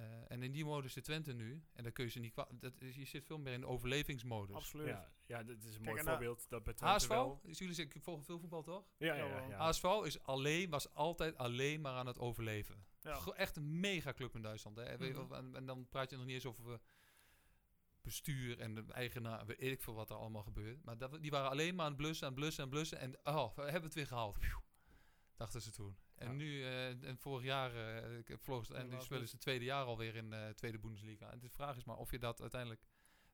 Eh, 0.00 0.30
en 0.30 0.42
in 0.42 0.52
die 0.52 0.64
modus 0.64 0.92
zit 0.92 1.04
Twente 1.04 1.32
nu. 1.32 1.62
En 1.72 1.82
dan 1.82 1.92
kun 1.92 2.04
je 2.04 2.10
ze 2.10 2.18
niet. 2.18 2.34
Dat, 2.50 2.80
is- 2.80 2.96
je 2.96 3.04
zit 3.04 3.24
veel 3.24 3.38
meer 3.38 3.52
in 3.52 3.60
de 3.60 3.66
overlevingsmodus. 3.66 4.56
Absoluut. 4.56 4.86
ja, 4.86 5.12
ja, 5.26 5.42
dat 5.42 5.56
is 5.56 5.64
een 5.64 5.70
Kijk, 5.70 5.84
mooi 5.84 5.96
daar- 5.96 6.06
voorbeeld 6.06 6.46
dat 6.48 6.64
bij 6.64 6.74
HSV, 6.78 7.08
wel... 7.08 7.40
is 7.44 7.58
jullie 7.58 7.74
zeggen, 7.74 8.00
volgen 8.00 8.24
veel 8.24 8.38
voetbal 8.38 8.62
toch? 8.62 8.84
Ja, 8.96 9.14
ja, 9.14 9.24
Ja. 9.48 9.56
HSV 9.70 9.84
is 10.04 10.20
alleen, 10.22 10.70
was 10.70 10.94
altijd 10.94 11.36
alleen 11.36 11.80
maar 11.80 11.92
aan 11.94 12.06
het 12.06 12.18
overleven. 12.18 12.84
Echt 13.36 13.56
een 13.56 13.80
mega 13.80 14.12
club 14.12 14.34
in 14.34 14.42
Duitsland. 14.42 14.76
Hè? 14.76 14.94
Mhm. 15.10 15.32
en, 15.32 15.54
en 15.56 15.66
dan 15.66 15.88
praat 15.88 16.10
je 16.10 16.16
nog 16.16 16.24
niet 16.24 16.34
eens 16.34 16.46
over 16.46 16.72
eh, 16.72 16.78
bestuur 18.02 18.58
en 18.60 18.74
de 18.74 18.84
eigenaar, 18.92 19.46
weet 19.46 19.60
ik 19.62 19.82
veel 19.82 19.94
wat 19.94 20.10
er 20.10 20.16
allemaal 20.16 20.42
gebeurt. 20.42 20.84
Maar 20.84 20.98
dat, 20.98 21.18
die 21.22 21.30
waren 21.30 21.50
alleen 21.50 21.74
maar 21.74 21.84
aan 21.84 21.90
het 21.92 22.00
blussen, 22.00 22.26
aan 22.26 22.32
het 22.32 22.40
blussen, 22.40 22.62
aan 22.64 22.68
het 22.70 22.78
blussen. 22.78 22.98
En 22.98 23.34
oh, 23.34 23.56
we 23.56 23.62
hebben 23.62 23.82
het 23.82 23.94
weer 23.94 24.06
gehaald. 24.06 24.38
Pjoe, 24.38 24.62
dachten 25.40 25.60
ze 25.62 25.70
toen. 25.70 25.96
En 26.14 26.26
Ja. 26.26 26.32
nu, 26.32 26.62
eh, 26.62 26.88
en 27.08 27.18
vorig 27.18 27.44
jaar, 27.44 27.74
eh, 27.74 28.18
ik 28.18 28.28
heb 28.28 28.40
vlogen 28.42 28.66
ze- 28.66 28.74
en 28.74 28.88
nu 28.88 29.00
spelen 29.00 29.26
ze 29.26 29.32
het 29.32 29.40
tweede 29.42 29.64
jaar 29.64 29.84
alweer 29.84 30.14
in 30.16 30.30
de 30.30 30.52
tweede 30.54 30.78
Bundesliga. 30.78 31.30
En 31.30 31.38
de 31.38 31.48
vraag 31.48 31.76
is 31.76 31.84
maar 31.84 31.96
of 31.96 32.10
je 32.10 32.18
dat 32.18 32.40
uiteindelijk 32.40 32.82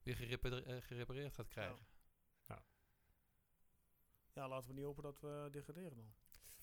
weer 0.02 0.16
gerepare- 0.16 0.62
eh, 0.62 0.76
gerepareerd 0.82 1.34
gaat 1.34 1.48
krijgen. 1.48 1.86
Ja, 4.32 4.48
laten 4.48 4.68
we 4.68 4.74
niet 4.74 4.84
hopen 4.84 5.02
dat 5.02 5.20
we 5.20 5.48
degraderen 5.50 5.96
dan. 5.96 6.14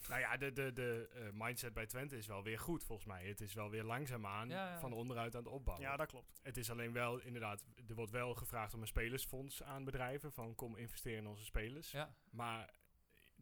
Nou 0.08 0.20
ja, 0.20 0.38
de, 0.38 0.52
de, 0.54 0.74
de 0.74 1.08
eh, 1.14 1.28
mindset 1.34 1.74
bij 1.74 1.86
Twente 1.86 2.18
is 2.18 2.28
wel 2.28 2.44
weer 2.44 2.60
goed 2.60 2.84
volgens 2.84 3.08
mij. 3.08 3.28
Het 3.28 3.42
is 3.42 3.54
wel 3.54 3.70
weer 3.70 3.84
langzaamaan 3.84 4.50
Ja, 4.50 4.72
ja. 4.72 4.80
van 4.80 4.94
onderuit 4.94 5.36
aan 5.36 5.44
het 5.44 5.52
opbouwen. 5.54 5.88
Ja, 5.88 5.96
dat 5.98 6.08
klopt. 6.08 6.40
Het 6.44 6.58
is 6.58 6.70
alleen 6.70 6.94
wel, 6.94 7.20
inderdaad, 7.20 7.64
er 7.88 7.96
wordt 7.96 8.12
wel 8.12 8.34
gevraagd 8.34 8.74
om 8.74 8.82
een 8.82 8.88
spelersfonds 8.88 9.64
aan 9.64 9.84
bedrijven. 9.84 10.32
Van 10.32 10.56
kom 10.56 10.76
investeren 10.78 11.18
in 11.18 11.28
onze 11.28 11.46
spelers. 11.46 11.92
Ja, 11.92 12.16
Maar 12.30 12.74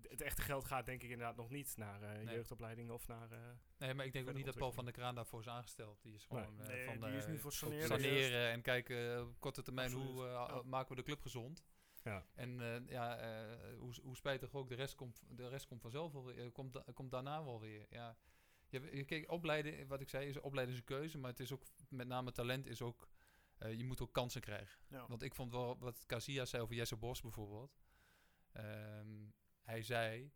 het 0.09 0.21
echte 0.21 0.41
geld 0.41 0.65
gaat 0.65 0.85
denk 0.85 1.03
ik 1.03 1.09
inderdaad 1.09 1.35
nog 1.35 1.49
niet 1.49 1.73
naar 1.77 2.01
eh, 2.01 2.11
Nee. 2.11 2.35
jeugdopleidingen 2.35 2.93
of 2.93 3.07
naar... 3.07 3.31
eh, 3.31 3.39
nee, 3.77 3.93
maar 3.93 4.05
ik 4.05 4.13
denk 4.13 4.29
ook 4.29 4.35
niet 4.35 4.45
dat 4.45 4.57
Paul 4.57 4.71
van 4.71 4.83
der 4.85 4.93
Kraan 4.93 5.15
daarvoor 5.15 5.39
is 5.39 5.47
aangesteld. 5.47 6.01
Die 6.01 6.13
is 6.13 6.27
Nee. 6.29 6.43
gewoon 6.43 6.61
eh, 6.61 6.67
Nee, 6.67 6.85
van 6.85 7.09
die 7.09 7.17
is 7.17 7.27
niet 7.27 7.39
voor 7.39 7.53
saneren. 7.53 7.87
saneren 7.87 8.51
en 8.51 8.61
kijken 8.61 9.21
op 9.27 9.39
korte 9.39 9.61
termijn 9.61 9.91
hoe 9.91 10.27
Absoluut. 10.27 10.65
maken 10.65 10.89
we 10.89 10.95
de 10.95 11.03
club 11.03 11.21
gezond. 11.21 11.63
Ja. 12.03 12.25
En 12.35 12.61
eh, 12.61 12.87
ja, 12.89 13.17
eh, 13.17 13.77
hoe, 13.77 13.93
hoe 14.03 14.15
spijtig 14.15 14.53
ook, 14.53 14.69
de 14.69 14.75
rest 14.75 14.95
komt, 14.95 15.21
de 15.29 15.47
rest 15.49 15.65
komt 15.67 15.81
vanzelf 15.81 16.11
wel 16.11 16.25
weer, 16.25 16.51
komt, 16.51 16.73
da- 16.73 16.85
komt 16.93 17.11
daarna 17.11 17.43
wel 17.43 17.59
weer. 17.59 17.85
Ja. 17.89 18.17
Je, 18.69 18.95
je, 18.95 19.03
kijk, 19.03 19.31
opleiden, 19.31 19.87
wat 19.87 20.01
ik 20.01 20.09
zei, 20.09 20.27
is 20.27 20.39
opleiden 20.39 20.75
is 20.75 20.79
een 20.81 20.85
keuze, 20.87 21.17
maar 21.17 21.29
het 21.29 21.39
is 21.39 21.51
ook 21.51 21.63
met 21.89 22.07
name 22.07 22.31
talent 22.31 22.65
is 22.67 22.81
ook, 22.81 23.07
eh, 23.57 23.73
je 23.77 23.83
moet 23.83 24.01
ook 24.01 24.13
kansen 24.13 24.41
krijgen. 24.41 24.79
Ja. 24.87 25.05
Want 25.07 25.21
ik 25.23 25.35
vond 25.35 25.51
wel 25.51 25.77
wat 25.79 26.05
Casillas 26.05 26.49
zei 26.49 26.61
over 26.63 26.75
Jesse 26.75 26.95
Bos 26.95 27.21
bijvoorbeeld. 27.21 27.79
Ehm, 28.51 29.07
hij 29.72 29.82
zei, 29.82 30.32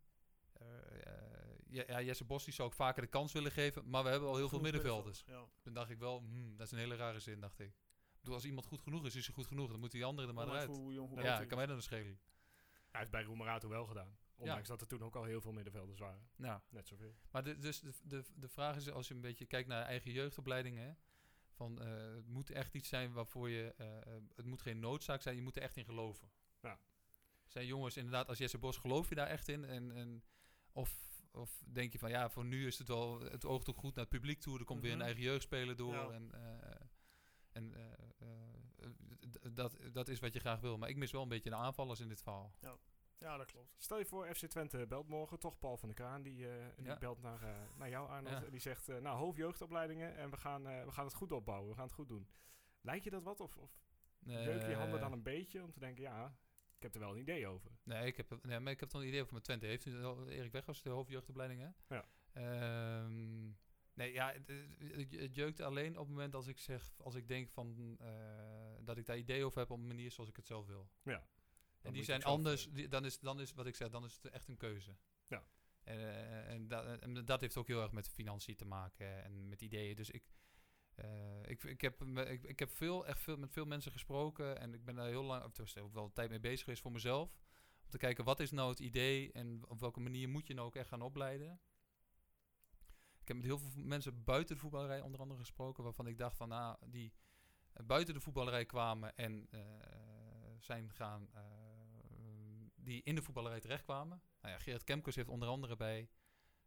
eh, 0.54 0.68
eh, 1.08 1.58
ja, 1.68 1.84
ja, 1.88 2.02
Jesse 2.02 2.26
Bos 2.26 2.44
die 2.44 2.54
zou 2.54 2.68
ik 2.70 2.76
vaker 2.76 3.02
de 3.02 3.08
kans 3.08 3.32
willen 3.32 3.52
geven, 3.52 3.90
maar 3.90 4.04
we 4.04 4.10
hebben 4.10 4.30
al 4.30 4.36
heel 4.36 4.50
veel 4.50 4.60
middenvelders. 4.60 5.24
Ja. 5.28 5.46
Toen 5.62 5.74
dacht 5.74 5.90
ik 5.90 6.00
wel, 6.00 6.20
hmm, 6.20 6.58
dat 6.58 6.66
is 6.66 6.72
een 6.72 6.78
hele 6.80 6.96
rare 6.96 7.20
zin, 7.20 7.40
dacht 7.40 7.60
ik. 7.60 7.68
Ik 7.68 8.22
bedoel, 8.22 8.36
als 8.36 8.46
iemand 8.46 8.66
goed 8.66 8.82
genoeg 8.82 9.06
is, 9.06 9.16
is 9.16 9.26
hij 9.26 9.36
goed 9.36 9.48
genoeg. 9.48 9.72
Dan 9.72 9.80
moet 9.80 9.92
die 9.92 10.06
andere 10.06 10.28
er 10.28 10.34
maar 10.34 10.44
Ondanks 10.46 10.66
eruit. 10.66 10.80
hoe 10.82 10.94
jong, 10.94 11.10
hoe 11.10 11.22
Ja, 11.22 11.46
kan 11.46 11.58
mij 11.58 11.66
dan 11.66 11.82
schelen. 11.82 12.20
Hij 12.92 13.00
heeft 13.00 13.12
bij 13.12 13.24
Roemerato 13.24 13.70
wel 13.70 13.86
gedaan. 13.86 14.18
Ondanks 14.36 14.68
dat 14.68 14.82
er 14.82 14.88
toen 14.88 15.04
ook 15.04 15.16
al 15.16 15.24
heel 15.24 15.42
veel 15.42 15.52
middenvelders 15.52 16.00
waren. 16.00 16.30
Nou, 16.36 16.62
Net 16.70 16.88
zoveel. 16.88 17.16
maar 17.32 17.44
de, 17.44 17.58
dus 17.58 17.80
de, 17.80 17.94
de, 18.04 18.24
de 18.36 18.48
vraag 18.50 18.76
is, 18.76 18.90
als 18.90 19.08
je 19.08 19.14
een 19.14 19.22
beetje 19.22 19.46
kijkt 19.46 19.68
naar 19.68 19.86
eigen 19.86 20.12
jeugdopleidingen, 20.12 20.98
van 21.52 21.82
eh, 21.82 22.16
het 22.16 22.28
moet 22.28 22.50
echt 22.50 22.74
iets 22.76 22.90
zijn 22.90 23.14
waarvoor 23.14 23.50
je, 23.50 23.74
het 24.36 24.46
moet 24.46 24.62
geen 24.62 24.80
noodzaak 24.80 25.22
zijn, 25.22 25.36
je 25.36 25.42
moet 25.42 25.56
er 25.56 25.62
echt 25.62 25.78
in 25.78 25.86
geloven. 25.86 26.32
Ja. 26.62 26.80
Zijn 27.56 27.68
jongens 27.68 27.98
inderdaad, 27.98 28.28
als 28.28 28.38
Jesse 28.38 28.58
Bos, 28.58 28.78
geloof 28.78 29.10
je 29.10 29.16
daar 29.16 29.28
echt 29.28 29.48
in? 29.48 29.66
En, 29.66 29.92
en, 29.92 30.24
of, 30.72 31.22
of 31.32 31.64
denk 31.68 31.92
je 31.92 32.00
van, 32.00 32.10
ja, 32.10 32.30
voor 32.30 32.46
nu 32.46 32.68
is 32.68 32.78
het 32.78 32.88
wel, 32.88 33.20
het 33.22 33.46
oogt 33.46 33.70
ook 33.70 33.78
goed 33.78 33.96
naar 33.96 34.04
het 34.06 34.14
publiek 34.14 34.40
toe, 34.40 34.60
er 34.60 34.66
komt 34.66 34.82
weer 34.82 34.92
Mhm. 34.92 35.00
een 35.00 35.06
eigen 35.06 35.24
jeugdspeler 35.24 35.76
door 35.76 35.94
Ja. 35.94 36.10
en... 36.10 36.32
eh, 36.34 36.76
en 37.52 37.74
eh, 37.74 37.92
eh, 38.18 39.54
dat, 39.54 39.78
dat 39.92 40.08
is 40.08 40.20
wat 40.20 40.34
je 40.34 40.40
graag 40.40 40.60
wil. 40.60 40.78
Maar 40.78 40.90
ik 40.90 40.96
mis 40.96 41.12
wel 41.12 41.22
een 41.22 41.28
beetje 41.28 41.50
de 41.50 41.56
aanvallers 41.56 42.00
in 42.00 42.08
dit 42.08 42.22
verhaal. 42.22 42.54
Ja, 43.18 43.38
dat 43.38 43.52
klopt. 43.52 43.74
Stel 43.78 43.98
je 43.98 44.06
voor, 44.06 44.36
FC 44.36 44.46
Twente 44.46 44.88
belt 44.88 45.08
morgen 45.08 45.40
toch 45.40 45.60
Paul 45.60 45.78
van 45.78 45.90
der 45.90 45.98
Kraan. 45.98 46.22
Die, 46.22 46.50
eh, 46.50 46.66
die 46.76 46.86
Ja. 46.86 46.98
belt 46.98 47.22
naar, 47.22 47.68
naar 47.78 47.90
jou, 47.90 48.10
Arnold. 48.10 48.34
Ja. 48.40 48.44
En 48.46 48.52
die 48.52 48.60
zegt, 48.60 48.90
eh, 48.90 48.98
nou, 48.98 49.18
hoofdjeugdopleidingen 49.18 50.16
en 50.18 50.30
we 50.30 50.38
gaan, 50.38 50.64
we 50.64 50.92
gaan 50.92 51.06
het 51.06 51.14
goed 51.14 51.32
opbouwen. 51.32 51.70
We 51.70 51.76
gaan 51.76 51.86
het 51.86 51.94
goed 51.94 52.08
doen. 52.08 52.28
Lijkt 52.82 53.04
je 53.04 53.10
dat 53.10 53.24
wat? 53.24 53.40
Of, 53.40 53.58
of 53.58 53.72
je 54.20 54.76
handen 54.78 55.00
dan 55.00 55.12
een 55.12 55.24
beetje 55.24 55.64
om 55.64 55.72
te 55.72 55.80
denken, 55.80 56.04
ja, 56.04 56.36
heb 56.86 56.94
er 56.94 57.00
wel 57.00 57.12
een 57.16 57.22
idee 57.22 57.48
over. 57.48 57.72
Nee, 57.84 58.06
ik 58.08 58.18
heb, 58.18 58.38
nee, 58.42 58.60
maar 58.60 58.72
ik 58.72 58.80
heb 58.80 58.90
toch 58.90 59.02
een 59.02 59.08
idee 59.08 59.20
over 59.20 59.32
mijn 59.32 59.44
Twente. 59.46 59.66
Heeft 59.66 59.86
u 59.86 60.04
al- 60.04 60.30
Erik 60.30 60.52
Weghorst 60.52 60.84
de 60.84 60.90
hoofdjeugdopleiding, 60.90 61.62
hè? 61.62 61.96
Ja. 61.96 62.06
Ehm, 62.34 63.44
nee, 63.94 64.12
ja, 64.14 64.32
het, 64.34 64.48
het- 65.20 65.36
jeukt 65.36 65.60
alleen 65.60 65.92
op 65.98 66.06
het 66.06 66.16
moment 66.16 66.36
als 66.36 66.48
ik 66.48 66.58
zeg, 66.60 66.94
als 66.98 67.16
ik 67.16 67.28
denk 67.28 67.50
van, 67.50 67.98
eh, 68.00 68.08
dat 68.82 68.98
ik 68.98 69.06
daar 69.06 69.18
idee 69.18 69.46
over 69.46 69.60
heb 69.60 69.70
op 69.72 69.78
een 69.78 69.88
manier 69.88 70.12
zoals 70.12 70.30
ik 70.30 70.36
het 70.36 70.46
zelf 70.48 70.66
wil. 70.68 70.90
Ja. 71.04 71.28
En 71.82 71.94
die 71.94 72.04
zijn 72.04 72.24
anders, 72.24 72.70
die, 72.72 72.88
dan, 72.88 73.06
is, 73.06 73.20
dan 73.20 73.40
is 73.40 73.54
wat 73.54 73.66
ik 73.66 73.76
zeg, 73.76 73.90
dan 73.90 74.04
is 74.06 74.14
het 74.22 74.32
echt 74.32 74.48
een 74.48 74.58
keuze. 74.58 74.96
Ja. 75.28 75.44
En, 75.84 75.98
eh, 76.00 76.50
en, 76.50 76.68
dat, 76.68 77.00
en 77.00 77.26
dat 77.26 77.42
heeft 77.42 77.58
ook 77.58 77.68
heel 77.68 77.82
erg 77.82 77.92
met 77.92 78.10
financiën 78.10 78.56
te 78.56 78.66
maken 78.66 79.24
en 79.24 79.50
met 79.50 79.62
ideeën. 79.62 79.96
Dus 79.96 80.10
ik, 80.10 80.24
eh, 80.96 81.50
ik, 81.50 81.64
ik, 81.64 81.82
heb, 81.82 82.04
ik, 82.04 82.44
ik 82.44 82.60
heb 82.60 82.70
veel, 82.70 83.08
echt 83.08 83.20
veel, 83.20 83.38
met 83.38 83.52
veel 83.52 83.66
mensen 83.66 83.92
gesproken 83.92 84.60
en 84.60 84.74
ik 84.74 84.86
ben 84.86 84.96
daar 84.96 85.08
heel 85.08 85.24
lang, 85.24 85.44
of 85.44 85.52
tenminste 85.52 85.82
ook 85.82 85.94
wel 85.94 86.12
tijd 86.14 86.30
mee 86.30 86.40
bezig 86.40 86.64
geweest 86.64 86.82
voor 86.82 86.92
mezelf. 86.92 87.30
Om 87.84 87.90
te 87.90 87.98
kijken, 87.98 88.24
wat 88.24 88.40
is 88.40 88.52
nou 88.52 88.70
het 88.70 88.80
idee 88.80 89.32
en 89.32 89.68
op 89.68 89.80
welke 89.80 90.00
manier 90.00 90.30
moet 90.30 90.48
je 90.48 90.54
nou 90.54 90.68
ook 90.68 90.76
echt 90.76 90.88
gaan 90.88 91.02
opleiden. 91.02 91.60
Ik 93.20 93.28
heb 93.28 93.38
met 93.38 93.46
heel 93.46 93.58
veel 93.58 93.84
mensen 93.84 94.24
buiten 94.24 94.56
de 94.56 94.62
voetballerij 94.62 95.02
onder 95.02 95.20
andere 95.20 95.40
gesproken, 95.40 95.84
waarvan 95.84 96.08
ik 96.08 96.18
dacht 96.18 96.38
van, 96.38 96.50
nou, 96.50 96.78
die 96.86 97.14
eh, 97.74 97.86
buiten 97.86 98.14
de 98.14 98.20
voetballerij 98.20 98.66
kwamen 98.66 99.16
en 99.16 99.48
eh, 99.52 99.62
zijn 100.60 100.92
gaan, 100.94 101.30
die 102.76 103.02
in 103.04 103.16
de 103.16 103.22
voetballerij 103.22 103.60
terechtkwamen. 103.60 104.22
Nou 104.42 104.54
ja, 104.54 104.60
Gerard 104.60 104.84
Kemkers 104.84 105.16
heeft 105.16 105.30
onder 105.30 105.48
andere 105.48 105.76
bij 105.76 106.10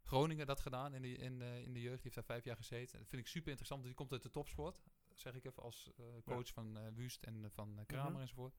Groningen 0.03 0.45
dat 0.45 0.59
gedaan 0.59 0.93
in 0.93 1.01
de, 1.01 1.15
in, 1.15 1.39
de, 1.39 1.61
in 1.63 1.73
de 1.73 1.81
jeugd. 1.81 1.93
Die 1.95 2.03
heeft 2.03 2.15
daar 2.15 2.23
vijf 2.23 2.43
jaar 2.43 2.55
gezeten. 2.55 2.99
Dat 2.99 3.07
vind 3.09 3.21
ik 3.21 3.27
super 3.27 3.47
interessant, 3.49 3.83
die 3.83 3.93
komt 3.93 4.11
uit 4.11 4.21
de 4.21 4.29
topsport. 4.29 4.81
Zeg 5.13 5.33
ik 5.35 5.45
even 5.45 5.63
als 5.63 5.91
eh, 5.97 6.05
coach 6.25 6.53
van 6.53 6.77
eh 6.77 6.87
Wust 6.93 7.23
en 7.23 7.43
eh, 7.45 7.49
van 7.51 7.83
Kramer 7.85 8.11
Mhm. 8.11 8.21
enzovoort. 8.21 8.55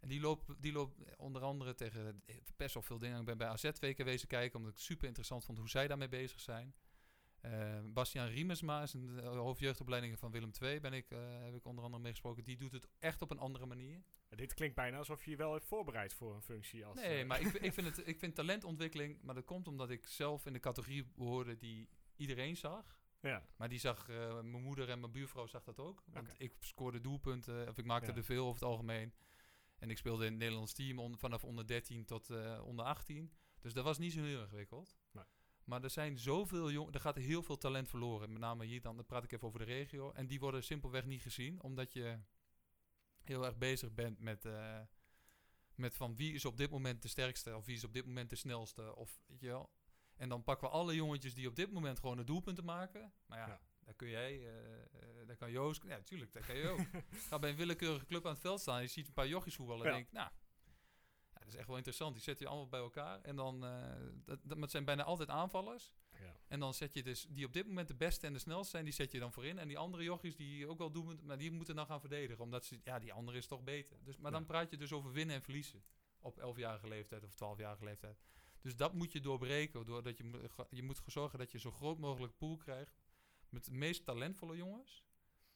En 0.00 0.08
die 0.08 0.20
loopt, 0.20 0.62
die 0.62 0.72
loopt 0.72 1.16
onder 1.16 1.42
andere 1.42 1.74
tegen 1.74 2.22
best 2.56 2.74
wel 2.74 2.82
veel 2.82 2.98
dingen. 2.98 3.18
Ik 3.20 3.24
ben 3.26 3.38
bij 3.38 3.48
AZ 3.48 3.70
twee 3.72 3.94
keer 3.94 4.04
wezen 4.04 4.28
kijken, 4.28 4.58
omdat 4.58 4.72
ik 4.72 4.78
super 4.78 5.06
interessant 5.06 5.44
vond 5.44 5.58
hoe 5.58 5.68
zij 5.68 5.86
daarmee 5.86 6.08
bezig 6.08 6.40
zijn. 6.40 6.74
Eh 7.52 7.80
Bastiaan 7.84 8.28
Riemesma 8.28 8.82
is 8.82 8.92
een 8.92 9.08
uh, 9.08 9.24
hoofdjeugdopleiding 9.28 10.18
van 10.18 10.30
Willem 10.30 10.50
II. 10.60 10.80
Ben 10.80 10.92
ik, 10.92 11.10
eh, 11.10 11.18
heb 11.44 11.54
ik 11.54 11.64
onder 11.64 11.84
andere 11.84 12.02
mee 12.02 12.12
gesproken. 12.12 12.44
Die 12.44 12.56
doet 12.56 12.72
het 12.72 12.88
echt 12.98 13.22
op 13.22 13.30
een 13.30 13.38
andere 13.38 13.66
manier. 13.66 14.02
Dit 14.28 14.54
klinkt 14.54 14.74
bijna 14.74 14.98
alsof 14.98 15.24
je 15.24 15.30
je 15.30 15.36
wel 15.36 15.52
heeft 15.52 15.66
voorbereid 15.66 16.12
voor 16.14 16.34
een 16.34 16.42
functie 16.42 16.84
als... 16.86 16.96
Nee, 17.00 17.20
eh, 17.20 17.26
maar 17.26 17.40
ik, 17.40 17.46
ik, 17.68 17.72
vind 17.72 17.86
het, 17.96 18.06
ik 18.08 18.18
vind 18.18 18.34
talentontwikkeling, 18.34 19.22
maar 19.22 19.34
dat 19.34 19.44
komt 19.44 19.68
omdat 19.68 19.90
ik 19.90 20.06
zelf 20.06 20.46
in 20.46 20.52
de 20.52 20.60
categorie 20.60 21.04
behoorde 21.14 21.56
die 21.56 21.88
iedereen 22.16 22.56
zag. 22.56 22.98
Ja, 23.20 23.46
Maar 23.56 23.68
die 23.68 23.78
zag, 23.78 24.08
eh, 24.08 24.32
mijn 24.40 24.62
moeder 24.62 24.88
en 24.88 25.00
mijn 25.00 25.12
buurvrouw 25.12 25.46
zag 25.46 25.64
dat 25.64 25.78
ook. 25.78 26.02
Want 26.06 26.34
ik 26.38 26.54
scoorde 26.60 27.00
doelpunten, 27.00 27.68
of 27.68 27.78
ik 27.78 27.84
maakte 27.84 28.10
Ja. 28.10 28.16
er 28.16 28.24
veel 28.24 28.42
over 28.46 28.60
het 28.60 28.70
algemeen. 28.70 29.14
En 29.78 29.90
ik 29.90 29.98
speelde 29.98 30.24
in 30.24 30.30
het 30.30 30.40
Nederlands 30.40 30.72
team 30.72 30.98
on- 30.98 31.18
vanaf 31.18 31.44
onder 31.44 31.66
13 31.66 32.04
tot 32.04 32.30
eh, 32.30 32.62
onder 32.64 32.84
18. 32.84 33.32
Dus 33.60 33.72
dat 33.72 33.84
was 33.84 33.98
niet 33.98 34.12
zo 34.12 34.22
heel 34.22 34.40
ingewikkeld. 34.42 34.96
Nee. 35.12 35.24
Maar 35.66 35.82
er 35.82 35.90
zijn 35.90 36.18
zoveel 36.18 36.70
jongen, 36.70 36.92
er 36.92 37.00
gaat 37.00 37.16
heel 37.16 37.42
veel 37.42 37.58
talent 37.58 37.88
verloren. 37.88 38.32
Met 38.32 38.40
name 38.40 38.64
hier 38.64 38.80
dan, 38.80 38.96
dan 38.96 39.06
praat 39.06 39.24
ik 39.24 39.32
even 39.32 39.46
over 39.46 39.58
de 39.58 39.64
regio. 39.64 40.12
En 40.12 40.26
die 40.26 40.40
worden 40.40 40.64
simpelweg 40.64 41.04
niet 41.04 41.22
gezien, 41.22 41.62
omdat 41.62 41.92
je 41.92 42.18
heel 43.22 43.44
erg 43.44 43.56
bezig 43.56 43.92
bent 43.94 44.18
met, 44.18 44.44
eh, 44.44 44.80
met 45.74 45.94
van 45.94 46.16
wie 46.16 46.32
is 46.34 46.44
op 46.44 46.56
dit 46.56 46.70
moment 46.70 47.02
de 47.02 47.08
sterkste 47.08 47.56
of 47.56 47.64
wie 47.66 47.76
is 47.76 47.84
op 47.84 47.92
dit 47.92 48.06
moment 48.06 48.30
de 48.30 48.36
snelste. 48.36 48.96
Of, 48.96 49.20
weet 49.26 49.40
je 49.40 49.46
wel. 49.46 49.70
En 50.16 50.28
dan 50.28 50.42
pakken 50.44 50.68
we 50.68 50.74
alle 50.74 50.94
jongetjes 50.94 51.34
die 51.34 51.48
op 51.48 51.56
dit 51.56 51.72
moment 51.72 51.98
gewoon 51.98 52.16
de 52.16 52.24
doelpunten 52.24 52.64
maken. 52.64 53.12
Maar 53.26 53.38
ja, 53.38 53.46
Ja. 53.46 53.60
daar 53.84 53.94
kun 53.94 54.08
jij, 54.08 54.46
eh, 54.48 55.26
daar 55.26 55.36
kan 55.36 55.50
Joost, 55.50 55.82
ja 55.84 56.00
tuurlijk, 56.00 56.32
daar 56.32 56.46
kan 56.46 56.56
je 56.56 56.68
ook. 56.68 56.78
Ga 57.28 57.38
bij 57.38 57.50
een 57.50 57.56
willekeurige 57.56 58.06
club 58.06 58.24
aan 58.26 58.32
het 58.32 58.40
veld 58.40 58.60
staan, 58.60 58.80
je 58.82 58.86
ziet 58.88 59.06
een 59.06 59.12
paar 59.12 59.28
jochies 59.28 59.54
voetballen 59.54 59.86
en 59.86 59.90
Ja. 59.92 59.96
denk 59.96 60.12
nou, 60.12 60.30
dat 61.46 61.54
is 61.54 61.60
echt 61.60 61.68
wel 61.68 61.76
interessant. 61.76 62.14
Die 62.14 62.22
zet 62.22 62.38
je 62.38 62.46
allemaal 62.46 62.68
bij 62.68 62.80
elkaar 62.80 63.20
en 63.22 63.36
dan, 63.36 63.64
eh, 63.64 64.38
dat, 64.42 64.70
zijn 64.70 64.84
bijna 64.84 65.02
altijd 65.02 65.28
aanvallers. 65.28 65.94
ja. 66.10 66.36
En 66.48 66.60
dan 66.60 66.74
zet 66.74 66.94
je 66.94 67.02
dus, 67.02 67.26
die 67.28 67.46
op 67.46 67.52
dit 67.52 67.66
moment 67.66 67.88
de 67.88 67.94
beste 67.94 68.26
en 68.26 68.32
de 68.32 68.38
snelste 68.38 68.70
zijn, 68.70 68.84
die 68.84 68.92
zet 68.94 69.12
je 69.12 69.18
dan 69.18 69.32
voorin. 69.32 69.58
En 69.58 69.68
die 69.68 69.78
andere 69.78 70.02
jochies 70.02 70.36
die 70.36 70.68
ook 70.68 70.78
wel 70.78 70.90
doen, 70.90 71.20
maar 71.22 71.38
die 71.38 71.50
moeten 71.50 71.74
dan 71.74 71.86
gaan 71.86 72.00
verdedigen. 72.00 72.44
Omdat 72.44 72.64
ze, 72.64 72.80
ja, 72.84 72.98
die 72.98 73.12
andere 73.12 73.38
is 73.38 73.46
toch 73.46 73.64
beter. 73.64 73.96
Dus, 74.04 74.16
maar 74.16 74.30
dan 74.30 74.44
praat 74.44 74.70
je 74.70 74.76
dus 74.76 74.92
over 74.92 75.12
winnen 75.12 75.34
en 75.34 75.42
verliezen. 75.42 75.82
Op 76.20 76.40
11-jarige 76.40 76.88
leeftijd 76.88 77.24
of 77.24 77.32
12-jarige 77.34 77.84
leeftijd. 77.84 78.22
Dus 78.60 78.76
dat 78.76 78.94
moet 78.94 79.12
je 79.12 79.20
doorbreken. 79.20 79.86
Doordat 79.86 80.18
je, 80.18 80.50
je 80.70 80.82
moet 80.82 81.00
zorgen 81.06 81.38
dat 81.38 81.52
je 81.52 81.58
zo 81.58 81.70
groot 81.70 81.98
mogelijk 81.98 82.36
pool 82.36 82.56
krijgt. 82.56 82.98
Met 83.48 83.64
de 83.64 83.72
meest 83.72 84.04
talentvolle 84.04 84.56
jongens. 84.56 85.04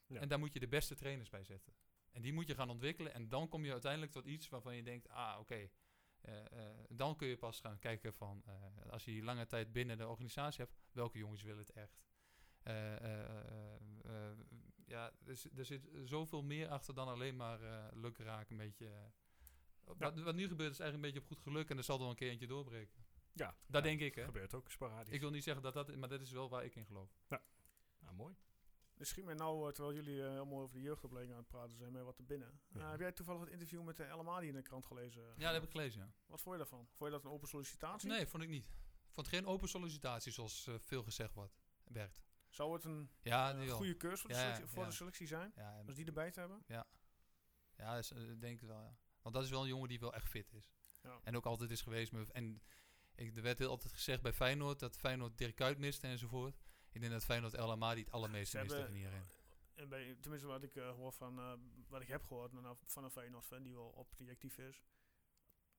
Ja. 0.06 0.20
En 0.20 0.28
daar 0.28 0.38
moet 0.38 0.52
je 0.52 0.60
de 0.60 0.68
beste 0.68 0.94
trainers 0.94 1.28
bij 1.28 1.44
zetten. 1.44 1.72
En 2.12 2.22
die 2.22 2.32
moet 2.32 2.46
je 2.46 2.54
gaan 2.54 2.70
ontwikkelen. 2.70 3.14
En 3.14 3.28
dan 3.28 3.48
kom 3.48 3.64
je 3.64 3.72
uiteindelijk 3.72 4.12
tot 4.12 4.24
iets 4.24 4.48
waarvan 4.48 4.76
je 4.76 4.82
denkt, 4.82 5.08
ah 5.08 5.36
oké. 5.40 5.68
eh, 6.20 6.38
eh, 6.68 6.76
dan 6.88 7.16
kun 7.16 7.28
je 7.28 7.36
pas 7.36 7.60
gaan 7.60 7.78
kijken 7.78 8.14
van, 8.14 8.42
eh, 8.46 8.90
als 8.90 9.04
je 9.04 9.10
die 9.10 9.22
lange 9.22 9.46
tijd 9.46 9.72
binnen 9.72 9.98
de 9.98 10.08
organisatie 10.08 10.64
hebt, 10.64 10.76
welke 10.92 11.18
jongens 11.18 11.42
willen 11.42 11.58
het 11.66 11.72
echt. 11.72 12.00
Ja, 14.86 15.12
er, 15.26 15.36
zit- 15.36 15.58
er 15.58 15.64
zit 15.64 15.88
zoveel 16.04 16.42
meer 16.42 16.68
achter 16.68 16.94
dan 16.94 17.08
alleen 17.08 17.36
maar 17.36 17.62
eh 17.62 17.86
lukraak 17.92 18.50
een 18.50 18.56
beetje. 18.56 19.12
wat, 19.84 20.18
wat 20.20 20.34
nu 20.34 20.48
gebeurt 20.48 20.72
is 20.72 20.80
eigenlijk 20.80 20.94
een 20.94 21.00
beetje 21.00 21.20
op 21.20 21.26
goed 21.26 21.38
geluk 21.52 21.70
en 21.70 21.76
er 21.76 21.84
zal 21.84 21.94
er 21.96 22.00
wel 22.00 22.10
een 22.10 22.16
keer 22.16 22.30
eentje 22.30 22.46
doorbreken. 22.46 23.04
ja. 23.32 23.46
Dat 23.66 23.82
Ja, 23.84 23.88
denk 23.88 24.00
ik, 24.00 24.14
hè. 24.14 24.24
gebeurt 24.24 24.54
ook 24.54 24.70
sporadisch. 24.70 25.14
Ik 25.14 25.20
wil 25.20 25.30
niet 25.30 25.42
zeggen 25.44 25.62
dat 25.62 25.74
dat, 25.74 25.96
maar 25.96 26.08
dat 26.08 26.20
is 26.20 26.30
wel 26.30 26.48
waar 26.48 26.64
ik 26.64 26.76
in 26.76 26.86
geloof. 26.86 27.10
Nou, 27.98 28.14
mooi. 28.14 28.34
Schiet 29.02 29.24
mij 29.24 29.34
nou, 29.34 29.66
eh, 29.68 29.72
terwijl 29.74 29.96
jullie 29.96 30.22
eh, 30.22 30.28
helemaal 30.28 30.60
over 30.60 30.74
de 30.74 30.80
jeugdopleiding 30.82 31.34
aan 31.36 31.40
het 31.42 31.50
praten 31.50 31.76
zijn, 31.76 31.92
met 31.92 32.02
wat 32.02 32.16
te 32.16 32.22
binnen. 32.22 32.60
Eh, 32.72 32.80
Ja. 32.80 32.90
heb 32.90 33.00
jij 33.00 33.12
toevallig 33.12 33.40
het 33.40 33.50
interview 33.50 33.82
met 33.82 33.96
de 33.96 34.04
El 34.04 34.18
Amadi 34.18 34.46
in 34.48 34.54
de 34.54 34.62
krant 34.62 34.86
gelezen? 34.86 35.22
Ja, 35.36 35.44
dat 35.44 35.52
heb 35.52 35.62
ik 35.62 35.70
gelezen, 35.70 36.00
ja. 36.00 36.12
Wat 36.26 36.40
vond 36.40 36.56
je 36.56 36.60
daarvan? 36.60 36.86
Vond 36.92 37.10
je 37.10 37.16
dat 37.16 37.24
een 37.24 37.30
open 37.30 37.48
sollicitatie? 37.48 38.08
Nee, 38.08 38.26
vond 38.26 38.42
ik 38.42 38.48
niet. 38.48 38.66
Ik 39.06 39.12
vond 39.16 39.28
geen 39.28 39.46
open 39.46 39.68
sollicitatie, 39.68 40.32
zoals 40.32 40.66
eh, 40.66 40.74
veel 40.78 41.02
gezegd 41.02 41.34
wordt. 41.34 41.58
Werkt. 41.84 42.22
Zou 42.48 42.72
het 42.72 42.84
een 42.84 43.10
Ja, 43.22 43.54
eh, 43.60 43.70
goede 43.70 43.96
keuze 43.96 44.16
voor, 44.20 44.30
de 44.30 44.36
Ja, 44.36 44.42
selectie, 44.42 44.66
voor 44.66 44.82
ja. 44.82 44.88
de 44.88 44.94
selectie 44.94 45.26
zijn? 45.26 45.52
Ja, 45.56 45.82
Als 45.86 45.96
die 45.96 46.06
erbij 46.06 46.30
te 46.30 46.40
hebben? 46.40 46.64
Ja, 47.76 47.96
is, 47.96 48.12
eh, 48.12 48.18
denk 48.38 48.60
ik 48.60 48.66
wel, 48.68 48.80
ja. 48.82 48.96
Want 49.22 49.34
dat 49.34 49.44
is 49.44 49.50
wel 49.50 49.62
een 49.62 49.68
jongen 49.68 49.88
die 49.88 50.00
wel 50.00 50.14
echt 50.14 50.28
fit 50.28 50.52
is. 50.52 50.70
Ja. 51.02 51.20
En 51.24 51.36
ook 51.36 51.46
altijd 51.46 51.70
is 51.70 51.82
geweest. 51.82 52.12
met- 52.12 52.30
En 52.30 52.62
ik, 53.14 53.36
er 53.36 53.42
werd 53.42 53.58
heel 53.58 53.68
altijd 53.70 53.92
gezegd 53.92 54.22
bij 54.22 54.32
Feyenoord 54.32 54.78
dat 54.78 54.96
Feyenoord 54.96 55.38
Dirk 55.38 55.54
Kuyt 55.56 55.78
miste 55.78 56.06
enzovoort. 56.06 56.56
Ik 56.92 57.00
denk 57.00 57.12
dat 57.12 57.24
Feyenoord 57.24 57.54
El 57.54 57.70
Amadi 57.70 58.00
het 58.00 58.10
allermeeste 58.12 58.58
mist 58.58 58.70
hebben- 58.72 58.88
tegen 58.92 59.00
hierin. 59.08 59.28
En 59.74 59.88
bij, 59.88 60.16
tenminste, 60.20 60.48
wat 60.48 60.62
ik 60.62 60.76
eh, 60.76 60.90
hoor 60.90 61.12
van, 61.12 61.38
eh, 61.38 61.52
wat 61.88 62.00
ik 62.00 62.08
heb 62.08 62.24
gehoord 62.24 62.52
van 62.86 63.04
een 63.04 63.10
Feyenoord 63.10 63.44
fan 63.44 63.62
die 63.62 63.74
wel 63.74 63.88
op 63.88 64.16
die 64.16 64.30
actief 64.30 64.58
is. 64.58 64.82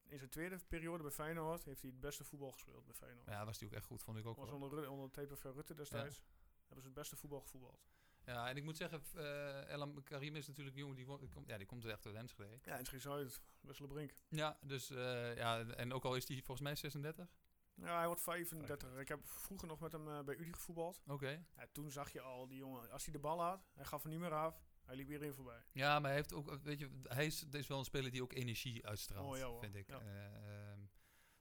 In 0.07 0.17
zijn 0.17 0.29
tweede 0.29 0.57
periode 0.67 1.03
bij 1.03 1.11
Feyenoord 1.11 1.63
heeft 1.65 1.81
hij 1.81 1.89
het 1.91 1.99
beste 1.99 2.23
voetbal 2.23 2.51
gespeeld 2.51 2.85
bij 2.85 2.95
Feyenoord. 2.95 3.27
Ja, 3.27 3.45
was 3.45 3.57
die 3.57 3.67
ook 3.67 3.73
echt 3.73 3.85
goed, 3.85 4.03
vond 4.03 4.17
ik 4.17 4.25
ook 4.25 4.37
was 4.37 4.49
wel. 4.49 4.59
onder, 4.61 4.89
onder 4.89 5.11
TPV 5.11 5.43
Rutte 5.43 5.73
destijds. 5.73 6.21
Hebben 6.59 6.81
ze 6.81 6.85
het 6.85 6.93
beste 6.93 7.15
voetbal 7.15 7.41
gevoetbald. 7.41 7.81
Ja, 8.25 8.49
en 8.49 8.57
ik 8.57 8.63
moet 8.63 8.77
zeggen, 8.77 9.01
f- 9.01 9.15
eh 9.15 9.69
Elam 9.69 10.03
Karim 10.03 10.35
is 10.35 10.47
natuurlijk 10.47 10.75
een 10.75 10.81
jongen 10.81 10.95
die, 10.95 11.17
die 11.19 11.29
komt, 11.29 11.47
ja, 11.47 11.57
die 11.57 11.67
komt 11.67 11.85
echt 11.85 12.05
uit 12.05 12.15
Enschede. 12.15 12.59
Ja, 12.63 12.77
en 12.77 12.85
Schreef 12.85 13.01
Zuid, 13.01 13.41
Wesselbrink. 13.61 14.13
Ja, 14.27 14.57
dus 14.61 14.89
eh, 14.89 15.35
ja, 15.35 15.65
en 15.65 15.93
ook 15.93 16.05
al 16.05 16.15
is 16.15 16.27
hij 16.27 16.35
volgens 16.37 16.61
mij 16.61 16.75
36. 16.75 17.29
Ja, 17.75 17.97
hij 17.97 18.05
wordt 18.07 18.21
35. 18.21 18.97
Ik 18.97 19.07
heb 19.07 19.25
vroeger 19.25 19.67
nog 19.67 19.79
met 19.79 19.91
hem 19.91 20.07
eh, 20.09 20.23
bij 20.23 20.35
Udi 20.35 20.53
gevoetbald. 20.53 21.01
Oké. 21.07 21.45
Ja, 21.55 21.67
toen 21.71 21.91
zag 21.91 22.11
je 22.11 22.21
al 22.21 22.47
die 22.47 22.57
jongen, 22.57 22.91
als 22.91 23.03
hij 23.03 23.13
de 23.13 23.19
bal 23.19 23.41
had, 23.41 23.65
hij 23.73 23.85
gaf 23.85 24.03
er 24.03 24.09
niet 24.09 24.19
meer 24.19 24.33
af. 24.33 24.61
Hij 24.81 24.95
liep 24.95 25.07
iedereen 25.09 25.33
voorbij. 25.33 25.63
Ja, 25.71 25.99
maar 25.99 26.09
hij 26.09 26.19
heeft 26.19 26.33
ook, 26.33 26.59
weet 26.63 26.79
je, 26.79 26.89
hij 27.03 27.25
is, 27.25 27.43
is 27.51 27.67
wel 27.67 27.77
een 27.79 27.85
speler 27.85 28.11
die 28.11 28.21
ook 28.21 28.33
energie 28.33 28.87
uitstraalt, 28.87 29.31
Oh, 29.31 29.37
ja, 29.37 29.59
vind 29.59 29.75
ik. 29.75 29.87
Ja. 29.87 29.99
Eh, 29.99 30.69
ehm, 30.71 30.79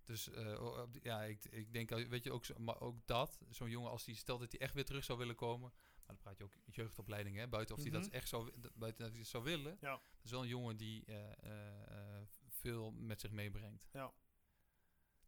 Dus 0.04 0.30
eh, 0.30 0.82
ja, 1.02 1.22
ik, 1.22 1.44
ik 1.44 1.72
denk, 1.72 1.90
weet 1.90 2.24
je, 2.24 2.32
ook, 2.32 2.44
zo, 2.44 2.54
maar 2.58 2.80
ook 2.80 3.06
dat, 3.06 3.38
zo'n 3.50 3.70
jongen 3.70 3.90
als 3.90 4.04
die, 4.04 4.14
stel 4.14 4.38
dat 4.38 4.50
hij 4.52 4.60
echt 4.60 4.74
weer 4.74 4.84
terug 4.84 5.04
zou 5.04 5.18
willen 5.18 5.34
komen, 5.34 5.70
maar 5.70 6.06
dan 6.06 6.16
praat 6.16 6.38
je 6.38 6.44
ook 6.44 6.54
jeugdopleiding, 6.70 7.36
hè, 7.36 7.48
buiten 7.48 7.74
of 7.76 7.82
hij 7.82 7.90
Mhm. 7.90 8.00
dat 8.00 8.10
echt 8.10 8.28
zou, 8.28 8.52
buiten 8.74 9.04
dat 9.04 9.14
hij 9.14 9.24
zou 9.24 9.44
willen, 9.44 9.76
Ja. 9.80 9.90
dat 9.90 10.24
is 10.24 10.30
wel 10.30 10.42
een 10.42 10.48
jongen 10.48 10.76
die 10.76 11.04
veel 12.48 12.90
met 12.92 13.20
zich 13.20 13.30
meebrengt. 13.30 13.88
Ja. 13.92 14.12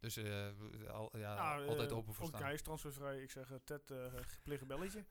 Dus 0.03 0.16
eh, 0.16 0.48
al, 0.88 1.16
ja, 1.18 1.34
Nou, 1.34 1.68
altijd 1.68 1.90
eh, 1.90 1.96
open 1.96 2.14
voor 2.14 2.24
Ook 2.24 2.30
staan. 2.30 2.42
hij 2.42 2.53
is 2.55 2.62
transfervrij. 2.62 3.22
Ik 3.22 3.30
zeg, 3.30 3.50
eh, 3.50 3.57
Ted, 3.64 3.90
eh 3.90 4.14
plicht 4.42 4.62
een 4.62 4.68
belletje. 4.68 5.05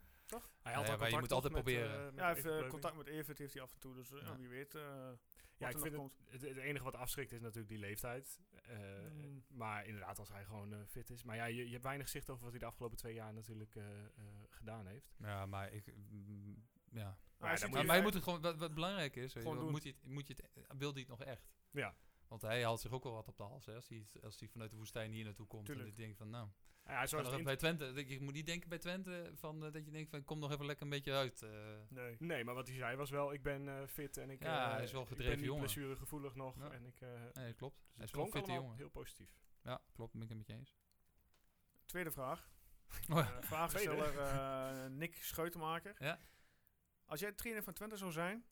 Hij 0.62 0.72
Ja, 0.72 0.78
had 0.78 0.86
ja, 0.88 0.94
al 0.94 1.00
maar 1.00 1.10
je 1.10 1.18
moet 1.20 1.28
toch 1.30 1.44
altijd 1.44 1.54
met, 1.54 1.64
proberen. 1.64 2.06
met 2.06 2.16
Ja, 2.16 2.34
hij 2.34 2.42
heeft 2.42 2.68
contact 2.68 2.96
met 2.98 3.08
Evert 3.08 3.38
heeft 3.38 3.54
hij 3.54 3.62
af 3.62 3.74
en 3.74 3.80
toe. 3.80 3.96
Dus 3.96 4.10
Ja. 4.10 4.36
wie 4.38 4.48
weet 4.50 4.74
Ja, 4.74 5.18
wat 5.58 5.68
ik 5.68 5.68
er 5.68 5.74
nog 5.74 5.82
vind 5.82 5.96
komt. 5.96 6.18
het, 6.32 6.42
het, 6.42 6.50
het 6.56 6.58
enige 6.58 6.84
wat 6.84 6.96
afschrikt 6.96 7.32
is 7.32 7.40
natuurlijk 7.40 7.70
die 7.70 7.78
leeftijd. 7.80 8.40
Eh, 8.64 8.78
Mm. 9.12 9.44
Maar 9.48 9.86
inderdaad, 9.86 10.20
als 10.20 10.30
hij 10.30 10.44
gewoon 10.46 10.86
fit 10.88 11.10
is. 11.10 11.24
Maar 11.24 11.36
ja, 11.36 11.46
je, 11.46 11.66
je 11.66 11.72
hebt 11.72 11.84
weinig 11.84 12.10
zicht 12.10 12.30
over 12.30 12.42
wat 12.44 12.52
hij 12.52 12.60
de 12.60 12.66
afgelopen 12.66 12.98
twee 12.98 13.14
jaar 13.14 13.34
natuurlijk 13.34 13.76
eh, 13.76 14.04
eh, 14.06 14.06
gedaan 14.50 14.88
heeft. 14.88 15.14
Ja, 15.18 15.46
maar 15.46 15.72
ik, 15.74 15.94
mm, 15.96 16.68
ja. 16.92 17.18
Maar 17.38 17.50
hij 17.50 17.58
zit 17.58 17.66
moet 17.68 17.72
Maar, 17.74 17.80
hier- 17.80 17.88
maar 17.88 17.96
je 17.96 18.02
moet 18.04 18.14
het 18.14 18.24
gewoon, 18.24 18.42
wat, 18.42 18.58
wat 18.58 18.74
belangrijk 18.74 19.16
is, 19.16 19.34
je 19.34 19.40
Gewoon 19.42 19.70
moet 19.72 19.84
je, 19.84 19.90
het, 19.90 20.04
moet 20.04 20.28
je 20.28 20.34
het, 20.38 20.66
wil 20.78 20.92
hij 20.92 21.00
het 21.00 21.10
nog 21.10 21.24
echt? 21.24 21.50
Ja. 21.72 21.96
Want 22.32 22.44
hij 22.44 22.64
haalt 22.64 22.80
zich 22.80 22.92
ook 22.92 23.04
wel 23.04 23.14
wat 23.14 23.28
op 23.28 23.38
de 23.38 23.44
hals, 23.44 23.66
hè, 23.66 23.76
als 23.76 23.88
hij, 23.88 24.08
als 24.24 24.40
hij 24.40 24.48
vanuit 24.48 24.72
de 24.72 24.78
woestijn 24.78 25.12
hier 25.12 25.24
naartoe 25.24 25.48
komt. 25.48 25.66
Tuurlijk. 25.66 25.88
En 25.88 25.92
ik 25.94 25.98
denk 26.00 26.16
van, 26.18 26.30
nou, 26.30 26.48
Ja, 26.86 27.06
zoals 27.06 27.32
nog 27.32 27.44
bij 27.44 27.56
Twente, 27.56 28.04
je 28.08 28.22
moet 28.22 28.34
niet 28.34 28.46
denken 28.46 28.70
bij 28.70 28.78
Twente 28.78 29.32
van, 29.36 29.66
eh, 29.66 29.72
dat 29.72 29.86
je 29.86 29.92
denkt 29.92 30.10
van, 30.10 30.24
kom 30.24 30.40
nog 30.40 30.52
even 30.52 30.66
lekker 30.66 30.84
een 30.84 30.92
beetje 30.92 31.14
uit. 31.14 31.42
eh. 31.42 31.50
Nee. 31.90 32.16
Nee, 32.20 32.44
maar 32.44 32.56
wat 32.56 32.68
hij 32.68 32.76
zei 32.78 32.96
was 32.96 33.10
wel, 33.10 33.34
ik 33.34 33.44
ben 33.44 33.68
eh, 33.68 33.88
fit 33.88 34.18
en 34.18 34.30
ik, 34.30 34.44
Ja, 34.44 34.72
hij 34.74 34.84
is 34.84 34.92
wel 34.92 35.02
ik 35.02 35.08
gedreven 35.08 35.40
ben 35.40 35.50
niet 35.50 35.58
blessuregevoelig 35.58 36.36
nog. 36.36 36.58
Ja. 36.58 36.72
En 36.72 36.86
ik, 36.86 37.02
nee, 37.34 37.54
klopt. 37.54 37.76
dus 37.78 37.96
hij 37.96 38.06
is 38.06 38.12
wel 38.12 38.24
allemaal 38.32 38.56
jongen. 38.56 38.78
heel 38.78 38.90
positief. 38.90 39.36
Ja, 39.64 39.82
klopt, 39.94 40.14
ben 40.14 40.22
ik 40.22 40.30
het 40.30 40.38
met 40.38 40.48
je 40.48 40.54
eens. 40.54 40.76
Tweede 41.86 42.12
vraag. 42.12 42.52
Oh, 43.10 43.42
vragensteller 43.42 44.20
eh, 44.20 44.86
Nick 44.86 45.24
Scheutenmaker. 45.24 45.96
Ja. 45.98 46.20
Als 47.06 47.20
jij 47.20 47.32
trainer 47.32 47.64
van 47.64 47.74
Twente 47.74 47.98
zou 47.98 48.12
zijn, 48.12 48.46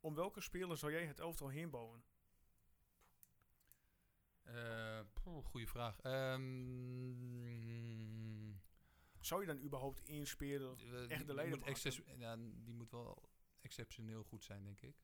om 0.00 0.14
welke 0.14 0.40
speler 0.40 0.76
zou 0.76 0.92
jij 0.92 1.04
het 1.06 1.20
elftal 1.20 1.48
heen 1.48 1.70
bouwen? 1.70 2.04
Eh, 4.48 5.00
poeh, 5.12 5.44
goeie 5.44 5.68
vraag. 5.68 6.00
Ehm, 6.00 6.46
Zou 9.20 9.40
je 9.40 9.46
dan 9.46 9.60
überhaupt 9.62 10.02
één 10.02 10.26
speler... 10.26 10.76
eh, 10.92 11.10
echt 11.10 11.26
de 11.26 11.34
leider 11.34 11.58
moet 11.58 11.66
ja, 12.18 12.36
die 12.36 12.74
moet 12.74 12.90
wel 12.90 13.28
exceptioneel 13.60 14.22
goed 14.24 14.44
zijn, 14.44 14.64
denk 14.64 14.80
ik. 14.80 14.96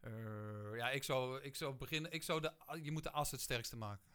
Eh, 0.00 0.76
ja, 0.76 0.90
ik 0.90 1.02
zou, 1.02 1.40
ik 1.42 1.56
zou 1.56 1.74
beginnen. 1.74 2.12
Ik 2.12 2.22
zou 2.22 2.40
de, 2.40 2.52
je 2.82 2.90
moet 2.90 3.02
de 3.02 3.10
as 3.10 3.30
het 3.30 3.40
sterkste 3.40 3.76
maken. 3.76 4.10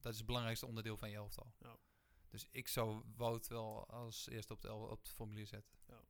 Dat 0.00 0.12
is 0.12 0.18
het 0.18 0.26
belangrijkste 0.26 0.66
onderdeel 0.66 0.96
van 0.96 1.10
je 1.10 1.16
elftal. 1.16 1.54
Ja. 1.58 1.78
Dus 2.28 2.46
ik 2.50 2.68
zou 2.68 3.02
Wout 3.16 3.48
wel 3.48 3.88
als 3.88 4.28
eerste 4.28 4.52
op, 4.52 4.60
de, 4.60 4.72
op 4.72 4.98
het 4.98 5.08
formulier 5.08 5.46
zetten. 5.46 5.72
Ja. 5.86 6.00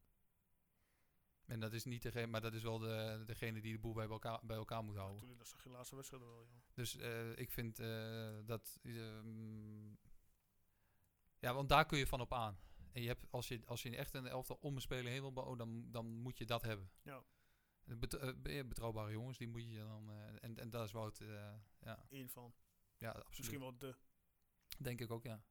En 1.46 1.60
dat 1.60 1.72
is 1.72 1.84
niet 1.84 2.02
degene, 2.02 2.26
maar 2.26 2.40
dat 2.40 2.54
is 2.54 2.62
wel 2.62 2.78
de, 2.78 3.22
degene 3.26 3.60
die 3.60 3.72
de 3.72 3.78
boel 3.78 3.92
bij 3.92 4.08
elkaar, 4.08 4.40
bij 4.42 4.56
elkaar 4.56 4.84
moet 4.84 4.96
houden. 4.96 5.14
Natuurlijk, 5.16 5.40
dat 5.40 5.50
toch 5.50 5.62
je 5.64 5.70
laatste 5.70 5.94
wedstrijd 5.96 6.22
wel, 6.22 6.32
joh. 6.34 6.48
Dus 6.74 6.96
eh, 6.96 7.36
ik 7.38 7.50
vind 7.50 7.78
eh, 7.78 8.38
dat. 8.44 8.78
ehm, 8.82 9.88
ja, 11.38 11.54
want 11.54 11.68
daar 11.68 11.86
kun 11.86 11.98
je 11.98 12.06
van 12.06 12.20
op 12.20 12.32
aan. 12.32 12.58
En 12.92 13.02
je 13.02 13.08
hebt, 13.08 13.26
als, 13.30 13.48
je, 13.48 13.62
als 13.66 13.82
je 13.82 13.96
echt 13.96 14.14
een 14.14 14.26
elftal 14.26 14.56
om 14.60 14.74
een 14.74 14.80
speler 14.80 15.12
heen 15.12 15.20
wil 15.20 15.32
bouwen, 15.32 15.58
dan, 15.58 15.90
dan 15.90 16.06
moet 16.06 16.38
je 16.38 16.46
dat 16.46 16.62
hebben. 16.62 16.90
Ja. 17.02 17.24
Eh, 17.86 17.98
betrouwbare 18.66 19.10
jongens, 19.12 19.38
die 19.38 19.48
moet 19.48 19.62
je 19.70 19.78
dan. 19.78 20.10
eh, 20.10 20.44
en, 20.44 20.58
en 20.58 20.70
dat 20.70 20.84
is 20.84 20.92
Wout. 20.92 21.20
eh, 21.20 21.54
ja, 21.80 22.06
Eén 22.10 22.28
van. 22.30 22.54
ja, 22.96 23.08
absoluut. 23.10 23.36
Misschien 23.38 23.60
wel 23.60 23.78
de. 23.78 23.96
Denk 24.78 25.00
ik 25.00 25.10
ook, 25.10 25.22
ja. 25.24 25.42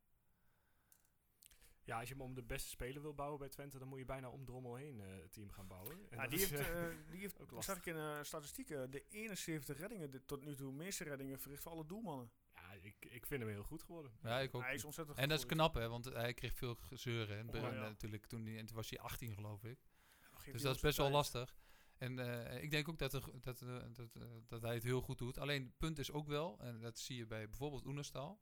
Ja, 1.83 1.99
als 1.99 2.07
je 2.07 2.13
hem 2.13 2.23
om 2.23 2.33
de 2.33 2.43
beste 2.43 2.69
speler 2.69 3.01
wil 3.01 3.13
bouwen 3.13 3.39
bij 3.39 3.49
Twente, 3.49 3.79
dan 3.79 3.87
moet 3.87 3.99
je 3.99 4.05
bijna 4.05 4.29
om 4.29 4.45
Drommel 4.45 4.75
heen 4.75 5.01
eh, 5.01 5.07
het 5.21 5.33
team 5.33 5.51
gaan 5.51 5.67
bouwen. 5.67 5.97
En 6.09 6.17
Ja, 6.17 6.27
die 6.27 6.39
is, 6.39 6.49
heeft, 6.49 6.69
eh, 6.69 6.85
eh, 6.87 6.95
die 7.11 7.19
heeft 7.19 7.33
ook 7.41 7.47
dat 7.47 7.51
lastig. 7.55 7.73
zag 7.75 7.85
ik 7.85 7.93
in 7.93 7.99
eh, 8.01 8.23
statistieken, 8.23 8.91
de 8.91 9.03
71 9.09 9.77
reddingen 9.79 10.11
de, 10.11 10.25
tot 10.25 10.43
nu 10.45 10.55
toe, 10.55 10.71
meeste 10.71 11.03
reddingen 11.03 11.39
verricht 11.39 11.63
voor 11.63 11.71
alle 11.71 11.85
doelmannen. 11.85 12.31
ja, 12.53 12.71
ik, 12.81 13.05
ik 13.05 13.25
vind 13.25 13.41
hem 13.41 13.51
heel 13.51 13.63
goed 13.63 13.83
geworden. 13.83 14.11
Ja, 14.23 14.39
ik 14.39 14.55
ook. 14.55 14.61
Hij 14.61 14.73
is 14.73 14.83
ontzettend 14.85 15.17
En 15.17 15.29
dat 15.29 15.39
is 15.39 15.45
knap, 15.45 15.73
hè, 15.73 15.87
want 15.89 16.05
hij 16.05 16.33
kreeg 16.33 16.53
veel 16.53 16.75
gezeuren. 16.75 17.37
hè. 17.37 17.59
Oh, 17.59 17.65
En 17.67 17.73
ja. 17.73 17.81
natuurlijk, 17.81 18.25
toen, 18.25 18.43
die- 18.43 18.57
en 18.57 18.65
toen 18.65 18.75
was 18.75 18.89
hij 18.89 18.99
18, 18.99 19.33
geloof 19.33 19.63
ik. 19.63 19.79
Geef 20.33 20.43
Dus 20.43 20.53
die 20.53 20.63
dat 20.63 20.75
is 20.75 20.81
best 20.81 20.97
wel 20.97 21.05
de 21.07 21.11
lastig. 21.13 21.55
En 21.97 22.19
eh, 22.19 22.63
ik 22.63 22.71
denk 22.71 22.89
ook 22.89 22.97
dat, 22.99 23.13
er, 23.13 23.23
dat, 23.41 23.59
dat, 23.93 24.09
dat 24.47 24.61
hij 24.61 24.73
het 24.73 24.83
heel 24.83 25.01
goed 25.01 25.17
doet. 25.17 25.37
Alleen 25.37 25.63
het 25.63 25.77
punt 25.77 25.99
is 25.99 26.11
ook 26.11 26.27
wel, 26.27 26.59
en 26.59 26.79
dat 26.79 26.99
zie 26.99 27.17
je 27.17 27.25
bij 27.25 27.47
bijvoorbeeld 27.49 27.85
Oenerstal. 27.85 28.39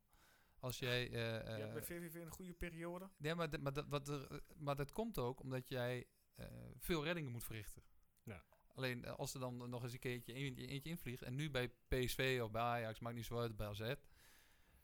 Als 0.60 0.78
jij. 0.78 1.04
eh, 1.06 1.10
Je 1.12 1.18
hebt 1.20 1.48
eh, 1.66 1.72
bij 1.72 1.82
VVV 1.82 2.14
een 2.14 2.30
goede 2.30 2.52
periode. 2.52 3.10
nee, 3.16 3.34
maar, 3.34 3.50
dat- 3.50 3.60
maar, 3.60 3.72
dat, 3.72 3.86
wat 3.88 4.08
er, 4.08 4.42
maar 4.56 4.76
dat 4.76 4.92
komt 4.92 5.18
ook 5.18 5.40
omdat 5.40 5.68
jij 5.68 6.06
eh, 6.34 6.46
veel 6.78 7.04
reddingen 7.04 7.30
moet 7.32 7.44
verrichten. 7.44 7.82
Ja. 8.22 8.44
Alleen 8.74 9.04
als 9.06 9.34
er 9.34 9.40
dan 9.40 9.70
nog 9.70 9.82
eens 9.82 9.92
een 9.92 9.98
keertje 9.98 10.32
eentje, 10.32 10.66
eentje 10.66 10.90
invliegt. 10.90 11.22
En 11.22 11.34
nu 11.34 11.50
bij 11.50 11.68
PSV 11.88 12.40
of 12.42 12.50
bij 12.50 12.62
Ajax, 12.62 12.98
maakt 13.00 13.16
niet 13.16 13.24
zo 13.24 13.38
uit, 13.38 13.56
bij 13.56 13.66
AZ. 13.66 13.94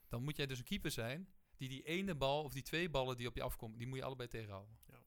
Dan 0.08 0.22
moet 0.22 0.36
jij 0.36 0.46
dus 0.46 0.58
een 0.58 0.64
keeper 0.64 0.90
zijn 0.90 1.28
die 1.56 1.68
die 1.68 1.82
ene 1.82 2.14
bal 2.14 2.42
of 2.42 2.52
die 2.52 2.62
twee 2.62 2.90
ballen 2.90 3.16
die 3.16 3.26
op 3.28 3.36
je 3.36 3.42
afkomen, 3.42 3.78
die 3.78 3.86
moet 3.86 3.98
je 3.98 4.04
allebei 4.04 4.28
tegenhouden. 4.28 4.78
Ja. 4.86 5.04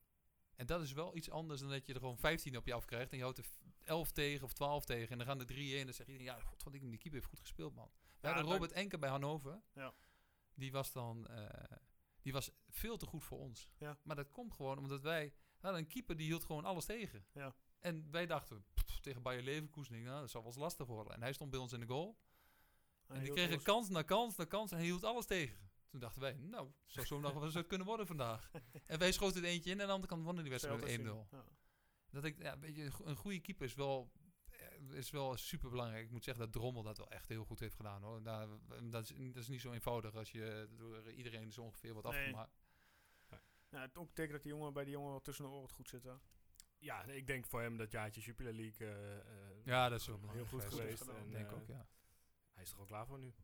En 0.56 0.66
dat 0.66 0.82
is 0.82 0.92
wel 0.92 1.16
iets 1.16 1.30
anders 1.30 1.60
dan 1.60 1.70
dat 1.70 1.86
je 1.86 1.92
er 1.94 1.98
gewoon 2.00 2.18
15 2.18 2.56
op 2.56 2.66
je 2.66 2.74
afkrijgt 2.74 3.10
en 3.10 3.16
je 3.16 3.22
houdt 3.22 3.38
er 3.38 3.46
11 3.84 4.12
tegen 4.12 4.44
of 4.44 4.52
12 4.52 4.84
tegen 4.84 5.08
en 5.10 5.18
dan 5.18 5.26
gaan 5.26 5.40
er 5.40 5.46
drie 5.46 5.72
in 5.72 5.78
en 5.78 5.84
dan 5.84 5.94
zeg 5.94 6.06
je, 6.06 6.22
ja, 6.22 6.40
god, 6.40 6.62
wat 6.62 6.74
ik 6.74 6.80
die 6.80 6.90
keeper 6.90 7.12
heeft 7.12 7.26
goed 7.26 7.40
gespeeld, 7.40 7.74
man. 7.74 7.90
We 8.20 8.28
Ja, 8.28 8.34
hadden 8.34 8.52
Robert 8.52 8.72
Enke 8.72 8.98
bij 8.98 9.10
Hannover. 9.10 9.60
Ja. 9.74 9.94
Die 10.60 10.72
was 10.72 10.92
dan, 10.92 11.26
eh, 11.26 11.76
die 12.22 12.32
was 12.32 12.50
veel 12.68 12.96
te 12.96 13.06
goed 13.06 13.24
voor 13.24 13.38
ons. 13.38 13.68
Ja. 13.78 13.98
Maar 14.02 14.16
dat 14.16 14.30
komt 14.30 14.52
gewoon 14.52 14.78
omdat 14.78 15.02
wij, 15.02 15.32
hadden 15.58 15.80
een 15.80 15.86
keeper 15.86 16.16
die 16.16 16.26
hield 16.26 16.44
gewoon 16.44 16.64
alles 16.64 16.84
tegen. 16.84 17.24
Ja. 17.32 17.54
En 17.78 18.10
wij 18.10 18.26
dachten, 18.26 18.64
pff, 18.74 19.00
tegen 19.00 19.22
Bayer 19.22 19.42
Leverkusen, 19.42 20.02
nou, 20.02 20.20
dat 20.20 20.30
zal 20.30 20.40
wel 20.42 20.50
eens 20.50 20.60
lastig 20.60 20.86
worden. 20.86 21.14
En 21.14 21.22
hij 21.22 21.32
stond 21.32 21.50
bij 21.50 21.60
ons 21.60 21.72
in 21.72 21.80
de 21.80 21.86
goal. 21.86 22.18
Hij 23.06 23.16
En 23.16 23.22
die 23.22 23.32
kregen 23.32 23.62
kans 23.62 23.88
na 23.88 24.02
kans 24.02 24.36
na 24.36 24.44
kans 24.44 24.70
en 24.70 24.76
hij 24.76 24.86
hield 24.86 25.04
alles 25.04 25.26
tegen. 25.26 25.70
Toen 25.88 26.00
dachten 26.00 26.20
wij, 26.20 26.32
nou, 26.32 26.70
zou 26.86 27.06
zo 27.06 27.20
nog 27.20 27.32
wel 27.32 27.44
eens 27.44 27.54
wat 27.54 27.66
kunnen 27.66 27.86
worden 27.86 28.06
vandaag. 28.06 28.50
en 28.86 28.98
wij 28.98 29.12
schoten 29.12 29.42
er 29.42 29.48
eentje 29.48 29.70
in 29.70 29.76
en 29.76 29.80
aan 29.82 29.86
de 29.86 29.92
andere 29.92 30.12
kant 30.12 30.24
wonnen 30.24 30.42
die 30.42 30.52
wedstrijd 30.52 30.80
met 30.80 31.00
1-0. 31.00 31.28
Ja. 31.30 31.44
Dat 32.10 32.24
ik, 32.24 32.42
ja, 32.42 32.58
weet 32.58 32.76
je, 32.76 32.84
een 32.84 32.92
go- 32.92 33.04
een 33.04 33.16
goede 33.16 33.40
keeper 33.40 33.64
is 33.64 33.74
wel, 33.74 34.10
is 34.88 35.10
wel 35.10 35.36
super 35.36 35.70
belangrijk. 35.70 36.04
Ik 36.04 36.10
moet 36.10 36.24
zeggen 36.24 36.44
dat 36.44 36.52
Drommel 36.52 36.82
dat 36.82 36.98
wel 36.98 37.10
echt 37.10 37.28
heel 37.28 37.44
goed 37.44 37.60
heeft 37.60 37.74
gedaan 37.74 38.02
hoor. 38.02 38.22
Daar, 38.22 38.48
dat, 38.82 39.10
is, 39.10 39.14
dat 39.32 39.42
is 39.42 39.48
niet 39.48 39.60
zo 39.60 39.72
eenvoudig 39.72 40.14
als 40.14 40.32
je 40.32 40.68
door 40.76 41.10
iedereen 41.12 41.52
zo 41.52 41.62
ongeveer 41.62 41.92
wordt 41.92 42.08
Nee. 42.08 42.18
afgemaakt. 42.18 42.58
Ja, 43.68 43.80
het 43.80 43.98
ook 43.98 44.14
teken 44.14 44.32
dat 44.32 44.42
die 44.42 44.52
jongen 44.52 44.72
bij 44.72 44.84
die 44.84 44.92
jongen 44.92 45.10
wel 45.10 45.20
tussen 45.20 45.44
de 45.44 45.50
oren 45.50 45.62
het 45.62 45.72
goed 45.72 45.88
zit. 45.88 46.04
Hè. 46.04 46.12
Ja, 46.78 47.04
nee, 47.04 47.16
ik 47.16 47.26
denk 47.26 47.46
voor 47.46 47.60
hem 47.60 47.76
dat 47.76 47.90
jaartje 47.90 48.20
Jupiler 48.20 48.52
League 48.52 48.86
eh, 48.88 49.16
eh, 49.18 49.64
Ja, 49.64 49.88
dat 49.88 50.00
is 50.00 50.06
wel 50.06 50.20
heel 50.28 50.46
goed 50.46 50.64
geweest. 50.64 50.80
geweest. 50.80 51.02
Goed 51.02 51.14
En, 51.14 51.24
Ik 51.26 51.32
denk 51.32 51.50
eh, 51.50 51.56
ook, 51.56 51.66
ja. 51.66 51.86
Hij 52.52 52.62
is 52.62 52.68
er 52.68 52.74
gewoon 52.74 52.86
klaar 52.86 53.06
voor 53.06 53.18
nu. 53.18 53.34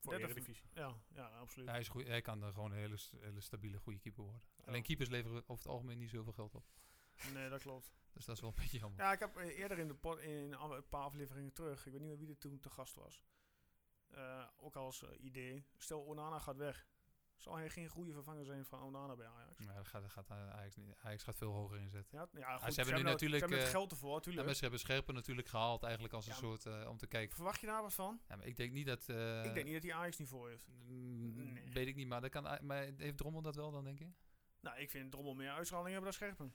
Voor 0.00 0.12
Derde 0.12 0.26
Eredivisie. 0.26 0.68
Ja, 0.74 0.96
ja, 1.08 1.26
absoluut. 1.26 1.66
Ja, 1.66 1.72
hij, 1.72 1.80
is 1.80 1.88
goed, 1.88 2.06
hij 2.06 2.20
kan 2.20 2.42
er 2.42 2.52
gewoon 2.52 2.70
een 2.70 2.78
hele, 2.78 2.98
hele 3.20 3.40
stabiele 3.40 3.78
goede 3.78 3.98
keeper 3.98 4.22
worden. 4.22 4.42
Alleen 4.64 4.82
keepers 4.82 5.08
leveren 5.08 5.42
over 5.46 5.62
het 5.64 5.66
algemeen 5.72 5.98
niet 5.98 6.10
zoveel 6.10 6.32
geld 6.32 6.54
op. 6.54 6.64
Nee, 7.34 7.48
dat 7.48 7.60
klopt. 7.60 7.92
Dus 8.12 8.24
dat 8.24 8.34
is 8.34 8.40
wel 8.40 8.50
een 8.50 8.62
beetje 8.62 8.78
jammer. 8.78 9.00
Ja, 9.00 9.12
ik 9.12 9.18
heb 9.18 9.36
eh, 9.36 9.58
eerder 9.58 9.78
in, 9.78 9.88
de 9.88 9.94
pod, 9.94 10.18
in 10.18 10.52
een 10.52 10.88
paar 10.88 11.02
afleveringen 11.02 11.52
terug, 11.52 11.86
ik 11.86 11.92
weet 11.92 12.00
niet 12.00 12.10
meer 12.10 12.18
wie 12.18 12.28
er 12.28 12.38
toen 12.38 12.60
te 12.60 12.70
gast 12.70 12.94
was, 12.94 13.22
eh, 14.08 14.44
ook 14.56 14.76
als 14.76 15.02
eh, 15.02 15.24
idee, 15.24 15.64
stel 15.76 16.00
Onana 16.04 16.38
gaat 16.38 16.56
weg. 16.56 16.86
Zal 17.36 17.56
hij 17.56 17.70
geen 17.70 17.88
goede 17.88 18.12
vervanger 18.12 18.44
zijn 18.44 18.64
van 18.64 18.82
Onana 18.82 19.16
bij 19.16 19.26
Ajax? 19.26 19.64
Ja, 19.64 19.74
dat 19.74 19.86
gaat, 19.86 20.02
dat 20.02 20.10
gaat 20.10 20.30
Ajax, 20.30 20.76
niet, 20.76 20.94
Ajax 21.02 21.22
gaat 21.22 21.36
veel 21.36 21.52
hoger 21.52 21.78
inzetten. 21.78 22.18
Ja, 22.18 22.28
ja 22.32 22.56
goed, 22.58 22.74
ze 22.74 22.80
hebben 22.80 22.98
nu 22.98 23.10
natuurlijk, 23.10 23.42
Ze 23.42 23.48
hebben 23.48 23.58
het 23.66 23.76
geld 23.76 23.90
ervoor, 23.90 24.10
Ja, 24.10 24.16
natuurlijk. 24.16 24.46
maar 24.46 24.54
ze 24.54 24.60
hebben 24.60 24.80
Scherpen 24.80 25.14
natuurlijk 25.14 25.48
gehaald 25.48 25.82
eigenlijk 25.82 26.14
als 26.14 26.26
een 26.26 26.32
Ja, 26.32 26.38
soort, 26.38 26.86
om 26.86 26.96
te 26.96 27.06
kijken. 27.06 27.34
Verwacht 27.36 27.60
je 27.60 27.66
daar 27.66 27.82
wat 27.82 27.94
van? 27.94 28.20
Ja, 28.28 28.36
maar 28.36 28.46
ik 28.46 28.56
denk 28.56 28.72
niet 28.72 28.86
dat... 28.86 29.08
ik 29.44 29.54
denk 29.54 29.64
niet 29.64 29.74
dat 29.74 29.82
hij 29.82 29.94
Ajax 29.94 30.18
niveau 30.18 30.50
heeft. 30.50 30.66
mm, 30.68 31.52
Nee. 31.52 31.72
Weet 31.72 31.86
ik 31.86 31.94
niet, 31.96 32.08
maar, 32.08 32.20
dat 32.20 32.30
kan, 32.30 32.58
maar 32.62 32.82
heeft 32.96 33.16
Drommel 33.16 33.42
dat 33.42 33.56
wel 33.56 33.70
dan, 33.70 33.84
denk 33.84 33.98
je? 33.98 34.10
Nou, 34.60 34.78
ik 34.78 34.90
vind 34.90 35.10
Drommel 35.10 35.34
meer 35.34 35.50
uitstraling 35.50 35.92
hebben 35.92 36.10
dan 36.10 36.20
Scherpen. 36.20 36.54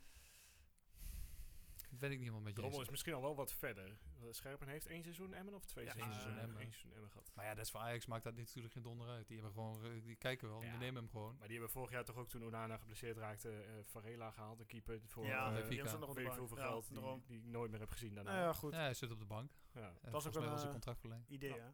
Dat 2.03 2.11
weet 2.11 2.21
ik 2.21 2.25
niet 2.27 2.33
helemaal 2.33 2.53
met 2.53 2.63
je 2.63 2.69
Drommel 2.69 2.81
is 2.81 2.89
misschien 2.89 3.13
al 3.13 3.21
wel 3.21 3.35
wat 3.35 3.53
verder. 3.53 3.97
Scherpen 4.31 4.67
heeft 4.67 4.85
één 4.87 5.03
seizoen 5.03 5.33
Emmen 5.33 5.53
of 5.53 5.65
twee 5.65 5.85
Ja, 5.85 5.91
seizoenen 5.91 6.21
seizoen 6.21 6.39
Emmen? 6.41 6.55
Emmen. 6.55 6.65
Eén 6.65 6.71
seizoen 6.73 6.93
Emmen 6.93 7.09
gehad. 7.11 7.31
Maar 7.35 7.45
ja, 7.45 7.53
dat 7.55 7.65
is 7.65 7.71
voor 7.71 7.79
Ajax 7.79 8.05
maakt 8.05 8.23
dat 8.23 8.35
natuurlijk 8.35 8.73
geen 8.73 8.83
donder 8.83 9.07
uit. 9.07 9.27
Die, 9.27 9.35
hebben 9.41 9.53
gewoon, 9.53 9.83
eh, 9.85 10.03
die 10.03 10.15
kijken 10.15 10.47
wel, 10.49 10.61
Ja. 10.63 10.69
die 10.69 10.79
nemen 10.79 11.01
hem 11.01 11.09
gewoon. 11.11 11.35
Maar 11.37 11.47
die 11.47 11.57
hebben 11.57 11.73
vorig 11.73 11.91
jaar 11.91 12.03
toch 12.05 12.15
ook 12.17 12.29
toen 12.29 12.43
Onana 12.45 12.77
geblesseerd 12.77 13.17
raakte, 13.17 13.49
eh 13.49 13.73
Varela 13.83 14.31
gehaald, 14.31 14.59
een 14.59 14.65
keeper 14.65 15.01
voor 15.05 15.25
ja, 15.25 15.43
Benfica. 15.43 15.67
die 15.67 15.75
hebben 15.77 15.93
ze 15.93 15.99
nog 15.99 16.09
op 16.09 16.15
de 16.15 16.21
weet 16.21 16.31
ik 16.31 16.37
bank. 16.37 16.49
hoeveel 16.49 16.65
Ja, 16.65 16.71
geld 16.71 17.27
die, 17.27 17.37
ik 17.37 17.45
nooit 17.45 17.71
meer 17.71 17.79
heb 17.79 17.89
gezien 17.91 18.13
daarna. 18.15 18.31
Nou 18.31 18.43
ja, 18.43 18.53
goed. 18.53 18.73
Ja, 18.73 18.79
hij 18.79 18.93
zit 18.93 19.11
op 19.11 19.19
de 19.19 19.25
bank. 19.25 19.51
Ja. 19.73 19.79
Uh, 19.81 20.13
ook 20.15 20.25
een, 20.25 20.31
mij 20.31 20.41
was 20.41 20.53
eh, 20.53 20.57
zijn 20.59 20.71
contract 20.71 20.99
verlengd. 20.99 21.29
Idee, 21.29 21.49
Ja. 21.55 21.55
hè? 21.63 21.69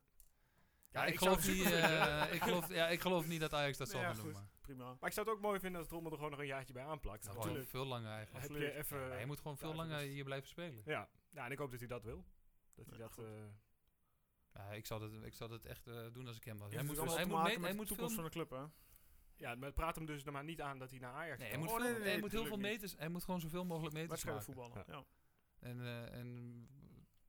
Ja, 0.92 1.06
ik, 1.06 1.18
geloof 1.18 1.48
niet, 1.48 1.64
eh, 1.72 2.34
ik, 2.34 2.42
geloof, 2.42 2.70
ja, 2.74 2.88
ik 2.88 3.02
geloof 3.02 3.28
niet 3.28 3.40
dat 3.40 3.54
Ajax 3.54 3.78
dat 3.78 3.90
zal 3.94 4.02
Ja, 4.02 4.14
gaan 4.14 4.24
doen. 4.24 4.50
Maar. 4.76 4.86
Prima. 4.86 4.98
Maar 5.00 5.10
ik 5.10 5.16
zou 5.16 5.28
het 5.28 5.36
ook 5.36 5.42
mooi 5.42 5.60
vinden 5.60 5.80
als 5.80 5.90
Drommel 5.90 6.12
er 6.12 6.18
gewoon 6.18 6.32
nog 6.32 6.40
een 6.40 6.46
jaartje 6.48 6.74
bij 6.74 6.84
aanplakt. 6.84 7.24
Nou, 7.26 7.38
natuurlijk 7.38 7.70
veel 7.70 7.86
langer 7.86 8.12
eigenlijk. 8.12 8.48
heb 8.48 8.58
je 8.58 8.74
even... 8.74 9.00
Ja, 9.00 9.08
hij 9.10 9.26
moet 9.26 9.38
gewoon 9.40 9.58
veel 9.58 9.70
ja, 9.70 9.76
langer 9.76 9.98
even- 10.00 10.14
hier 10.14 10.24
blijven 10.24 10.48
spelen. 10.50 10.82
Ja. 10.86 11.10
ja, 11.30 11.46
en 11.46 11.52
ik 11.52 11.58
hoop 11.58 11.70
dat 11.72 11.80
hij 11.80 11.88
dat 11.88 12.04
wil. 12.04 12.26
Dat 12.76 12.86
hij 12.86 12.98
Ja, 12.98 13.08
dat... 13.08 13.18
eh, 13.26 13.46
Ja, 14.54 14.72
ik, 14.72 14.86
zou 14.86 15.00
dat, 15.00 15.24
ik 15.24 15.34
zou 15.34 15.50
dat 15.50 15.66
echt 15.66 15.88
eh, 15.88 16.06
doen 16.12 16.28
als 16.28 16.36
ik 16.38 16.44
hem 16.44 16.58
was. 16.58 16.68
Hij 16.68 16.78
Hij 16.78 16.88
moet 16.88 16.98
allemaal 16.98 17.16
hij 17.18 17.26
moet, 17.26 17.60
mee- 17.60 17.76
hij 17.76 17.86
toekomst 17.86 17.98
veel, 17.98 18.10
van 18.10 18.24
de 18.24 18.30
club, 18.30 18.50
hè? 18.50 18.66
Ja, 19.36 19.56
maar 19.56 19.72
praat 19.74 19.96
hem 19.96 20.06
dus 20.06 20.24
er 20.26 20.32
maar 20.32 20.44
niet 20.44 20.62
aan 20.62 20.80
dat 20.80 20.90
hij 20.90 21.00
naar 21.00 21.14
Ajax 21.14 21.40
nee, 21.40 21.50
kan. 21.50 21.60
hij 21.60 21.68
moet, 21.68 21.68
Oh, 21.68 21.84
veel- 21.84 21.92
nee, 21.94 22.00
nee, 22.02 22.10
hij 22.12 22.20
moet 22.20 22.32
heel 22.32 22.46
veel 22.46 22.58
niet. 22.58 22.66
meters. 22.66 22.96
Hij 22.98 23.10
moet 23.10 23.24
gewoon 23.24 23.40
zoveel 23.40 23.66
mogelijk 23.66 23.94
meters 23.96 24.24
maken. 24.24 24.44
voetballen. 24.44 24.84
Ja. 24.88 25.06
En, 25.60 25.80
eh, 25.82 26.14
en 26.20 26.68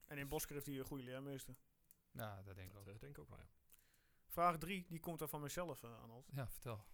En 0.07 0.18
in 0.18 0.28
Bosker 0.28 0.55
heeft 0.55 0.66
hij 0.66 0.78
een 0.78 0.84
goede 0.84 1.03
leermeester. 1.05 1.55
ja, 2.12 2.43
dat 2.43 2.55
denk 2.57 2.68
ik 2.68 2.72
Dat 2.74 2.82
ook. 2.88 2.95
eh, 2.95 3.01
denk 3.01 3.12
ik 3.16 3.18
ook 3.18 3.28
wel, 3.28 3.38
ja. 3.38 3.49
Vraag 4.26 4.59
3, 4.59 4.84
die 4.88 5.01
komt 5.01 5.18
dan 5.18 5.28
van 5.28 5.41
mezelf, 5.41 5.84
Arnold. 5.84 6.28
Ja, 6.32 6.49
vertel. 6.49 6.84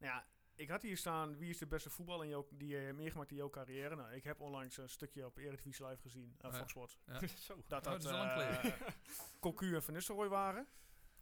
Nou 0.00 0.12
ja, 0.14 0.26
ik 0.54 0.68
had 0.68 0.82
hier 0.82 0.96
staan, 0.96 1.36
wie 1.36 1.50
is 1.50 1.58
de 1.58 1.66
beste 1.66 1.90
voetballer 1.90 2.24
in 2.24 2.30
jouw, 2.30 2.46
die 2.50 2.68
je 2.68 2.76
hebt 2.76 2.96
meegemaakt 2.96 3.30
in 3.30 3.36
jouw 3.36 3.50
carrière? 3.50 3.96
Nou, 3.96 4.12
ik 4.12 4.24
heb 4.24 4.40
onlangs 4.40 4.76
een 4.76 4.88
stukje 4.88 5.26
op 5.26 5.36
Eredivisie 5.36 5.86
Live 5.86 6.00
gezien, 6.00 6.36
uh. 6.44 6.54
Fox 6.54 6.70
Sports. 6.70 6.98
Zo. 7.46 7.62
Dat 7.66 7.86
Oh, 7.86 7.92
dat, 7.92 8.02
dat 8.02 8.40
eh, 8.40 8.64
Cocu 9.40 9.74
en 9.74 9.82
Van 9.82 9.94
Nistelrooy 9.94 10.28
waren. 10.28 10.68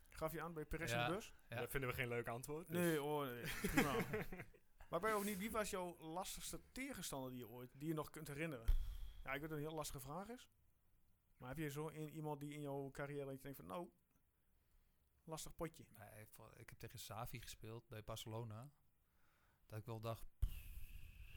Gaf 0.08 0.32
je 0.32 0.40
aan 0.40 0.52
bij 0.52 0.64
Perez 0.64 0.92
in 0.92 0.98
de 1.06 1.14
bus? 1.14 1.34
Ja. 1.48 1.56
Dat 1.56 1.70
vinden 1.70 1.90
we 1.90 1.94
geen 1.96 2.08
leuk 2.08 2.28
antwoord. 2.28 2.66
dus- 2.68 2.76
Nee, 2.76 3.02
oh, 3.02 3.24
nee. 3.24 3.42
prima. 3.62 3.92
maar 4.88 5.00
ben 5.00 5.10
je 5.10 5.16
ook 5.16 5.24
niet, 5.24 5.38
wie 5.38 5.50
was 5.50 5.70
jouw 5.70 5.96
lastigste 5.98 6.60
tegenstander 6.72 7.30
die 7.30 7.38
je 7.38 7.48
ooit, 7.48 7.70
die 7.72 7.88
je 7.88 7.94
nog 7.94 8.10
kunt 8.10 8.28
herinneren? 8.28 8.66
Ja, 9.24 9.32
ik 9.32 9.40
weet 9.40 9.40
dat 9.40 9.50
het 9.50 9.58
een 9.58 9.64
heel 9.66 9.74
lastige 9.76 10.00
vraag 10.00 10.28
is. 10.28 10.48
Maar 11.36 11.48
heb 11.48 11.58
je 11.58 11.70
zo 11.70 11.88
in, 11.88 12.08
iemand 12.10 12.40
die 12.40 12.54
in 12.54 12.60
jouw 12.60 12.90
carrière 12.90 13.24
dat 13.24 13.34
je 13.34 13.40
denkt 13.42 13.58
van, 13.58 13.66
nou, 13.66 13.88
lastig 15.28 15.54
potje. 15.54 15.84
Nee, 15.96 16.26
ik 16.56 16.68
heb 16.68 16.78
tegen 16.78 16.98
Savi 16.98 17.40
gespeeld 17.40 17.88
bij 17.88 18.04
Barcelona. 18.04 18.70
Dat 19.66 19.78
ik 19.78 19.86
wel 19.86 20.00
dacht... 20.00 20.26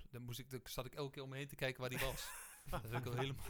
Dan, 0.09 0.21
moest 0.21 0.39
ik, 0.39 0.49
dan 0.49 0.59
zat 0.63 0.85
ik 0.85 0.95
elke 0.95 1.11
keer 1.11 1.23
om 1.23 1.29
me 1.29 1.35
heen 1.35 1.47
te 1.47 1.55
kijken 1.55 1.81
waar 1.81 1.89
die 1.89 1.99
was. 1.99 2.29
Daar 2.71 2.81
werd 2.81 2.93
ik 2.93 3.03
wel 3.03 3.13
helemaal... 3.13 3.45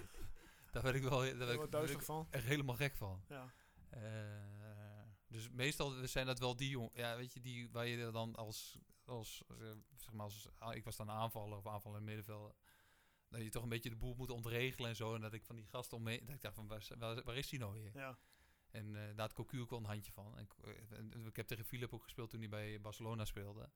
Daar 0.71 0.83
werd 0.83 0.95
ik 0.95 1.01
wel... 1.03 1.19
Daar 1.19 1.37
werd 1.37 1.61
ik, 1.63 1.69
werd 1.71 2.05
van. 2.05 2.27
echt 2.29 2.45
helemaal 2.45 2.75
gek 2.75 2.95
van. 2.95 3.23
Ja. 3.27 3.53
Eh, 3.89 5.09
dus 5.27 5.49
meestal 5.49 6.07
zijn 6.07 6.25
dat 6.25 6.39
wel 6.39 6.55
die 6.55 6.69
jong, 6.69 6.89
ja, 6.93 7.15
weet 7.15 7.33
je, 7.33 7.41
die 7.41 7.69
waar 7.71 7.87
je 7.87 8.11
dan 8.11 8.35
als, 8.35 8.77
als 9.05 9.43
eh, 9.49 9.71
zeg 9.95 10.11
maar 10.13 10.25
als, 10.25 10.49
ah, 10.57 10.75
ik 10.75 10.83
was 10.83 10.95
dan 10.95 11.09
aanvaller 11.09 11.57
of 11.57 11.67
aanvaller 11.67 11.99
in 11.99 12.05
het 12.07 12.15
middenveld, 12.15 12.55
dat 13.29 13.41
je 13.41 13.49
toch 13.49 13.63
een 13.63 13.69
beetje 13.69 13.89
de 13.89 13.95
boel 13.95 14.15
moet 14.15 14.29
ontregelen 14.29 14.89
en 14.89 14.95
zo, 14.95 15.15
en 15.15 15.21
dat 15.21 15.33
ik 15.33 15.45
van 15.45 15.55
die 15.55 15.65
gasten 15.65 15.97
om 15.97 16.03
me, 16.03 16.19
dat 16.25 16.35
ik 16.35 16.41
dacht 16.41 16.55
van, 16.55 16.67
waar, 16.67 16.77
is- 16.77 16.91
waar, 16.97 17.23
waar 17.23 17.37
is 17.37 17.49
die 17.49 17.59
nou 17.59 17.73
weer? 17.73 17.91
Ja. 17.93 18.17
En 18.71 18.95
eh 18.95 19.01
daar 19.07 19.19
had 19.19 19.33
Cocu 19.33 19.59
ook 19.61 19.69
wel 19.69 19.79
een 19.79 19.85
handje 19.85 20.11
van. 20.11 20.37
En, 20.37 20.47
eh, 21.13 21.25
ik 21.25 21.35
heb 21.35 21.47
tegen 21.47 21.65
Philip 21.65 21.93
ook 21.93 22.03
gespeeld 22.03 22.29
toen 22.29 22.39
hij 22.39 22.49
bij 22.49 22.81
Barcelona 22.81 23.25
speelde. 23.25 23.69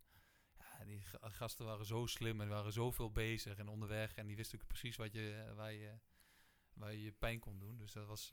Ja, 0.58 0.86
die 0.86 1.02
ga- 1.02 1.30
gasten 1.30 1.66
waren 1.66 1.86
zo 1.86 2.06
slim 2.06 2.41
en 2.41 2.48
waren 2.50 2.74
zoveel 2.74 3.12
bezig 3.12 3.58
en 3.58 3.68
onderweg. 3.68 4.16
En 4.16 4.28
die 4.28 4.36
wisten 4.36 4.60
ook 4.62 4.68
precies 4.68 4.96
wat 4.96 5.14
je, 5.14 5.43
eh, 5.48 5.54
waar, 5.56 5.74
je, 5.74 6.00
waar 6.74 6.93
je 6.93 7.12
pijn 7.12 7.39
kon 7.39 7.60
doen. 7.60 7.78
Dus 7.78 7.91
dat 7.91 8.08
was, 8.08 8.30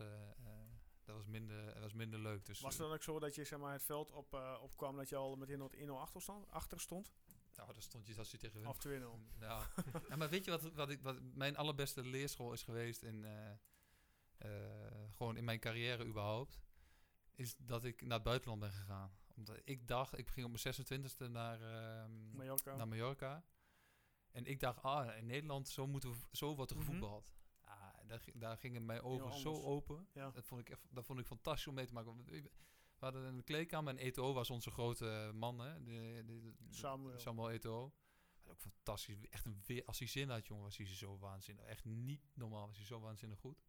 dat 1.05 1.17
was, 1.17 1.27
minder, 1.27 1.65
dat 1.67 1.83
was 1.83 1.93
minder 1.93 2.19
leuk. 2.21 2.45
Dus, 2.47 2.61
Was 2.61 2.73
het 2.73 2.83
dan 2.83 2.93
ook 2.93 3.03
zo 3.03 3.19
dat 3.19 3.35
je 3.35 3.45
zeg 3.45 3.59
maar, 3.59 3.73
het 3.73 3.85
veld 3.85 4.11
op, 4.11 4.59
opkwam 4.61 4.97
dat 4.97 5.09
je 5.09 5.17
al 5.17 5.37
meteen 5.37 5.63
op 5.63 5.75
1-0 5.75 6.01
achter 6.01 6.23
stond? 6.23 6.49
Achter 6.51 6.81
stond? 6.81 7.13
Nou, 7.57 7.73
daar 7.73 7.83
stond 7.83 8.07
je 8.07 8.17
als 8.19 8.31
je 8.31 8.37
tegen 8.39 8.59
hun. 8.59 8.69
Of 8.69 8.79
2-0? 8.79 9.19
Ja. 9.41 9.71
ja, 10.09 10.17
maar 10.17 10.29
weet 10.29 10.45
je 10.45 10.51
wat, 10.51 10.63
wat, 10.63 10.91
ik, 10.91 11.03
wat 11.03 11.21
mijn 11.21 11.57
allerbeste 11.57 12.05
leerschool 12.05 12.53
is 12.53 12.63
geweest 12.63 13.03
in, 13.03 13.25
gewoon 15.11 15.37
in 15.37 15.45
mijn 15.45 15.59
carrière 15.61 16.05
überhaupt? 16.07 16.61
Is 17.35 17.55
dat 17.57 17.85
ik 17.85 18.01
naar 18.03 18.15
het 18.15 18.23
buitenland 18.23 18.61
ben 18.61 18.73
gegaan. 18.73 19.13
Omdat 19.35 19.61
ik 19.65 19.89
dacht, 19.89 20.19
ik 20.19 20.29
ging 20.29 20.47
op 20.47 20.53
mijn 20.53 20.75
26e 20.75 21.29
naar, 21.31 21.61
ehm, 21.61 22.37
Mallorca. 22.37 22.77
naar 22.77 22.89
Mallorca. 22.89 23.45
En 24.31 24.45
ik 24.47 24.61
dacht, 24.61 24.83
ah, 24.83 25.17
in 25.17 25.27
Nederland, 25.27 25.69
zo, 25.69 25.87
moeten 25.87 26.11
we, 26.11 26.17
zo 26.33 26.55
wordt 26.55 26.71
er 26.71 26.77
gevoetbald. 26.77 27.35
Ah, 27.61 27.89
daar, 28.07 28.21
gi- 28.21 28.39
daar 28.39 28.57
gingen 28.57 28.85
mijn 28.87 29.03
ogen 29.03 29.33
zo 29.41 29.53
open. 29.63 30.09
Ja. 30.13 30.31
Dat 30.31 30.45
vond 30.47 30.61
ik 30.61 30.71
echt, 30.71 30.87
dat 30.91 31.05
vond 31.05 31.19
ik 31.19 31.27
fantastisch 31.27 31.67
om 31.67 31.75
mee 31.75 31.87
te 31.87 31.93
maken. 31.93 32.25
We 32.25 32.51
hadden 32.99 33.23
een 33.25 33.45
kleedkamer 33.45 33.95
en 33.97 33.99
Eto'o 34.05 34.33
was 34.33 34.51
onze 34.51 34.71
grote 34.71 35.31
man, 35.35 35.59
hè. 35.59 35.83
De, 35.83 36.23
de, 36.27 36.41
de- 36.41 36.55
Samuel. 36.75 37.19
Samuel 37.19 37.51
Eto'o. 37.51 37.93
Ook 38.45 38.61
fantastisch. 38.61 39.29
Echt 39.31 39.45
een 39.45 39.63
weer, 39.67 39.85
als 39.85 39.99
hij 39.99 40.09
zin 40.09 40.31
had, 40.31 40.47
jongen, 40.47 40.63
was 40.65 40.77
hij 40.77 40.87
zo 40.87 41.19
waanzinnig. 41.19 41.65
Echt 41.65 41.85
niet 41.85 42.31
normaal, 42.35 42.67
was 42.67 42.77
hij 42.77 42.87
zo 42.87 43.01
waanzinnig 43.01 43.39
goed. 43.39 43.63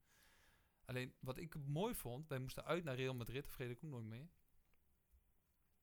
Alleen, 0.86 1.14
wat 1.20 1.38
ik 1.38 1.56
mooi 1.66 1.96
vond, 1.96 2.28
wij 2.28 2.40
moesten 2.40 2.66
uit 2.66 2.84
naar 2.84 2.96
Real 2.96 3.14
Madrid, 3.16 3.44
dat 3.44 3.54
vergeet 3.54 3.78
ik 3.78 3.84
ook 3.84 3.90
nooit 3.92 4.06
meer. 4.06 4.28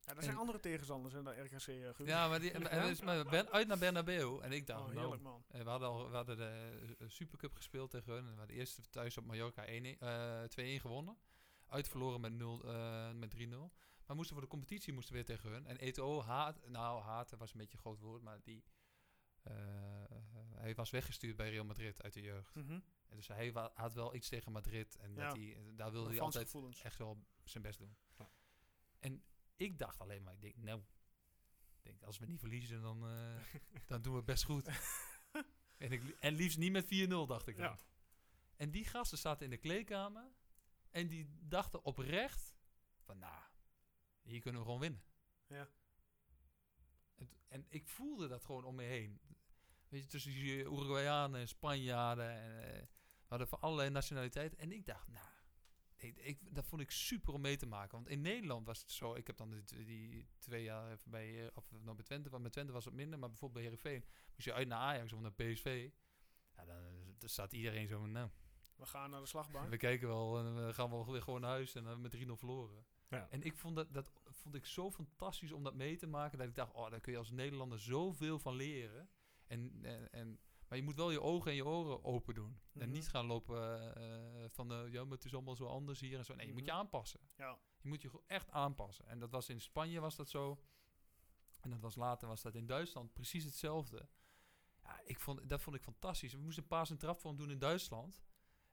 Ja, 0.01 0.17
er 0.17 0.23
zijn 0.23 0.35
en- 0.35 0.41
andere 0.41 0.61
tegenstanders 0.61 1.15
in 1.15 1.25
de 1.25 1.31
RKC. 1.43 1.67
eh, 1.67 1.95
Guus. 1.95 2.07
Ja, 2.09 2.29
maar, 2.29 2.41
die, 2.41 2.51
en, 2.53 2.71
en 2.71 2.89
dus, 2.89 3.01
maar 3.01 3.25
ben, 3.25 3.51
uit 3.51 3.67
naar 3.67 3.79
Bernabeu. 3.79 4.41
En 4.41 4.53
ik 4.53 4.67
dacht, 4.67 4.81
Oh, 4.81 4.87
nou, 4.87 4.99
heerlijk 5.01 5.23
man. 5.23 5.45
eh, 5.49 5.63
we 5.63 5.69
hadden 5.69 5.89
al 5.89 6.11
we 6.11 6.17
hadden 6.17 6.37
de 6.37 6.79
eh, 6.99 7.09
Supercup 7.09 7.55
gespeeld 7.55 7.91
tegen 7.91 8.13
hun. 8.13 8.25
En 8.27 8.33
we 8.33 8.39
hadden 8.39 8.57
eerst 8.57 8.93
thuis 8.93 9.17
op 9.17 9.25
Mallorca 9.25 9.65
1-1, 9.67 9.99
eh, 10.01 10.43
2-1 10.45 10.81
gewonnen. 10.81 11.17
Uitverloren 11.67 12.21
met, 12.21 12.33
0, 12.33 12.65
eh, 12.65 13.13
met 13.13 13.31
3-0. 13.31 13.73
Maar 14.07 14.17
moesten 14.17 14.35
voor 14.37 14.45
de 14.45 14.51
competitie 14.51 14.93
moesten 14.93 15.15
we 15.15 15.19
weer 15.25 15.37
tegen 15.37 15.51
hun. 15.51 15.67
En 15.67 15.77
Eto'o 15.77 16.23
haat, 16.23 16.69
nou 16.69 17.03
haten 17.03 17.39
was 17.39 17.53
een 17.53 17.59
beetje 17.59 17.75
een 17.77 17.83
groot 17.83 18.01
woord, 18.01 18.23
maar 18.23 18.41
die, 18.43 18.65
eh, 19.43 19.55
hij 20.55 20.75
was 20.75 20.91
weggestuurd 20.91 21.37
bij 21.37 21.51
Real 21.51 21.65
Madrid 21.65 22.03
uit 22.03 22.13
de 22.13 22.21
jeugd. 22.21 22.55
Mhm. 22.55 22.81
En 23.11 23.17
dus 23.17 23.29
hij 23.29 23.51
had 23.75 23.95
wel 23.95 24.15
iets 24.15 24.29
tegen 24.29 24.53
Madrid. 24.53 24.97
En 24.97 25.15
Ja. 25.15 25.29
dat 25.29 25.37
hij, 25.37 25.57
eh, 25.57 25.63
daar 25.77 25.93
wilde 25.93 26.11
hij 26.11 26.21
altijd 26.21 26.45
gevoelens. 26.45 26.83
echt 26.83 26.99
wel 26.99 27.25
zijn 27.45 27.63
best 27.63 27.79
doen. 27.79 27.97
Ja. 28.19 28.31
En 28.99 29.25
ik 29.57 29.79
dacht 29.79 29.99
alleen 30.01 30.23
maar, 30.23 30.35
ik 30.35 30.41
denk, 30.41 30.57
nou, 30.57 30.81
ik 31.77 31.83
denk, 31.83 32.03
als 32.03 32.19
we 32.19 32.27
niet 32.27 32.39
verliezen, 32.41 32.83
dan, 32.83 33.07
eh, 33.07 33.45
dan 33.87 34.03
doen 34.03 34.13
we 34.13 34.19
het 34.19 34.27
best 34.27 34.45
goed. 34.45 34.67
en, 35.85 35.93
ik, 35.93 36.09
en 36.09 36.35
liefst 36.35 36.59
niet 36.59 36.73
met 36.73 36.85
4-0, 36.85 37.27
dacht 37.27 37.47
ik 37.47 37.57
dan. 37.57 37.65
Ja. 37.65 37.79
En 38.57 38.71
die 38.71 38.85
gasten 38.85 39.19
zaten 39.19 39.45
in 39.45 39.51
de 39.51 39.57
kleedkamer 39.57 40.33
en 40.91 41.09
die 41.09 41.27
dachten 41.41 41.85
oprecht 41.85 42.55
van, 43.01 43.19
nou, 43.19 43.43
hier 44.23 44.41
kunnen 44.41 44.61
we 44.61 44.67
gewoon 44.67 44.81
winnen. 44.81 45.03
Ja. 45.47 45.69
En, 47.15 47.31
en 47.49 47.67
ik 47.69 47.89
voelde 47.89 48.29
dat 48.29 48.45
gewoon 48.45 48.65
om 48.65 48.75
me 48.75 48.83
heen. 48.83 49.21
Weet 49.89 50.03
je, 50.03 50.09
tussen 50.09 50.33
die 50.33 50.57
Uruguayanen 50.59 51.41
en 51.41 51.49
Spanjaarden. 51.49 52.31
En, 52.31 52.75
eh, 52.75 52.87
hadden 53.31 53.49
van 53.49 53.61
allerlei 53.61 53.91
nationaliteiten. 53.91 54.59
En 54.59 54.73
ik 54.73 54.87
dacht, 54.87 55.09
nou, 55.09 55.27
ik, 55.97 56.17
ik, 56.17 56.55
dat 56.55 56.67
vond 56.67 56.83
ik 56.83 56.91
super 56.91 57.35
om 57.35 57.41
mee 57.41 57.57
te 57.57 57.67
maken. 57.67 57.97
Want 57.97 58.09
in 58.09 58.21
Nederland 58.21 58.67
was 58.67 58.81
het 58.81 58.91
zo. 58.91 59.15
Ik 59.15 59.27
heb 59.27 59.37
dan 59.37 59.51
die, 59.51 59.85
die 59.85 60.29
twee 60.39 60.63
jaar 60.63 60.91
even 60.93 61.11
bij, 61.11 61.47
eh, 61.47 61.51
of 61.55 61.71
nog 61.71 61.95
bij 61.95 62.05
Twente. 62.05 62.31
Want 62.31 62.43
met 62.43 62.53
Twente 62.53 62.73
was 62.73 62.85
het 62.85 62.95
minder. 62.95 63.19
Maar 63.19 63.29
bijvoorbeeld 63.29 63.63
bij 63.63 63.71
Heerenveen. 63.71 64.11
Moest 64.35 64.47
je 64.47 64.53
uit 64.53 64.69
naar 64.69 64.79
Ajax 64.79 65.13
of 65.13 65.21
naar 65.21 65.33
PSV. 65.33 65.91
Ja, 66.57 66.65
dan, 66.65 66.83
dan 67.19 67.29
staat 67.29 67.53
iedereen 67.53 67.89
zo 67.89 68.01
van, 68.01 68.13
nou, 68.13 68.29
We 68.77 68.87
gaan 68.87 69.11
naar 69.11 69.21
de 69.21 69.27
slagbank. 69.27 69.69
we 69.71 69.77
kijken 69.77 70.09
wel. 70.09 70.39
En 70.39 70.67
we 70.67 70.75
gaan 70.75 70.91
wel 70.91 71.13
weer 71.13 71.23
gewoon 71.23 71.41
naar 71.41 71.51
huis. 71.51 71.75
En 71.75 71.83
dan 71.83 71.93
hebben 71.93 72.11
we 72.11 72.17
met 72.17 72.29
3-0 72.29 72.39
verloren. 72.39 72.85
Ja. 73.09 73.29
En 73.31 73.43
ik 73.43 73.57
vond 73.57 73.77
dat, 73.77 73.95
dat 73.95 74.13
vond 74.25 74.55
ik 74.55 74.67
zo 74.67 74.91
fantastisch 74.91 75.53
om 75.53 75.65
dat 75.65 75.75
mee 75.75 75.97
te 75.97 76.07
maken. 76.07 76.39
Dat 76.39 76.49
ik 76.49 76.55
dacht, 76.55 76.73
oh, 76.73 76.91
daar 76.91 77.01
kun 77.01 77.13
je 77.13 77.19
als 77.19 77.31
Nederlander 77.31 77.79
zoveel 77.79 78.39
van 78.39 78.55
leren. 78.55 79.09
En, 79.47 79.79
en, 79.83 80.13
en, 80.13 80.39
maar 80.71 80.79
je 80.79 80.85
moet 80.85 80.97
wel 80.97 81.11
je 81.11 81.21
ogen 81.21 81.51
en 81.51 81.57
je 81.57 81.67
oren 81.67 82.05
open 82.05 82.35
doen. 82.35 82.61
En 82.73 82.81
Mhm. 82.81 82.91
niet 82.91 83.09
gaan 83.09 83.27
lopen 83.27 83.95
eh, 83.97 84.45
eh, 84.45 84.51
van, 84.51 84.73
eh, 84.73 84.93
ja, 84.93 85.03
maar 85.05 85.13
het 85.17 85.25
is 85.25 85.35
allemaal 85.35 85.57
zo 85.57 85.67
anders 85.67 86.01
hier 86.01 86.19
en 86.19 86.25
zo. 86.25 86.35
Nee, 86.35 86.47
je 86.47 86.53
moet 86.53 86.65
je 86.65 86.71
Mhm. 86.71 86.81
aanpassen. 86.81 87.21
Ja. 87.37 87.59
Je 87.81 87.89
moet 87.89 88.03
je 88.03 88.11
echt 88.27 88.51
aanpassen. 88.51 89.07
En 89.07 89.19
dat 89.19 89.31
was 89.31 89.49
in 89.49 89.61
Spanje 89.61 90.01
was 90.01 90.17
dat 90.17 90.29
zo. 90.29 90.61
En 91.61 91.71
dat 91.71 91.81
was 91.81 91.95
later 91.95 92.29
was 92.29 92.43
dat 92.43 92.55
in 92.55 92.67
Duitsland 92.67 93.13
precies 93.13 93.45
hetzelfde. 93.45 94.09
Ja, 94.83 95.01
ik 95.05 95.21
vond, 95.21 95.49
dat 95.49 95.63
vond 95.63 95.77
ik 95.77 95.83
fantastisch. 95.83 96.33
We 96.33 96.39
moesten 96.41 96.63
een 96.63 96.69
paas 96.69 96.91
en 96.91 96.99
trapvorm 96.99 97.37
doen 97.37 97.51
in 97.51 97.59
Duitsland. 97.59 98.23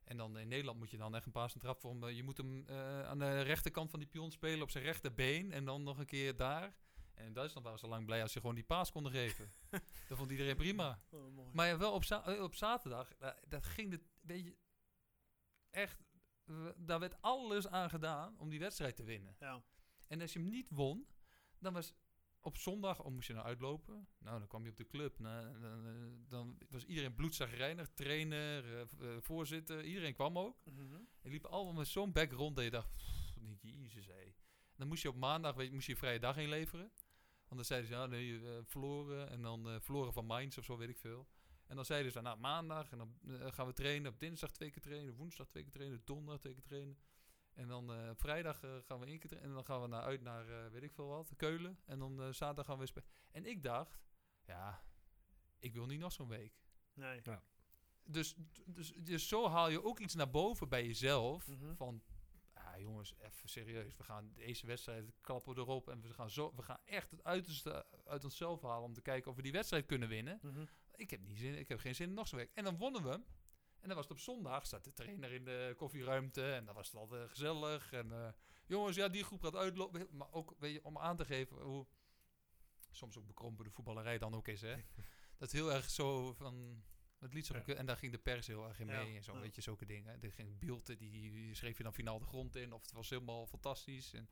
En 0.04 0.18
dan 0.18 0.38
in 0.38 0.48
Nederland 0.48 0.80
moet 0.80 0.92
je 0.92 0.98
dan 0.98 1.16
echt 1.16 1.26
een 1.26 1.32
paas 1.32 1.54
en 1.54 1.60
trapvorm. 1.60 2.08
je 2.08 2.24
moet 2.24 2.38
hem 2.38 2.68
aan 3.06 3.20
de 3.20 3.42
rechterkant 3.42 3.90
van 3.90 4.00
die 4.00 4.08
pion 4.08 4.32
spelen 4.32 4.62
op 4.62 4.70
zijn 4.70 4.84
rechterbeen. 4.84 5.52
En 5.52 5.66
dan 5.66 5.84
nog 5.84 5.98
een 5.98 6.06
keer 6.06 6.36
daar. 6.36 6.76
En 7.18 7.26
in 7.26 7.34
Duitsland 7.34 7.66
waren 7.66 7.80
ze 7.80 7.88
lang 7.88 8.06
blij 8.06 8.22
als 8.22 8.32
ze 8.32 8.40
gewoon 8.40 8.56
die 8.56 8.64
paas 8.64 8.92
konden 8.92 9.12
geven. 9.12 9.52
dat 10.08 10.18
vond 10.18 10.32
iedereen 10.32 10.56
prima. 10.56 11.02
Oh, 11.10 11.34
mooi. 11.34 11.50
Maar 11.54 11.68
ja, 11.68 11.78
wel 11.78 11.94
op, 11.94 12.04
za- 12.04 12.26
eh, 12.26 12.44
op 12.44 12.56
zaterdag, 12.56 13.12
eh, 13.14 13.30
dat 13.48 13.66
ging 13.66 13.92
het, 13.92 14.02
weet 14.22 14.44
je, 14.46 14.56
echt, 15.70 16.04
daar 16.76 17.00
werd 17.00 17.22
alles 17.22 17.68
aan 17.68 17.90
gedaan 17.90 18.40
om 18.40 18.50
die 18.50 18.60
wedstrijd 18.60 18.96
te 18.96 19.04
winnen. 19.04 19.36
ja. 19.40 19.64
En 20.08 20.22
als 20.22 20.34
je 20.34 20.40
hem 20.40 20.50
niet 20.50 20.70
won, 20.70 21.08
dan 21.60 21.74
was 21.74 21.94
op 22.40 22.58
zondag, 22.58 23.00
oh, 23.04 23.12
moest 23.12 23.28
je 23.28 23.34
nou 23.34 23.46
uitlopen. 23.46 24.08
Nou, 24.18 24.40
dan 24.40 24.48
kwam 24.48 24.64
je 24.64 24.70
op 24.70 24.78
de 24.78 24.88
club. 24.88 25.20
Nou, 25.20 25.60
dan, 25.60 25.86
eh, 25.88 26.30
dan 26.30 26.58
was 26.70 26.84
iedereen 26.86 27.16
bloedzagrijnig. 27.16 27.90
Trainer, 27.94 28.88
voorzitter, 29.22 29.84
iedereen 29.84 30.14
kwam 30.14 30.38
ook. 30.38 30.66
Mhm. 30.66 30.94
En 31.22 31.30
liepen 31.32 31.50
allemaal 31.50 31.74
met 31.74 31.88
zo'n 31.88 32.12
bek 32.12 32.32
rond 32.32 32.56
dat 32.56 32.66
je 32.66 32.72
dacht, 32.72 32.94
"Pff, 32.96 33.36
jezus 33.62 34.06
hé. 34.08 34.34
Dan 34.76 34.88
moest 34.88 35.02
je 35.02 35.10
op 35.10 35.16
maandag, 35.16 35.56
weet 35.56 35.68
je, 35.68 35.74
moest 35.74 35.86
je 35.86 35.92
je 35.92 35.98
vrije 35.98 36.20
dag 36.20 36.38
inleveren. 36.38 36.92
Want 37.48 37.56
dan 37.56 37.66
zeiden 37.66 37.90
ze, 37.90 37.96
ja, 37.96 38.06
nee, 38.06 38.46
eh, 38.46 38.64
verloren. 38.64 39.30
En 39.30 39.42
dan 39.42 39.70
eh, 39.70 39.76
verloren 39.80 40.14
van 40.14 40.26
Mainz 40.26 40.58
of 40.58 40.66
zo, 40.66 40.78
weet 40.78 40.90
ik 40.90 40.98
veel. 40.98 41.28
En 41.68 41.76
dan 41.76 41.86
zeiden 41.86 42.12
ze, 42.12 42.22
nou, 42.22 42.40
maandag 42.40 42.92
en 42.92 42.98
dan 42.98 43.18
eh, 43.28 43.52
gaan 43.52 43.68
we 43.68 43.74
trainen. 43.74 44.12
Op 44.12 44.20
dinsdag 44.20 44.52
twee 44.52 44.70
keer 44.70 44.82
trainen, 44.82 45.16
woensdag 45.16 45.48
twee 45.48 45.64
keer 45.64 45.72
trainen, 45.72 46.02
donderdag 46.04 46.40
twee 46.40 46.54
keer 46.54 46.64
trainen. 46.64 46.98
En 47.54 47.68
dan 47.68 47.94
eh, 47.94 48.10
op 48.10 48.20
vrijdag 48.20 48.60
gaan 48.60 49.00
we 49.00 49.06
één 49.06 49.20
keer 49.20 49.30
trainen. 49.30 49.50
En 49.50 49.56
dan 49.56 49.66
gaan 49.66 49.82
we 49.82 49.88
naar, 49.88 50.04
uit 50.04 50.22
naar, 50.22 50.50
eh, 50.50 50.72
weet 50.72 50.84
ik 50.84 50.94
veel 50.94 51.08
wat, 51.08 51.34
Keulen. 51.36 51.80
En 51.86 52.00
dan 52.00 52.34
zaterdag 52.34 52.66
gaan 52.66 52.74
we 52.74 52.80
weer 52.80 52.88
spelen. 52.88 53.10
En 53.32 53.46
ik 53.46 53.64
dacht, 53.64 54.00
ja, 54.46 54.84
ik 55.60 55.74
wil 55.74 55.86
niet 55.86 56.00
nog 56.00 56.12
zo'n 56.12 56.28
week. 56.28 56.54
Nee. 56.94 57.22
Dus, 58.04 58.36
dus, 58.66 58.94
dus 58.94 59.28
zo 59.28 59.48
haal 59.48 59.70
je 59.70 59.84
ook 59.84 60.00
iets 60.00 60.16
naar 60.16 60.30
boven 60.30 60.70
bij 60.70 60.86
jezelf. 60.86 61.48
Mhm. 61.48 61.76
Van, 61.76 62.04
ja 62.78 62.84
jongens, 62.84 63.14
even 63.20 63.50
serieus. 63.50 63.96
We 63.96 64.04
gaan 64.04 64.32
deze 64.34 64.66
wedstrijd 64.66 65.12
klappen 65.22 65.54
we 65.54 65.60
erop. 65.60 65.90
En 65.90 66.02
we 66.02 66.14
gaan, 66.14 66.30
zo, 66.30 66.54
we 66.56 66.62
gaan 66.62 66.80
echt 66.86 67.12
het 67.12 67.24
uiterste 67.24 67.86
uit 68.06 68.24
onszelf 68.24 68.62
halen 68.62 68.84
om 68.84 68.94
te 68.94 69.02
kijken 69.02 69.32
of 69.32 69.36
we 69.38 69.42
die 69.42 69.52
wedstrijd 69.52 69.86
kunnen 69.86 70.10
winnen. 70.10 70.40
Mhm. 70.42 70.66
Ik 70.96 71.10
heb, 71.10 71.22
niet 71.28 71.40
zin, 71.40 71.58
ik 71.58 71.68
heb 71.68 71.80
geen 71.80 71.96
zin 71.96 72.10
in 72.10 72.14
nog 72.14 72.28
zo'n 72.28 72.40
week. 72.40 72.52
En 72.54 72.64
dan 72.64 72.78
wonnen 72.78 73.04
we. 73.04 73.22
En 73.80 73.88
dan 73.88 73.96
was 73.96 74.08
het 74.08 74.18
op 74.18 74.20
zondag, 74.20 74.68
zat 74.68 74.84
de 74.84 74.94
trainer 74.94 75.32
in 75.32 75.46
de 75.46 75.74
koffieruimte. 75.78 76.54
En 76.54 76.66
dan 76.66 76.76
was 76.76 76.88
het 76.88 76.96
altijd 76.96 77.30
gezellig. 77.30 77.92
En 77.92 78.12
eh, 78.12 78.30
jongens, 78.66 78.96
ja, 78.96 79.08
die 79.08 79.24
groep 79.24 79.42
gaat 79.42 79.56
uitlopen. 79.56 80.08
Maar 80.12 80.32
ook 80.32 80.56
weet 80.60 80.74
je, 80.74 80.84
om 80.84 80.98
aan 80.98 81.18
te 81.18 81.26
geven 81.26 81.58
hoe 81.58 81.88
soms 82.92 83.18
ook 83.18 83.28
bekrompen 83.28 83.66
de 83.66 83.72
voetballerij 83.72 84.18
dan 84.18 84.36
ook 84.36 84.48
is. 84.48 84.62
Hè? 84.62 84.76
dat 85.38 85.52
heel 85.52 85.74
erg 85.74 85.90
zo 85.90 86.34
van. 86.34 86.84
Het 87.20 87.34
liet 87.34 87.46
zo 87.46 87.56
Ja. 87.66 87.74
en 87.76 87.86
daar 87.86 87.98
ging 87.98 88.12
de 88.12 88.18
pers 88.18 88.48
heel 88.48 88.68
erg 88.68 88.80
in 88.80 88.88
Ja, 88.88 89.04
mee 89.04 89.16
en 89.16 89.24
zo, 89.24 89.34
ja. 89.34 89.40
weet 89.40 89.56
je, 89.56 89.62
zulke 89.62 89.86
dingen. 89.86 90.22
Er 90.24 90.32
ging 90.32 90.60
beelden, 90.60 90.98
die, 90.98 91.56
schreef 91.56 91.78
je 91.78 91.84
dan 91.84 91.94
finaal 91.94 92.20
de 92.20 92.26
grond 92.26 92.56
in, 92.56 92.74
of 92.74 92.82
het 92.82 92.92
was 92.92 93.10
helemaal 93.10 93.48
fantastisch. 93.48 94.14
En, 94.14 94.30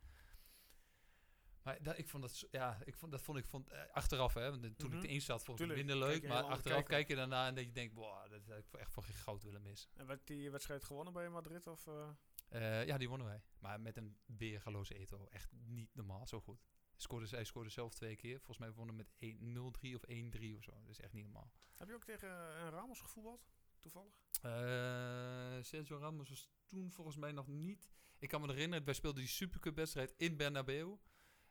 maar 1.63 1.83
dat, 1.83 1.97
ik 1.97 2.07
vond 2.07 2.23
dat, 2.23 2.47
ja, 2.51 2.79
ik 2.83 2.95
vond, 2.95 3.11
dat 3.11 3.21
vond 3.21 3.37
ik 3.37 3.45
vond, 3.45 3.69
eh, 3.69 3.81
achteraf, 3.91 4.33
hè, 4.33 4.49
want 4.59 4.77
toen 4.77 4.89
Mhm. 4.89 4.97
ik 4.97 5.03
erin 5.03 5.21
zat, 5.21 5.43
vond 5.43 5.59
ik 5.59 5.67
het 5.67 5.75
minder 5.75 5.97
leuk. 5.97 6.27
Maar 6.27 6.43
achteraf 6.43 6.83
kijk 6.83 7.07
je 7.07 7.15
daarna 7.15 7.47
en 7.47 7.55
dat 7.55 7.63
je 7.65 7.71
denkt, 7.71 7.93
boah, 7.93 8.29
dat 8.29 8.45
had 8.47 8.57
ik 8.57 8.73
echt 8.73 8.91
voor 8.93 9.03
geen 9.03 9.15
goud 9.15 9.43
willen 9.43 9.61
missen. 9.61 9.89
En 9.93 10.05
werd 10.05 10.27
die 10.27 10.51
wedstrijd 10.51 10.83
gewonnen 10.83 11.13
bij 11.13 11.29
Madrid? 11.29 11.67
Of, 11.67 11.87
eh? 11.87 12.09
Eh, 12.49 12.85
ja, 12.87 12.97
die 12.97 13.09
wonnen 13.09 13.27
wij. 13.27 13.41
Maar 13.59 13.81
met 13.81 13.97
een 13.97 14.17
weergaloze 14.25 14.93
Eto. 14.93 15.25
Echt 15.25 15.51
niet 15.51 15.95
normaal, 15.95 16.27
zo 16.27 16.41
goed. 16.41 16.61
Scoorde, 16.95 17.27
hij 17.29 17.43
scoorde 17.43 17.69
zelf 17.69 17.93
twee 17.93 18.15
keer. 18.15 18.35
Volgens 18.37 18.57
mij 18.57 18.71
wonnen 18.71 18.95
met 18.95 19.11
1 19.17 19.37
0-3 19.37 19.95
of 19.95 20.03
1-3 20.09 20.55
of 20.57 20.63
zo. 20.63 20.71
Dat 20.81 20.89
is 20.89 20.99
echt 20.99 21.13
niet 21.13 21.23
normaal. 21.23 21.51
Heb 21.75 21.87
je 21.87 21.93
ook 21.93 22.03
tegen 22.03 22.29
eh, 22.29 22.67
Ramos 22.69 23.01
gevoetbald? 23.01 23.47
Toevallig? 23.79 24.19
Eh 24.41 25.57
Sergio 25.61 25.97
Ramos 25.97 26.29
was 26.29 26.49
toen 26.65 26.91
volgens 26.91 27.17
mij 27.17 27.31
nog 27.31 27.47
niet. 27.47 27.89
Ik 28.19 28.29
kan 28.29 28.41
me 28.41 28.47
herinneren, 28.47 28.85
wij 28.85 28.93
speelden 28.93 29.21
die 29.21 29.31
Supercup 29.31 29.75
wedstrijd 29.75 30.13
in 30.17 30.37
Bernabeu. 30.37 30.97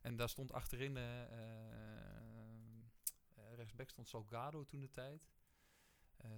En 0.01 0.17
daar 0.17 0.29
stond 0.29 0.53
achterin, 0.53 0.97
eh 0.97 1.65
rechtsback 3.55 3.89
stond 3.89 4.09
Salgado 4.09 4.65
toen 4.65 4.81
de 4.81 4.91
tijd. 4.91 5.29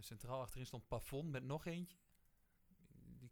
Centraal 0.01 0.41
achterin 0.41 0.67
stond 0.67 0.89
Pavon 0.89 1.31
met 1.31 1.45
nog 1.45 1.67
eentje. 1.67 1.99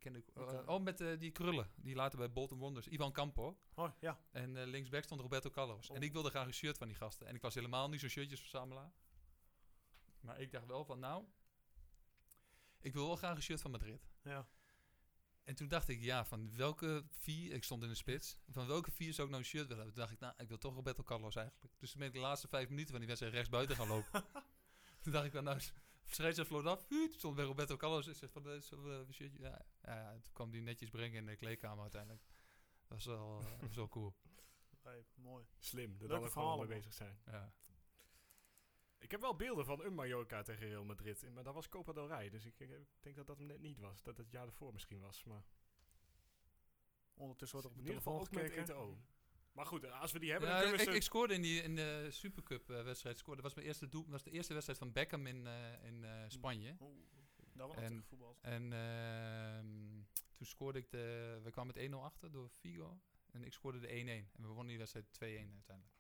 Kende 0.04 0.18
ik. 0.18 0.68
oh, 0.68 0.82
met 0.82 1.00
eh, 1.00 1.18
die 1.18 1.30
krullen. 1.30 1.70
Die 1.76 1.94
later 1.94 2.18
bij 2.18 2.32
Bolton 2.32 2.58
Wonders. 2.58 2.88
Ivan 2.88 3.12
Campo. 3.12 3.58
Oh, 3.74 3.90
ja. 4.00 4.18
En 4.30 4.56
eh, 4.56 4.66
linksback 4.66 5.04
stond 5.04 5.20
Roberto 5.20 5.50
Carlos. 5.50 5.90
En 5.90 5.96
Oh. 5.96 6.02
ik 6.02 6.12
wilde 6.12 6.30
graag 6.30 6.46
een 6.46 6.54
shirt 6.54 6.78
van 6.78 6.86
die 6.88 6.96
gasten. 6.96 7.26
En 7.26 7.34
ik 7.34 7.42
was 7.42 7.54
helemaal 7.54 7.88
niet 7.88 8.00
zo'n 8.00 8.08
shirtjesverzamelaar. 8.08 8.92
Maar 10.20 10.40
ik 10.40 10.50
dacht 10.52 10.66
wel 10.66 10.84
van, 10.84 10.98
nou... 10.98 11.24
Ik 12.80 12.92
wil 12.92 13.06
wel 13.06 13.16
graag 13.16 13.36
een 13.36 13.42
shirt 13.42 13.60
van 13.60 13.70
Madrid. 13.70 14.06
ja. 14.22 14.48
En 15.44 15.54
toen 15.54 15.68
dacht 15.68 15.88
ik, 15.88 16.00
ja, 16.00 16.24
van 16.24 16.56
welke 16.56 17.04
vier... 17.10 17.52
Ik 17.52 17.64
stond 17.64 17.82
in 17.82 17.88
de 17.88 17.94
spits. 17.94 18.38
Van 18.48 18.66
welke 18.66 18.90
vier 18.90 19.12
zou 19.12 19.26
ik 19.26 19.32
nou 19.32 19.42
een 19.42 19.48
shirt 19.48 19.68
willen 19.68 19.84
hebben? 19.84 19.94
Toen 19.94 20.02
dacht 20.02 20.12
ik, 20.14 20.20
nou, 20.20 20.34
ik 20.36 20.48
wil 20.48 20.58
toch 20.58 20.74
Roberto 20.74 21.02
Carlos 21.02 21.34
eigenlijk. 21.36 21.74
Dus 21.78 21.90
toen 21.90 21.98
ben 21.98 22.08
ik 22.08 22.14
de 22.14 22.20
laatste 22.20 22.48
vijf 22.48 22.68
minuten 22.68 22.90
van 22.90 22.98
die 22.98 23.06
wedstrijd 23.06 23.34
rechts 23.34 23.50
buiten 23.50 23.76
gaan 23.76 23.88
lopen. 23.88 24.24
toen 25.02 25.12
dacht 25.12 25.24
ik, 25.24 25.32
van, 25.32 25.60
nou, 26.04 26.14
scheidsrechter 26.14 26.46
vloot 26.46 26.66
af. 26.66 26.88
Huut, 26.88 27.14
stond 27.14 27.36
bij 27.36 27.44
Roberto 27.44 27.76
Carlos. 27.76 28.06
Ik 28.06 28.16
zeg 28.16 28.30
van, 28.30 28.42
we 28.42 28.50
een 29.06 29.14
shirtje? 29.14 29.38
Ja, 29.38 29.66
ja, 29.82 29.94
ja, 29.94 30.12
toen 30.12 30.32
kwam 30.32 30.50
die 30.50 30.62
netjes 30.62 30.90
brengen 30.90 31.16
in 31.16 31.26
de 31.26 31.36
kleedkamer 31.36 31.82
uiteindelijk. 31.82 32.22
Dat 32.88 32.88
was 32.88 33.04
wel, 33.04 33.40
eh, 33.40 33.50
dat 33.50 33.60
was 33.68 33.76
wel 33.76 33.88
cool. 33.88 34.14
Hey, 34.82 35.06
mooi. 35.14 35.44
Slim, 35.58 35.98
dan 35.98 36.10
ook 36.22 36.30
gewoon 36.30 36.58
mee 36.58 36.66
bezig 36.66 36.92
zijn. 36.92 37.18
Ja. 37.26 37.52
Ik 38.98 39.10
heb 39.10 39.20
wel 39.20 39.36
beelden 39.36 39.64
van 39.64 39.84
een 39.84 39.94
Mallorca 39.94 40.42
tegen 40.42 40.68
Real 40.68 40.84
Madrid. 40.84 41.30
Maar 41.32 41.44
dat 41.44 41.54
was 41.54 41.68
Copa 41.68 41.92
del 41.92 42.06
Rey. 42.06 42.30
Dus 42.30 42.44
ik, 42.44 42.60
ik 42.60 42.86
denk 43.00 43.16
dat 43.16 43.26
dat 43.26 43.38
hem 43.38 43.46
net 43.46 43.60
niet 43.60 43.78
was. 43.78 44.02
Dat 44.02 44.16
het 44.16 44.30
jaar 44.30 44.46
ervoor 44.46 44.72
misschien 44.72 45.00
was. 45.00 45.24
Maar 45.24 45.44
Ondertussen 47.16 47.60
wordt 47.60 47.66
er 47.66 47.72
op 47.72 47.78
in 47.78 47.84
de 47.84 47.90
ieder 47.90 48.02
geval 48.02 48.24
telefoon 48.24 48.42
ook 48.42 48.42
met 48.42 48.66
gekeken. 48.66 49.13
Maar 49.54 49.66
goed, 49.66 49.90
als 49.90 50.12
we 50.12 50.18
die 50.18 50.30
hebben, 50.30 50.48
Ja, 50.48 50.60
dan 50.60 50.72
ik, 50.72 50.76
we 50.78 50.82
ze... 50.84 50.90
ik 50.90 51.02
scoorde 51.02 51.34
in, 51.34 51.42
die, 51.42 51.62
in 51.62 51.76
de 51.76 52.06
Supercup 52.10 52.70
eh. 52.70 52.94
Scoorde. 52.94 53.14
Dat 53.24 53.42
was 53.42 53.54
mijn 53.54 53.66
eerste 53.66 53.88
doel. 53.88 54.02
Dat 54.02 54.10
was 54.10 54.22
de 54.22 54.30
eerste 54.30 54.52
wedstrijd 54.52 54.78
van 54.78 54.92
Beckham 54.92 55.26
in, 55.26 55.46
eh, 55.46 55.84
in 55.84 56.04
eh, 56.04 56.24
Spanje. 56.28 56.76
Daar 57.52 57.66
wordt 57.66 57.80
En- 57.82 57.86
tegen 57.88 58.02
gevoetbald. 58.02 58.40
En 58.40 58.72
ehm, 58.72 60.02
toen 60.34 60.46
scoorde 60.46 60.78
ik 60.78 60.90
de... 60.90 61.40
We 61.42 61.50
kwamen 61.50 61.74
met 61.74 61.90
1-0 61.90 61.94
achter 61.94 62.32
door 62.32 62.48
Figo. 62.48 63.00
En 63.30 63.44
ik 63.44 63.52
scoorde 63.52 63.78
de 63.80 63.88
1-1. 63.88 63.90
En 64.36 64.42
we 64.42 64.46
wonnen 64.46 64.66
die 64.66 64.78
wedstrijd 64.78 65.06
2-1 65.06 65.18
uiteindelijk. 65.54 65.92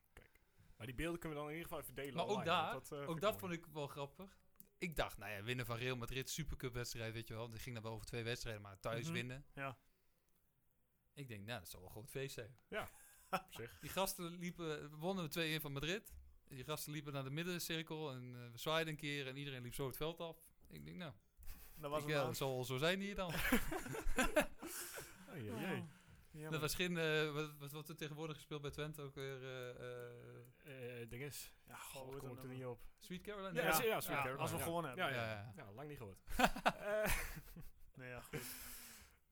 Maar 0.76 0.86
die 0.86 0.94
beelden 0.94 1.20
kunnen 1.20 1.38
we 1.38 1.44
dan 1.44 1.52
in 1.52 1.58
ieder 1.58 1.68
geval 1.70 1.82
even 1.82 1.94
delen 1.94 2.14
Maar 2.14 2.24
ook 2.24 2.30
online, 2.30 2.50
daar, 2.50 2.72
want 2.72 2.88
dat, 2.88 3.06
ook 3.06 3.20
dat 3.20 3.38
vond 3.38 3.52
ik 3.52 3.66
wel 3.66 3.86
grappig. 3.86 4.38
Ik 4.78 4.96
dacht, 4.96 5.18
nou 5.18 5.32
ja, 5.32 5.42
winnen 5.42 5.66
van 5.66 5.76
Real 5.76 5.96
Madrid, 5.96 6.30
Supercup 6.30 6.72
wedstrijd, 6.74 7.12
weet 7.12 7.28
je 7.28 7.34
wel. 7.34 7.50
Die 7.50 7.60
ging 7.60 7.74
dan 7.74 7.84
wel 7.84 7.92
over 7.92 8.06
twee 8.06 8.22
wedstrijden, 8.22 8.62
maar 8.62 8.80
thuis 8.80 9.04
Mhm. 9.04 9.12
winnen. 9.12 9.44
Ja. 9.54 9.78
Ik 11.12 11.28
denk, 11.28 11.46
nou, 11.46 11.58
dat 11.58 11.68
zal 11.68 11.80
wel 11.80 11.88
een 11.88 11.94
groot 11.94 12.10
feest 12.10 12.34
zijn. 12.34 12.56
Op 13.34 13.54
zich. 13.54 13.78
Die 13.80 13.90
gasten 13.90 14.38
liepen, 14.38 14.90
we 14.90 14.96
wonnen 14.96 15.58
2-1 15.58 15.60
van 15.62 15.72
Madrid. 15.72 16.12
Die 16.48 16.64
gasten 16.64 16.92
liepen 16.92 17.12
naar 17.12 17.24
de 17.24 17.30
middencirkel 17.30 18.10
en 18.12 18.34
eh, 18.34 18.50
we 18.52 18.58
zwaaiden 18.58 18.92
een 18.92 18.98
keer 19.00 19.26
en 19.26 19.36
iedereen 19.36 19.62
liep 19.62 19.74
zo 19.74 19.86
het 19.86 19.96
veld 19.96 20.20
af. 20.20 20.36
Ik 20.68 20.84
denk, 20.84 20.96
nou, 20.96 21.12
Dat 21.74 21.90
was 21.90 22.02
ik, 22.02 22.08
ja, 22.08 22.16
dan. 22.16 22.26
dat 22.26 22.36
zal 22.36 22.54
wel 22.54 22.64
zo 22.64 22.76
zijn 22.76 23.00
hier 23.00 23.14
dan. 23.14 23.32
Ai, 25.28 25.50
ai. 25.50 25.84
Ja, 26.30 26.50
dat 26.50 26.60
was 26.60 26.74
geen, 26.74 26.98
eh, 26.98 27.32
wat, 27.32 27.50
wat 27.58 27.72
wordt 27.72 27.88
er 27.88 27.96
tegenwoordig 27.96 28.36
gespeeld 28.36 28.62
bij 28.62 28.70
Twente 28.70 29.02
ook 29.02 29.14
weer, 29.14 29.42
eh, 29.42 29.70
eh, 29.70 31.00
Eh, 31.02 31.08
ding 31.08 31.22
is, 31.22 31.52
ja, 31.66 31.72
oh, 31.74 31.80
goh, 31.80 32.12
ik 32.14 32.18
kom 32.18 32.38
er 32.38 32.46
niet 32.48 32.64
op. 32.64 32.80
Sweet 32.98 33.22
Caroline? 33.22 33.54
Ja, 33.54 33.62
Ja, 33.62 33.82
ja, 33.82 34.00
Sweet 34.00 34.16
ja, 34.16 34.22
Caroline, 34.22 34.36
als 34.42 34.50
we 34.50 34.56
ja. 34.56 34.62
gewonnen 34.62 34.90
hebben. 34.90 35.14
Ja, 35.14 35.22
ja, 35.24 35.30
Ja, 35.30 35.52
ja. 35.56 35.64
ja. 35.64 35.72
lang 35.72 35.88
niet 35.88 35.98
gehoord. 35.98 36.18
Eh, 36.64 37.12
Nee, 37.94 38.08
ja, 38.08 38.20
goed. 38.20 38.40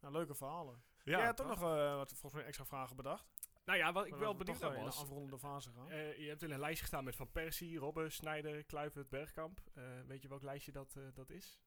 nou, 0.01 0.13
leuke 0.13 0.35
verhalen. 0.35 0.83
ja, 1.05 1.17
Jij 1.17 1.25
hebt 1.25 1.37
toch 1.37 1.47
toch? 1.49 1.61
nog 1.61 1.71
eh, 1.77 1.95
wat 1.97 2.09
volgens 2.09 2.33
mij 2.35 2.45
extra 2.45 2.65
vragen 2.65 2.97
bedacht? 2.97 3.27
Nou 3.65 3.79
ja, 3.79 3.93
wat 3.93 4.07
ik 4.07 4.15
wel 4.15 4.37
benieuwd 4.37 4.61
toch, 4.61 4.69
naar 4.69 4.79
in 4.79 4.85
de 4.85 4.91
was... 4.91 5.01
afrondende 5.01 5.39
fase 5.39 5.71
gaan. 5.71 5.91
eh, 5.91 6.19
je 6.19 6.29
hebt 6.29 6.43
in 6.43 6.51
een 6.51 6.61
lijstje 6.61 6.83
gestaan 6.83 7.05
met 7.05 7.17
Van 7.17 7.31
Persie, 7.31 7.79
Robben, 7.79 8.13
Snijder, 8.13 8.65
Kluivert, 8.65 9.09
Bergkamp. 9.09 9.61
Eh, 9.75 9.85
weet 10.07 10.23
je 10.23 10.29
welk 10.29 10.43
lijstje 10.43 10.73
dat, 10.73 10.95
eh, 10.97 11.03
dat 11.15 11.31
is? 11.31 11.61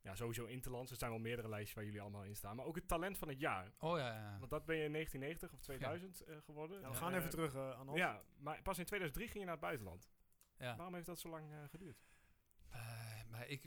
Ja, 0.00 0.14
sowieso 0.14 0.44
Interlands. 0.44 0.90
Er 0.90 0.96
zijn 0.96 1.10
wel 1.10 1.20
meerdere 1.20 1.48
lijstjes 1.48 1.74
waar 1.74 1.84
jullie 1.84 2.00
allemaal 2.00 2.24
in 2.24 2.36
staan. 2.36 2.56
Maar 2.56 2.64
ook 2.64 2.74
het 2.74 2.88
talent 2.88 3.18
van 3.18 3.28
het 3.28 3.40
jaar. 3.40 3.72
Oh 3.78 3.98
ja, 3.98 4.14
ja. 4.14 4.36
Want 4.38 4.50
dat 4.50 4.64
ben 4.64 4.76
je 4.76 4.84
in 4.84 4.92
1990 4.92 5.52
of 5.52 5.60
2000 5.60 6.20
eh, 6.20 6.36
geworden. 6.44 6.80
Ja, 6.80 6.88
we 6.88 6.94
gaan 6.94 7.14
even 7.14 7.30
terug 7.30 7.54
eh 7.54 7.70
aan 7.70 7.88
ons. 7.88 7.98
Ja, 7.98 8.22
maar 8.36 8.62
pas 8.62 8.78
in 8.78 8.84
2003 8.84 9.26
ging 9.26 9.38
je 9.38 9.44
naar 9.44 9.54
het 9.54 9.64
buitenland. 9.64 10.10
ja. 10.58 10.76
Waarom 10.76 10.94
heeft 10.94 11.06
dat 11.06 11.18
zo 11.18 11.28
lang 11.28 11.50
eh, 11.52 11.58
geduurd? 11.70 12.04
Eh, 13.32 13.38
maar 13.38 13.48
ik, 13.48 13.62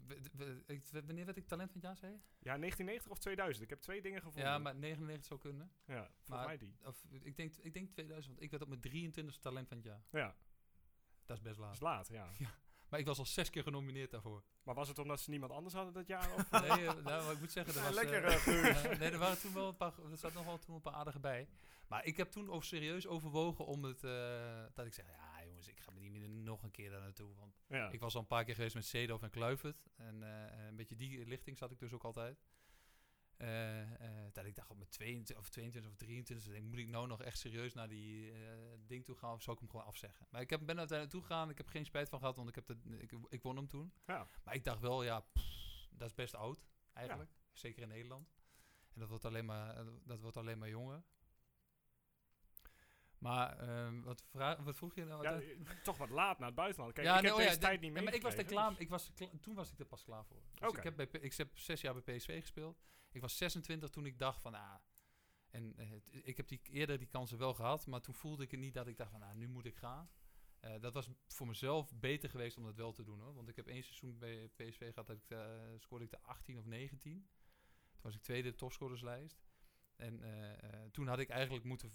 wanneer 1.06 1.26
werd 1.26 1.38
ik 1.38 1.48
talent 1.48 1.72
van 1.72 1.80
het 1.82 1.90
jaar, 1.90 1.98
zei 1.98 2.12
je? 2.12 2.18
Ja, 2.18 2.58
1990 2.58 3.12
of 3.12 3.18
2000. 3.18 3.64
Ik 3.64 3.70
heb 3.70 3.80
twee 3.82 4.02
dingen 4.02 4.22
gevonden. 4.22 4.44
Ja, 4.52 4.58
maar 4.58 4.76
99 4.76 5.26
zou 5.26 5.40
kunnen. 5.40 5.72
Ja, 5.86 5.96
volgens 6.06 6.28
maar- 6.28 6.46
mij 6.46 6.58
die. 6.58 6.76
Of, 6.84 7.06
ik, 7.10 7.36
denk, 7.38 7.54
ik 7.56 7.74
denk 7.74 7.90
2000, 7.92 8.28
want 8.34 8.44
ik 8.46 8.52
werd 8.52 8.64
op 8.64 8.70
mijn 8.70 8.82
23 8.82 9.38
talent 9.38 9.68
van 9.68 9.78
het 9.78 9.86
jaar. 9.86 10.02
Ja, 10.12 10.36
Dat 11.26 11.38
is 11.38 11.44
best 11.44 11.56
dat 11.58 11.66
laat. 11.66 11.74
is 11.74 11.80
laat, 11.80 12.08
ja. 12.40 12.50
Maar 12.90 13.00
ik 13.00 13.06
was 13.06 13.18
al 13.20 13.26
zes 13.26 13.50
keer 13.50 13.64
genomineerd 13.64 14.12
daarvoor. 14.12 14.44
Maar 14.64 14.76
was 14.76 14.88
het 14.88 15.00
omdat 15.00 15.20
ze 15.22 15.30
niemand 15.30 15.52
anders 15.52 15.74
hadden 15.74 15.94
dat 15.94 16.08
jaar? 16.08 16.34
Of? 16.34 16.52
Nee, 16.62 16.88
eh, 16.88 16.94
nou, 17.04 17.34
ik 17.34 17.40
moet 17.40 17.52
zeggen, 17.52 17.74
er 17.74 17.80
Ja, 17.80 17.86
was... 17.86 17.96
lekker, 17.96 18.24
eh, 18.24 18.48
eh, 18.48 18.84
ja, 18.84 18.98
nee, 18.98 19.12
er 19.12 19.18
waren 19.18 19.40
toen 19.40 19.54
wel 19.54 19.68
een 19.68 19.76
paar... 19.78 19.94
Er 20.12 20.18
zat 20.18 20.34
nog 20.34 20.46
wel 20.46 20.60
toen 20.60 20.76
een 20.76 20.82
paar 20.82 20.94
aardige 20.94 21.20
bij. 21.20 21.48
Maar 21.88 22.06
ik 22.06 22.18
heb 22.18 22.32
toen 22.32 22.50
ook 22.50 22.64
serieus 22.64 23.08
overwogen 23.08 23.66
om 23.66 23.84
het... 23.84 24.04
eh, 24.04 24.64
dat 24.74 24.86
ik 24.86 24.94
zeg, 24.94 25.06
ja 25.06 25.25
jongens, 25.66 25.80
ik 25.80 25.80
ga 25.80 25.92
me 25.92 26.00
niet 26.00 26.12
meer 26.12 26.30
nog 26.30 26.64
een 26.64 26.72
keer 26.72 26.90
daar 26.90 27.02
naartoe. 27.02 27.36
Want 27.36 27.64
ja. 27.68 27.90
ik 27.90 28.00
was 28.00 28.16
al 28.16 28.22
een 28.22 28.28
paar 28.28 28.44
keer 28.44 28.56
geweest 28.56 28.76
met 28.76 28.86
Seedorf 28.86 29.22
en 29.22 29.30
Kluivert. 29.30 29.88
En 29.96 30.24
eh, 30.24 30.68
een 30.68 30.76
beetje 30.76 30.96
die 30.96 31.26
lichting 31.26 31.58
zat 31.58 31.72
ik 31.72 31.80
dus 31.80 31.94
ook 31.94 32.04
altijd. 32.04 32.44
Eh, 33.38 33.82
eh, 33.82 34.34
dat 34.34 34.46
ik 34.46 34.56
dacht 34.56 34.70
op 34.70 34.78
mijn 34.78 34.90
22 34.90 35.46
of 35.46 35.50
22 35.50 35.92
of 35.92 35.98
23, 35.98 36.52
denk, 36.52 36.66
moet 36.66 36.78
ik 36.78 36.88
nou 36.88 37.08
nog 37.08 37.22
echt 37.22 37.38
serieus 37.38 37.74
naar 37.74 37.88
die 37.88 38.34
ding 38.86 39.06
toe 39.06 39.16
gaan 39.16 39.34
of 39.34 39.42
zou 39.42 39.56
ik 39.56 39.62
hem 39.62 39.72
gewoon 39.72 39.86
afzeggen? 39.86 40.28
Maar 40.30 40.42
ik 40.42 40.50
heb, 40.50 40.66
ben 40.66 40.78
uiteindelijk 40.78 41.10
toegegaan, 41.10 41.50
ik 41.50 41.58
heb 41.58 41.68
geen 41.68 41.86
spijt 41.86 42.10
van 42.10 42.20
gehad, 42.20 42.36
want 42.36 42.50
ik, 42.50 42.56
heb 42.56 42.68
de, 42.68 42.98
ik, 42.98 43.12
ik 43.30 43.42
won 43.42 43.56
hem 43.56 43.68
toen. 43.68 43.94
ja. 44.06 44.28
Maar 44.44 44.56
ik 44.56 44.64
dacht 44.64 44.82
wel, 44.82 45.04
ja, 45.04 45.20
pff, 45.20 45.88
dat 45.90 46.08
is 46.08 46.14
best 46.14 46.36
oud 46.36 46.66
eigenlijk. 46.94 47.32
Zeker 47.52 47.82
in 47.82 47.88
Nederland. 47.88 48.34
En 48.94 49.00
dat 49.00 49.10
wordt 49.10 49.26
alleen 49.26 49.46
maar, 49.46 49.86
dat 50.04 50.20
wordt 50.20 50.38
alleen 50.38 50.58
maar 50.58 50.70
jonger. 50.70 51.04
Maar 53.18 53.58
ehm, 53.60 54.02
wat, 54.02 54.24
wat 54.64 54.76
vroeg 54.76 54.96
je 54.96 55.06
nou? 55.06 55.24
Ja, 55.24 55.40
eh, 55.40 55.60
toch 55.84 55.98
wat 55.98 56.10
laat 56.10 56.38
naar 56.38 56.48
het 56.48 56.56
buitenland. 56.56 56.94
Kijk, 56.94 57.08
Ja, 57.08 57.16
ik 57.16 57.22
nee, 57.22 57.32
heb 57.32 57.40
oh 57.40 57.46
ja, 57.46 57.50
deze 57.50 57.60
de- 57.62 57.66
tijd 57.68 57.80
niet 57.80 57.90
ja, 57.90 57.96
meer. 57.96 58.04
maar 58.04 58.14
ik 58.14 58.22
was 58.22 58.36
er 58.36 58.46
klaar, 58.46 58.74
ik 58.78 58.90
was 58.90 59.12
toen 59.42 59.56
was 59.56 59.72
ik 59.72 59.80
er 59.80 59.86
pas 59.86 60.04
klaar 60.04 60.26
voor. 60.26 60.42
Dus 60.60 60.72
ik, 60.72 60.84
heb 60.84 60.96
bij, 60.96 61.08
ik 61.22 61.34
heb 61.34 61.58
zes 61.58 61.82
jaar 61.82 62.02
bij 62.02 62.16
PSV 62.16 62.40
gespeeld. 62.42 62.82
Ik 63.12 63.22
was 63.22 63.38
26 63.38 63.90
toen 63.90 64.06
ik 64.06 64.20
dacht 64.20 64.42
van, 64.42 64.54
ah, 64.54 64.76
en 65.48 65.74
eh, 65.78 65.92
ik 66.24 66.38
heb 66.38 66.48
die, 66.48 66.62
eerder 66.64 66.98
die 66.98 67.08
kansen 67.08 67.38
wel 67.38 67.54
gehad, 67.54 67.88
maar 67.88 68.02
toen 68.02 68.14
voelde 68.14 68.44
ik 68.44 68.52
het 68.52 68.60
niet 68.60 68.74
dat 68.74 68.88
ik 68.88 68.98
dacht 68.98 69.12
van, 69.12 69.22
ah, 69.22 69.34
nu 69.34 69.48
moet 69.48 69.66
ik 69.66 69.76
gaan. 69.76 70.10
Eh, 70.60 70.80
dat 70.80 70.94
was 70.94 71.10
voor 71.28 71.48
mezelf 71.48 71.96
beter 71.96 72.30
geweest 72.30 72.58
om 72.58 72.64
dat 72.64 72.76
wel 72.76 72.92
te 72.92 73.04
doen 73.04 73.20
hoor. 73.20 73.34
Want 73.34 73.50
ik 73.50 73.56
heb 73.56 73.68
één 73.68 73.84
seizoen 73.84 74.18
bij 74.18 74.50
PSV 74.56 74.90
gehad, 74.94 75.08
dat 75.08 75.18
ik, 75.18 75.38
scoorde 75.80 76.06
ik 76.06 76.12
de 76.12 76.22
18 76.22 76.58
of 76.58 76.66
19. 76.66 77.14
Toen 77.94 78.02
was 78.02 78.16
ik 78.16 78.22
tweede 78.22 78.56
topscorerslijst. 78.56 79.45
En 79.96 80.22
eh, 80.22 80.64
eh, 80.64 80.92
toen 80.92 81.08
had 81.08 81.20
ik 81.20 81.30
eigenlijk 81.30 81.66
moeten, 81.66 81.92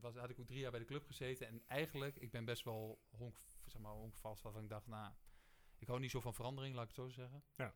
was, 0.00 0.14
had 0.14 0.30
ik 0.30 0.38
ook 0.40 0.46
drie 0.46 0.60
jaar 0.60 0.70
bij 0.70 0.80
de 0.80 0.86
club 0.86 1.04
gezeten. 1.04 1.46
En 1.46 1.62
eigenlijk, 1.66 2.16
ik 2.16 2.30
ben 2.30 2.44
best 2.44 2.64
wel 2.64 3.02
honk, 3.10 3.38
zeg 3.64 3.80
maar, 3.80 3.92
honkvast 3.92 4.42
waarvan 4.42 4.62
ik 4.62 4.68
dacht, 4.68 4.86
nou, 4.86 5.12
ik 5.78 5.86
hou 5.86 6.00
niet 6.00 6.10
zo 6.10 6.20
van 6.20 6.34
verandering, 6.34 6.74
laat 6.74 6.90
ik 6.90 6.96
het 6.96 7.04
zo 7.04 7.08
zeggen. 7.08 7.44
Ja. 7.56 7.74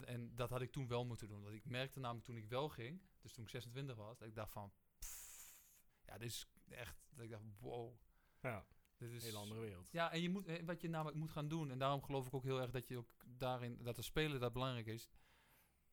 En 0.00 0.34
dat 0.34 0.50
had 0.50 0.60
ik 0.60 0.72
toen 0.72 0.88
wel 0.88 1.04
moeten 1.04 1.28
doen. 1.28 1.42
Want 1.42 1.54
ik 1.54 1.64
merkte 1.64 2.00
namelijk 2.00 2.26
toen 2.26 2.36
ik 2.36 2.48
wel 2.48 2.68
ging, 2.68 3.02
dus 3.20 3.32
toen 3.32 3.44
ik 3.44 3.50
26 3.50 3.96
was, 3.96 4.18
dat 4.18 4.28
ik 4.28 4.34
dacht 4.34 4.52
van, 4.52 4.72
pff, 4.98 5.60
ja, 6.02 6.18
dit 6.18 6.28
is 6.28 6.48
echt, 6.68 7.06
dat 7.10 7.24
ik 7.24 7.30
dacht, 7.30 7.44
wow. 7.58 7.94
Ja, 8.40 8.66
Dit 8.96 9.10
is 9.10 9.16
een 9.16 9.28
hele 9.28 9.38
andere 9.38 9.60
wereld. 9.60 9.90
Ja, 9.90 10.12
en 10.12 10.22
je 10.22 10.30
moet, 10.30 10.62
wat 10.64 10.80
je 10.80 10.88
namelijk 10.88 11.16
moet 11.16 11.30
gaan 11.30 11.48
doen, 11.48 11.70
en 11.70 11.78
daarom 11.78 12.02
geloof 12.02 12.26
ik 12.26 12.34
ook 12.34 12.44
heel 12.44 12.60
erg 12.60 12.70
dat 12.70 12.88
je 12.88 12.96
ook 12.96 13.24
daarin, 13.26 13.82
dat 13.82 13.96
de 13.96 14.02
spelen 14.02 14.40
dat 14.40 14.52
belangrijk 14.52 14.86
is, 14.86 15.08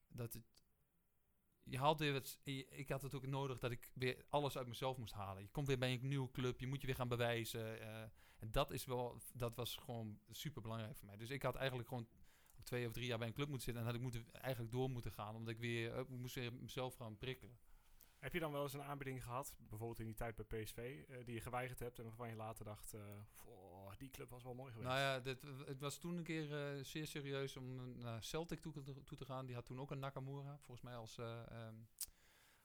dat 0.07 0.33
het, 0.33 0.52
je 1.63 1.77
haalt 1.77 1.99
weer 1.99 2.21
je- 2.43 2.67
ik 2.69 2.89
had 2.89 3.01
het 3.01 3.15
ook 3.15 3.25
nodig 3.27 3.59
dat 3.59 3.71
ik 3.71 3.89
weer 3.93 4.25
alles 4.29 4.57
uit 4.57 4.67
mezelf 4.67 4.97
moest 4.97 5.13
halen. 5.13 5.41
Je 5.43 5.49
komt 5.49 5.67
weer 5.67 5.77
bij 5.77 5.93
een 5.93 6.07
nieuwe 6.07 6.31
club, 6.31 6.59
je 6.59 6.67
moet 6.67 6.81
je 6.81 6.87
weer 6.87 6.95
gaan 6.95 7.07
bewijzen. 7.07 7.79
eh, 7.81 8.01
en 8.39 8.51
dat 8.51 8.71
is 8.71 8.85
wel, 8.85 9.21
dat 9.33 9.55
was 9.55 9.75
gewoon 9.75 10.19
super 10.29 10.61
belangrijk 10.61 10.97
voor 10.97 11.07
mij. 11.07 11.17
Dus 11.17 11.29
ik 11.29 11.41
had 11.41 11.55
eigenlijk 11.55 11.87
gewoon 11.87 12.07
twee 12.63 12.87
of 12.87 12.93
drie 12.93 13.05
jaar 13.07 13.17
bij 13.17 13.27
een 13.27 13.33
club 13.33 13.47
moeten 13.47 13.65
zitten 13.65 13.81
en 13.83 13.89
had 13.89 13.97
ik 13.97 14.03
moeten, 14.03 14.31
eigenlijk 14.33 14.71
door 14.73 14.89
moeten 14.89 15.11
gaan, 15.11 15.35
omdat 15.35 15.53
ik 15.53 15.59
weer, 15.59 15.93
eh, 15.93 16.05
moest 16.07 16.35
weer 16.35 16.53
mezelf 16.53 16.95
gaan 16.95 17.17
prikkelen. 17.17 17.57
Heb 18.19 18.33
je 18.33 18.39
dan 18.39 18.51
wel 18.51 18.63
eens 18.63 18.73
een 18.73 18.83
aanbieding 18.83 19.23
gehad, 19.23 19.55
bijvoorbeeld 19.57 19.99
in 19.99 20.05
die 20.05 20.15
tijd 20.15 20.35
bij 20.35 20.45
PSV, 20.63 21.03
eh, 21.07 21.25
die 21.25 21.33
je 21.33 21.41
geweigerd 21.41 21.79
hebt 21.79 21.97
en 21.99 22.03
waarvan 22.03 22.29
je 22.29 22.35
later 22.35 22.65
dacht, 22.65 22.93
eh, 22.93 23.01
"Goh, 23.35 23.62
die 23.97 24.09
club 24.09 24.29
was 24.29 24.43
wel 24.43 24.53
mooi 24.53 24.71
geweest. 24.71 24.89
Nou 24.89 24.99
ja, 25.01 25.19
dit, 25.19 25.41
het 25.65 25.79
was 25.79 25.97
toen 25.97 26.17
een 26.17 26.23
keer 26.23 26.75
eh, 26.77 26.83
zeer 26.83 27.07
serieus 27.07 27.57
om 27.57 27.97
naar 27.97 28.23
Celtic 28.23 28.61
toe, 28.61 28.73
te- 28.73 29.03
toe 29.03 29.17
te 29.17 29.25
gaan. 29.25 29.45
Die 29.45 29.55
had 29.55 29.65
toen 29.65 29.79
ook 29.79 29.91
een 29.91 29.99
Nakamura, 29.99 30.57
volgens 30.57 30.81
mij 30.81 30.95
als 30.95 31.17
eh 31.17 31.43
ehm, 31.51 31.75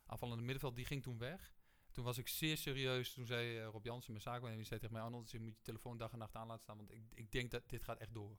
aanvallende 0.06 0.42
middenveld. 0.42 0.76
Die 0.76 0.84
ging 0.84 1.02
toen 1.02 1.18
weg. 1.18 1.56
Toen 1.92 2.04
was 2.04 2.18
ik 2.18 2.28
zeer 2.28 2.56
serieus. 2.56 3.12
Toen 3.12 3.26
zei 3.26 3.58
eh, 3.58 3.66
Rob 3.66 3.84
Jansen, 3.84 4.10
mijn 4.12 4.22
zaakwaarnemer, 4.22 4.58
die 4.58 4.66
zei 4.66 4.80
tegen 4.80 4.94
mij... 4.94 5.04
Arnold, 5.04 5.30
je 5.30 5.40
moet 5.40 5.54
je 5.56 5.62
telefoon 5.62 5.98
dag 5.98 6.12
en 6.12 6.18
nacht 6.18 6.34
aan 6.34 6.46
laten 6.46 6.62
staan, 6.62 6.76
want 6.76 6.92
ik, 6.92 7.02
ik 7.14 7.32
denk 7.32 7.50
dat 7.50 7.68
dit 7.68 7.82
gaat 7.84 7.98
echt 7.98 8.14
door. 8.14 8.38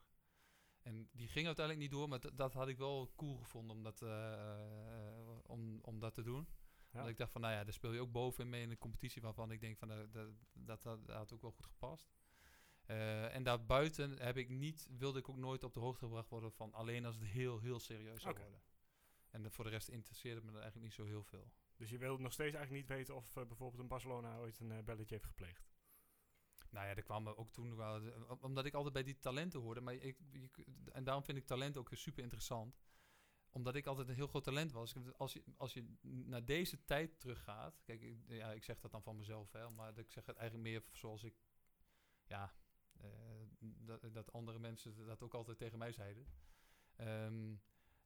En 0.82 1.10
die 1.12 1.28
ging 1.28 1.46
uiteindelijk 1.46 1.86
niet 1.86 2.00
door, 2.00 2.10
maar 2.10 2.36
dat- 2.36 2.54
had 2.54 2.68
ik 2.68 2.78
wel 2.78 3.14
cool 3.16 3.38
gevonden 3.38 3.76
om 3.76 3.84
dat, 3.84 4.02
om, 5.46 5.80
om 5.82 6.00
dat 6.00 6.14
te 6.14 6.24
doen. 6.24 6.48
Ja. 6.92 6.98
Want 6.98 7.10
ik 7.10 7.18
dacht 7.18 7.32
van, 7.32 7.42
nou 7.42 7.54
ja, 7.54 7.64
daar 7.64 7.74
speel 7.74 7.94
je 7.94 8.00
ook 8.00 8.12
bovenin 8.12 8.50
mee 8.50 8.62
in 8.62 8.72
een 8.72 8.78
competitie 8.78 9.22
waarvan 9.22 9.52
ik 9.52 9.62
denk 9.62 9.78
van, 9.78 9.88
dat, 9.88 10.14
dat, 10.14 10.28
dat, 10.54 10.84
dat 10.84 11.16
had 11.16 11.34
ook 11.34 11.42
wel 11.42 11.52
goed 11.52 11.66
gepast. 11.66 12.10
Eh, 12.90 13.36
en 13.36 13.44
daarbuiten 13.44 14.20
heb 14.20 14.38
ik 14.38 14.50
niet, 14.50 14.88
wilde 14.98 15.20
ik 15.20 15.30
ook 15.30 15.38
nooit 15.38 15.64
op 15.64 15.74
de 15.74 15.80
hoogte 15.80 16.06
gebracht 16.06 16.30
worden 16.30 16.52
van 16.52 16.74
alleen 16.74 17.06
als 17.06 17.16
het 17.16 17.24
heel, 17.26 17.60
heel 17.60 17.80
serieus 17.80 18.22
zou 18.22 18.34
worden. 18.44 18.62
En 19.30 19.42
de- 19.42 19.50
voor 19.50 19.64
de 19.64 19.70
rest 19.70 19.88
interesseerde 19.90 20.40
me 20.42 20.52
dat 20.52 20.62
eigenlijk 20.62 20.84
niet 20.86 20.94
zo 20.96 21.06
heel 21.06 21.24
veel. 21.24 21.52
Dus 21.76 21.90
je 21.90 21.98
wilt 21.98 22.20
nog 22.20 22.34
steeds 22.34 22.56
eigenlijk 22.56 22.88
niet 22.88 22.98
weten 22.98 23.16
of 23.16 23.36
eh, 23.36 23.46
bijvoorbeeld 23.46 23.82
een 23.82 23.88
Barcelona 23.88 24.38
ooit 24.38 24.60
een 24.60 24.72
eh, 24.72 24.84
belletje 24.84 25.14
heeft 25.16 25.26
gepleegd. 25.28 25.70
Nou 26.70 26.88
ja, 26.88 26.96
er 26.96 27.04
kwamen 27.04 27.38
ook 27.38 27.52
toen 27.52 27.76
wel, 27.76 28.02
omdat 28.40 28.66
ik 28.66 28.74
altijd 28.74 28.94
bij 28.94 29.04
die 29.04 29.20
talenten 29.20 29.60
hoorde, 29.60 29.82
maar 29.82 29.94
ik, 29.94 30.18
en 30.92 31.04
daarom 31.04 31.24
vind 31.24 31.38
ik 31.38 31.46
talent 31.46 31.78
ook 31.78 31.90
super 31.94 32.24
interessant. 32.24 32.80
Omdat 33.50 33.76
ik 33.76 33.86
altijd 33.86 34.08
een 34.08 34.16
heel 34.16 34.28
groot 34.28 34.44
talent 34.44 34.72
was. 34.72 34.94
Als 35.18 35.34
je, 35.34 35.44
als 35.58 35.74
je 35.74 35.96
naar 36.02 36.46
deze 36.46 36.84
tijd 36.86 37.20
teruggaat, 37.20 37.82
kijk, 37.84 38.02
ik, 38.02 38.18
ja, 38.28 38.52
ik 38.52 38.64
zeg 38.64 38.80
dat 38.80 38.92
dan 38.92 39.04
van 39.04 39.16
mezelf, 39.16 39.52
hè, 39.52 39.70
maar 39.70 39.98
ik 39.98 40.12
zeg 40.12 40.26
het 40.26 40.36
eigenlijk 40.36 40.70
meer 40.70 40.84
zoals 40.92 41.24
ik, 41.24 41.36
ja, 42.26 42.54
dat, 43.60 44.14
dat 44.14 44.32
andere 44.34 44.60
mensen 44.60 45.06
dat 45.06 45.24
ook 45.24 45.34
altijd 45.34 45.58
tegen 45.58 45.78
mij 45.78 45.92
zeiden. 45.92 46.26
Ehm, 46.96 47.56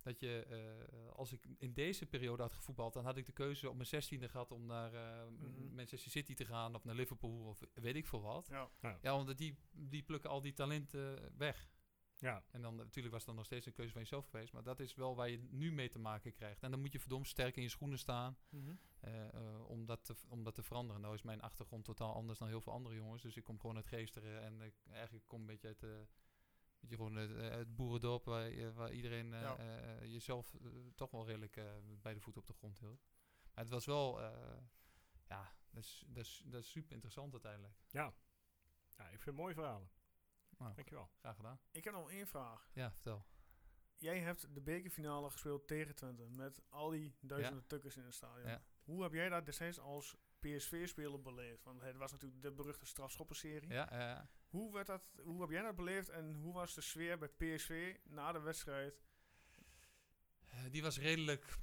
dat 0.04 0.20
je, 0.20 0.46
eh, 0.46 1.12
als 1.12 1.32
ik 1.32 1.46
in 1.58 1.74
deze 1.74 2.06
periode 2.06 2.42
had 2.42 2.54
gevoetbald, 2.54 2.94
dan 2.94 3.06
had 3.06 3.18
ik 3.18 3.26
de 3.26 3.32
keuze 3.32 3.70
op 3.70 3.76
mijn 3.76 3.88
zestiende 3.88 4.30
gehad 4.30 4.52
om 4.52 4.66
naar 4.66 4.94
eh, 4.94 5.28
Mhm. 5.30 5.76
Manchester 5.76 6.12
City 6.12 6.34
te 6.34 6.46
gaan 6.46 6.76
of 6.76 6.84
naar 6.84 6.96
Liverpool 6.96 7.46
of 7.48 7.60
weet 7.74 7.96
ik 7.96 8.08
veel 8.08 8.22
wat. 8.22 8.48
Ja. 8.48 8.70
Ja, 9.02 9.16
want 9.16 9.38
die, 9.38 9.58
die 9.72 10.04
plukken 10.04 10.30
al 10.30 10.42
die 10.42 10.54
talenten 10.54 11.38
weg. 11.38 11.70
Ja, 12.18 12.44
En 12.52 12.62
dan 12.62 12.76
natuurlijk 12.76 13.14
was 13.14 13.18
het 13.22 13.26
dan 13.26 13.36
nog 13.36 13.46
steeds 13.46 13.66
een 13.66 13.74
keuze 13.74 13.92
van 13.92 14.02
jezelf 14.02 14.26
geweest. 14.30 14.54
Maar 14.54 14.64
dat 14.64 14.80
is 14.80 14.96
wel 14.96 15.16
waar 15.16 15.30
je 15.30 15.38
nu 15.50 15.72
mee 15.72 15.90
te 15.90 16.00
maken 16.00 16.32
krijgt. 16.34 16.64
En 16.64 16.72
dan 16.72 16.80
moet 16.80 16.92
je 16.92 17.00
verdomd 17.00 17.28
sterk 17.28 17.56
in 17.56 17.64
je 17.64 17.70
schoenen 17.70 18.00
staan 18.00 18.38
Mhm. 18.50 18.76
eh, 19.00 19.34
eh, 19.34 19.70
om, 19.70 19.86
dat 19.86 20.04
te, 20.06 20.16
om 20.28 20.44
dat 20.44 20.56
te 20.56 20.64
veranderen. 20.64 21.02
Nou 21.02 21.14
is 21.14 21.22
mijn 21.22 21.42
achtergrond 21.42 21.86
totaal 21.86 22.14
anders 22.14 22.40
dan 22.40 22.48
heel 22.48 22.62
veel 22.62 22.74
andere 22.74 22.96
jongens. 22.96 23.22
Dus 23.22 23.36
ik 23.38 23.44
kom 23.44 23.60
gewoon 23.60 23.76
uit 23.76 23.88
Geesteren. 23.88 24.42
En 24.42 24.62
ik 24.62 24.76
eigenlijk 24.90 25.28
kom 25.28 25.40
een 25.40 25.46
beetje 25.46 25.68
uit, 25.68 25.84
eh 25.84 25.90
beetje 26.80 26.96
gewoon 26.96 27.18
uit, 27.18 27.32
eh, 27.36 27.50
uit 27.50 27.76
boerendorp 27.76 28.26
waar, 28.26 28.74
waar 28.74 28.92
iedereen 28.92 29.30
Ja. 29.30 29.58
jezelf 30.04 30.56
toch 30.96 31.12
wel 31.12 31.26
redelijk 31.26 31.62
bij 32.02 32.14
de 32.14 32.20
voet 32.20 32.38
op 32.38 32.48
de 32.48 32.54
grond 32.54 32.80
hield. 32.80 33.04
Maar 33.54 33.64
het 33.64 33.74
was 33.74 33.86
wel, 33.86 34.22
ja, 35.28 35.54
dat 35.70 35.84
is, 35.84 36.04
dat, 36.08 36.26
is, 36.26 36.44
dat 36.46 36.62
is 36.62 36.70
super 36.70 36.92
interessant 36.92 37.32
uiteindelijk. 37.34 37.76
ja. 37.92 38.14
ja 38.98 39.10
ik 39.10 39.22
vind 39.22 39.36
mooie 39.36 39.54
verhalen. 39.54 39.90
Nou, 40.64 40.76
Dankjewel. 40.76 41.10
graag 41.20 41.36
gedaan. 41.36 41.60
Ik 41.72 41.84
heb 41.84 41.94
nog 41.94 42.10
één 42.12 42.28
vraag. 42.28 42.70
Ja, 42.74 42.92
vertel. 42.92 43.26
Jij 43.98 44.20
hebt 44.20 44.54
de 44.56 44.62
bekerfinale 44.62 45.30
gespeeld 45.30 45.68
tegen 45.68 45.96
Twente 45.96 46.24
met 46.30 46.62
al 46.70 46.90
die 46.90 47.16
duizenden 47.22 47.68
tukkers 47.68 47.98
in 47.98 48.04
het 48.04 48.14
stadion. 48.14 48.50
Ja. 48.50 48.64
Hoe 48.84 49.04
heb 49.04 49.14
jij 49.14 49.30
dat 49.30 49.46
destijds 49.46 49.80
als 49.80 50.16
PSV-speler 50.40 51.22
beleefd? 51.22 51.64
Want 51.64 51.82
het 51.82 51.98
was 51.98 52.12
natuurlijk 52.12 52.42
de 52.42 52.52
beruchte 52.52 52.86
strafschoppenserie. 52.86 53.70
Ja, 53.70 54.30
Hoe, 54.50 54.74
werd 54.74 54.88
dat, 54.88 55.02
hoe 55.22 55.42
heb 55.42 55.50
jij 55.50 55.62
dat 55.62 55.76
beleefd 55.76 56.10
en 56.10 56.34
hoe 56.34 56.54
was 56.54 56.74
de 56.74 56.82
sfeer 56.82 57.18
bij 57.18 57.28
PSV 57.30 57.98
na 58.04 58.32
de 58.32 58.40
wedstrijd? 58.40 59.02
eh, 60.46 60.60
die 60.72 60.82
was 60.82 60.98
redelijk 61.00 61.58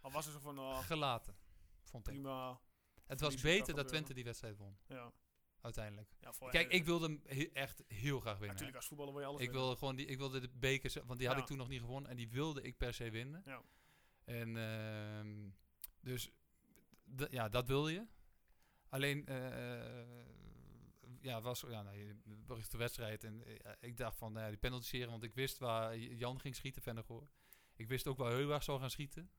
Al 0.00 0.10
was 0.10 0.24
het 0.24 0.34
zo 0.34 0.40
van, 0.40 0.58
oh, 0.58 0.78
gelaten, 0.78 1.36
vond 1.82 2.06
ik. 2.08 2.12
prima. 2.14 2.60
Het 3.06 3.20
was 3.20 3.40
beter 3.40 3.74
dat. 3.74 3.88
Twente 3.88 4.14
die 4.14 4.24
wedstrijd 4.24 4.56
won, 4.56 4.78
Ja. 4.86 5.12
Uiteindelijk. 5.60 6.08
Ja, 6.20 6.32
Kijk, 6.50 6.72
ik 6.72 6.84
wilde 6.84 7.06
hem 7.06 7.20
he- 7.26 7.50
echt 7.52 7.82
heel 7.86 8.20
graag 8.20 8.32
winnen. 8.32 8.48
Natuurlijk, 8.48 8.76
als 8.76 8.86
voetballer 8.86 9.12
wil 9.12 9.22
je 9.22 9.28
alles 9.28 9.40
Ik 9.40 9.46
winnen. 9.46 9.64
wilde 9.64 9.78
gewoon 9.78 9.96
die, 9.96 10.06
ik 10.06 10.18
wilde 10.18 10.40
de 10.40 10.48
beker, 10.48 10.90
z- 10.90 10.96
want 11.06 11.18
die 11.18 11.26
had 11.28 11.36
Ja. 11.36 11.42
ik 11.42 11.48
toen 11.48 11.56
nog 11.58 11.68
niet 11.68 11.80
gewonnen 11.80 12.10
en 12.10 12.16
die 12.16 12.28
wilde 12.28 12.62
ik 12.62 12.76
per 12.76 12.94
se 12.94 13.10
winnen. 13.10 13.42
Ja. 13.46 13.62
En 14.24 14.56
ehm, 14.56 15.48
dus 16.00 16.30
ja, 17.30 17.48
dat 17.48 17.66
wilde 17.66 17.92
je. 17.92 18.06
Alleen, 18.88 19.26
eh, 19.26 20.02
ja, 21.20 21.40
was 21.40 21.64
ja, 21.68 21.82
nee, 21.82 22.14
de 22.70 22.78
wedstrijd 22.78 23.24
en 23.24 23.44
eh, 23.44 23.72
ik 23.80 23.96
dacht 23.96 24.16
van, 24.16 24.32
nou 24.32 24.44
ja, 24.44 24.50
die 24.50 24.58
penaltyseren, 24.60 25.10
want 25.10 25.22
ik 25.22 25.34
wist 25.34 25.58
waar 25.58 25.96
Jan 25.98 26.40
ging 26.40 26.56
schieten, 26.56 26.82
Vennegoor. 26.82 27.28
Ik 27.76 27.88
wist 27.88 28.06
ook 28.06 28.16
waar 28.18 28.30
Heubach 28.32 28.62
zou 28.62 28.80
gaan 28.80 28.90
schieten. 28.90 29.30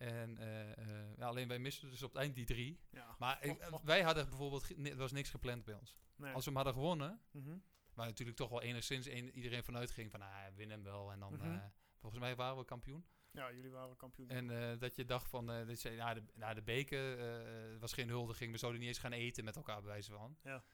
En 0.00 0.38
eh, 0.38 0.70
eh, 0.78 1.16
ja, 1.16 1.26
alleen 1.26 1.48
wij 1.48 1.58
misten 1.58 1.90
dus 1.90 2.02
op 2.02 2.12
het 2.12 2.18
eind 2.22 2.34
die 2.34 2.44
drie. 2.44 2.80
Ja. 2.90 3.16
Maar 3.18 3.56
wij 3.84 4.02
hadden 4.02 4.28
bijvoorbeeld, 4.28 4.86
er 4.86 4.96
was 4.96 5.12
niks 5.12 5.30
gepland 5.30 5.64
bij 5.64 5.74
ons. 5.74 5.96
Nee. 6.16 6.32
Als 6.32 6.44
we 6.44 6.50
hem 6.50 6.56
hadden 6.56 6.74
gewonnen, 6.74 7.20
Mhm. 7.30 7.58
Waar 7.94 8.06
natuurlijk 8.06 8.36
toch 8.36 8.48
wel 8.48 8.62
enigszins 8.62 9.06
een, 9.06 9.30
iedereen 9.30 9.64
vanuit 9.64 9.90
ging 9.90 10.10
van, 10.10 10.20
ah, 10.22 10.46
win 10.54 10.70
hem 10.70 10.82
wel. 10.82 11.12
En 11.12 11.18
dan, 11.18 11.32
Mhm. 11.32 11.44
eh, 11.54 11.64
volgens 11.98 12.20
mij 12.20 12.36
waren 12.36 12.58
we 12.58 12.64
kampioen. 12.64 13.04
Ja, 13.30 13.52
jullie 13.52 13.70
waren 13.70 13.96
kampioen. 13.96 14.28
En 14.28 14.78
dat 14.78 14.94
je 14.96 15.04
dacht 15.04 15.28
van, 15.28 15.46
dat 15.46 15.82
je, 15.82 15.90
nou, 15.90 16.14
de, 16.14 16.22
nou, 16.34 16.54
de 16.54 16.62
beker 16.62 17.78
was 17.78 17.92
geen 17.92 18.08
huldiging. 18.08 18.52
We 18.52 18.58
zouden 18.58 18.80
niet 18.80 18.88
eens 18.88 18.98
gaan 18.98 19.12
eten 19.12 19.44
met 19.44 19.56
elkaar, 19.56 19.80
bij 19.80 19.90
wijze 19.90 20.10
van. 20.12 20.36
Ja. 20.42 20.64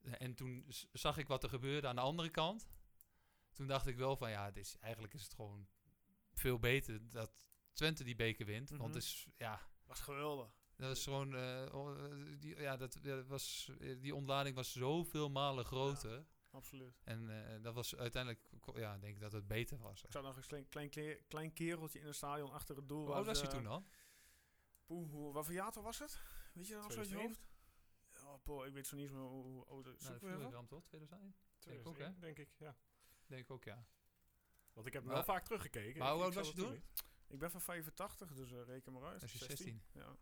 En 0.00 0.34
toen 0.34 0.66
zag 0.92 1.16
ik 1.18 1.26
wat 1.28 1.42
er 1.42 1.48
gebeurde 1.48 1.86
aan 1.88 1.94
de 1.94 2.00
andere 2.00 2.30
kant. 2.30 2.68
Toen 3.52 3.66
dacht 3.66 3.86
ik 3.86 3.96
wel 3.96 4.16
van, 4.16 4.30
ja, 4.30 4.44
het 4.44 4.56
is, 4.56 4.76
eigenlijk 4.78 5.14
is 5.14 5.22
het 5.22 5.34
gewoon 5.34 5.68
veel 6.32 6.58
beter 6.58 7.08
dat 7.08 7.46
Twente 7.74 8.04
die 8.04 8.14
beker 8.16 8.46
wint. 8.46 8.70
Mhm. 8.70 8.80
Want 8.80 8.94
het 8.94 9.02
is, 9.02 9.26
ja, 9.36 9.60
was 9.86 10.00
geweldig. 10.00 10.48
dat 10.76 10.88
was 10.88 11.02
gewoon, 11.02 11.34
eh, 11.36 12.38
die, 12.38 12.56
ja, 12.60 12.76
dat, 12.76 12.98
ja, 13.02 13.14
dat 13.16 13.26
was, 13.26 13.70
eh, 13.80 14.00
die 14.00 14.14
ontlading 14.14 14.56
was 14.56 14.72
zoveel 14.72 15.30
malen 15.30 15.64
groter. 15.64 16.24
Absoluut. 16.50 17.00
En 17.04 17.48
eh, 17.54 17.62
dat 17.62 17.74
was 17.74 17.96
uiteindelijk, 17.96 18.50
ja, 18.74 18.98
denk 18.98 19.14
ik 19.14 19.20
dat 19.20 19.32
het 19.32 19.46
beter 19.46 19.78
was. 19.78 20.04
Ik 20.04 20.12
zag 20.12 20.22
nog 20.22 20.36
een 20.36 20.46
klein, 20.46 20.68
klein, 20.68 20.90
kle- 20.90 21.18
klein 21.28 21.52
kereltje 21.52 21.98
in 22.00 22.06
het 22.06 22.14
stadion 22.16 22.50
achter 22.50 22.76
het 22.76 22.88
doel. 22.88 23.04
Hoe 23.06 23.14
oud 23.14 23.26
was 23.26 23.38
hij 23.40 23.48
eh, 23.48 23.54
toen 23.54 23.64
dan? 23.64 23.86
Poeh, 24.84 25.32
wat 25.34 25.44
voor 25.44 25.54
jaartal 25.54 25.82
was 25.82 25.98
het? 25.98 26.20
Weet 26.52 26.66
je 26.66 26.72
dat 26.74 26.82
nog 26.82 26.92
zo 26.92 26.98
uit 26.98 27.08
je 27.08 27.14
2001? 27.14 27.26
hoofd? 27.26 27.52
Oh, 28.26 28.42
poh, 28.42 28.66
ik 28.66 28.72
weet 28.72 28.86
zo 28.86 28.96
niet 28.96 29.10
meer 29.10 29.20
hoe, 29.20 29.64
oud 29.66 29.84
het 29.84 30.00
is. 30.00 30.08
Nou? 30.08 30.18
Vuurgram 30.18 30.66
toch? 30.66 30.84
2001? 30.86 31.34
Denk 31.58 31.80
ik 31.80 31.86
ook, 31.86 31.94
2001, 31.94 32.14
hè? 32.14 32.20
Denk 32.20 32.38
ik, 32.38 32.48
ja. 32.58 32.76
Denk 33.26 33.42
ik 33.42 33.50
ook, 33.50 33.64
ja. 33.64 33.86
Want 34.72 34.86
ik 34.86 34.92
heb 34.92 35.04
Maar- 35.04 35.14
wel 35.14 35.24
vaak 35.24 35.44
teruggekeken. 35.44 35.98
Maar 35.98 36.12
hoe 36.12 36.22
oud 36.22 36.34
was 36.34 36.46
zat 36.46 36.56
je 36.56 36.62
toen? 36.62 36.72
niet. 36.72 36.84
Ik 37.34 37.40
ben 37.40 37.50
van 37.50 37.60
85, 37.60 38.32
dus 38.34 38.52
eh, 38.52 38.58
reken 38.66 38.92
maar 38.92 39.04
uit. 39.04 39.22
Als 39.22 39.32
je 39.32 39.38
16. 39.38 39.82
Ja. 39.92 40.16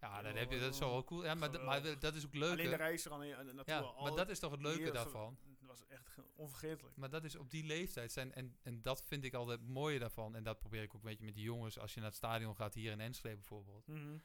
Ja, 0.00 0.22
dan 0.22 0.36
heb 0.36 0.50
je, 0.50 0.58
dat 0.60 0.72
is 0.72 0.78
wel 0.78 0.90
wel 0.90 1.04
cool. 1.04 1.24
Ja, 1.24 1.34
maar, 1.34 1.50
d- 1.50 1.62
maar 1.64 1.98
dat 2.00 2.14
is 2.14 2.26
ook 2.26 2.34
leuk. 2.34 2.50
Alleen 2.52 2.70
de 2.70 2.76
reis 2.76 3.04
er 3.04 3.12
eh, 3.12 3.18
naartoe. 3.18 3.62
Ja, 3.66 3.78
al 3.80 4.02
maar 4.02 4.14
dat 4.16 4.28
is 4.28 4.38
toch 4.38 4.50
het 4.50 4.60
leuke 4.60 4.90
daarvan. 4.90 5.38
Het 5.58 5.66
was 5.68 5.86
echt 5.86 6.08
ge- 6.08 6.24
onvergetelijk. 6.34 6.96
Maar 6.96 7.10
dat 7.10 7.24
is 7.24 7.36
op 7.36 7.50
die 7.50 7.64
leeftijd 7.64 8.12
zijn. 8.12 8.32
En, 8.32 8.56
en 8.62 8.82
dat 8.82 9.02
vind 9.04 9.24
ik 9.24 9.34
altijd 9.34 9.58
het 9.60 9.68
mooie 9.68 9.98
daarvan. 9.98 10.34
En 10.36 10.42
dat 10.42 10.58
probeer 10.58 10.82
ik 10.82 10.88
ook 10.94 11.02
een 11.02 11.08
beetje 11.08 11.24
met 11.24 11.34
die 11.34 11.44
jongens. 11.44 11.78
Als 11.78 11.94
je 11.94 12.00
naar 12.00 12.08
het 12.08 12.18
stadion 12.18 12.56
gaat, 12.56 12.74
hier 12.74 12.92
in 12.92 13.00
Enschede 13.00 13.34
bijvoorbeeld. 13.34 13.86
Mhm. 13.86 14.16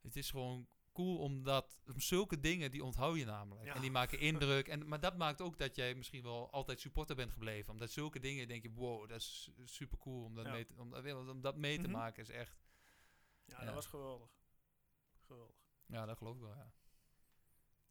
Het 0.00 0.16
is 0.16 0.30
gewoon 0.30 0.68
cool 0.92 1.18
omdat 1.18 1.80
om 1.86 2.00
zulke 2.00 2.40
dingen, 2.40 2.70
die 2.70 2.84
onthoud 2.84 3.16
je 3.18 3.24
namelijk. 3.24 3.66
Ja. 3.66 3.74
En 3.74 3.80
die 3.80 3.90
maken 3.90 4.18
indruk. 4.18 4.68
En, 4.68 4.88
maar 4.88 5.00
dat 5.00 5.16
maakt 5.16 5.40
ook 5.40 5.58
dat 5.58 5.74
jij 5.76 5.94
misschien 5.94 6.22
wel 6.22 6.50
altijd 6.52 6.80
supporter 6.80 7.16
bent 7.16 7.32
gebleven. 7.32 7.72
Omdat 7.72 7.90
zulke 7.90 8.18
dingen 8.20 8.48
denk 8.48 8.62
je, 8.62 8.70
wow, 8.72 9.08
dat 9.08 9.20
is 9.20 9.50
super 9.64 9.98
cool 9.98 10.24
om 10.24 10.34
dat 10.34 10.44
Ja. 10.46 10.52
mee 10.52 10.64
te, 10.64 10.74
om, 10.76 10.90
dat- 10.90 11.28
om 11.28 11.40
dat 11.40 11.56
mee 11.56 11.76
te 11.78 11.88
Mhm. 11.88 11.96
maken. 11.98 12.22
Is 12.22 12.28
echt, 12.30 12.60
Ja, 13.46 13.58
Ja. 13.58 13.64
dat 13.64 13.74
was 13.74 13.86
geweldig. 13.86 14.30
Geweldig. 15.20 15.56
ja, 15.86 16.06
dat 16.06 16.16
geloof 16.16 16.34
ik 16.36 16.40
wel, 16.42 16.54
ja. 16.54 16.72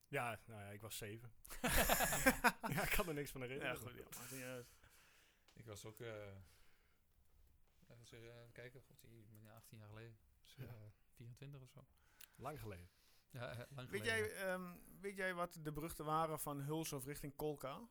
Ja, 0.07 0.39
nou 0.45 0.61
ja, 0.61 0.67
ik 0.69 0.81
was 0.81 0.97
zeven. 0.97 1.31
ja, 2.73 2.83
ik 2.83 2.89
kan 2.95 3.07
er 3.07 3.13
niks 3.13 3.31
van 3.31 3.41
Ja, 3.41 3.47
herinneren. 3.47 3.77
goed. 3.77 3.93
Ja, 3.97 4.03
maakt 4.19 4.31
niet 4.31 4.41
uit. 4.43 4.67
Ik 5.53 5.65
was 5.65 5.85
ook... 5.85 5.99
eh, 5.99 6.27
eh, 6.27 6.35
even 7.89 8.51
kijken, 8.51 8.81
god, 8.81 9.01
die, 9.01 9.19
ik 9.19 9.29
ben 9.43 9.53
18 9.53 9.77
jaar 9.77 9.87
geleden. 9.87 10.17
Dus, 10.43 10.55
Ja. 10.55 10.63
eh, 10.63 10.71
24 11.15 11.61
of 11.61 11.69
zo. 11.69 11.85
Lang 12.41 12.59
geleden. 12.59 12.89
Ja, 13.29 13.49
eh, 13.51 13.57
lang 13.75 13.89
Weet 13.89 14.01
geleden. 14.01 14.27
jij, 14.29 14.33
ehm, 14.35 14.71
weet 15.01 15.15
jij 15.17 15.33
wat 15.33 15.57
de 15.61 15.71
beruchten 15.71 16.05
waren 16.05 16.39
van 16.39 16.59
Hulshoff 16.61 17.05
richting 17.05 17.35
Kolka? 17.35 17.81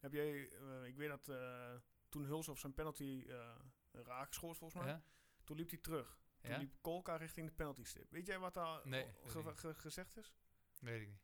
Heb 0.00 0.12
jij, 0.12 0.50
eh, 0.50 0.84
ik 0.84 0.96
weet 0.96 1.08
dat 1.08 1.28
eh, 1.28 1.74
toen 2.08 2.24
Hulshoff 2.24 2.60
zijn 2.60 2.74
penalty 2.74 3.24
eh 3.28 3.54
raak 3.92 4.32
schoot 4.32 4.56
volgens 4.58 4.82
mij, 4.82 4.92
Ja? 4.92 5.02
toen 5.44 5.56
liep 5.56 5.70
hij 5.70 5.78
terug. 5.78 6.18
Toen 6.40 6.50
Ja? 6.50 6.58
liep 6.58 6.74
Kolka 6.80 7.16
richting 7.16 7.46
de 7.48 7.52
penalty 7.54 7.84
stip. 7.84 8.10
Weet 8.10 8.26
jij 8.26 8.38
wat 8.38 8.54
daar 8.54 8.80
Nee, 8.88 9.02
ge- 9.04 9.12
weet 9.22 9.36
ik 9.36 9.44
niet. 9.44 9.58
ge- 9.58 9.74
gezegd 9.74 10.16
is? 10.16 10.34
Weet 10.78 11.00
ik 11.00 11.08
niet. 11.08 11.22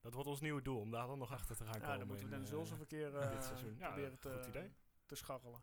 Dat 0.00 0.14
wordt 0.14 0.28
ons 0.28 0.40
nieuwe 0.40 0.62
doel, 0.62 0.80
om 0.80 0.90
daar 0.90 1.06
dan 1.06 1.18
nog 1.18 1.32
achter 1.32 1.56
te 1.56 1.64
gaan 1.64 1.72
komen. 1.72 1.88
Ja, 1.88 1.96
dan 1.98 2.06
moeten 2.06 2.24
we 2.24 2.30
Dennis 2.30 2.50
Hulshoff 2.50 2.80
een 2.80 2.86
keer 2.86 3.10
dit 3.30 3.44
seizoen. 3.44 3.76
Ja, 3.78 3.86
proberen 3.86 4.18
te, 4.18 4.72
te 5.06 5.14
scharrelen. 5.14 5.62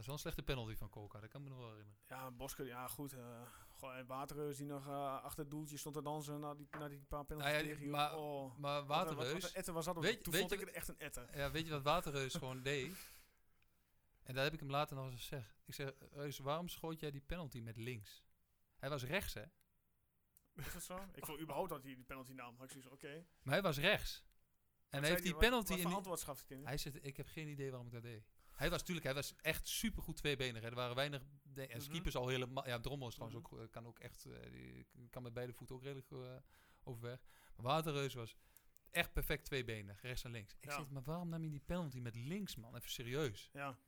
Dat 0.00 0.08
is 0.08 0.14
wel 0.14 0.24
een 0.24 0.32
slechte 0.34 0.52
penalty 0.54 0.76
van 0.76 0.88
Kolka, 0.90 1.20
dat 1.20 1.30
kan 1.30 1.40
ik 1.42 1.48
me 1.48 1.52
nog 1.54 1.62
wel 1.62 1.70
herinneren. 1.72 2.02
Ja, 2.08 2.30
Bosker, 2.30 2.66
ja 2.66 2.86
goed. 2.88 3.12
en 3.12 4.06
Waterreus 4.06 4.56
die 4.56 4.66
nog 4.66 4.86
eh, 4.86 5.22
achter 5.22 5.38
het 5.40 5.50
doeltje 5.50 5.76
stond 5.76 5.94
te 5.94 6.02
dansen 6.02 6.40
na 6.40 6.54
die, 6.54 6.68
na 6.70 6.88
die 6.88 7.04
paar 7.08 7.24
penalties 7.24 7.52
Nou 7.54 7.66
ja, 7.68 7.74
tegen. 7.74 7.90
maar- 7.90 8.16
oh, 8.16 8.56
Maar 8.56 8.86
wat, 8.86 8.86
wat, 8.86 9.06
wat 9.06 9.16
Waterreus, 9.16 9.52
etter 9.52 9.74
was 9.74 9.84
dat. 9.84 9.96
ook. 9.96 10.02
Weet- 10.02 10.22
Toen 10.22 10.32
weet 10.32 10.40
vond 10.40 10.52
je 10.52 10.58
ik 10.60 10.66
het 10.66 10.74
echt 10.76 10.88
een 10.88 10.98
etter. 10.98 11.36
ja, 11.38 11.50
weet 11.50 11.64
je 11.66 11.70
wat 11.70 11.82
Waterreus 11.82 12.34
gewoon 12.34 12.62
deed? 12.72 12.96
En 14.22 14.34
daar 14.34 14.44
heb 14.44 14.52
ik 14.52 14.60
hem 14.60 14.70
later 14.70 14.96
nog 14.96 15.10
eens 15.10 15.20
gezegd. 15.20 15.56
Ik 15.64 15.74
zeg, 15.74 15.92
Reus, 16.12 16.38
waarom 16.38 16.68
schoot 16.68 17.00
jij 17.00 17.10
die 17.10 17.20
penalty 17.20 17.60
met 17.60 17.76
links? 17.76 18.24
Hij 18.76 18.88
was 18.88 19.04
rechts, 19.04 19.34
hè? 19.34 19.44
Is 20.54 20.72
dat 20.72 20.82
zo? 20.82 20.98
Ik 21.12 21.26
vond 21.26 21.40
überhaupt 21.40 21.68
dat 21.70 21.82
hij 21.82 21.94
die 21.94 22.04
penalty 22.04 22.32
nam. 22.32 22.56
Had 22.58 22.74
ik 22.74 22.90
oké. 22.92 23.26
Maar 23.42 23.54
hij 23.54 23.62
was 23.62 23.78
rechts. 23.78 24.24
En 24.88 25.00
hij 25.00 25.10
heeft 25.10 25.22
die 25.22 25.32
Wat- 25.32 25.40
penalty 25.40 25.68
Wat 25.70 25.78
in 25.78 25.86
die, 25.86 25.94
antwoord 25.94 26.44
in? 26.48 26.64
Hij 26.66 26.76
zegt, 26.78 27.04
ik 27.04 27.16
heb 27.16 27.26
geen 27.26 27.48
idee 27.48 27.68
waarom 27.70 27.86
ik 27.86 27.92
dat 27.92 28.02
deed. 28.02 28.24
Hij 28.60 28.70
was 28.70 28.78
natuurlijk, 28.78 29.06
hij 29.06 29.14
was 29.14 29.34
echt 29.36 29.68
supergoed 29.68 30.16
tweebenig. 30.16 30.62
hè. 30.62 30.68
Er 30.68 30.74
waren 30.74 30.94
weinig, 30.96 31.22
de, 31.42 31.66
en 31.66 31.78
Mhm. 31.80 31.90
keepers 31.90 32.16
al 32.16 32.28
helemaal, 32.28 32.66
ja, 32.66 32.80
Drommel 32.80 33.08
is 33.08 33.14
trouwens 33.14 33.42
Mhm. 33.42 33.54
ook, 33.54 33.60
eh, 33.62 33.70
kan 33.70 33.86
ook 33.86 33.98
echt, 33.98 34.24
eh, 34.24 34.50
die 34.92 35.08
kan 35.10 35.22
met 35.22 35.32
beide 35.34 35.52
voeten 35.52 35.76
ook 35.76 35.82
redelijk 35.82 36.10
eh, 36.10 36.36
overweg. 36.82 37.20
Maar 37.56 37.64
Waterreus 37.66 38.14
was 38.14 38.36
echt 38.90 39.12
perfect 39.12 39.44
tweebenig, 39.44 40.02
rechts 40.02 40.24
en 40.24 40.30
links. 40.30 40.54
Ik 40.60 40.64
Ja. 40.64 40.76
zeg, 40.76 40.88
maar 40.88 41.02
waarom 41.02 41.28
nam 41.28 41.42
je 41.44 41.50
die 41.50 41.60
penalty 41.60 41.98
met 42.00 42.14
links, 42.14 42.56
man? 42.56 42.76
Even 42.76 42.90
serieus. 42.90 43.50
Ja. 43.52 43.78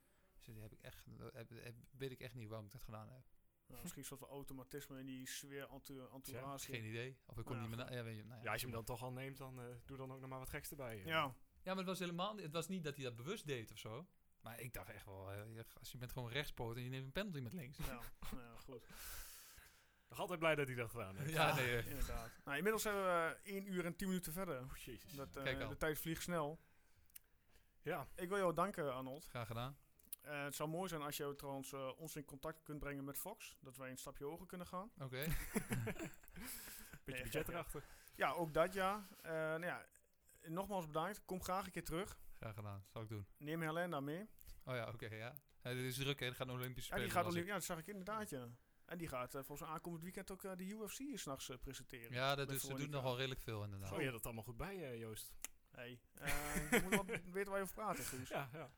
Die 0.41 0.59
heb 0.59 0.73
ik 0.73 0.79
echt, 0.81 1.05
heb, 1.33 1.49
heb- 1.49 1.75
weet 1.91 2.11
ik 2.11 2.19
echt 2.19 2.33
niet 2.33 2.47
waarom 2.47 2.65
ik 2.65 2.71
dat 2.71 2.83
gedaan 2.83 3.09
heb. 3.09 3.23
Nou, 3.67 3.81
misschien 3.81 4.01
een 4.01 4.07
soort 4.07 4.19
van 4.19 4.29
automatisme 4.29 4.99
in 4.99 5.05
die 5.05 5.27
sfeer 5.27 5.69
entou- 5.69 6.09
entourage. 6.13 6.71
Geen 6.71 6.85
idee. 6.85 7.17
Of 7.25 7.37
ik 7.37 7.45
kon 7.45 7.55
Ja, 7.55 7.61
niet 7.61 7.69
meer, 7.69 7.85
na- 7.85 7.91
ja, 7.91 8.03
weet 8.03 8.15
je, 8.15 8.23
nou 8.23 8.37
ja, 8.37 8.43
Ja, 8.43 8.51
als 8.51 8.61
je 8.61 8.67
hem 8.67 8.75
dan 8.75 8.85
toch 8.85 9.01
al 9.03 9.11
neemt, 9.11 9.37
dan 9.37 9.59
eh, 9.59 9.65
doe 9.85 9.97
dan 9.97 10.11
ook 10.11 10.19
nog 10.19 10.29
maar 10.29 10.39
wat 10.39 10.49
geks 10.49 10.69
erbij. 10.69 10.97
Ja. 11.05 11.21
Ja, 11.23 11.35
maar 11.63 11.77
het 11.77 11.85
was 11.85 11.99
helemaal 11.99 12.33
niet, 12.33 12.43
het 12.43 12.53
was 12.53 12.67
niet 12.67 12.83
dat 12.83 12.95
hij 12.95 13.03
dat 13.03 13.15
bewust 13.15 13.47
deed 13.47 13.71
of 13.71 13.77
zo. 13.77 14.07
Maar 14.43 14.59
ik 14.59 14.73
dacht 14.73 14.89
echt 14.89 15.05
wel, 15.05 15.31
eh, 15.31 15.59
als 15.79 15.91
je 15.91 15.97
bent 15.97 16.11
gewoon 16.11 16.29
rechtspoot 16.29 16.75
en 16.75 16.83
je 16.83 16.89
neemt 16.89 17.05
een 17.05 17.11
penalty 17.11 17.39
met 17.39 17.53
links. 17.53 17.77
ja. 17.77 17.99
nou 18.31 18.43
ja, 18.43 18.55
goed. 18.57 18.87
Nog 20.09 20.19
altijd 20.19 20.39
blij 20.39 20.55
dat 20.55 20.67
hij 20.67 20.75
dat 20.75 20.89
gedaan 20.89 21.15
heeft. 21.17 21.31
Ja, 21.39 21.55
nee, 21.55 21.77
eh, 21.77 21.87
Inderdaad. 21.87 22.29
Nou, 22.43 22.57
inmiddels 22.57 22.81
zijn 22.83 22.95
we 22.95 23.35
eh, 23.43 23.55
1 23.55 23.73
uur 23.73 23.85
en 23.85 23.95
10 23.95 24.07
minuten 24.07 24.33
verder. 24.33 24.61
Oh, 24.61 24.75
jezus. 24.75 25.11
Dat, 25.13 25.35
eh, 25.35 25.43
Kijk 25.43 25.61
al. 25.61 25.69
de 25.69 25.77
tijd 25.77 25.99
vliegt 25.99 26.21
snel. 26.21 26.59
Ja, 27.81 28.07
Ik 28.15 28.29
wil 28.29 28.37
jou 28.37 28.53
danken, 28.53 28.93
Arnold. 28.93 29.25
graag 29.25 29.47
gedaan. 29.47 29.77
Eh, 30.21 30.43
het 30.43 30.55
zou 30.55 30.69
mooi 30.69 30.89
zijn 30.89 31.01
als 31.01 31.17
je 31.17 31.35
trouwens 31.35 31.71
eh, 31.73 31.89
ons 31.99 32.15
in 32.15 32.25
contact 32.25 32.63
kunt 32.63 32.79
brengen 32.79 33.03
met 33.03 33.17
Fox. 33.17 33.57
Dat 33.61 33.77
wij 33.77 33.89
een 33.89 33.97
stapje 33.97 34.25
hoger 34.25 34.45
kunnen 34.45 34.67
gaan. 34.67 34.91
Oké. 35.01 35.25
beetje 37.05 37.23
budget 37.23 37.47
erachter. 37.47 37.83
Ja, 38.15 38.31
ook 38.31 38.53
dat 38.53 38.73
ja. 38.73 39.07
Eh, 39.21 39.31
nou 39.31 39.65
ja. 39.65 39.85
Nogmaals 40.47 40.85
bedankt. 40.85 41.25
Kom 41.25 41.43
graag 41.43 41.65
een 41.65 41.71
keer 41.71 41.83
terug. 41.83 42.17
Graag 42.43 42.55
gedaan. 42.55 42.83
Zal 42.87 43.01
ik 43.01 43.09
doen. 43.09 43.27
Neem 43.37 43.61
Helena 43.61 43.99
mee. 43.99 44.29
Oh 44.65 44.75
ja, 44.75 44.87
oké, 44.87 45.05
ja. 45.15 45.33
Ja, 45.61 45.73
dit 45.73 45.83
is 45.83 45.95
druk, 45.95 46.19
hè. 46.19 46.25
Er 46.25 46.35
gaat 46.35 46.47
een 46.47 46.53
Olympische 46.53 46.93
Ja, 46.93 46.99
die 46.99 47.05
Spelen. 47.09 47.11
gaat 47.11 47.23
las 47.23 47.31
Olymp- 47.33 47.43
ik. 47.43 47.47
ja, 47.47 47.53
dat 47.53 47.63
zag 47.63 47.77
ik 47.77 47.87
inderdaad, 47.87 48.29
ja. 48.29 48.47
En 48.85 48.97
die 48.97 49.07
gaat 49.07 49.35
eh, 49.35 49.41
volgens 49.43 49.59
mij 49.67 49.69
aankomend 49.69 50.03
weekend 50.03 50.31
ook 50.31 50.43
eh, 50.43 50.51
de 50.55 50.63
UFC 50.65 51.17
s'nachts 51.19 51.49
eh 51.49 51.57
presenteren. 51.57 52.11
Ja, 52.13 52.35
dat 52.35 52.47
dus, 52.47 52.61
ze 52.61 52.73
doen 52.73 52.89
nogal 52.89 53.15
redelijk 53.17 53.41
veel, 53.41 53.63
inderdaad. 53.63 53.91
Oh, 53.91 54.01
je 54.01 54.11
dat 54.11 54.25
allemaal 54.25 54.43
goed 54.43 54.57
bij, 54.57 54.91
eh, 54.91 54.99
Joost. 54.99 55.33
Hey, 55.71 55.99
eh, 56.13 56.27
je 56.71 56.79
moet 56.83 56.95
wel 56.95 57.05
weten 57.05 57.45
waar 57.51 57.57
je 57.57 57.63
over 57.63 57.73
praat, 57.75 57.97
hè, 57.97 58.03
Guus. 58.03 58.29
Ja, 58.29 58.49
ja. 58.53 58.71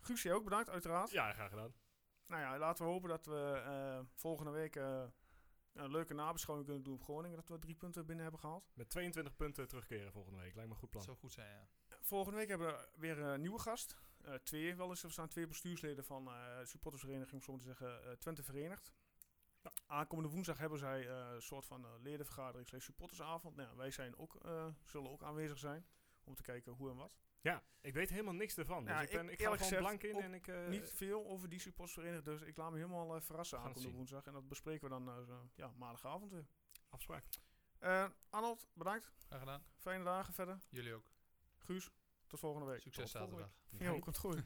Guus, 0.00 0.22
jij 0.22 0.32
ook 0.32 0.44
bedankt, 0.44 0.70
uiteraard. 0.70 1.10
ja 1.10 1.32
graag 1.32 1.50
gedaan. 1.50 1.74
Nou 2.26 2.42
ja, 2.42 2.58
laten 2.58 2.84
we 2.84 2.90
hopen 2.90 3.08
dat 3.08 3.26
we 3.26 3.62
eh, 3.64 4.00
volgende 4.14 4.50
week 4.50 4.76
eh, 4.76 5.04
een 5.72 5.90
leuke 5.90 6.14
nabeschouwing 6.14 6.68
kunnen 6.68 6.84
doen 6.84 6.94
op 6.94 7.02
Groningen. 7.02 7.36
Dat 7.36 7.48
we 7.48 7.58
drie 7.58 7.74
punten 7.74 8.06
binnen 8.06 8.22
hebben 8.24 8.40
gehaald. 8.40 8.70
Met 8.74 8.90
22 8.90 9.36
punten 9.36 9.68
terugkeren 9.68 10.12
volgende 10.12 10.38
week. 10.38 10.54
Lijkt 10.54 10.68
me 10.68 10.74
een 10.74 10.80
goed 10.80 10.90
plan. 10.90 11.04
Dat 11.06 11.14
zou 11.16 11.24
goed 11.26 11.32
zijn, 11.32 11.50
ja. 11.50 11.68
Volgende 12.06 12.38
week 12.38 12.48
hebben 12.48 12.66
we 12.66 12.88
weer 12.96 13.18
een 13.18 13.40
nieuwe 13.40 13.58
gast. 13.58 13.96
Eh, 14.22 14.34
twee 14.34 14.74
wel 14.76 14.88
eens. 14.88 15.02
Er 15.02 15.10
staan 15.10 15.28
twee 15.28 15.46
bestuursleden 15.46 16.04
van 16.04 16.28
eh, 16.28 16.58
de 16.58 16.66
supportersvereniging, 16.66 17.32
om 17.34 17.42
zo 17.42 17.52
maar 17.52 17.60
te 17.60 17.66
zeggen, 17.66 18.04
eh, 18.04 18.12
Twente 18.12 18.42
Verenigd. 18.42 18.92
Ja. 19.62 19.72
Aankomende 19.86 20.30
woensdag 20.30 20.58
hebben 20.58 20.78
zij 20.78 21.08
eh, 21.08 21.30
een 21.34 21.42
soort 21.42 21.66
van 21.66 21.86
ledenvergadering 22.02 22.68
slash 22.68 22.84
supportersavond. 22.84 23.56
Nou, 23.56 23.76
wij 23.76 23.90
zijn 23.90 24.18
ook, 24.18 24.34
eh, 24.44 24.66
zullen 24.84 25.10
ook 25.10 25.22
aanwezig 25.22 25.58
zijn 25.58 25.86
om 26.24 26.34
te 26.34 26.42
kijken 26.42 26.72
hoe 26.72 26.90
en 26.90 26.96
wat. 26.96 27.16
Ja, 27.40 27.62
ik 27.80 27.94
weet 27.94 28.10
helemaal 28.10 28.34
niks 28.34 28.56
ervan. 28.56 28.84
Dus 28.84 28.92
ik, 29.02 29.10
ben, 29.10 29.24
ik 29.26 29.30
ik, 29.32 29.46
ga 29.46 29.56
gewoon 29.56 29.78
blank 29.78 30.02
in 30.02 30.20
en 30.20 30.34
ik... 30.34 30.46
eh, 30.48 30.66
Niet 30.68 30.90
veel 30.90 31.26
over 31.26 31.48
die 31.48 31.60
supportersvereniging, 31.60 32.24
dus 32.24 32.42
ik 32.42 32.56
laat 32.56 32.70
me 32.70 32.76
helemaal 32.76 33.20
verrassen 33.20 33.58
aankomende 33.58 33.96
woensdag. 33.96 34.26
En 34.26 34.32
dat 34.32 34.48
bespreken 34.48 34.82
we 34.82 34.88
dan 34.88 35.24
zo- 35.26 35.48
ja, 35.54 35.72
maandagavond 35.76 36.30
weer. 36.32 36.46
Afspraak. 36.88 37.24
Eh, 37.78 38.08
Arnold, 38.30 38.68
bedankt. 38.72 39.12
Graag 39.26 39.38
gedaan. 39.38 39.64
Fijne 39.76 40.04
dagen 40.04 40.34
verder. 40.34 40.60
Jullie 40.68 40.94
ook. 40.94 41.14
Guus, 41.66 41.90
tot 42.26 42.38
volgende 42.38 42.66
week. 42.66 42.80
Succes 42.80 43.10
Tot 43.10 43.20
volgende 43.20 43.42
zaterdag. 43.42 43.94
Ja, 43.94 44.00
komt 44.00 44.18
goed. 44.18 44.42